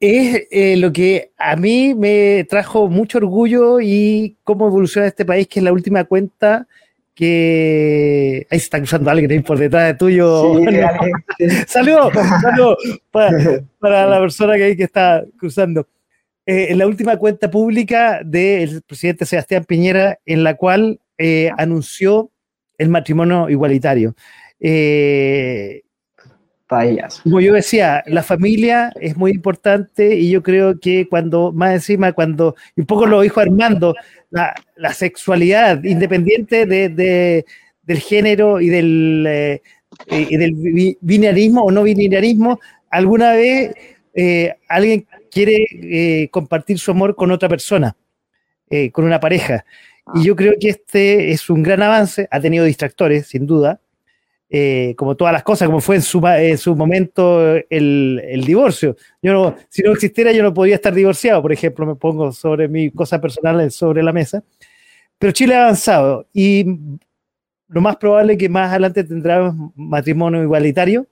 es 0.00 0.46
eh, 0.50 0.76
lo 0.78 0.90
que 0.90 1.32
a 1.36 1.54
mí 1.56 1.94
me 1.94 2.46
trajo 2.48 2.88
mucho 2.88 3.18
orgullo 3.18 3.78
y 3.78 4.38
cómo 4.42 4.66
evoluciona 4.66 5.06
este 5.06 5.26
país, 5.26 5.48
que 5.48 5.60
es 5.60 5.64
la 5.64 5.74
última 5.74 6.04
cuenta 6.04 6.66
que... 7.14 8.46
Ahí 8.50 8.58
se 8.58 8.64
está 8.64 8.78
cruzando 8.78 9.10
alguien 9.10 9.42
por 9.42 9.58
detrás 9.58 9.88
de 9.88 9.94
tuyo. 9.96 10.54
saludos, 11.66 12.10
para, 13.10 14.06
la 14.06 14.18
persona 14.18 14.56
que, 14.56 14.64
ahí 14.64 14.76
que 14.78 14.84
está 14.84 15.22
cruzando. 15.38 15.86
Eh, 16.46 16.68
en 16.70 16.78
la 16.78 16.86
última 16.86 17.16
cuenta 17.16 17.50
pública 17.50 18.20
del 18.24 18.82
presidente 18.82 19.26
Sebastián 19.26 19.64
Piñera, 19.64 20.18
en 20.24 20.44
la 20.44 20.54
cual 20.54 21.00
eh, 21.18 21.50
anunció 21.58 22.30
el 22.78 22.88
matrimonio 22.88 23.48
igualitario. 23.50 24.14
Eh, 24.60 25.82
como 27.22 27.40
yo 27.40 27.54
decía, 27.54 28.02
la 28.06 28.24
familia 28.24 28.92
es 29.00 29.16
muy 29.16 29.30
importante 29.30 30.16
y 30.16 30.30
yo 30.30 30.42
creo 30.42 30.80
que 30.80 31.08
cuando, 31.08 31.52
más 31.52 31.74
encima, 31.74 32.12
cuando, 32.12 32.56
y 32.74 32.80
un 32.80 32.86
poco 32.86 33.06
lo 33.06 33.20
dijo 33.20 33.40
Armando, 33.40 33.94
la, 34.30 34.92
sexualidad, 34.92 35.84
independiente 35.84 36.66
de, 36.66 37.44
del 37.82 37.98
género 37.98 38.60
y 38.60 38.68
del, 38.68 39.26
eh, 39.26 39.60
del 40.08 40.96
binarismo 41.00 41.62
o 41.62 41.70
no 41.70 41.84
binarismo, 41.84 42.58
alguna 42.90 43.32
vez 43.32 43.72
eh, 44.14 44.54
alguien 44.68 45.06
quiere 45.36 45.66
eh, 45.70 46.28
compartir 46.30 46.78
su 46.78 46.90
amor 46.90 47.14
con 47.14 47.30
otra 47.30 47.48
persona, 47.48 47.96
con 48.92 49.04
una 49.04 49.20
pareja. 49.20 49.64
Y 50.14 50.24
yo 50.24 50.36
creo 50.36 50.54
que 50.60 50.68
este 50.68 51.30
es 51.30 51.50
un 51.50 51.62
gran 51.62 51.82
avance, 51.82 52.28
ha 52.30 52.40
tenido 52.40 52.64
distractores, 52.64 53.26
sin 53.26 53.46
duda, 53.46 53.80
eh, 54.48 54.94
como 54.96 55.16
todas 55.16 55.32
las 55.32 55.42
cosas, 55.42 55.66
como 55.66 55.80
fue 55.80 55.96
en 55.96 56.02
su, 56.02 56.22
su 56.56 56.76
momento 56.76 57.56
el, 57.68 58.44
divorcio. 58.46 58.96
Yo 59.20 59.32
no, 59.32 59.56
si 59.68 59.82
no 59.82 59.92
existiera, 59.92 60.30
yo 60.30 60.44
no 60.44 60.54
podría 60.54 60.76
estar 60.76 60.94
divorciado, 60.94 61.42
por 61.42 61.52
ejemplo, 61.52 61.84
me 61.84 61.96
pongo 61.96 62.30
sobre 62.30 62.68
mi 62.68 62.90
cosa 62.90 63.20
personal 63.20 63.70
sobre 63.72 64.02
la 64.04 64.12
mesa. 64.12 64.44
Pero 65.18 65.32
Chile 65.32 65.56
ha 65.56 65.64
avanzado 65.64 66.28
y 66.32 66.64
lo 67.68 67.80
más 67.80 67.96
probable 67.96 68.34
es 68.34 68.38
que 68.38 68.48
más 68.48 68.70
adelante 68.70 69.02
tendrá 69.02 69.52
matrimonio 69.74 70.42
igualitario. 70.42 71.06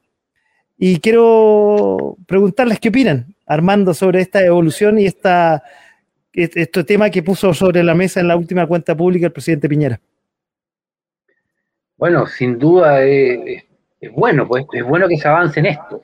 Y 0.77 0.99
quiero 1.01 2.17
preguntarles 2.27 2.81
qué 2.81 2.89
opinan, 2.89 3.35
Armando, 3.47 3.95
sobre 3.95 4.21
esta 4.21 4.45
evolución 4.45 4.99
y 4.99 5.07
esta, 5.07 5.63
este 6.33 6.85
tema 6.85 7.11
que 7.11 7.23
puso 7.23 7.55
sobre 7.55 7.83
la 7.85 7.95
mesa 7.95 8.21
en 8.21 8.29
la 8.29 8.37
última 8.37 8.67
cuenta 8.67 8.97
pública 8.97 9.27
el 9.27 9.33
presidente 9.33 9.69
Piñera. 9.69 10.01
Bueno, 11.97 12.27
sin 12.27 12.59
duda 12.59 13.05
es, 13.05 13.65
bueno, 14.13 14.49
pues 14.49 14.67
es 14.73 14.85
bueno 14.85 15.09
que 15.09 15.17
se 15.17 15.29
avance 15.29 15.61
en 15.61 15.67
esto. 15.67 16.03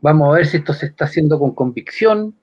Vamos 0.00 0.30
a 0.30 0.36
ver 0.38 0.46
si 0.46 0.56
esto 0.58 0.72
se 0.72 0.86
está 0.86 1.04
haciendo 1.04 1.38
con 1.38 1.54
convicción 1.54 2.34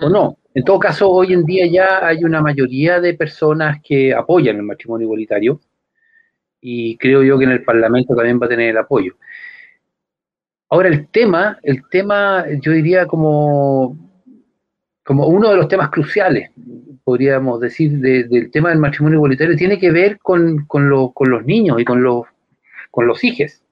o 0.00 0.08
no. 0.08 0.38
En 0.54 0.64
todo 0.64 0.78
caso, 0.78 1.10
hoy 1.10 1.32
en 1.32 1.44
día 1.44 1.66
ya 1.66 2.06
hay 2.06 2.24
una 2.24 2.40
mayoría 2.40 3.00
de 3.00 3.14
personas 3.14 3.80
que 3.82 4.14
apoyan 4.14 4.56
el 4.56 4.62
matrimonio 4.62 5.06
igualitario 5.06 5.60
y 6.60 6.96
creo 6.96 7.22
yo 7.22 7.38
que 7.38 7.44
en 7.44 7.50
el 7.50 7.64
Parlamento 7.64 8.14
también 8.14 8.40
va 8.40 8.46
a 8.46 8.50
tener 8.50 8.70
el 8.70 8.76
apoyo. 8.76 9.16
Ahora 10.72 10.88
el 10.88 11.06
tema, 11.08 11.58
el 11.62 11.82
tema, 11.90 12.46
yo 12.62 12.72
diría 12.72 13.06
como, 13.06 13.96
como 15.04 15.26
uno 15.26 15.50
de 15.50 15.56
los 15.56 15.68
temas 15.68 15.90
cruciales 15.90 16.50
podríamos 17.04 17.60
decir, 17.60 17.98
del 17.98 18.50
tema 18.50 18.70
del 18.70 18.78
matrimonio 18.78 19.16
igualitario 19.16 19.56
tiene 19.56 19.78
que 19.78 19.90
ver 19.90 20.18
con, 20.18 20.64
con, 20.66 21.12
con 21.12 21.30
los 21.30 21.44
niños 21.44 21.80
y 21.80 21.84
con 21.84 22.02
los, 22.02 22.26
con 22.90 23.06
los 23.06 23.22
hijos. 23.24 23.62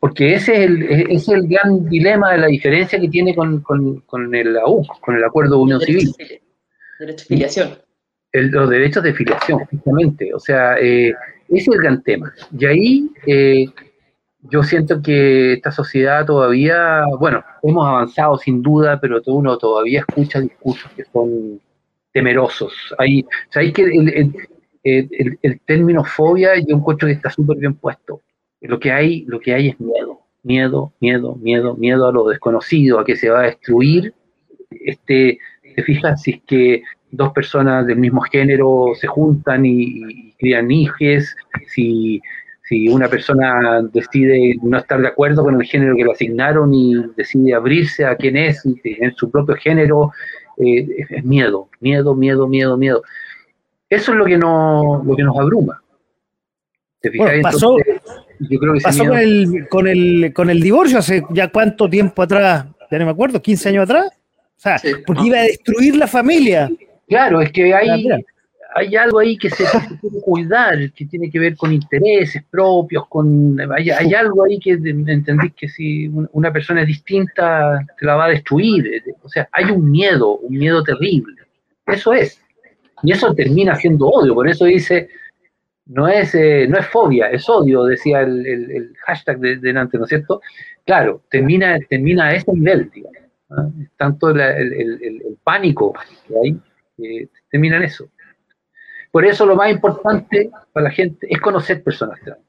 Porque 0.00 0.34
ese 0.34 0.64
es, 0.64 0.70
el, 0.70 0.82
es 0.82 1.28
el 1.28 1.46
gran 1.46 1.88
dilema 1.88 2.32
de 2.32 2.38
la 2.38 2.46
diferencia 2.48 3.00
que 3.00 3.08
tiene 3.08 3.34
con, 3.34 3.60
con 3.60 4.34
el 4.34 4.56
AU, 4.56 4.84
con 5.00 5.16
el 5.16 5.24
Acuerdo 5.24 5.56
de 5.56 5.62
Unión 5.62 5.80
Civil. 5.80 6.12
Derecho 6.98 7.24
de 7.24 7.28
filiación. 7.28 7.78
los 8.32 8.70
derechos 8.70 9.02
de 9.04 9.14
filiación, 9.14 9.60
justamente. 9.66 10.34
O 10.34 10.40
sea, 10.40 10.76
eh, 10.78 11.14
ese 11.48 11.56
es 11.56 11.68
el 11.68 11.78
gran 11.78 12.02
tema. 12.02 12.32
Y 12.58 12.66
ahí 12.66 13.10
eh, 13.26 13.66
yo 14.42 14.62
siento 14.62 15.02
que 15.02 15.54
esta 15.54 15.72
sociedad 15.72 16.24
todavía, 16.24 17.04
bueno, 17.18 17.42
hemos 17.62 17.86
avanzado 17.86 18.38
sin 18.38 18.62
duda, 18.62 19.00
pero 19.00 19.20
uno 19.26 19.58
todavía 19.58 20.04
escucha 20.06 20.40
discursos 20.40 20.90
que 20.92 21.04
son 21.04 21.60
temerosos. 22.12 22.72
Hay, 22.98 23.26
¿Sabéis 23.50 23.72
que 23.74 23.82
el, 24.84 25.60
término 25.66 26.04
fobia 26.04 26.56
yo 26.56 26.76
encuentro 26.76 27.06
que 27.06 27.14
está 27.14 27.30
súper 27.30 27.58
bien 27.58 27.74
puesto? 27.74 28.22
Lo 28.60 28.78
que, 28.78 28.90
hay, 28.90 29.24
lo 29.26 29.40
que 29.40 29.54
hay 29.54 29.68
es 29.68 29.80
miedo, 29.80 30.20
miedo, 30.42 30.92
miedo, 31.00 31.36
miedo, 31.36 31.76
miedo 31.76 32.06
a 32.06 32.12
lo 32.12 32.28
desconocido, 32.28 32.98
a 32.98 33.04
que 33.04 33.16
se 33.16 33.30
va 33.30 33.40
a 33.40 33.44
destruir. 33.46 34.14
Este, 34.70 35.38
¿Te 35.76 35.82
fijas 35.82 36.22
si 36.22 36.32
es 36.32 36.42
que 36.46 36.82
dos 37.10 37.32
personas 37.32 37.86
del 37.86 37.98
mismo 37.98 38.20
género 38.22 38.86
se 38.94 39.06
juntan 39.06 39.64
y, 39.64 40.32
crían 40.38 40.70
hijes? 40.70 41.36
Si, 41.66 42.20
si 42.68 42.88
una 42.88 43.08
persona 43.08 43.80
decide 43.92 44.56
no 44.62 44.76
estar 44.76 45.00
de 45.00 45.08
acuerdo 45.08 45.42
con 45.42 45.58
el 45.58 45.66
género 45.66 45.96
que 45.96 46.04
le 46.04 46.12
asignaron 46.12 46.74
y 46.74 46.94
decide 47.16 47.54
abrirse 47.54 48.04
a 48.04 48.14
quien 48.14 48.36
es 48.36 48.62
en 48.84 49.14
su 49.16 49.30
propio 49.30 49.54
género, 49.56 50.12
eh, 50.58 50.86
es 51.08 51.24
miedo, 51.24 51.70
miedo, 51.80 52.14
miedo, 52.14 52.46
miedo, 52.46 52.76
miedo. 52.76 53.02
Eso 53.88 54.12
es 54.12 54.18
lo 54.18 54.26
que, 54.26 54.36
no, 54.36 55.02
lo 55.02 55.16
que 55.16 55.22
nos 55.22 55.38
abruma. 55.38 55.82
¿Te 57.00 57.10
pasó, 57.40 57.78
yo 58.40 58.58
creo 58.58 58.74
que 58.74 58.80
pasó 58.80 59.06
con, 59.06 59.18
el, 59.18 59.66
con, 59.70 59.86
el, 59.86 60.32
con 60.34 60.50
el 60.50 60.60
divorcio 60.60 60.98
hace 60.98 61.22
ya 61.30 61.48
cuánto 61.48 61.88
tiempo 61.88 62.22
atrás, 62.22 62.66
ya 62.90 62.98
no 62.98 63.06
me 63.06 63.12
acuerdo, 63.12 63.40
15 63.40 63.68
años 63.70 63.84
atrás. 63.84 64.08
O 64.56 64.60
sea, 64.60 64.76
porque 65.06 65.24
iba 65.24 65.38
a 65.38 65.42
destruir 65.42 65.96
la 65.96 66.06
familia. 66.06 66.68
Claro, 67.06 67.40
es 67.40 67.50
que 67.50 67.72
hay, 67.72 67.88
hay 68.78 68.96
algo 68.96 69.18
ahí 69.18 69.36
que 69.36 69.50
se, 69.50 69.64
que 69.64 70.20
cuidar, 70.20 70.92
que 70.92 71.06
tiene 71.06 71.30
que 71.30 71.38
ver 71.38 71.56
con 71.56 71.72
intereses 71.72 72.42
propios, 72.50 73.06
con 73.08 73.58
hay, 73.76 74.14
algo 74.14 74.44
ahí 74.44 74.58
que 74.58 74.72
entendís 74.72 75.52
que 75.54 75.68
si 75.68 76.08
una 76.32 76.52
persona 76.52 76.82
es 76.82 76.86
distinta 76.86 77.84
te 77.98 78.06
la 78.06 78.14
va 78.14 78.26
a 78.26 78.30
destruir. 78.30 78.86
Eh, 78.86 79.02
o 79.22 79.28
sea, 79.28 79.48
hay 79.52 79.70
un 79.70 79.90
miedo, 79.90 80.38
un 80.38 80.56
miedo 80.56 80.82
terrible. 80.82 81.34
Eso 81.86 82.12
es. 82.12 82.40
Y 83.02 83.12
eso 83.12 83.34
termina 83.34 83.74
siendo 83.76 84.08
odio, 84.08 84.34
por 84.34 84.48
eso 84.48 84.64
dice, 84.64 85.08
no 85.86 86.08
es, 86.08 86.34
eh, 86.34 86.66
no 86.68 86.78
es 86.78 86.86
fobia, 86.86 87.30
es 87.30 87.48
odio, 87.48 87.84
decía 87.84 88.20
el, 88.20 88.92
hashtag 89.06 89.38
de, 89.38 89.56
de, 89.56 89.72
¿no 89.72 89.82
es 89.84 90.08
cierto? 90.08 90.40
Claro, 90.84 91.22
termina, 91.30 91.78
termina 91.88 92.26
a 92.26 92.34
ese 92.34 92.52
nivel, 92.52 92.90
digamos. 92.90 93.18
Tanto 93.96 94.30
el, 94.30 95.38
pánico 95.42 95.94
que 96.26 96.34
hay, 96.36 96.60
eh, 96.98 97.28
termina 97.50 97.76
en 97.76 97.84
eso. 97.84 98.08
Por 99.10 99.24
eso 99.24 99.46
lo 99.46 99.56
más 99.56 99.70
importante 99.70 100.50
para 100.72 100.84
la 100.84 100.90
gente 100.90 101.26
es 101.30 101.40
conocer 101.40 101.82
personas 101.82 102.20
trans. 102.24 102.40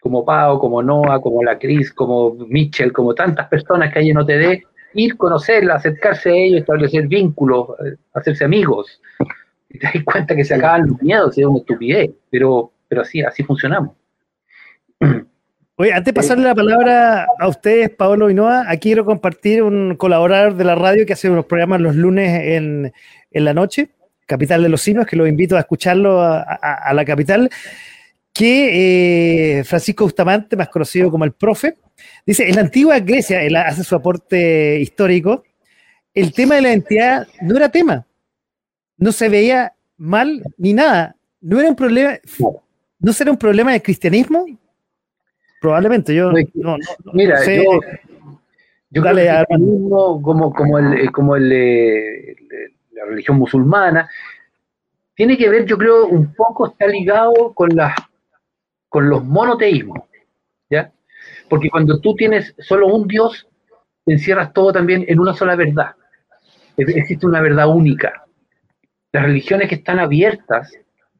Como 0.00 0.24
Pau, 0.24 0.58
como 0.58 0.82
Noah, 0.82 1.20
como 1.20 1.42
la 1.44 1.58
Cris, 1.58 1.92
como 1.92 2.34
Mitchell, 2.34 2.92
como 2.92 3.14
tantas 3.14 3.48
personas 3.48 3.92
que 3.92 4.00
hay 4.00 4.10
en 4.10 4.18
OTD, 4.18 4.62
ir, 4.94 5.16
conocerlas, 5.16 5.76
acercarse 5.76 6.30
a 6.30 6.34
ellos, 6.34 6.60
establecer 6.60 7.06
vínculos, 7.06 7.68
eh, 7.84 7.96
hacerse 8.14 8.44
amigos. 8.44 9.00
Y 9.68 9.78
te 9.78 9.86
das 9.86 10.04
cuenta 10.04 10.34
que 10.34 10.44
se 10.44 10.54
acaban 10.54 10.88
los 10.88 11.00
miedos, 11.00 11.38
es 11.38 11.44
una 11.44 11.60
estupidez, 11.60 12.10
pero, 12.30 12.72
pero 12.88 13.02
así, 13.02 13.22
así 13.22 13.42
funcionamos. 13.42 13.92
Oye, 15.76 15.92
antes 15.92 16.06
de 16.06 16.12
pasarle 16.12 16.44
la 16.44 16.54
palabra 16.54 17.26
a 17.38 17.48
ustedes, 17.48 17.90
Pablo 17.90 18.28
y 18.28 18.34
Noah, 18.34 18.64
aquí 18.68 18.90
quiero 18.90 19.04
compartir 19.04 19.62
un 19.62 19.96
colaborador 19.96 20.54
de 20.54 20.64
la 20.64 20.74
radio 20.74 21.06
que 21.06 21.14
hace 21.14 21.30
unos 21.30 21.46
programas 21.46 21.80
los 21.80 21.96
lunes 21.96 22.40
en, 22.42 22.92
en 23.30 23.44
la 23.44 23.54
noche, 23.54 23.90
Capital 24.26 24.62
de 24.62 24.68
los 24.68 24.80
Simios, 24.80 25.06
que 25.06 25.16
los 25.16 25.28
invito 25.28 25.56
a 25.56 25.60
escucharlo 25.60 26.20
a, 26.22 26.92
la 26.94 27.04
capital, 27.04 27.50
que 28.32 29.58
eh, 29.58 29.64
Francisco 29.64 30.04
Bustamante, 30.04 30.56
más 30.56 30.68
conocido 30.68 31.10
como 31.10 31.24
el 31.24 31.32
profe, 31.32 31.76
dice, 32.24 32.48
en 32.48 32.54
la 32.56 32.62
antigua 32.62 32.98
Grecia, 33.00 33.42
él 33.42 33.56
hace 33.56 33.84
su 33.84 33.94
aporte 33.94 34.80
histórico, 34.80 35.44
el 36.14 36.32
tema 36.32 36.56
de 36.56 36.62
la 36.62 36.68
identidad 36.70 37.26
no 37.40 37.56
era 37.56 37.68
tema, 37.70 38.06
no 38.96 39.12
se 39.12 39.28
veía 39.28 39.74
mal 39.96 40.42
ni 40.56 40.72
nada, 40.72 41.16
no 41.40 41.60
era 41.60 41.68
un 41.68 41.76
problema, 41.76 42.18
no 42.98 43.12
será 43.12 43.30
un 43.30 43.38
problema 43.38 43.72
del 43.72 43.82
cristianismo, 43.82 44.46
probablemente, 45.60 46.14
yo 46.14 46.32
no, 46.54 46.76
mira, 47.12 47.38
yo, 47.44 47.80
creo 48.90 49.14
que 49.14 49.22
el 49.28 49.36
cristianismo 49.36 50.22
como, 50.22 50.52
como 50.52 50.78
el, 50.78 51.10
como 51.12 51.36
el, 51.36 51.48
la 51.48 52.41
religión 53.12 53.38
musulmana, 53.38 54.08
tiene 55.14 55.36
que 55.36 55.48
ver, 55.48 55.66
yo 55.66 55.78
creo, 55.78 56.06
un 56.06 56.34
poco 56.34 56.68
está 56.68 56.86
ligado 56.86 57.52
con, 57.54 57.70
con 58.88 59.08
los 59.08 59.24
monoteísmos, 59.24 60.00
¿ya? 60.70 60.92
Porque 61.48 61.70
cuando 61.70 62.00
tú 62.00 62.14
tienes 62.14 62.54
solo 62.58 62.88
un 62.88 63.06
Dios, 63.06 63.46
encierras 64.06 64.52
todo 64.52 64.72
también 64.72 65.04
en 65.06 65.20
una 65.20 65.34
sola 65.34 65.54
verdad. 65.54 65.94
Existe 66.76 67.26
una 67.26 67.40
verdad 67.40 67.68
única. 67.68 68.24
Las 69.12 69.24
religiones 69.24 69.68
que 69.68 69.76
están 69.76 69.98
abiertas, 69.98 70.72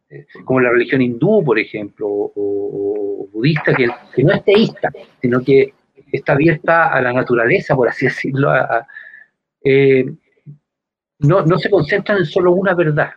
eh, 0.09 0.27
como 0.45 0.61
la 0.61 0.71
religión 0.71 1.03
hindú, 1.03 1.45
por 1.45 1.59
ejemplo, 1.59 2.09
o, 2.09 3.29
budista, 3.33 3.75
que, 3.75 3.87
no 4.25 4.33
es 4.33 4.45
teísta, 4.45 4.91
sino 5.21 5.43
que 5.43 5.75
está 6.11 6.33
abierta 6.33 6.93
a 6.93 7.01
la 7.01 7.13
naturaleza, 7.13 7.75
por 7.75 7.89
así 7.89 8.07
decirlo, 8.07 8.51
eh, 9.65 10.07
no, 11.23 11.45
no 11.45 11.59
se 11.59 11.71
concentran 11.71 12.19
en 12.19 12.27
solo 12.27 12.53
una 12.53 12.75
verdad 12.75 13.11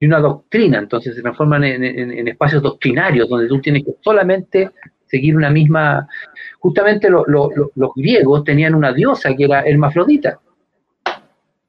y 0.00 0.06
una 0.06 0.18
doctrina, 0.18 0.78
entonces 0.78 1.14
se 1.14 1.22
transforman 1.22 1.64
en, 1.64 2.28
espacios 2.28 2.62
doctrinarios 2.62 3.28
donde 3.28 3.48
tú 3.48 3.60
tienes 3.60 3.84
que 3.84 3.94
solamente 4.00 4.70
seguir 5.06 5.36
una 5.36 5.50
misma... 5.50 6.08
Justamente 6.58 7.08
los 7.10 7.92
griegos 7.94 8.42
tenían 8.44 8.74
una 8.74 8.92
diosa 8.92 9.34
que 9.36 9.44
era 9.44 9.62
hermafrodita. 9.62 10.40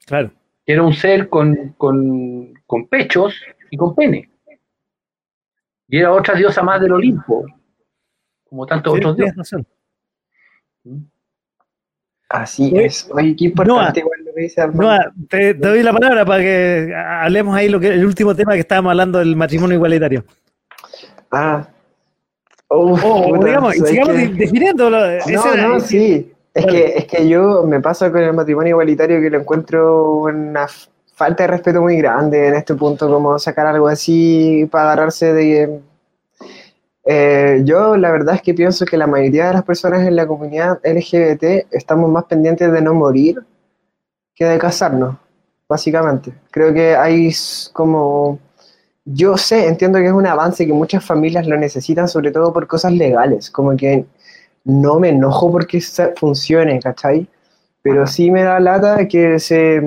Claro. 0.06 0.32
Que 0.66 0.74
era 0.74 0.84
un 0.84 0.94
ser 0.94 1.30
con, 1.30 1.76
con 1.78 2.88
pechos 2.90 3.36
y 3.70 3.78
con 3.78 3.94
pene. 3.94 4.30
Y 5.88 6.00
era 6.00 6.12
otra 6.12 6.36
diosa 6.36 6.64
más 6.64 6.82
del 6.82 6.94
Olimpo, 6.94 7.46
como 8.44 8.66
tantos 8.66 8.96
otros 8.96 9.18
dioses. 9.18 9.56
Así 12.30 12.72
es. 12.76 13.10
Oye, 13.14 13.36
qué 13.36 13.46
importante 13.46 14.04
dice 14.42 14.62
te, 15.30 15.54
doy 15.54 15.84
la 15.84 15.94
palabra 15.94 16.26
para 16.26 16.42
que 16.42 16.94
hablemos 16.96 17.56
ahí 17.56 17.70
lo 17.70 17.80
que 17.80 17.88
el 17.88 18.06
último 18.06 18.36
tema 18.36 18.54
que 18.54 18.60
estábamos 18.60 18.92
hablando 18.92 19.20
del 19.20 19.36
matrimonio 19.36 19.76
igualitario. 19.76 20.24
Ah. 21.32 21.68
Uf, 22.70 23.02
digamos, 23.44 23.76
sigamos 23.76 24.16
definiéndolo. 24.16 24.98
No, 25.28 25.56
no, 25.56 25.80
sí. 25.80 26.32
Es 26.54 26.66
que, 26.66 26.98
es 26.98 27.06
que 27.06 27.28
yo 27.28 27.64
me 27.64 27.82
paso 27.82 28.12
con 28.12 28.22
el 28.22 28.34
matrimonio 28.34 28.72
igualitario 28.72 29.20
que 29.20 29.30
lo 29.30 29.40
encuentro 29.40 30.22
una 30.22 30.68
falta 31.14 31.44
de 31.44 31.48
respeto 31.48 31.82
muy 31.82 31.98
grande 31.98 32.48
en 32.48 32.56
este 32.56 32.76
punto, 32.76 33.10
como 33.10 33.38
sacar 33.40 33.68
algo 33.68 33.88
así 33.88 34.68
para 34.72 34.92
agarrarse 34.92 35.34
de 35.34 35.82
eh, 37.08 37.62
yo 37.64 37.96
la 37.98 38.10
verdad 38.12 38.36
es 38.36 38.42
que 38.42 38.56
pienso 38.56 38.84
que 38.84 38.98
la 38.98 39.06
mayoría 39.06 39.48
de 39.48 39.54
las 39.54 39.64
personas 39.64 40.08
en 40.08 40.16
la 40.16 40.26
comunidad 40.26 40.80
LGBT 40.84 41.72
estamos 41.72 42.10
más 42.10 42.26
pendientes 42.26 42.72
de 42.72 42.82
no 42.82 42.96
morir 42.96 43.44
que 44.36 44.46
de 44.46 44.58
casarnos, 44.58 45.16
básicamente. 45.68 46.34
Creo 46.52 46.74
que 46.74 46.96
hay 46.96 47.32
como... 47.74 48.40
Yo 49.06 49.38
sé, 49.38 49.68
entiendo 49.68 50.00
que 50.00 50.08
es 50.08 50.12
un 50.12 50.26
avance 50.26 50.66
que 50.66 50.74
muchas 50.74 51.06
familias 51.06 51.48
lo 51.48 51.58
necesitan, 51.58 52.08
sobre 52.08 52.32
todo 52.32 52.52
por 52.52 52.66
cosas 52.68 52.92
legales, 52.92 53.52
como 53.52 53.76
que 53.78 54.06
no 54.64 55.00
me 55.00 55.10
enojo 55.10 55.52
porque 55.52 55.80
funcione, 56.18 56.80
¿cachai? 56.80 57.28
Pero 57.84 58.08
sí 58.08 58.32
me 58.32 58.42
da 58.42 58.60
lata 58.60 59.08
que, 59.08 59.40
se, 59.40 59.80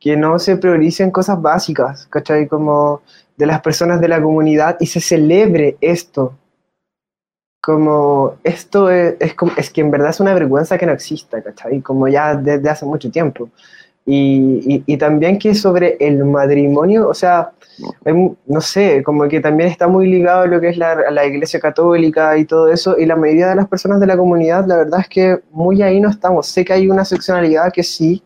que 0.00 0.16
no 0.16 0.40
se 0.40 0.56
prioricen 0.56 1.12
cosas 1.12 1.40
básicas, 1.40 2.06
¿cachai? 2.06 2.48
Como 2.48 3.02
de 3.36 3.46
las 3.46 3.60
personas 3.60 4.00
de 4.00 4.08
la 4.08 4.20
comunidad 4.20 4.76
y 4.80 4.86
se 4.86 5.00
celebre 5.00 5.76
esto, 5.80 6.34
como 7.60 8.36
esto 8.44 8.90
es, 8.90 9.16
es, 9.20 9.70
que 9.70 9.80
en 9.80 9.90
verdad 9.90 10.10
es 10.10 10.20
una 10.20 10.34
vergüenza 10.34 10.78
que 10.78 10.86
no 10.86 10.92
exista, 10.92 11.42
¿cachai? 11.42 11.80
Como 11.80 12.08
ya 12.08 12.34
desde 12.34 12.68
hace 12.70 12.86
mucho 12.86 13.10
tiempo. 13.10 13.50
Y, 14.06 14.82
y, 14.86 14.96
también 14.96 15.38
que 15.38 15.54
sobre 15.54 15.98
el 16.00 16.24
matrimonio, 16.24 17.08
o 17.08 17.12
sea, 17.12 17.52
no 18.46 18.60
sé, 18.62 19.02
como 19.02 19.28
que 19.28 19.40
también 19.40 19.68
está 19.68 19.86
muy 19.86 20.08
ligado 20.08 20.42
a 20.42 20.46
lo 20.46 20.60
que 20.62 20.70
es 20.70 20.78
la, 20.78 21.10
la, 21.10 21.26
iglesia 21.26 21.60
católica 21.60 22.38
y 22.38 22.46
todo 22.46 22.68
eso, 22.68 22.98
y 22.98 23.04
la 23.04 23.16
mayoría 23.16 23.48
de 23.48 23.56
las 23.56 23.68
personas 23.68 24.00
de 24.00 24.06
la 24.06 24.16
comunidad, 24.16 24.66
la 24.66 24.78
verdad 24.78 25.00
es 25.00 25.08
que 25.08 25.40
muy 25.50 25.82
ahí 25.82 26.00
no 26.00 26.08
estamos. 26.08 26.46
Sé 26.46 26.64
que 26.64 26.72
hay 26.72 26.88
una 26.88 27.04
seccionalidad 27.04 27.70
que 27.70 27.82
sí, 27.82 28.22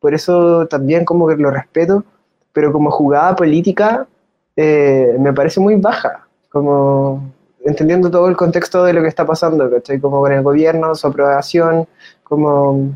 por 0.00 0.12
eso 0.12 0.66
también 0.66 1.06
como 1.06 1.26
que 1.26 1.36
lo 1.36 1.50
respeto, 1.50 2.04
pero 2.52 2.70
como 2.70 2.90
jugada 2.90 3.34
política 3.34 4.06
eh, 4.54 5.16
me 5.18 5.32
parece 5.32 5.60
muy 5.60 5.76
baja, 5.76 6.26
como 6.50 7.32
entendiendo 7.64 8.10
todo 8.10 8.28
el 8.28 8.36
contexto 8.36 8.84
de 8.84 8.92
lo 8.92 9.02
que 9.02 9.08
está 9.08 9.26
pasando, 9.26 9.70
¿cachai? 9.70 10.00
Como 10.00 10.20
con 10.20 10.32
el 10.32 10.42
gobierno, 10.42 10.94
su 10.94 11.06
aprobación, 11.06 11.86
como... 12.22 12.92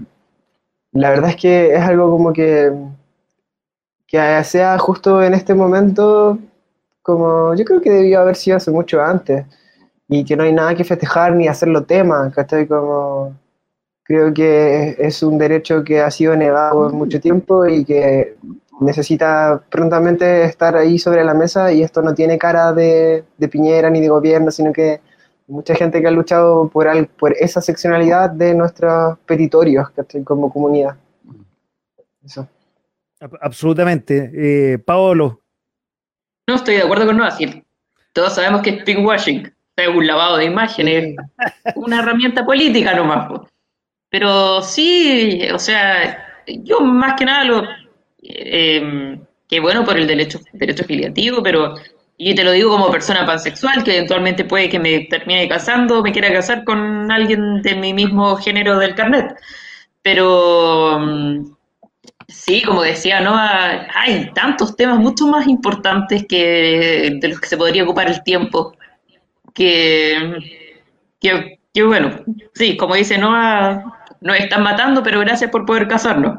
La 0.92 1.10
verdad 1.10 1.30
es 1.30 1.36
que 1.36 1.74
es 1.74 1.82
algo 1.82 2.10
como 2.10 2.32
que, 2.32 2.72
que 4.06 4.44
sea 4.44 4.78
justo 4.78 5.22
en 5.22 5.34
este 5.34 5.52
momento, 5.54 6.38
como 7.02 7.54
yo 7.54 7.64
creo 7.66 7.82
que 7.82 7.90
debió 7.90 8.20
haber 8.20 8.36
sido 8.36 8.56
hace 8.56 8.70
mucho 8.70 9.02
antes, 9.02 9.44
y 10.08 10.24
que 10.24 10.36
no 10.36 10.44
hay 10.44 10.52
nada 10.52 10.74
que 10.74 10.84
festejar 10.84 11.34
ni 11.34 11.48
hacerlo 11.48 11.84
tema, 11.84 12.30
¿cachai? 12.34 12.66
Como 12.66 13.36
creo 14.04 14.32
que 14.32 14.96
es 14.98 15.22
un 15.22 15.36
derecho 15.36 15.82
que 15.84 16.00
ha 16.00 16.10
sido 16.10 16.36
negado 16.36 16.84
por 16.84 16.92
mucho 16.92 17.20
tiempo 17.20 17.66
y 17.66 17.84
que 17.84 18.36
necesita 18.80 19.62
prontamente 19.70 20.44
estar 20.44 20.76
ahí 20.76 20.98
sobre 20.98 21.24
la 21.24 21.34
mesa 21.34 21.72
y 21.72 21.82
esto 21.82 22.02
no 22.02 22.14
tiene 22.14 22.38
cara 22.38 22.72
de, 22.72 23.24
Piñera 23.50 23.90
ni 23.90 24.00
de 24.00 24.08
gobierno, 24.08 24.50
sino 24.50 24.72
que 24.72 25.00
mucha 25.46 25.74
gente 25.74 26.00
que 26.00 26.08
ha 26.08 26.10
luchado 26.10 26.68
por, 26.68 27.08
por 27.08 27.32
esa 27.38 27.60
seccionalidad 27.60 28.30
de 28.30 28.54
nuestros 28.54 29.18
petitorios 29.26 29.88
como 30.24 30.52
comunidad. 30.52 30.96
Eso. 32.24 32.48
Absolutamente. 33.40 34.30
Eh, 34.34 34.78
Paolo. 34.78 35.40
No 36.46 36.56
estoy 36.56 36.76
de 36.76 36.82
acuerdo 36.82 37.06
con 37.06 37.16
Noah. 37.16 37.36
Todos 38.12 38.34
sabemos 38.34 38.62
que 38.62 38.70
es 38.70 38.84
pinkwashing. 38.84 39.52
es 39.76 39.88
un 39.88 40.06
lavado 40.06 40.36
de 40.38 40.44
imágenes, 40.44 41.16
una 41.76 42.00
herramienta 42.00 42.44
política 42.44 42.94
nomás. 42.94 43.28
Pero 44.10 44.62
sí, 44.62 45.40
o 45.52 45.58
sea, 45.58 46.42
yo 46.46 46.80
más 46.80 47.14
que 47.18 47.24
nada 47.24 47.44
lo... 47.44 47.62
Eh, 48.22 49.18
que 49.48 49.60
bueno 49.60 49.84
por 49.84 49.96
el 49.96 50.06
derecho, 50.06 50.40
derecho 50.52 50.84
filiativo, 50.84 51.42
pero 51.42 51.74
y 52.18 52.34
te 52.34 52.44
lo 52.44 52.52
digo 52.52 52.70
como 52.70 52.90
persona 52.90 53.26
pansexual, 53.26 53.84
que 53.84 53.96
eventualmente 53.96 54.44
puede 54.44 54.70
que 54.70 54.78
me 54.78 55.00
termine 55.00 55.48
casando, 55.48 56.02
me 56.02 56.12
quiera 56.12 56.32
casar 56.32 56.64
con 56.64 57.10
alguien 57.10 57.60
de 57.62 57.74
mi 57.74 57.92
mismo 57.92 58.36
género 58.36 58.78
del 58.78 58.94
carnet. 58.94 59.36
Pero 60.02 60.98
mm, 60.98 61.56
sí, 62.28 62.62
como 62.62 62.82
decía, 62.82 63.20
¿no? 63.20 63.34
Hay 63.36 64.30
tantos 64.34 64.76
temas 64.76 64.98
mucho 64.98 65.26
más 65.26 65.46
importantes 65.46 66.24
que 66.26 67.18
de 67.20 67.28
los 67.28 67.40
que 67.40 67.48
se 67.48 67.56
podría 67.58 67.84
ocupar 67.84 68.08
el 68.08 68.22
tiempo. 68.22 68.74
Que, 69.52 70.38
que, 71.20 71.82
bueno, 71.82 72.24
sí, 72.54 72.76
como 72.76 72.94
dice 72.94 73.18
Noah, 73.18 73.84
nos 74.20 74.38
están 74.38 74.62
matando, 74.62 75.02
pero 75.02 75.20
gracias 75.20 75.50
por 75.50 75.66
poder 75.66 75.88
casarnos. 75.88 76.38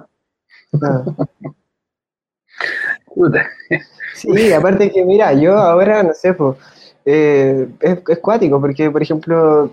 Sí, 4.14 4.52
aparte 4.52 4.92
que, 4.92 5.06
mira, 5.06 5.34
yo 5.34 5.58
ahora, 5.58 6.02
no 6.02 6.14
sé, 6.14 6.34
pues, 6.34 6.58
es, 7.06 7.68
es 7.82 8.20
cuático, 8.20 8.60
porque, 8.60 8.90
por 8.90 9.02
ejemplo, 9.02 9.72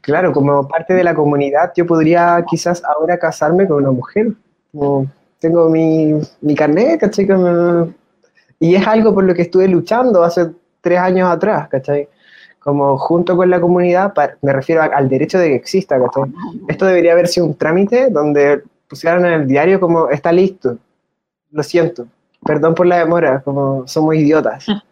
claro, 0.00 0.32
como 0.32 0.68
parte 0.68 0.94
de 0.94 1.04
la 1.04 1.14
comunidad, 1.14 1.72
yo 1.76 1.86
podría 1.86 2.44
quizás 2.48 2.82
ahora 2.84 3.18
casarme 3.18 3.66
con 3.66 3.78
una 3.78 3.90
mujer. 3.90 4.32
Como 4.70 5.06
tengo 5.38 5.68
mi, 5.68 6.14
mi 6.40 6.54
carnet, 6.54 7.00
¿cachai? 7.00 7.26
y 8.60 8.74
es 8.74 8.86
algo 8.86 9.12
por 9.12 9.24
lo 9.24 9.34
que 9.34 9.42
estuve 9.42 9.68
luchando 9.68 10.22
hace 10.22 10.50
tres 10.80 10.98
años 10.98 11.28
atrás, 11.28 11.68
¿cachai? 11.68 12.08
Como 12.58 12.96
junto 12.96 13.36
con 13.36 13.50
la 13.50 13.60
comunidad, 13.60 14.14
me 14.40 14.52
refiero 14.52 14.82
al 14.82 15.08
derecho 15.08 15.38
de 15.38 15.48
que 15.48 15.54
exista, 15.56 15.98
¿cachai? 15.98 16.32
Esto 16.68 16.86
debería 16.86 17.12
haber 17.12 17.28
sido 17.28 17.46
un 17.46 17.56
trámite 17.56 18.08
donde 18.10 18.62
pusieran 18.88 19.24
en 19.26 19.32
el 19.32 19.46
diario 19.46 19.80
como 19.80 20.08
está 20.08 20.32
listo. 20.32 20.78
Lo 21.50 21.62
siento, 21.62 22.06
Perdón 22.44 22.74
por 22.74 22.86
la 22.86 22.98
demora, 22.98 23.42
como 23.42 23.86
somos 23.86 24.14
idiotas. 24.14 24.66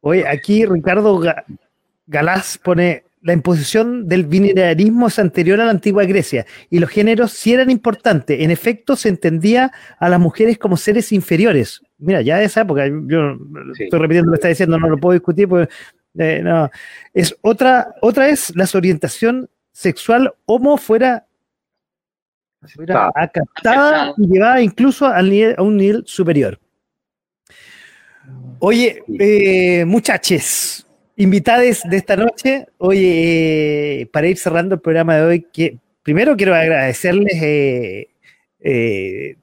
Oye, 0.00 0.26
aquí 0.28 0.66
Ricardo 0.66 1.20
Galás 2.06 2.58
pone 2.58 3.04
la 3.24 3.32
imposición 3.32 4.06
del 4.06 4.26
binarismo 4.26 5.06
es 5.06 5.18
anterior 5.18 5.58
a 5.58 5.64
la 5.64 5.70
antigua 5.70 6.04
Grecia 6.04 6.44
y 6.68 6.78
los 6.78 6.90
géneros 6.90 7.32
sí 7.32 7.54
eran 7.54 7.70
importantes. 7.70 8.38
En 8.38 8.50
efecto, 8.50 8.96
se 8.96 9.08
entendía 9.08 9.72
a 9.98 10.10
las 10.10 10.20
mujeres 10.20 10.58
como 10.58 10.76
seres 10.76 11.10
inferiores. 11.10 11.80
Mira, 11.96 12.20
ya 12.20 12.36
de 12.36 12.44
esa 12.44 12.60
época, 12.60 12.86
yo 12.86 13.38
estoy 13.80 13.98
repitiendo 13.98 14.26
lo 14.26 14.32
que 14.32 14.36
está 14.36 14.48
diciendo, 14.48 14.78
no 14.78 14.90
lo 14.90 14.98
puedo 14.98 15.14
discutir, 15.14 15.48
pues, 15.48 15.68
eh, 16.18 16.42
no. 16.44 16.70
Es 17.14 17.34
otra, 17.40 17.94
otra 18.02 18.28
es 18.28 18.54
la 18.54 18.68
orientación 18.74 19.48
sexual 19.72 20.34
homo 20.44 20.76
fuera 20.76 21.24
aceptada 23.14 24.14
y 24.16 24.26
llevada 24.26 24.60
incluso 24.60 25.06
a 25.06 25.20
un 25.20 25.76
nivel 25.76 26.02
superior. 26.06 26.58
Oye, 28.58 29.02
eh, 29.18 29.84
muchachos, 29.84 30.86
invitados 31.16 31.82
de 31.84 31.96
esta 31.96 32.16
noche, 32.16 32.66
oye, 32.78 34.00
eh, 34.00 34.06
para 34.06 34.26
ir 34.26 34.38
cerrando 34.38 34.76
el 34.76 34.80
programa 34.80 35.16
de 35.16 35.22
hoy, 35.22 35.46
que 35.52 35.78
primero 36.02 36.36
quiero 36.36 36.54
agradecerles 36.54 37.34
eh, 38.60 39.36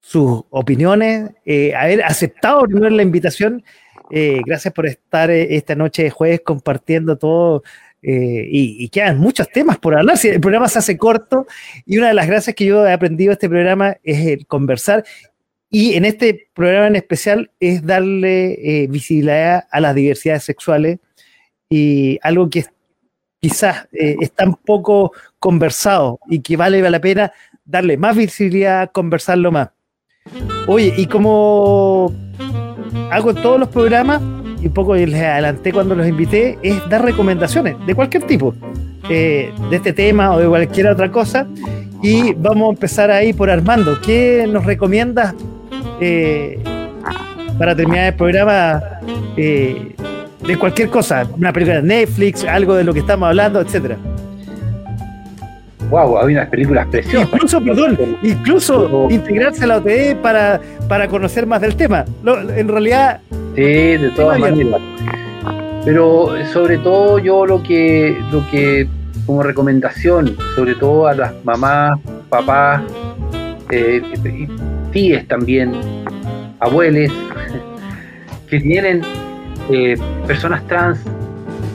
sus 0.00 0.42
opiniones, 0.50 1.30
haber 1.76 2.02
aceptado 2.02 2.62
primero 2.62 2.90
la 2.90 3.02
invitación. 3.02 3.62
gracias 4.10 4.72
por 4.74 4.86
estar 4.86 5.30
esta 5.30 5.74
noche 5.74 6.04
de 6.04 6.10
jueves 6.10 6.40
compartiendo 6.40 7.16
todo 7.16 7.62
eh, 8.02 8.46
y, 8.48 8.88
quedan 8.90 9.18
muchos 9.18 9.48
temas 9.48 9.78
por 9.78 9.96
hablar. 9.96 10.16
Si 10.16 10.28
el 10.28 10.40
programa 10.40 10.68
se 10.68 10.78
hace 10.78 10.96
corto 10.96 11.46
y 11.84 11.98
una 11.98 12.08
de 12.08 12.14
las 12.14 12.26
gracias 12.26 12.54
que 12.54 12.64
yo 12.64 12.86
he 12.86 12.92
aprendido 12.92 13.30
de 13.30 13.34
este 13.34 13.48
programa 13.48 13.96
es 14.04 14.26
el 14.26 14.46
conversar 14.46 15.04
y 15.70 15.94
en 15.94 16.04
este 16.04 16.48
programa 16.54 16.86
en 16.86 16.96
especial 16.96 17.50
es 17.60 17.84
darle 17.84 18.52
eh, 18.82 18.86
visibilidad 18.86 19.64
a 19.70 19.80
las 19.80 19.94
diversidades 19.94 20.44
sexuales 20.44 20.98
y 21.68 22.18
algo 22.22 22.48
que 22.48 22.64
quizás 23.40 23.88
eh, 23.92 24.16
es 24.20 24.32
tan 24.32 24.54
poco 24.54 25.12
conversado 25.38 26.20
y 26.28 26.40
que 26.40 26.56
vale 26.56 26.88
la 26.88 27.00
pena 27.00 27.32
darle 27.64 27.96
más 27.96 28.16
visibilidad, 28.16 28.90
conversarlo 28.92 29.52
más. 29.52 29.70
Oye, 30.66 30.94
y 30.96 31.06
como 31.06 32.12
hago 33.10 33.30
en 33.30 33.42
todos 33.42 33.60
los 33.60 33.68
programas, 33.68 34.22
y 34.62 34.66
un 34.66 34.72
poco 34.72 34.94
les 34.94 35.14
adelanté 35.14 35.72
cuando 35.72 35.94
los 35.94 36.06
invité, 36.06 36.58
es 36.62 36.76
dar 36.88 37.04
recomendaciones 37.04 37.76
de 37.86 37.94
cualquier 37.94 38.24
tipo, 38.24 38.54
eh, 39.08 39.52
de 39.70 39.76
este 39.76 39.92
tema 39.92 40.32
o 40.34 40.38
de 40.38 40.48
cualquier 40.48 40.88
otra 40.88 41.10
cosa. 41.10 41.46
Y 42.02 42.32
vamos 42.34 42.68
a 42.68 42.70
empezar 42.70 43.10
ahí 43.10 43.32
por 43.32 43.50
Armando. 43.50 44.00
¿Qué 44.00 44.46
nos 44.48 44.64
recomiendas 44.64 45.34
eh, 46.00 46.62
para 47.58 47.74
terminar 47.74 48.06
el 48.06 48.14
programa 48.14 48.82
eh, 49.36 49.94
de 50.46 50.58
cualquier 50.58 50.90
cosa? 50.90 51.26
Una 51.36 51.52
película 51.52 51.80
de 51.80 51.82
Netflix, 51.82 52.44
algo 52.44 52.74
de 52.74 52.84
lo 52.84 52.94
que 52.94 53.00
estamos 53.00 53.28
hablando, 53.28 53.60
etcétera. 53.60 53.96
Wow, 55.90 56.18
hay 56.18 56.34
unas 56.34 56.48
películas 56.48 56.86
preciosas. 56.88 57.28
Incluso, 57.32 57.60
perdón, 57.62 57.98
incluso 58.22 59.08
integrarse 59.10 59.64
a 59.64 59.68
la 59.68 59.76
OTE 59.78 60.16
para, 60.16 60.60
para 60.88 61.08
conocer 61.08 61.46
más 61.46 61.60
del 61.60 61.76
tema. 61.76 62.04
en 62.56 62.68
realidad, 62.68 63.20
Sí, 63.58 63.64
de 63.64 64.12
todas 64.14 64.38
maneras. 64.38 64.80
Pero 65.84 66.32
sobre 66.52 66.78
todo 66.78 67.18
yo 67.18 67.44
lo 67.44 67.60
que, 67.60 68.16
lo 68.30 68.48
que 68.52 68.86
como 69.26 69.42
recomendación, 69.42 70.36
sobre 70.54 70.76
todo 70.76 71.08
a 71.08 71.14
las 71.14 71.44
mamás, 71.44 71.98
papás, 72.28 72.82
eh, 73.70 74.00
tías 74.92 75.26
también, 75.26 75.72
abuelos, 76.60 77.12
que 78.48 78.60
tienen 78.60 79.02
eh, 79.70 79.96
personas 80.24 80.64
trans 80.68 81.00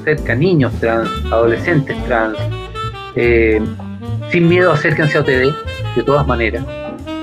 cerca, 0.06 0.35
niños 0.35 0.72
trans, 0.80 1.10
adolescentes 1.31 1.98
trans, 2.06 2.38
eh, 3.18 3.61
sin 4.34 4.47
miedo 4.47 4.72
acérquense 4.72 5.15
a 5.15 5.22
OTD, 5.22 5.53
de 5.95 6.03
todas 6.03 6.26
maneras, 6.26 6.65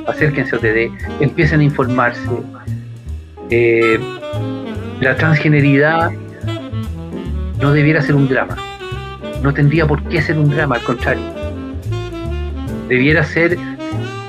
acérquense 0.06 0.54
a 0.54 0.58
OTD, 0.58 0.92
empiecen 1.20 1.58
a 1.58 1.64
informarse. 1.64 2.30
Eh, 3.50 3.98
la 5.00 5.16
transgeneridad 5.16 6.12
no 7.60 7.72
debiera 7.72 8.00
ser 8.00 8.14
un 8.14 8.28
drama. 8.28 8.56
No 9.42 9.52
tendría 9.52 9.88
por 9.88 10.04
qué 10.04 10.22
ser 10.22 10.38
un 10.38 10.50
drama, 10.50 10.76
al 10.76 10.82
contrario. 10.82 11.24
Debiera 12.88 13.24
ser 13.24 13.58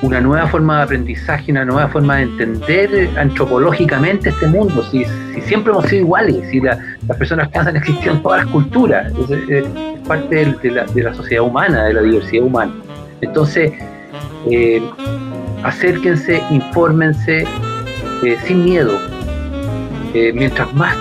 una 0.01 0.19
nueva 0.19 0.47
forma 0.47 0.77
de 0.77 0.83
aprendizaje, 0.83 1.51
una 1.51 1.65
nueva 1.65 1.87
forma 1.87 2.17
de 2.17 2.23
entender 2.23 3.09
antropológicamente 3.17 4.29
este 4.29 4.47
mundo. 4.47 4.83
Si, 4.83 5.05
siempre 5.45 5.71
hemos 5.71 5.85
sido 5.85 6.01
iguales, 6.01 6.49
si 6.49 6.59
las 6.59 6.79
personas 7.17 7.51
trans 7.51 7.67
han 7.67 7.77
existido 7.77 8.13
en 8.13 8.23
todas 8.23 8.43
las 8.43 8.51
culturas, 8.51 9.13
es, 9.29 9.65
parte 10.07 10.55
de, 10.61 11.03
la, 11.03 11.13
sociedad 11.13 11.43
humana, 11.43 11.85
de 11.85 11.93
la 11.93 12.01
diversidad 12.01 12.43
humana. 12.45 12.73
Entonces, 13.21 13.71
eh, 14.49 14.81
acérquense, 15.63 16.41
infórmense 16.49 17.45
eh, 18.23 18.37
sin 18.45 18.65
miedo, 18.65 18.97
eh, 20.13 20.31
mientras 20.33 20.73
más 20.73 20.95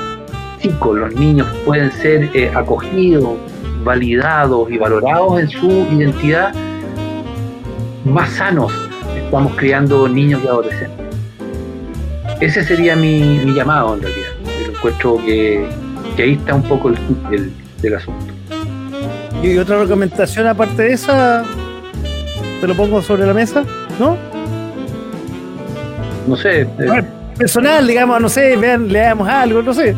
chicos 0.60 0.97
los 0.97 1.14
niños 1.14 1.47
pueden 1.64 1.90
ser 1.90 2.31
eh, 2.35 2.52
acogidos, 2.55 3.39
validados 3.82 4.70
y 4.70 4.77
valorados 4.77 5.40
en 5.40 5.48
su 5.48 5.68
identidad, 5.90 6.52
más 8.05 8.28
sanos 8.31 8.90
estamos 9.31 9.55
criando 9.55 10.09
niños 10.09 10.40
y 10.44 10.48
adolescentes. 10.48 11.07
Ese 12.40 12.65
sería 12.65 12.97
mi, 12.97 13.55
llamado 13.55 13.94
en 13.94 14.02
realidad. 14.02 14.28
El 14.61 14.74
encuentro 14.74 15.19
que, 15.24 15.69
ahí 16.19 16.32
está 16.32 16.57
un 16.57 16.65
poco 16.65 16.89
el, 16.89 17.52
del 17.81 17.94
asunto. 17.94 18.35
¿Y 19.40 19.57
otra 19.57 19.78
recomendación 19.78 20.48
aparte 20.48 20.82
de 20.82 20.93
esa? 20.94 21.44
¿Te 22.61 22.66
lo 22.66 22.74
pongo 22.74 23.01
sobre 23.02 23.24
la 23.24 23.32
mesa? 23.32 23.62
¿No? 24.01 24.16
No 26.27 26.36
sé. 26.36 26.62
Eh, 26.62 27.05
personal, 27.39 27.86
digamos, 27.86 28.20
no 28.20 28.28
sé, 28.28 28.57
vean, 28.57 28.89
leamos 28.89 29.28
algo, 29.28 29.62
no 29.62 29.73
sé. 29.73 29.94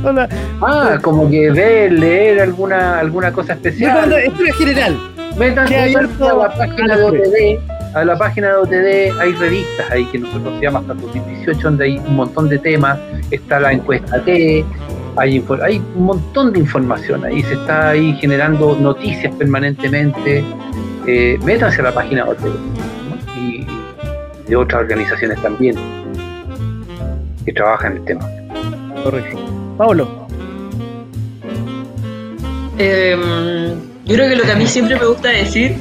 Ah, 0.60 0.98
como 1.00 1.30
que 1.30 1.50
ver, 1.50 1.90
leer 1.90 2.42
alguna, 2.42 2.98
alguna 2.98 3.32
cosa 3.32 3.54
especial. 3.54 4.12
Es 4.12 4.56
general. 4.56 4.94
Métanse 5.38 5.96
a 5.96 6.34
la 6.34 6.54
página 6.54 6.98
de 6.98 7.58
a 7.94 8.04
la 8.04 8.16
página 8.16 8.48
de 8.48 8.54
OTD 8.54 9.20
hay 9.20 9.32
revistas 9.32 9.90
ahí 9.90 10.04
que 10.06 10.18
nosotros 10.18 10.54
se 10.58 10.62
llama 10.62 10.80
hasta 10.80 10.94
2018, 10.94 11.60
donde 11.60 11.84
hay 11.84 11.98
un 11.98 12.16
montón 12.16 12.48
de 12.48 12.58
temas, 12.58 12.98
está 13.30 13.60
la 13.60 13.72
encuesta 13.72 14.22
T, 14.22 14.64
hay, 15.16 15.44
hay 15.62 15.82
un 15.94 16.04
montón 16.04 16.52
de 16.52 16.60
información 16.60 17.24
ahí, 17.24 17.42
se 17.42 17.54
está 17.54 17.90
ahí 17.90 18.14
generando 18.14 18.76
noticias 18.76 19.34
permanentemente. 19.36 20.44
Eh, 21.06 21.38
métanse 21.44 21.80
a 21.80 21.84
la 21.84 21.92
página 21.92 22.24
de 22.24 22.30
OTD 22.30 22.46
y 23.36 23.66
de 24.48 24.56
otras 24.56 24.82
organizaciones 24.82 25.40
también 25.42 25.76
que 27.44 27.52
trabaja 27.52 27.88
en 27.88 27.96
el 27.96 28.04
tema. 28.04 28.24
Correcto. 29.02 29.38
Pablo. 29.76 30.08
Em, 32.78 33.74
yo 34.04 34.14
creo 34.14 34.28
que 34.28 34.36
lo 34.36 34.44
que 34.44 34.52
a 34.52 34.56
mí 34.56 34.66
siempre 34.66 34.98
me 34.98 35.06
gusta 35.06 35.28
decir 35.28 35.76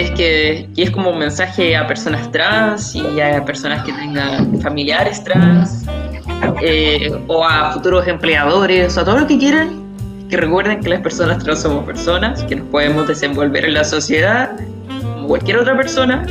es 0.00 0.10
que, 0.12 0.68
es 0.76 0.90
como 0.90 1.10
un 1.10 1.18
mensaje 1.18 1.74
a 1.76 1.86
personas 1.86 2.30
trans 2.30 2.94
y 2.94 3.20
a 3.20 3.44
personas 3.44 3.84
que 3.84 3.92
tengan 3.92 4.60
familiares 4.60 5.24
trans 5.24 5.84
eh, 6.60 7.10
o 7.28 7.44
a 7.44 7.72
futuros 7.72 8.06
empleadores 8.06 8.96
o 8.96 9.00
a 9.00 9.04
todo 9.04 9.20
lo 9.20 9.26
que 9.26 9.38
quieran, 9.38 9.84
que 10.28 10.36
recuerden 10.36 10.80
que 10.80 10.90
las 10.90 11.00
personas 11.00 11.42
trans 11.42 11.62
somos 11.62 11.84
personas, 11.84 12.42
que 12.44 12.56
nos 12.56 12.68
podemos 12.68 13.08
desenvolver 13.08 13.64
en 13.64 13.74
la 13.74 13.84
sociedad 13.84 14.50
como 15.14 15.28
cualquier 15.28 15.58
otra 15.58 15.76
persona, 15.76 16.26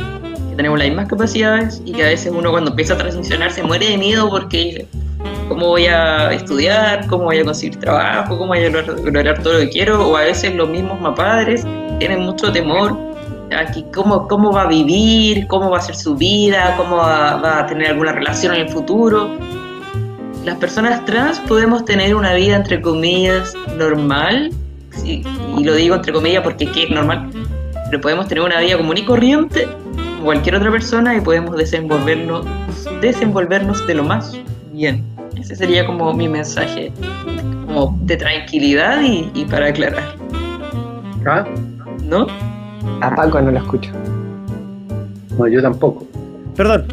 que 0.49 0.55
tenemos 0.55 0.77
las 0.77 0.87
mismas 0.87 1.07
capacidades 1.07 1.81
y 1.85 1.93
que 1.93 2.03
a 2.03 2.07
veces 2.07 2.31
uno 2.35 2.51
cuando 2.51 2.71
empieza 2.71 2.93
a 2.93 2.97
transicionar 2.97 3.51
se 3.51 3.63
muere 3.63 3.89
de 3.89 3.97
miedo 3.97 4.29
porque 4.29 4.85
cómo 5.47 5.67
voy 5.69 5.87
a 5.87 6.31
estudiar, 6.31 7.07
cómo 7.07 7.25
voy 7.25 7.39
a 7.39 7.45
conseguir 7.45 7.79
trabajo, 7.79 8.37
cómo 8.37 8.49
voy 8.49 8.63
a 8.63 8.69
lograr, 8.69 9.41
todo 9.41 9.53
lo 9.53 9.59
que 9.59 9.69
quiero, 9.69 10.07
o 10.07 10.17
a 10.17 10.21
veces 10.21 10.53
los 10.55 10.69
mismos 10.69 10.97
padres 11.15 11.65
tienen 11.99 12.19
mucho 12.21 12.51
temor 12.51 13.14
aquí 13.51 13.85
cómo, 13.93 14.27
cómo 14.27 14.51
va 14.51 14.63
a 14.63 14.67
vivir, 14.67 15.47
cómo 15.47 15.69
va 15.69 15.77
a 15.77 15.81
ser 15.81 15.95
su 15.95 16.15
vida, 16.15 16.75
cómo 16.77 16.97
va, 16.97 17.59
a 17.59 17.65
tener 17.67 17.89
alguna 17.89 18.11
relación 18.11 18.55
en 18.55 18.61
el 18.61 18.69
futuro. 18.69 19.29
Las 20.43 20.57
personas 20.57 21.03
trans 21.05 21.39
podemos 21.39 21.85
tener 21.85 22.15
una 22.15 22.33
vida 22.33 22.55
entre 22.55 22.81
comillas 22.81 23.53
normal, 23.77 24.51
y 25.03 25.23
lo 25.63 25.73
digo 25.75 25.95
entre 25.95 26.13
comillas 26.13 26.43
porque 26.43 26.65
¿qué 26.67 26.83
es 26.83 26.89
normal? 26.89 27.29
Pero 27.89 28.01
podemos 28.01 28.27
tener 28.27 28.43
una 28.43 28.59
vida 28.59 28.77
común 28.77 28.97
y 28.97 29.05
corriente 29.05 29.67
como 29.95 30.25
cualquier 30.25 30.55
otra 30.55 30.71
persona 30.71 31.15
y 31.15 31.21
podemos 31.21 31.55
desenvolvernos, 31.55 32.45
desenvolvernos 33.01 33.85
de 33.85 33.95
lo 33.95 34.03
más 34.03 34.37
bien. 34.71 35.03
Ese 35.37 35.55
sería 35.55 35.85
como 35.85 36.13
mi 36.13 36.27
mensaje 36.27 36.91
como 37.65 37.97
de 38.01 38.17
tranquilidad 38.17 39.01
y, 39.01 39.45
para 39.45 39.67
aclarar. 39.67 40.15
¿Ah? 41.27 41.45
¿No? 42.03 42.27
A 43.01 43.15
Paco 43.15 43.41
no 43.41 43.51
lo 43.51 43.57
escucho. 43.57 43.91
No, 45.37 45.47
yo 45.47 45.61
tampoco. 45.61 46.05
Perdón, 46.55 46.85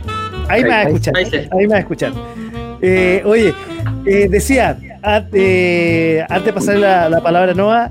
ahí 0.49 0.63
me 0.63 0.69
va 0.69 0.77
a 0.77 0.83
escuchar. 0.85 1.15
Ahí, 1.17 1.27
me 1.53 1.67
va 1.69 1.77
a 1.77 1.81
escuchar. 1.81 2.13
Eh, 2.81 3.23
oye, 3.25 3.55
eh, 4.07 4.29
decía, 4.29 4.77
eh, 5.33 6.25
antes 6.29 6.45
de 6.47 6.53
pasar 6.53 6.77
la, 6.77 7.21
palabra 7.23 7.53
a 7.53 7.55
Noah, 7.55 7.91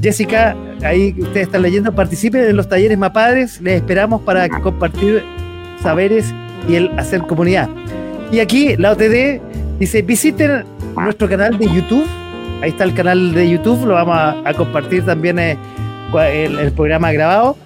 Jessica, 0.00 0.56
ahí 0.82 1.14
ustedes 1.18 1.46
están 1.46 1.62
leyendo, 1.62 1.94
participen 1.94 2.44
en 2.44 2.56
los 2.56 2.68
talleres 2.68 2.96
Mapadres, 2.96 3.60
les 3.60 3.76
esperamos 3.76 4.22
para 4.22 4.48
compartir 4.48 5.22
saberes 5.82 6.32
y 6.68 6.76
el 6.76 6.98
hacer 6.98 7.22
comunidad. 7.22 7.68
Y 8.32 8.40
aquí 8.40 8.76
la 8.76 8.92
OTD 8.92 9.40
dice, 9.78 10.02
visiten 10.02 10.64
nuestro 10.96 11.28
canal 11.28 11.58
de 11.58 11.66
YouTube, 11.66 12.06
ahí 12.62 12.70
está 12.70 12.84
el 12.84 12.94
canal 12.94 13.34
de 13.34 13.50
YouTube, 13.50 13.86
lo 13.86 13.94
vamos 13.94 14.16
a, 14.16 14.54
compartir 14.54 15.04
también 15.04 15.38
el, 16.18 16.72
programa 16.72 17.12
grabado 17.12 17.56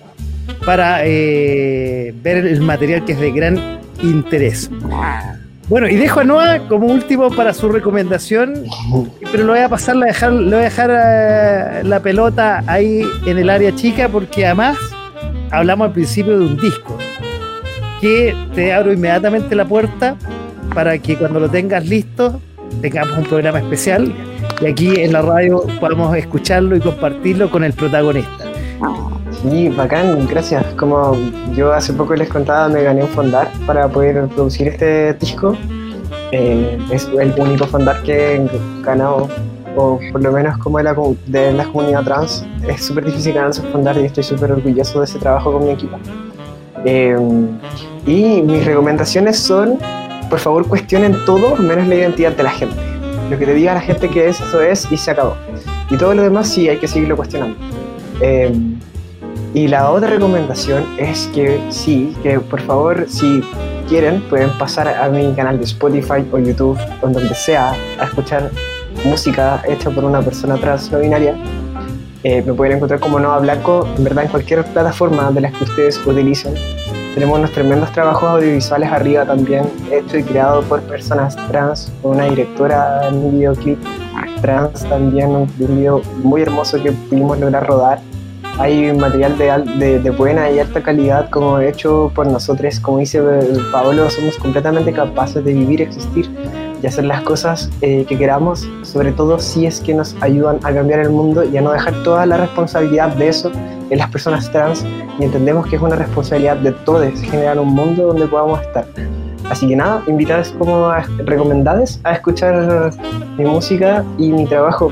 para 0.64 0.98
ver 0.98 2.14
el 2.24 2.60
material 2.60 3.04
que 3.04 3.12
es 3.12 3.20
de 3.20 3.32
gran 3.32 3.80
interés. 4.02 4.70
Bueno, 5.68 5.88
y 5.88 5.96
dejo 5.96 6.20
a 6.20 6.24
Noah 6.24 6.68
como 6.68 6.86
último 6.88 7.30
para 7.30 7.54
su 7.54 7.70
recomendación, 7.70 8.64
pero 9.32 9.44
lo 9.44 9.54
voy 9.54 9.62
a 9.62 9.68
pasar, 9.68 9.96
le 9.96 10.12
voy 10.12 10.54
a 10.54 10.56
dejar, 10.58 10.90
eh, 10.92 11.84
la 11.84 12.00
pelota 12.00 12.62
ahí 12.66 13.02
en 13.24 13.38
el 13.38 13.48
área 13.48 13.74
chica, 13.74 14.10
porque 14.10 14.44
además 14.44 14.76
hablamos 15.50 15.86
al 15.86 15.92
principio 15.94 16.38
de 16.38 16.44
un 16.44 16.56
disco 16.58 16.98
que 18.02 18.36
te 18.54 18.74
abro 18.74 18.92
inmediatamente 18.92 19.54
la 19.54 19.64
puerta 19.64 20.16
para 20.74 20.98
que 20.98 21.16
cuando 21.16 21.40
lo 21.40 21.48
tengas 21.48 21.86
listo 21.86 22.42
tengamos 22.82 23.16
un 23.16 23.24
programa 23.24 23.60
especial 23.60 24.12
y 24.64 24.66
aquí 24.66 25.00
en 25.00 25.12
la 25.12 25.20
radio 25.20 25.62
podamos 25.78 26.16
escucharlo 26.16 26.74
y 26.74 26.80
compartirlo 26.80 27.50
con 27.50 27.64
el 27.64 27.74
protagonista. 27.74 28.46
Sí, 29.42 29.68
bacán, 29.68 30.26
gracias. 30.26 30.64
Como 30.76 31.18
yo 31.54 31.70
hace 31.70 31.92
poco 31.92 32.14
les 32.14 32.30
contaba, 32.30 32.68
me 32.70 32.82
gané 32.82 33.02
un 33.02 33.08
fondar 33.08 33.50
para 33.66 33.88
poder 33.88 34.26
producir 34.28 34.68
este 34.68 35.12
disco. 35.14 35.54
Eh, 36.32 36.78
es 36.90 37.06
el 37.18 37.34
único 37.38 37.66
fondar 37.66 38.02
que 38.04 38.36
he 38.36 38.50
ganado, 38.82 39.28
o 39.76 40.00
por 40.10 40.22
lo 40.22 40.32
menos 40.32 40.56
como 40.56 40.78
de 40.78 40.84
la, 41.52 41.64
comunidad 41.64 42.02
trans. 42.04 42.46
Es 42.66 42.84
súper 42.84 43.04
difícil 43.04 43.34
ganar 43.34 43.50
un 43.50 43.70
fondar 43.70 43.98
y 43.98 44.06
estoy 44.06 44.24
súper 44.24 44.52
orgulloso 44.52 45.00
de 45.00 45.04
ese 45.04 45.18
trabajo 45.18 45.52
con 45.52 45.66
mi 45.66 45.72
equipo. 45.72 45.98
Eh, 46.86 47.18
y 48.06 48.40
mis 48.40 48.64
recomendaciones 48.64 49.38
son, 49.38 49.78
por 50.30 50.38
favor, 50.38 50.66
cuestionen 50.66 51.14
todo 51.26 51.54
menos 51.56 51.86
la 51.86 51.96
identidad 51.96 52.32
de 52.32 52.42
la 52.42 52.50
gente. 52.50 52.93
Lo 53.30 53.38
que 53.38 53.46
te 53.46 53.54
diga 53.54 53.74
la 53.74 53.80
gente 53.80 54.08
que 54.08 54.28
es, 54.28 54.40
eso 54.40 54.60
es 54.60 54.90
y 54.90 54.96
se 54.96 55.10
acabó. 55.10 55.36
Y 55.90 55.96
todo 55.96 56.14
lo 56.14 56.22
demás 56.22 56.48
sí 56.48 56.68
hay 56.68 56.78
que 56.78 56.88
seguirlo 56.88 57.16
cuestionando. 57.16 57.56
Eh, 58.20 58.52
y 59.54 59.68
la 59.68 59.90
otra 59.90 60.08
recomendación 60.08 60.84
es 60.98 61.28
que 61.34 61.60
sí, 61.70 62.14
que 62.22 62.40
por 62.40 62.60
favor, 62.60 63.06
si 63.08 63.42
quieren, 63.88 64.20
pueden 64.22 64.50
pasar 64.58 64.88
a 64.88 65.08
mi 65.08 65.32
canal 65.34 65.58
de 65.58 65.64
Spotify 65.64 66.24
o 66.32 66.38
YouTube 66.38 66.78
o 67.02 67.08
donde 67.08 67.34
sea 67.34 67.74
a 67.98 68.04
escuchar 68.04 68.50
música 69.04 69.62
hecha 69.68 69.90
por 69.90 70.04
una 70.04 70.20
persona 70.22 70.56
trans 70.56 70.90
no 70.90 70.98
binaria. 70.98 71.36
Eh, 72.24 72.42
me 72.42 72.52
pueden 72.52 72.76
encontrar 72.76 73.00
como 73.00 73.20
Nova 73.20 73.38
Blanco, 73.38 73.86
en 73.96 74.04
verdad, 74.04 74.24
en 74.24 74.30
cualquier 74.30 74.64
plataforma 74.64 75.30
de 75.30 75.42
las 75.42 75.52
que 75.52 75.64
ustedes 75.64 76.04
utilicen. 76.06 76.54
Tenemos 77.14 77.38
unos 77.38 77.52
tremendos 77.52 77.92
trabajos 77.92 78.24
audiovisuales 78.24 78.90
arriba 78.90 79.24
también, 79.24 79.70
hecho 79.92 80.18
y 80.18 80.24
creado 80.24 80.62
por 80.62 80.82
personas 80.82 81.36
trans, 81.48 81.92
una 82.02 82.24
directora 82.24 83.08
en 83.08 83.14
un 83.14 83.38
videoclip 83.38 83.78
trans 84.42 84.82
también, 84.88 85.30
un 85.30 85.48
video 85.56 86.02
muy 86.24 86.42
hermoso 86.42 86.82
que 86.82 86.90
pudimos 86.90 87.38
lograr 87.38 87.68
rodar. 87.68 88.00
Hay 88.58 88.92
material 88.92 89.38
de, 89.78 90.00
de, 90.00 90.10
buena 90.10 90.50
y 90.50 90.58
alta 90.58 90.82
calidad 90.82 91.30
como 91.30 91.60
hecho 91.60 92.10
por 92.16 92.26
nosotros, 92.26 92.80
como 92.80 92.98
dice 92.98 93.22
Pablo, 93.70 94.10
somos 94.10 94.36
completamente 94.36 94.92
capaces 94.92 95.44
de 95.44 95.52
vivir, 95.52 95.82
existir 95.82 96.28
y 96.82 96.86
hacer 96.86 97.04
las 97.04 97.22
cosas 97.22 97.70
eh, 97.80 98.04
que 98.08 98.18
queramos, 98.18 98.68
sobre 98.82 99.12
todo 99.12 99.38
si 99.38 99.66
es 99.66 99.80
que 99.80 99.94
nos 99.94 100.16
ayudan 100.20 100.58
a 100.64 100.74
cambiar 100.74 101.00
el 101.00 101.10
mundo 101.10 101.44
y 101.44 101.56
a 101.56 101.60
no 101.60 101.70
dejar 101.70 101.94
toda 102.02 102.26
la 102.26 102.36
responsabilidad 102.38 103.14
de 103.14 103.28
eso 103.28 103.52
en 103.90 103.98
las 103.98 104.10
personas 104.10 104.50
trans 104.50 104.84
y 105.18 105.24
entendemos 105.24 105.66
que 105.66 105.76
es 105.76 105.82
una 105.82 105.96
responsabilidad 105.96 106.56
de 106.56 106.72
todos 106.72 107.20
generar 107.20 107.58
un 107.58 107.68
mundo 107.68 108.08
donde 108.08 108.26
podamos 108.26 108.60
estar. 108.62 108.86
Así 109.50 109.68
que 109.68 109.76
nada, 109.76 110.02
invitados 110.06 110.54
como 110.58 110.86
a, 110.86 111.04
a 112.04 112.12
escuchar 112.12 112.92
mi 113.36 113.44
música 113.44 114.04
y 114.18 114.32
mi 114.32 114.46
trabajo 114.46 114.90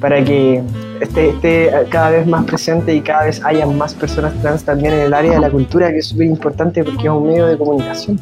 para 0.00 0.22
que 0.22 0.62
esté, 1.00 1.70
cada 1.90 2.10
vez 2.10 2.26
más 2.26 2.44
presente 2.44 2.94
y 2.94 3.00
cada 3.00 3.24
vez 3.24 3.42
haya 3.44 3.66
más 3.66 3.94
personas 3.94 4.34
trans 4.40 4.64
también 4.64 4.94
en 4.94 5.00
el 5.00 5.14
área 5.14 5.32
de 5.32 5.40
la 5.40 5.50
cultura, 5.50 5.90
que 5.90 5.98
es 5.98 6.06
súper 6.06 6.26
importante 6.26 6.84
porque 6.84 7.04
es 7.04 7.10
un 7.10 7.26
medio 7.26 7.46
de 7.46 7.58
comunicación. 7.58 8.20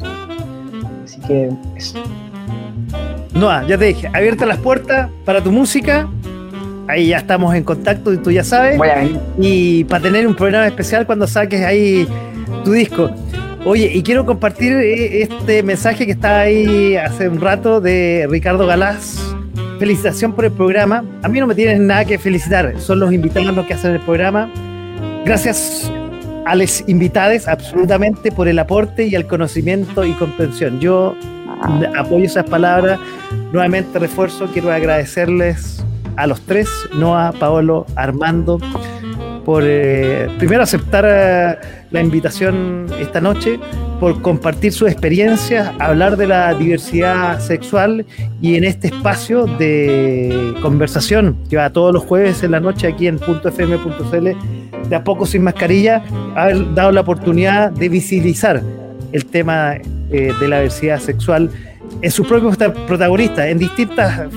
Así 1.03 1.19
que 1.21 1.49
eso. 1.75 1.99
Noah, 3.33 3.65
ya 3.67 3.77
te 3.77 3.85
dije, 3.85 4.09
abierta 4.13 4.45
las 4.45 4.57
puertas 4.57 5.09
para 5.25 5.41
tu 5.43 5.51
música. 5.51 6.07
Ahí 6.87 7.07
ya 7.07 7.17
estamos 7.17 7.55
en 7.55 7.63
contacto 7.63 8.13
y 8.13 8.17
tú 8.17 8.31
ya 8.31 8.43
sabes. 8.43 8.77
Voy 8.77 8.89
a 8.89 8.95
venir. 8.95 9.19
Y 9.39 9.83
para 9.85 10.03
tener 10.03 10.27
un 10.27 10.35
programa 10.35 10.67
especial 10.67 11.05
cuando 11.05 11.27
saques 11.27 11.63
ahí 11.63 12.07
tu 12.63 12.71
disco. 12.71 13.09
Oye, 13.65 13.91
y 13.91 14.03
quiero 14.03 14.25
compartir 14.25 14.73
eh, 14.73 15.23
este 15.23 15.63
mensaje 15.63 16.05
que 16.05 16.11
está 16.11 16.41
ahí 16.41 16.95
hace 16.95 17.27
un 17.27 17.41
rato 17.41 17.81
de 17.81 18.27
Ricardo 18.29 18.67
Galás, 18.67 19.35
felicitación 19.79 20.33
por 20.33 20.45
el 20.45 20.51
programa. 20.51 21.03
A 21.23 21.27
mí 21.27 21.39
no 21.39 21.47
me 21.47 21.55
tienen 21.55 21.87
nada 21.87 22.05
que 22.05 22.19
felicitar, 22.19 22.79
son 22.79 22.99
los 22.99 23.11
invitados 23.11 23.55
los 23.55 23.65
que 23.65 23.73
hacen 23.73 23.93
el 23.93 24.01
programa. 24.01 24.51
Gracias 25.25 25.91
a 26.45 26.55
los 26.55 26.87
invitados 26.87 27.47
absolutamente 27.47 28.31
por 28.31 28.47
el 28.47 28.59
aporte 28.59 29.07
y 29.07 29.15
el 29.15 29.25
conocimiento 29.25 30.05
y 30.05 30.11
comprensión. 30.13 30.79
Yo 30.79 31.15
apoyo 31.97 32.25
esas 32.25 32.45
palabras. 32.45 32.99
Nuevamente 33.51 33.97
refuerzo, 33.97 34.47
quiero 34.53 34.71
agradecerles 34.71 35.84
a 36.17 36.27
los 36.27 36.41
tres, 36.41 36.69
Noah, 36.93 37.33
Paolo, 37.33 37.85
Armando, 37.95 38.59
por 39.45 39.63
eh, 39.65 40.27
primero 40.39 40.63
aceptar 40.63 41.05
eh, 41.07 41.55
la 41.91 42.01
invitación 42.01 42.87
esta 42.99 43.21
noche, 43.21 43.59
por 43.99 44.21
compartir 44.21 44.73
sus 44.73 44.89
experiencias, 44.89 45.71
hablar 45.79 46.17
de 46.17 46.27
la 46.27 46.53
diversidad 46.53 47.39
sexual 47.39 48.05
y 48.41 48.55
en 48.55 48.63
este 48.63 48.87
espacio 48.87 49.45
de 49.45 50.55
conversación 50.61 51.37
que 51.49 51.57
va 51.57 51.69
todos 51.69 51.93
los 51.93 52.03
jueves 52.03 52.43
en 52.43 52.51
la 52.51 52.59
noche 52.59 52.87
aquí 52.87 53.07
en 53.07 53.19
.fm.cl 53.19 54.89
de 54.89 54.95
a 54.95 55.03
poco 55.03 55.25
sin 55.25 55.43
mascarilla, 55.43 56.03
haber 56.35 56.73
dado 56.73 56.91
la 56.91 57.01
oportunidad 57.01 57.71
de 57.71 57.89
visibilizar 57.89 58.61
el 59.11 59.25
tema 59.25 59.75
eh, 59.75 60.33
de 60.39 60.47
la 60.47 60.57
diversidad 60.57 60.99
sexual 60.99 61.49
en 62.01 62.11
sus 62.11 62.27
propios 62.27 62.57
protagonistas, 62.87 63.47
en 63.47 63.59
distintas 63.59 64.27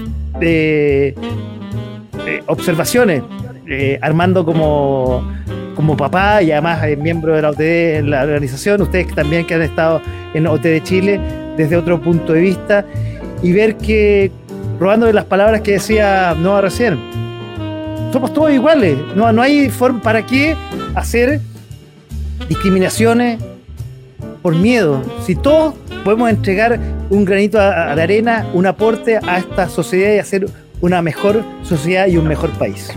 observaciones 2.46 3.22
eh, 3.70 3.98
Armando 4.00 4.46
como, 4.46 5.22
como 5.74 5.94
papá 5.94 6.42
y 6.42 6.50
además 6.52 6.82
es 6.84 6.96
miembro 6.96 7.34
de 7.34 7.42
la 7.42 7.50
OTD 7.50 7.96
en 7.98 8.10
la 8.10 8.22
organización, 8.22 8.80
ustedes 8.80 9.14
también 9.14 9.46
que 9.46 9.54
han 9.54 9.62
estado 9.62 10.00
en 10.32 10.46
OTD 10.46 10.82
Chile 10.84 11.20
desde 11.58 11.76
otro 11.76 12.00
punto 12.00 12.32
de 12.32 12.40
vista 12.40 12.86
y 13.42 13.52
ver 13.52 13.76
que, 13.76 14.32
robando 14.80 15.04
de 15.04 15.12
las 15.12 15.26
palabras 15.26 15.60
que 15.60 15.72
decía 15.72 16.34
Noah 16.40 16.62
recién, 16.62 16.98
somos 18.10 18.32
todos 18.32 18.52
iguales. 18.52 18.96
No, 19.14 19.30
no 19.34 19.42
hay 19.42 19.68
forma 19.68 20.00
para 20.00 20.24
qué 20.24 20.56
hacer 20.94 21.40
discriminaciones 22.48 23.38
por 24.40 24.54
miedo. 24.54 25.02
Si 25.26 25.34
todos 25.34 25.74
podemos 26.04 26.30
entregar 26.30 26.80
un 27.10 27.26
granito 27.26 27.58
la 27.58 27.92
arena, 27.92 28.46
un 28.54 28.64
aporte 28.64 29.18
a 29.18 29.38
esta 29.38 29.68
sociedad 29.68 30.14
y 30.14 30.18
hacer 30.18 30.46
una 30.80 31.02
mejor 31.02 31.42
sociedad 31.62 32.06
y 32.06 32.16
un 32.16 32.26
mejor 32.26 32.50
país. 32.50 32.92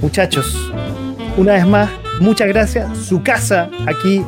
Muchachos, 0.00 0.72
una 1.36 1.54
vez 1.54 1.66
más, 1.66 1.90
muchas 2.20 2.48
gracias. 2.48 2.96
Su 2.98 3.22
casa 3.22 3.70
aquí, 3.86 4.24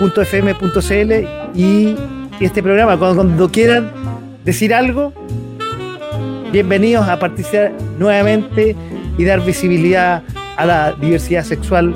.fm.cl 0.00 1.12
y 1.54 1.96
este 2.40 2.62
programa, 2.62 2.98
cuando, 2.98 3.50
quieran 3.50 3.90
decir 4.44 4.74
algo, 4.74 5.12
bienvenidos 6.52 7.08
a 7.08 7.18
participar 7.18 7.72
nuevamente 7.98 8.76
y 9.16 9.24
dar 9.24 9.44
visibilidad 9.44 10.22
a 10.56 10.66
la 10.66 10.92
diversidad 10.92 11.44
sexual 11.44 11.94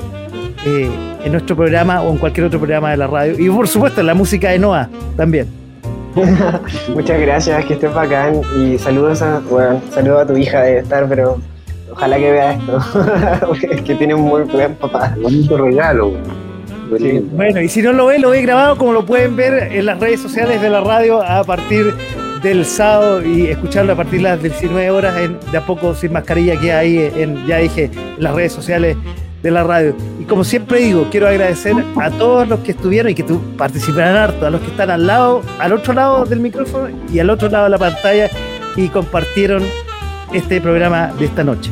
eh, 0.65 0.89
en 1.23 1.31
nuestro 1.31 1.55
programa 1.55 2.01
o 2.01 2.11
en 2.11 2.17
cualquier 2.17 2.47
otro 2.47 2.59
programa 2.59 2.91
de 2.91 2.97
la 2.97 3.07
radio. 3.07 3.37
Y 3.37 3.49
por 3.49 3.67
supuesto, 3.67 4.01
en 4.01 4.07
la 4.07 4.13
música 4.13 4.49
de 4.49 4.59
Noah 4.59 4.89
también. 5.17 5.47
Muchas 6.93 7.21
gracias, 7.21 7.65
que 7.65 7.73
estés 7.73 7.93
bacán 7.93 8.41
y 8.57 8.77
saludos 8.77 9.21
a, 9.21 9.39
bueno, 9.49 9.81
saludos 9.91 10.23
a 10.23 10.27
tu 10.27 10.37
hija 10.37 10.61
de 10.61 10.79
estar, 10.79 11.07
pero 11.07 11.39
ojalá 11.91 12.17
que 12.17 12.31
vea 12.31 12.53
esto, 12.53 12.79
es 13.71 13.81
que 13.83 13.95
tiene 13.95 14.15
un 14.15 14.21
muy 14.21 14.43
buen 14.43 14.75
papá. 14.75 15.15
Bonito 15.21 15.57
regalo. 15.57 16.13
Sí. 16.97 17.23
Bueno, 17.33 17.61
y 17.61 17.69
si 17.69 17.83
no 17.83 17.93
lo 17.93 18.07
ve, 18.07 18.17
lo 18.17 18.31
ve 18.31 18.41
grabado 18.41 18.75
como 18.77 18.93
lo 18.93 19.05
pueden 19.05 19.35
ver 19.35 19.71
en 19.71 19.85
las 19.85 19.99
redes 19.99 20.19
sociales 20.21 20.59
de 20.59 20.71
la 20.71 20.81
radio 20.81 21.21
a 21.21 21.43
partir 21.43 21.93
del 22.41 22.65
sábado 22.65 23.23
y 23.23 23.47
escucharlo 23.47 23.93
a 23.93 23.95
partir 23.95 24.21
de 24.21 24.23
las 24.23 24.41
19 24.41 24.89
horas 24.89 25.15
en, 25.17 25.37
de 25.51 25.57
a 25.57 25.65
poco 25.65 25.93
sin 25.93 26.13
mascarilla 26.13 26.59
que 26.59 26.71
hay 26.71 27.11
en, 27.15 27.45
ya 27.45 27.57
dije, 27.57 27.91
en 27.93 28.23
las 28.23 28.33
redes 28.33 28.53
sociales 28.53 28.97
de 29.41 29.51
la 29.51 29.63
radio. 29.63 29.95
Y 30.19 30.25
como 30.25 30.43
siempre 30.43 30.79
digo, 30.79 31.07
quiero 31.09 31.27
agradecer 31.27 31.75
a 32.01 32.09
todos 32.11 32.47
los 32.47 32.59
que 32.59 32.71
estuvieron 32.71 33.11
y 33.11 33.15
que 33.15 33.23
participaron 33.57 34.15
harto, 34.15 34.45
a 34.45 34.49
los 34.49 34.61
que 34.61 34.67
están 34.67 34.89
al 34.89 35.07
lado, 35.07 35.41
al 35.59 35.73
otro 35.73 35.93
lado 35.93 36.25
del 36.25 36.39
micrófono 36.39 36.89
y 37.11 37.19
al 37.19 37.29
otro 37.29 37.49
lado 37.49 37.65
de 37.65 37.69
la 37.69 37.77
pantalla 37.77 38.29
y 38.75 38.87
compartieron 38.89 39.63
este 40.33 40.61
programa 40.61 41.13
de 41.17 41.25
esta 41.25 41.43
noche. 41.43 41.71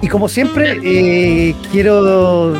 Y 0.00 0.08
como 0.08 0.28
siempre, 0.28 0.78
eh, 0.82 1.54
quiero 1.72 2.54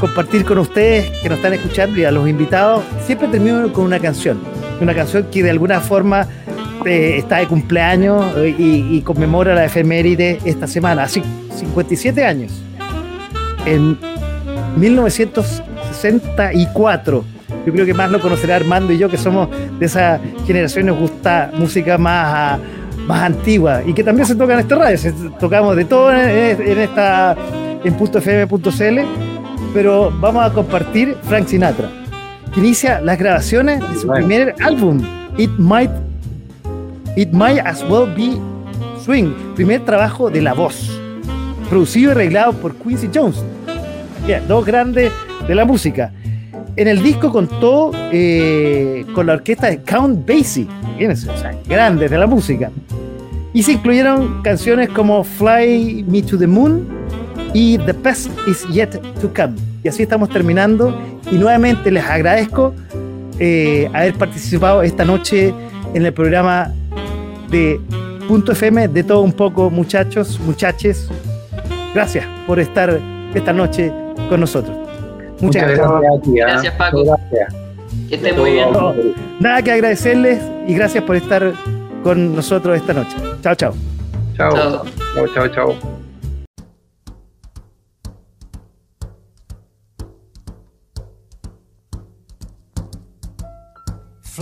compartir 0.00 0.44
con 0.44 0.58
ustedes 0.58 1.10
que 1.20 1.28
nos 1.28 1.38
están 1.38 1.52
escuchando 1.52 1.98
y 1.98 2.04
a 2.04 2.10
los 2.10 2.28
invitados, 2.28 2.82
siempre 3.06 3.28
termino 3.28 3.72
con 3.72 3.84
una 3.84 4.00
canción. 4.00 4.40
Una 4.80 4.94
canción 4.94 5.28
que 5.30 5.42
de 5.42 5.50
alguna 5.50 5.80
forma 5.80 6.26
eh, 6.84 7.14
está 7.18 7.36
de 7.38 7.46
cumpleaños 7.46 8.24
eh, 8.36 8.54
y, 8.58 8.96
y 8.96 9.02
conmemora 9.02 9.54
la 9.54 9.64
efeméride 9.64 10.40
esta 10.44 10.66
semana, 10.66 11.04
así 11.04 11.22
57 11.56 12.24
años. 12.24 12.52
En 13.66 13.98
1964, 14.76 17.24
yo 17.66 17.72
creo 17.72 17.86
que 17.86 17.94
más 17.94 18.10
lo 18.10 18.20
conocerá 18.20 18.56
Armando 18.56 18.92
y 18.92 18.98
yo, 18.98 19.08
que 19.08 19.16
somos 19.16 19.48
de 19.78 19.86
esa 19.86 20.18
generación, 20.46 20.86
nos 20.86 20.98
gusta 20.98 21.50
música 21.56 21.96
más, 21.98 22.58
más 23.06 23.22
antigua 23.22 23.82
y 23.86 23.92
que 23.92 24.02
también 24.02 24.26
se 24.26 24.34
toca 24.34 24.54
en 24.54 24.60
esta 24.60 24.74
radio. 24.76 24.98
Se- 24.98 25.12
tocamos 25.38 25.76
de 25.76 25.84
todo 25.84 26.12
en, 26.12 26.60
en 26.60 26.78
esta 26.78 27.36
en 27.84 27.94
.fm.cl, 27.94 29.00
pero 29.74 30.10
vamos 30.20 30.44
a 30.44 30.52
compartir 30.52 31.16
Frank 31.24 31.46
Sinatra, 31.46 31.88
que 32.54 32.60
inicia 32.60 33.00
las 33.00 33.18
grabaciones 33.18 33.80
de 33.90 33.98
su 33.98 34.08
primer 34.08 34.54
álbum, 34.62 35.00
It 35.36 35.50
Might, 35.58 35.90
It 37.16 37.30
Might 37.32 37.58
As 37.64 37.84
Well 37.88 38.12
Be 38.16 38.36
Swing, 39.04 39.32
primer 39.56 39.84
trabajo 39.84 40.30
de 40.30 40.42
la 40.42 40.52
voz, 40.54 40.90
producido 41.72 42.10
y 42.10 42.12
arreglado 42.12 42.52
por 42.52 42.74
Quincy 42.74 43.08
Jones. 43.14 43.42
Dos 44.46 44.66
grandes 44.66 45.10
de 45.48 45.54
la 45.54 45.64
música. 45.64 46.12
En 46.76 46.86
el 46.86 47.02
disco 47.02 47.32
contó 47.32 47.92
eh, 48.12 49.06
con 49.14 49.26
la 49.26 49.32
orquesta 49.32 49.68
de 49.68 49.78
Count 49.78 50.28
Basie, 50.28 50.68
o 51.10 51.16
sea, 51.16 51.58
grandes 51.66 52.10
de 52.10 52.18
la 52.18 52.26
música. 52.26 52.70
Y 53.54 53.62
se 53.62 53.72
incluyeron 53.72 54.42
canciones 54.42 54.90
como 54.90 55.24
Fly 55.24 56.04
Me 56.06 56.20
to 56.20 56.36
the 56.36 56.46
Moon 56.46 56.86
y 57.54 57.78
The 57.78 57.94
Best 57.94 58.28
Is 58.46 58.68
Yet 58.68 59.00
to 59.22 59.32
Come. 59.34 59.54
Y 59.82 59.88
así 59.88 60.02
estamos 60.02 60.28
terminando. 60.28 60.94
Y 61.30 61.36
nuevamente 61.36 61.90
les 61.90 62.04
agradezco 62.04 62.74
eh, 63.38 63.88
haber 63.94 64.12
participado 64.12 64.82
esta 64.82 65.06
noche 65.06 65.54
en 65.94 66.04
el 66.04 66.12
programa 66.12 66.70
de 67.50 67.80
Punto 68.28 68.52
FM, 68.52 68.88
de 68.88 69.04
todo 69.04 69.22
un 69.22 69.32
poco, 69.32 69.70
muchachos, 69.70 70.38
muchaches. 70.44 71.08
Gracias 71.94 72.26
por 72.46 72.58
estar 72.58 72.98
esta 73.34 73.52
noche 73.52 73.92
con 74.28 74.40
nosotros. 74.40 74.76
Muchas, 75.40 75.62
gracias. 75.62 75.88
gracias. 75.88 76.14
a 76.14 76.22
ti. 76.22 76.32
Gracias, 76.34 76.74
Paco. 76.74 77.04
Gracias. 77.04 77.54
Que 78.08 78.14
estés 78.14 78.36
muy 78.36 78.52
bien. 78.52 78.72
No, 78.72 78.94
nada 79.40 79.62
que 79.62 79.72
agradecerles 79.72 80.40
y 80.66 80.74
gracias 80.74 81.04
por 81.04 81.16
estar 81.16 81.52
con 82.02 82.34
nosotros 82.34 82.76
esta 82.76 82.92
noche. 82.92 83.16
Chao, 83.42 83.54
chao. 83.54 83.74
Chao. 84.36 84.52
Chao. 84.54 85.28
Chao, 85.34 85.48
chao. 85.48 86.02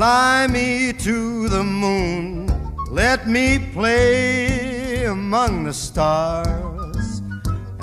Fly 0.00 0.46
me 0.46 0.92
to 0.92 1.48
the 1.48 1.64
moon, 1.64 2.46
let 2.90 3.26
me 3.26 3.58
play 3.58 5.04
among 5.04 5.64
the 5.64 5.74
stars, 5.74 6.69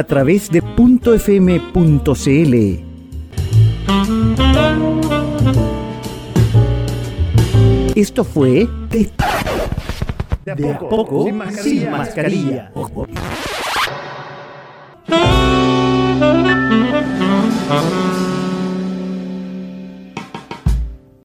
a 0.00 0.04
través 0.04 0.50
de 0.50 0.60
.fm.cl. 0.60 2.54
Esto 7.94 8.24
fue 8.24 8.66
de, 8.88 9.10
De 10.46 10.52
a 10.52 10.54
de 10.54 10.70
a 10.70 10.78
poco, 10.78 10.88
poco 10.88 11.24
sin 11.24 11.36
mascarilla. 11.36 11.80
sin 11.82 11.90
mascarilla. 11.90 12.72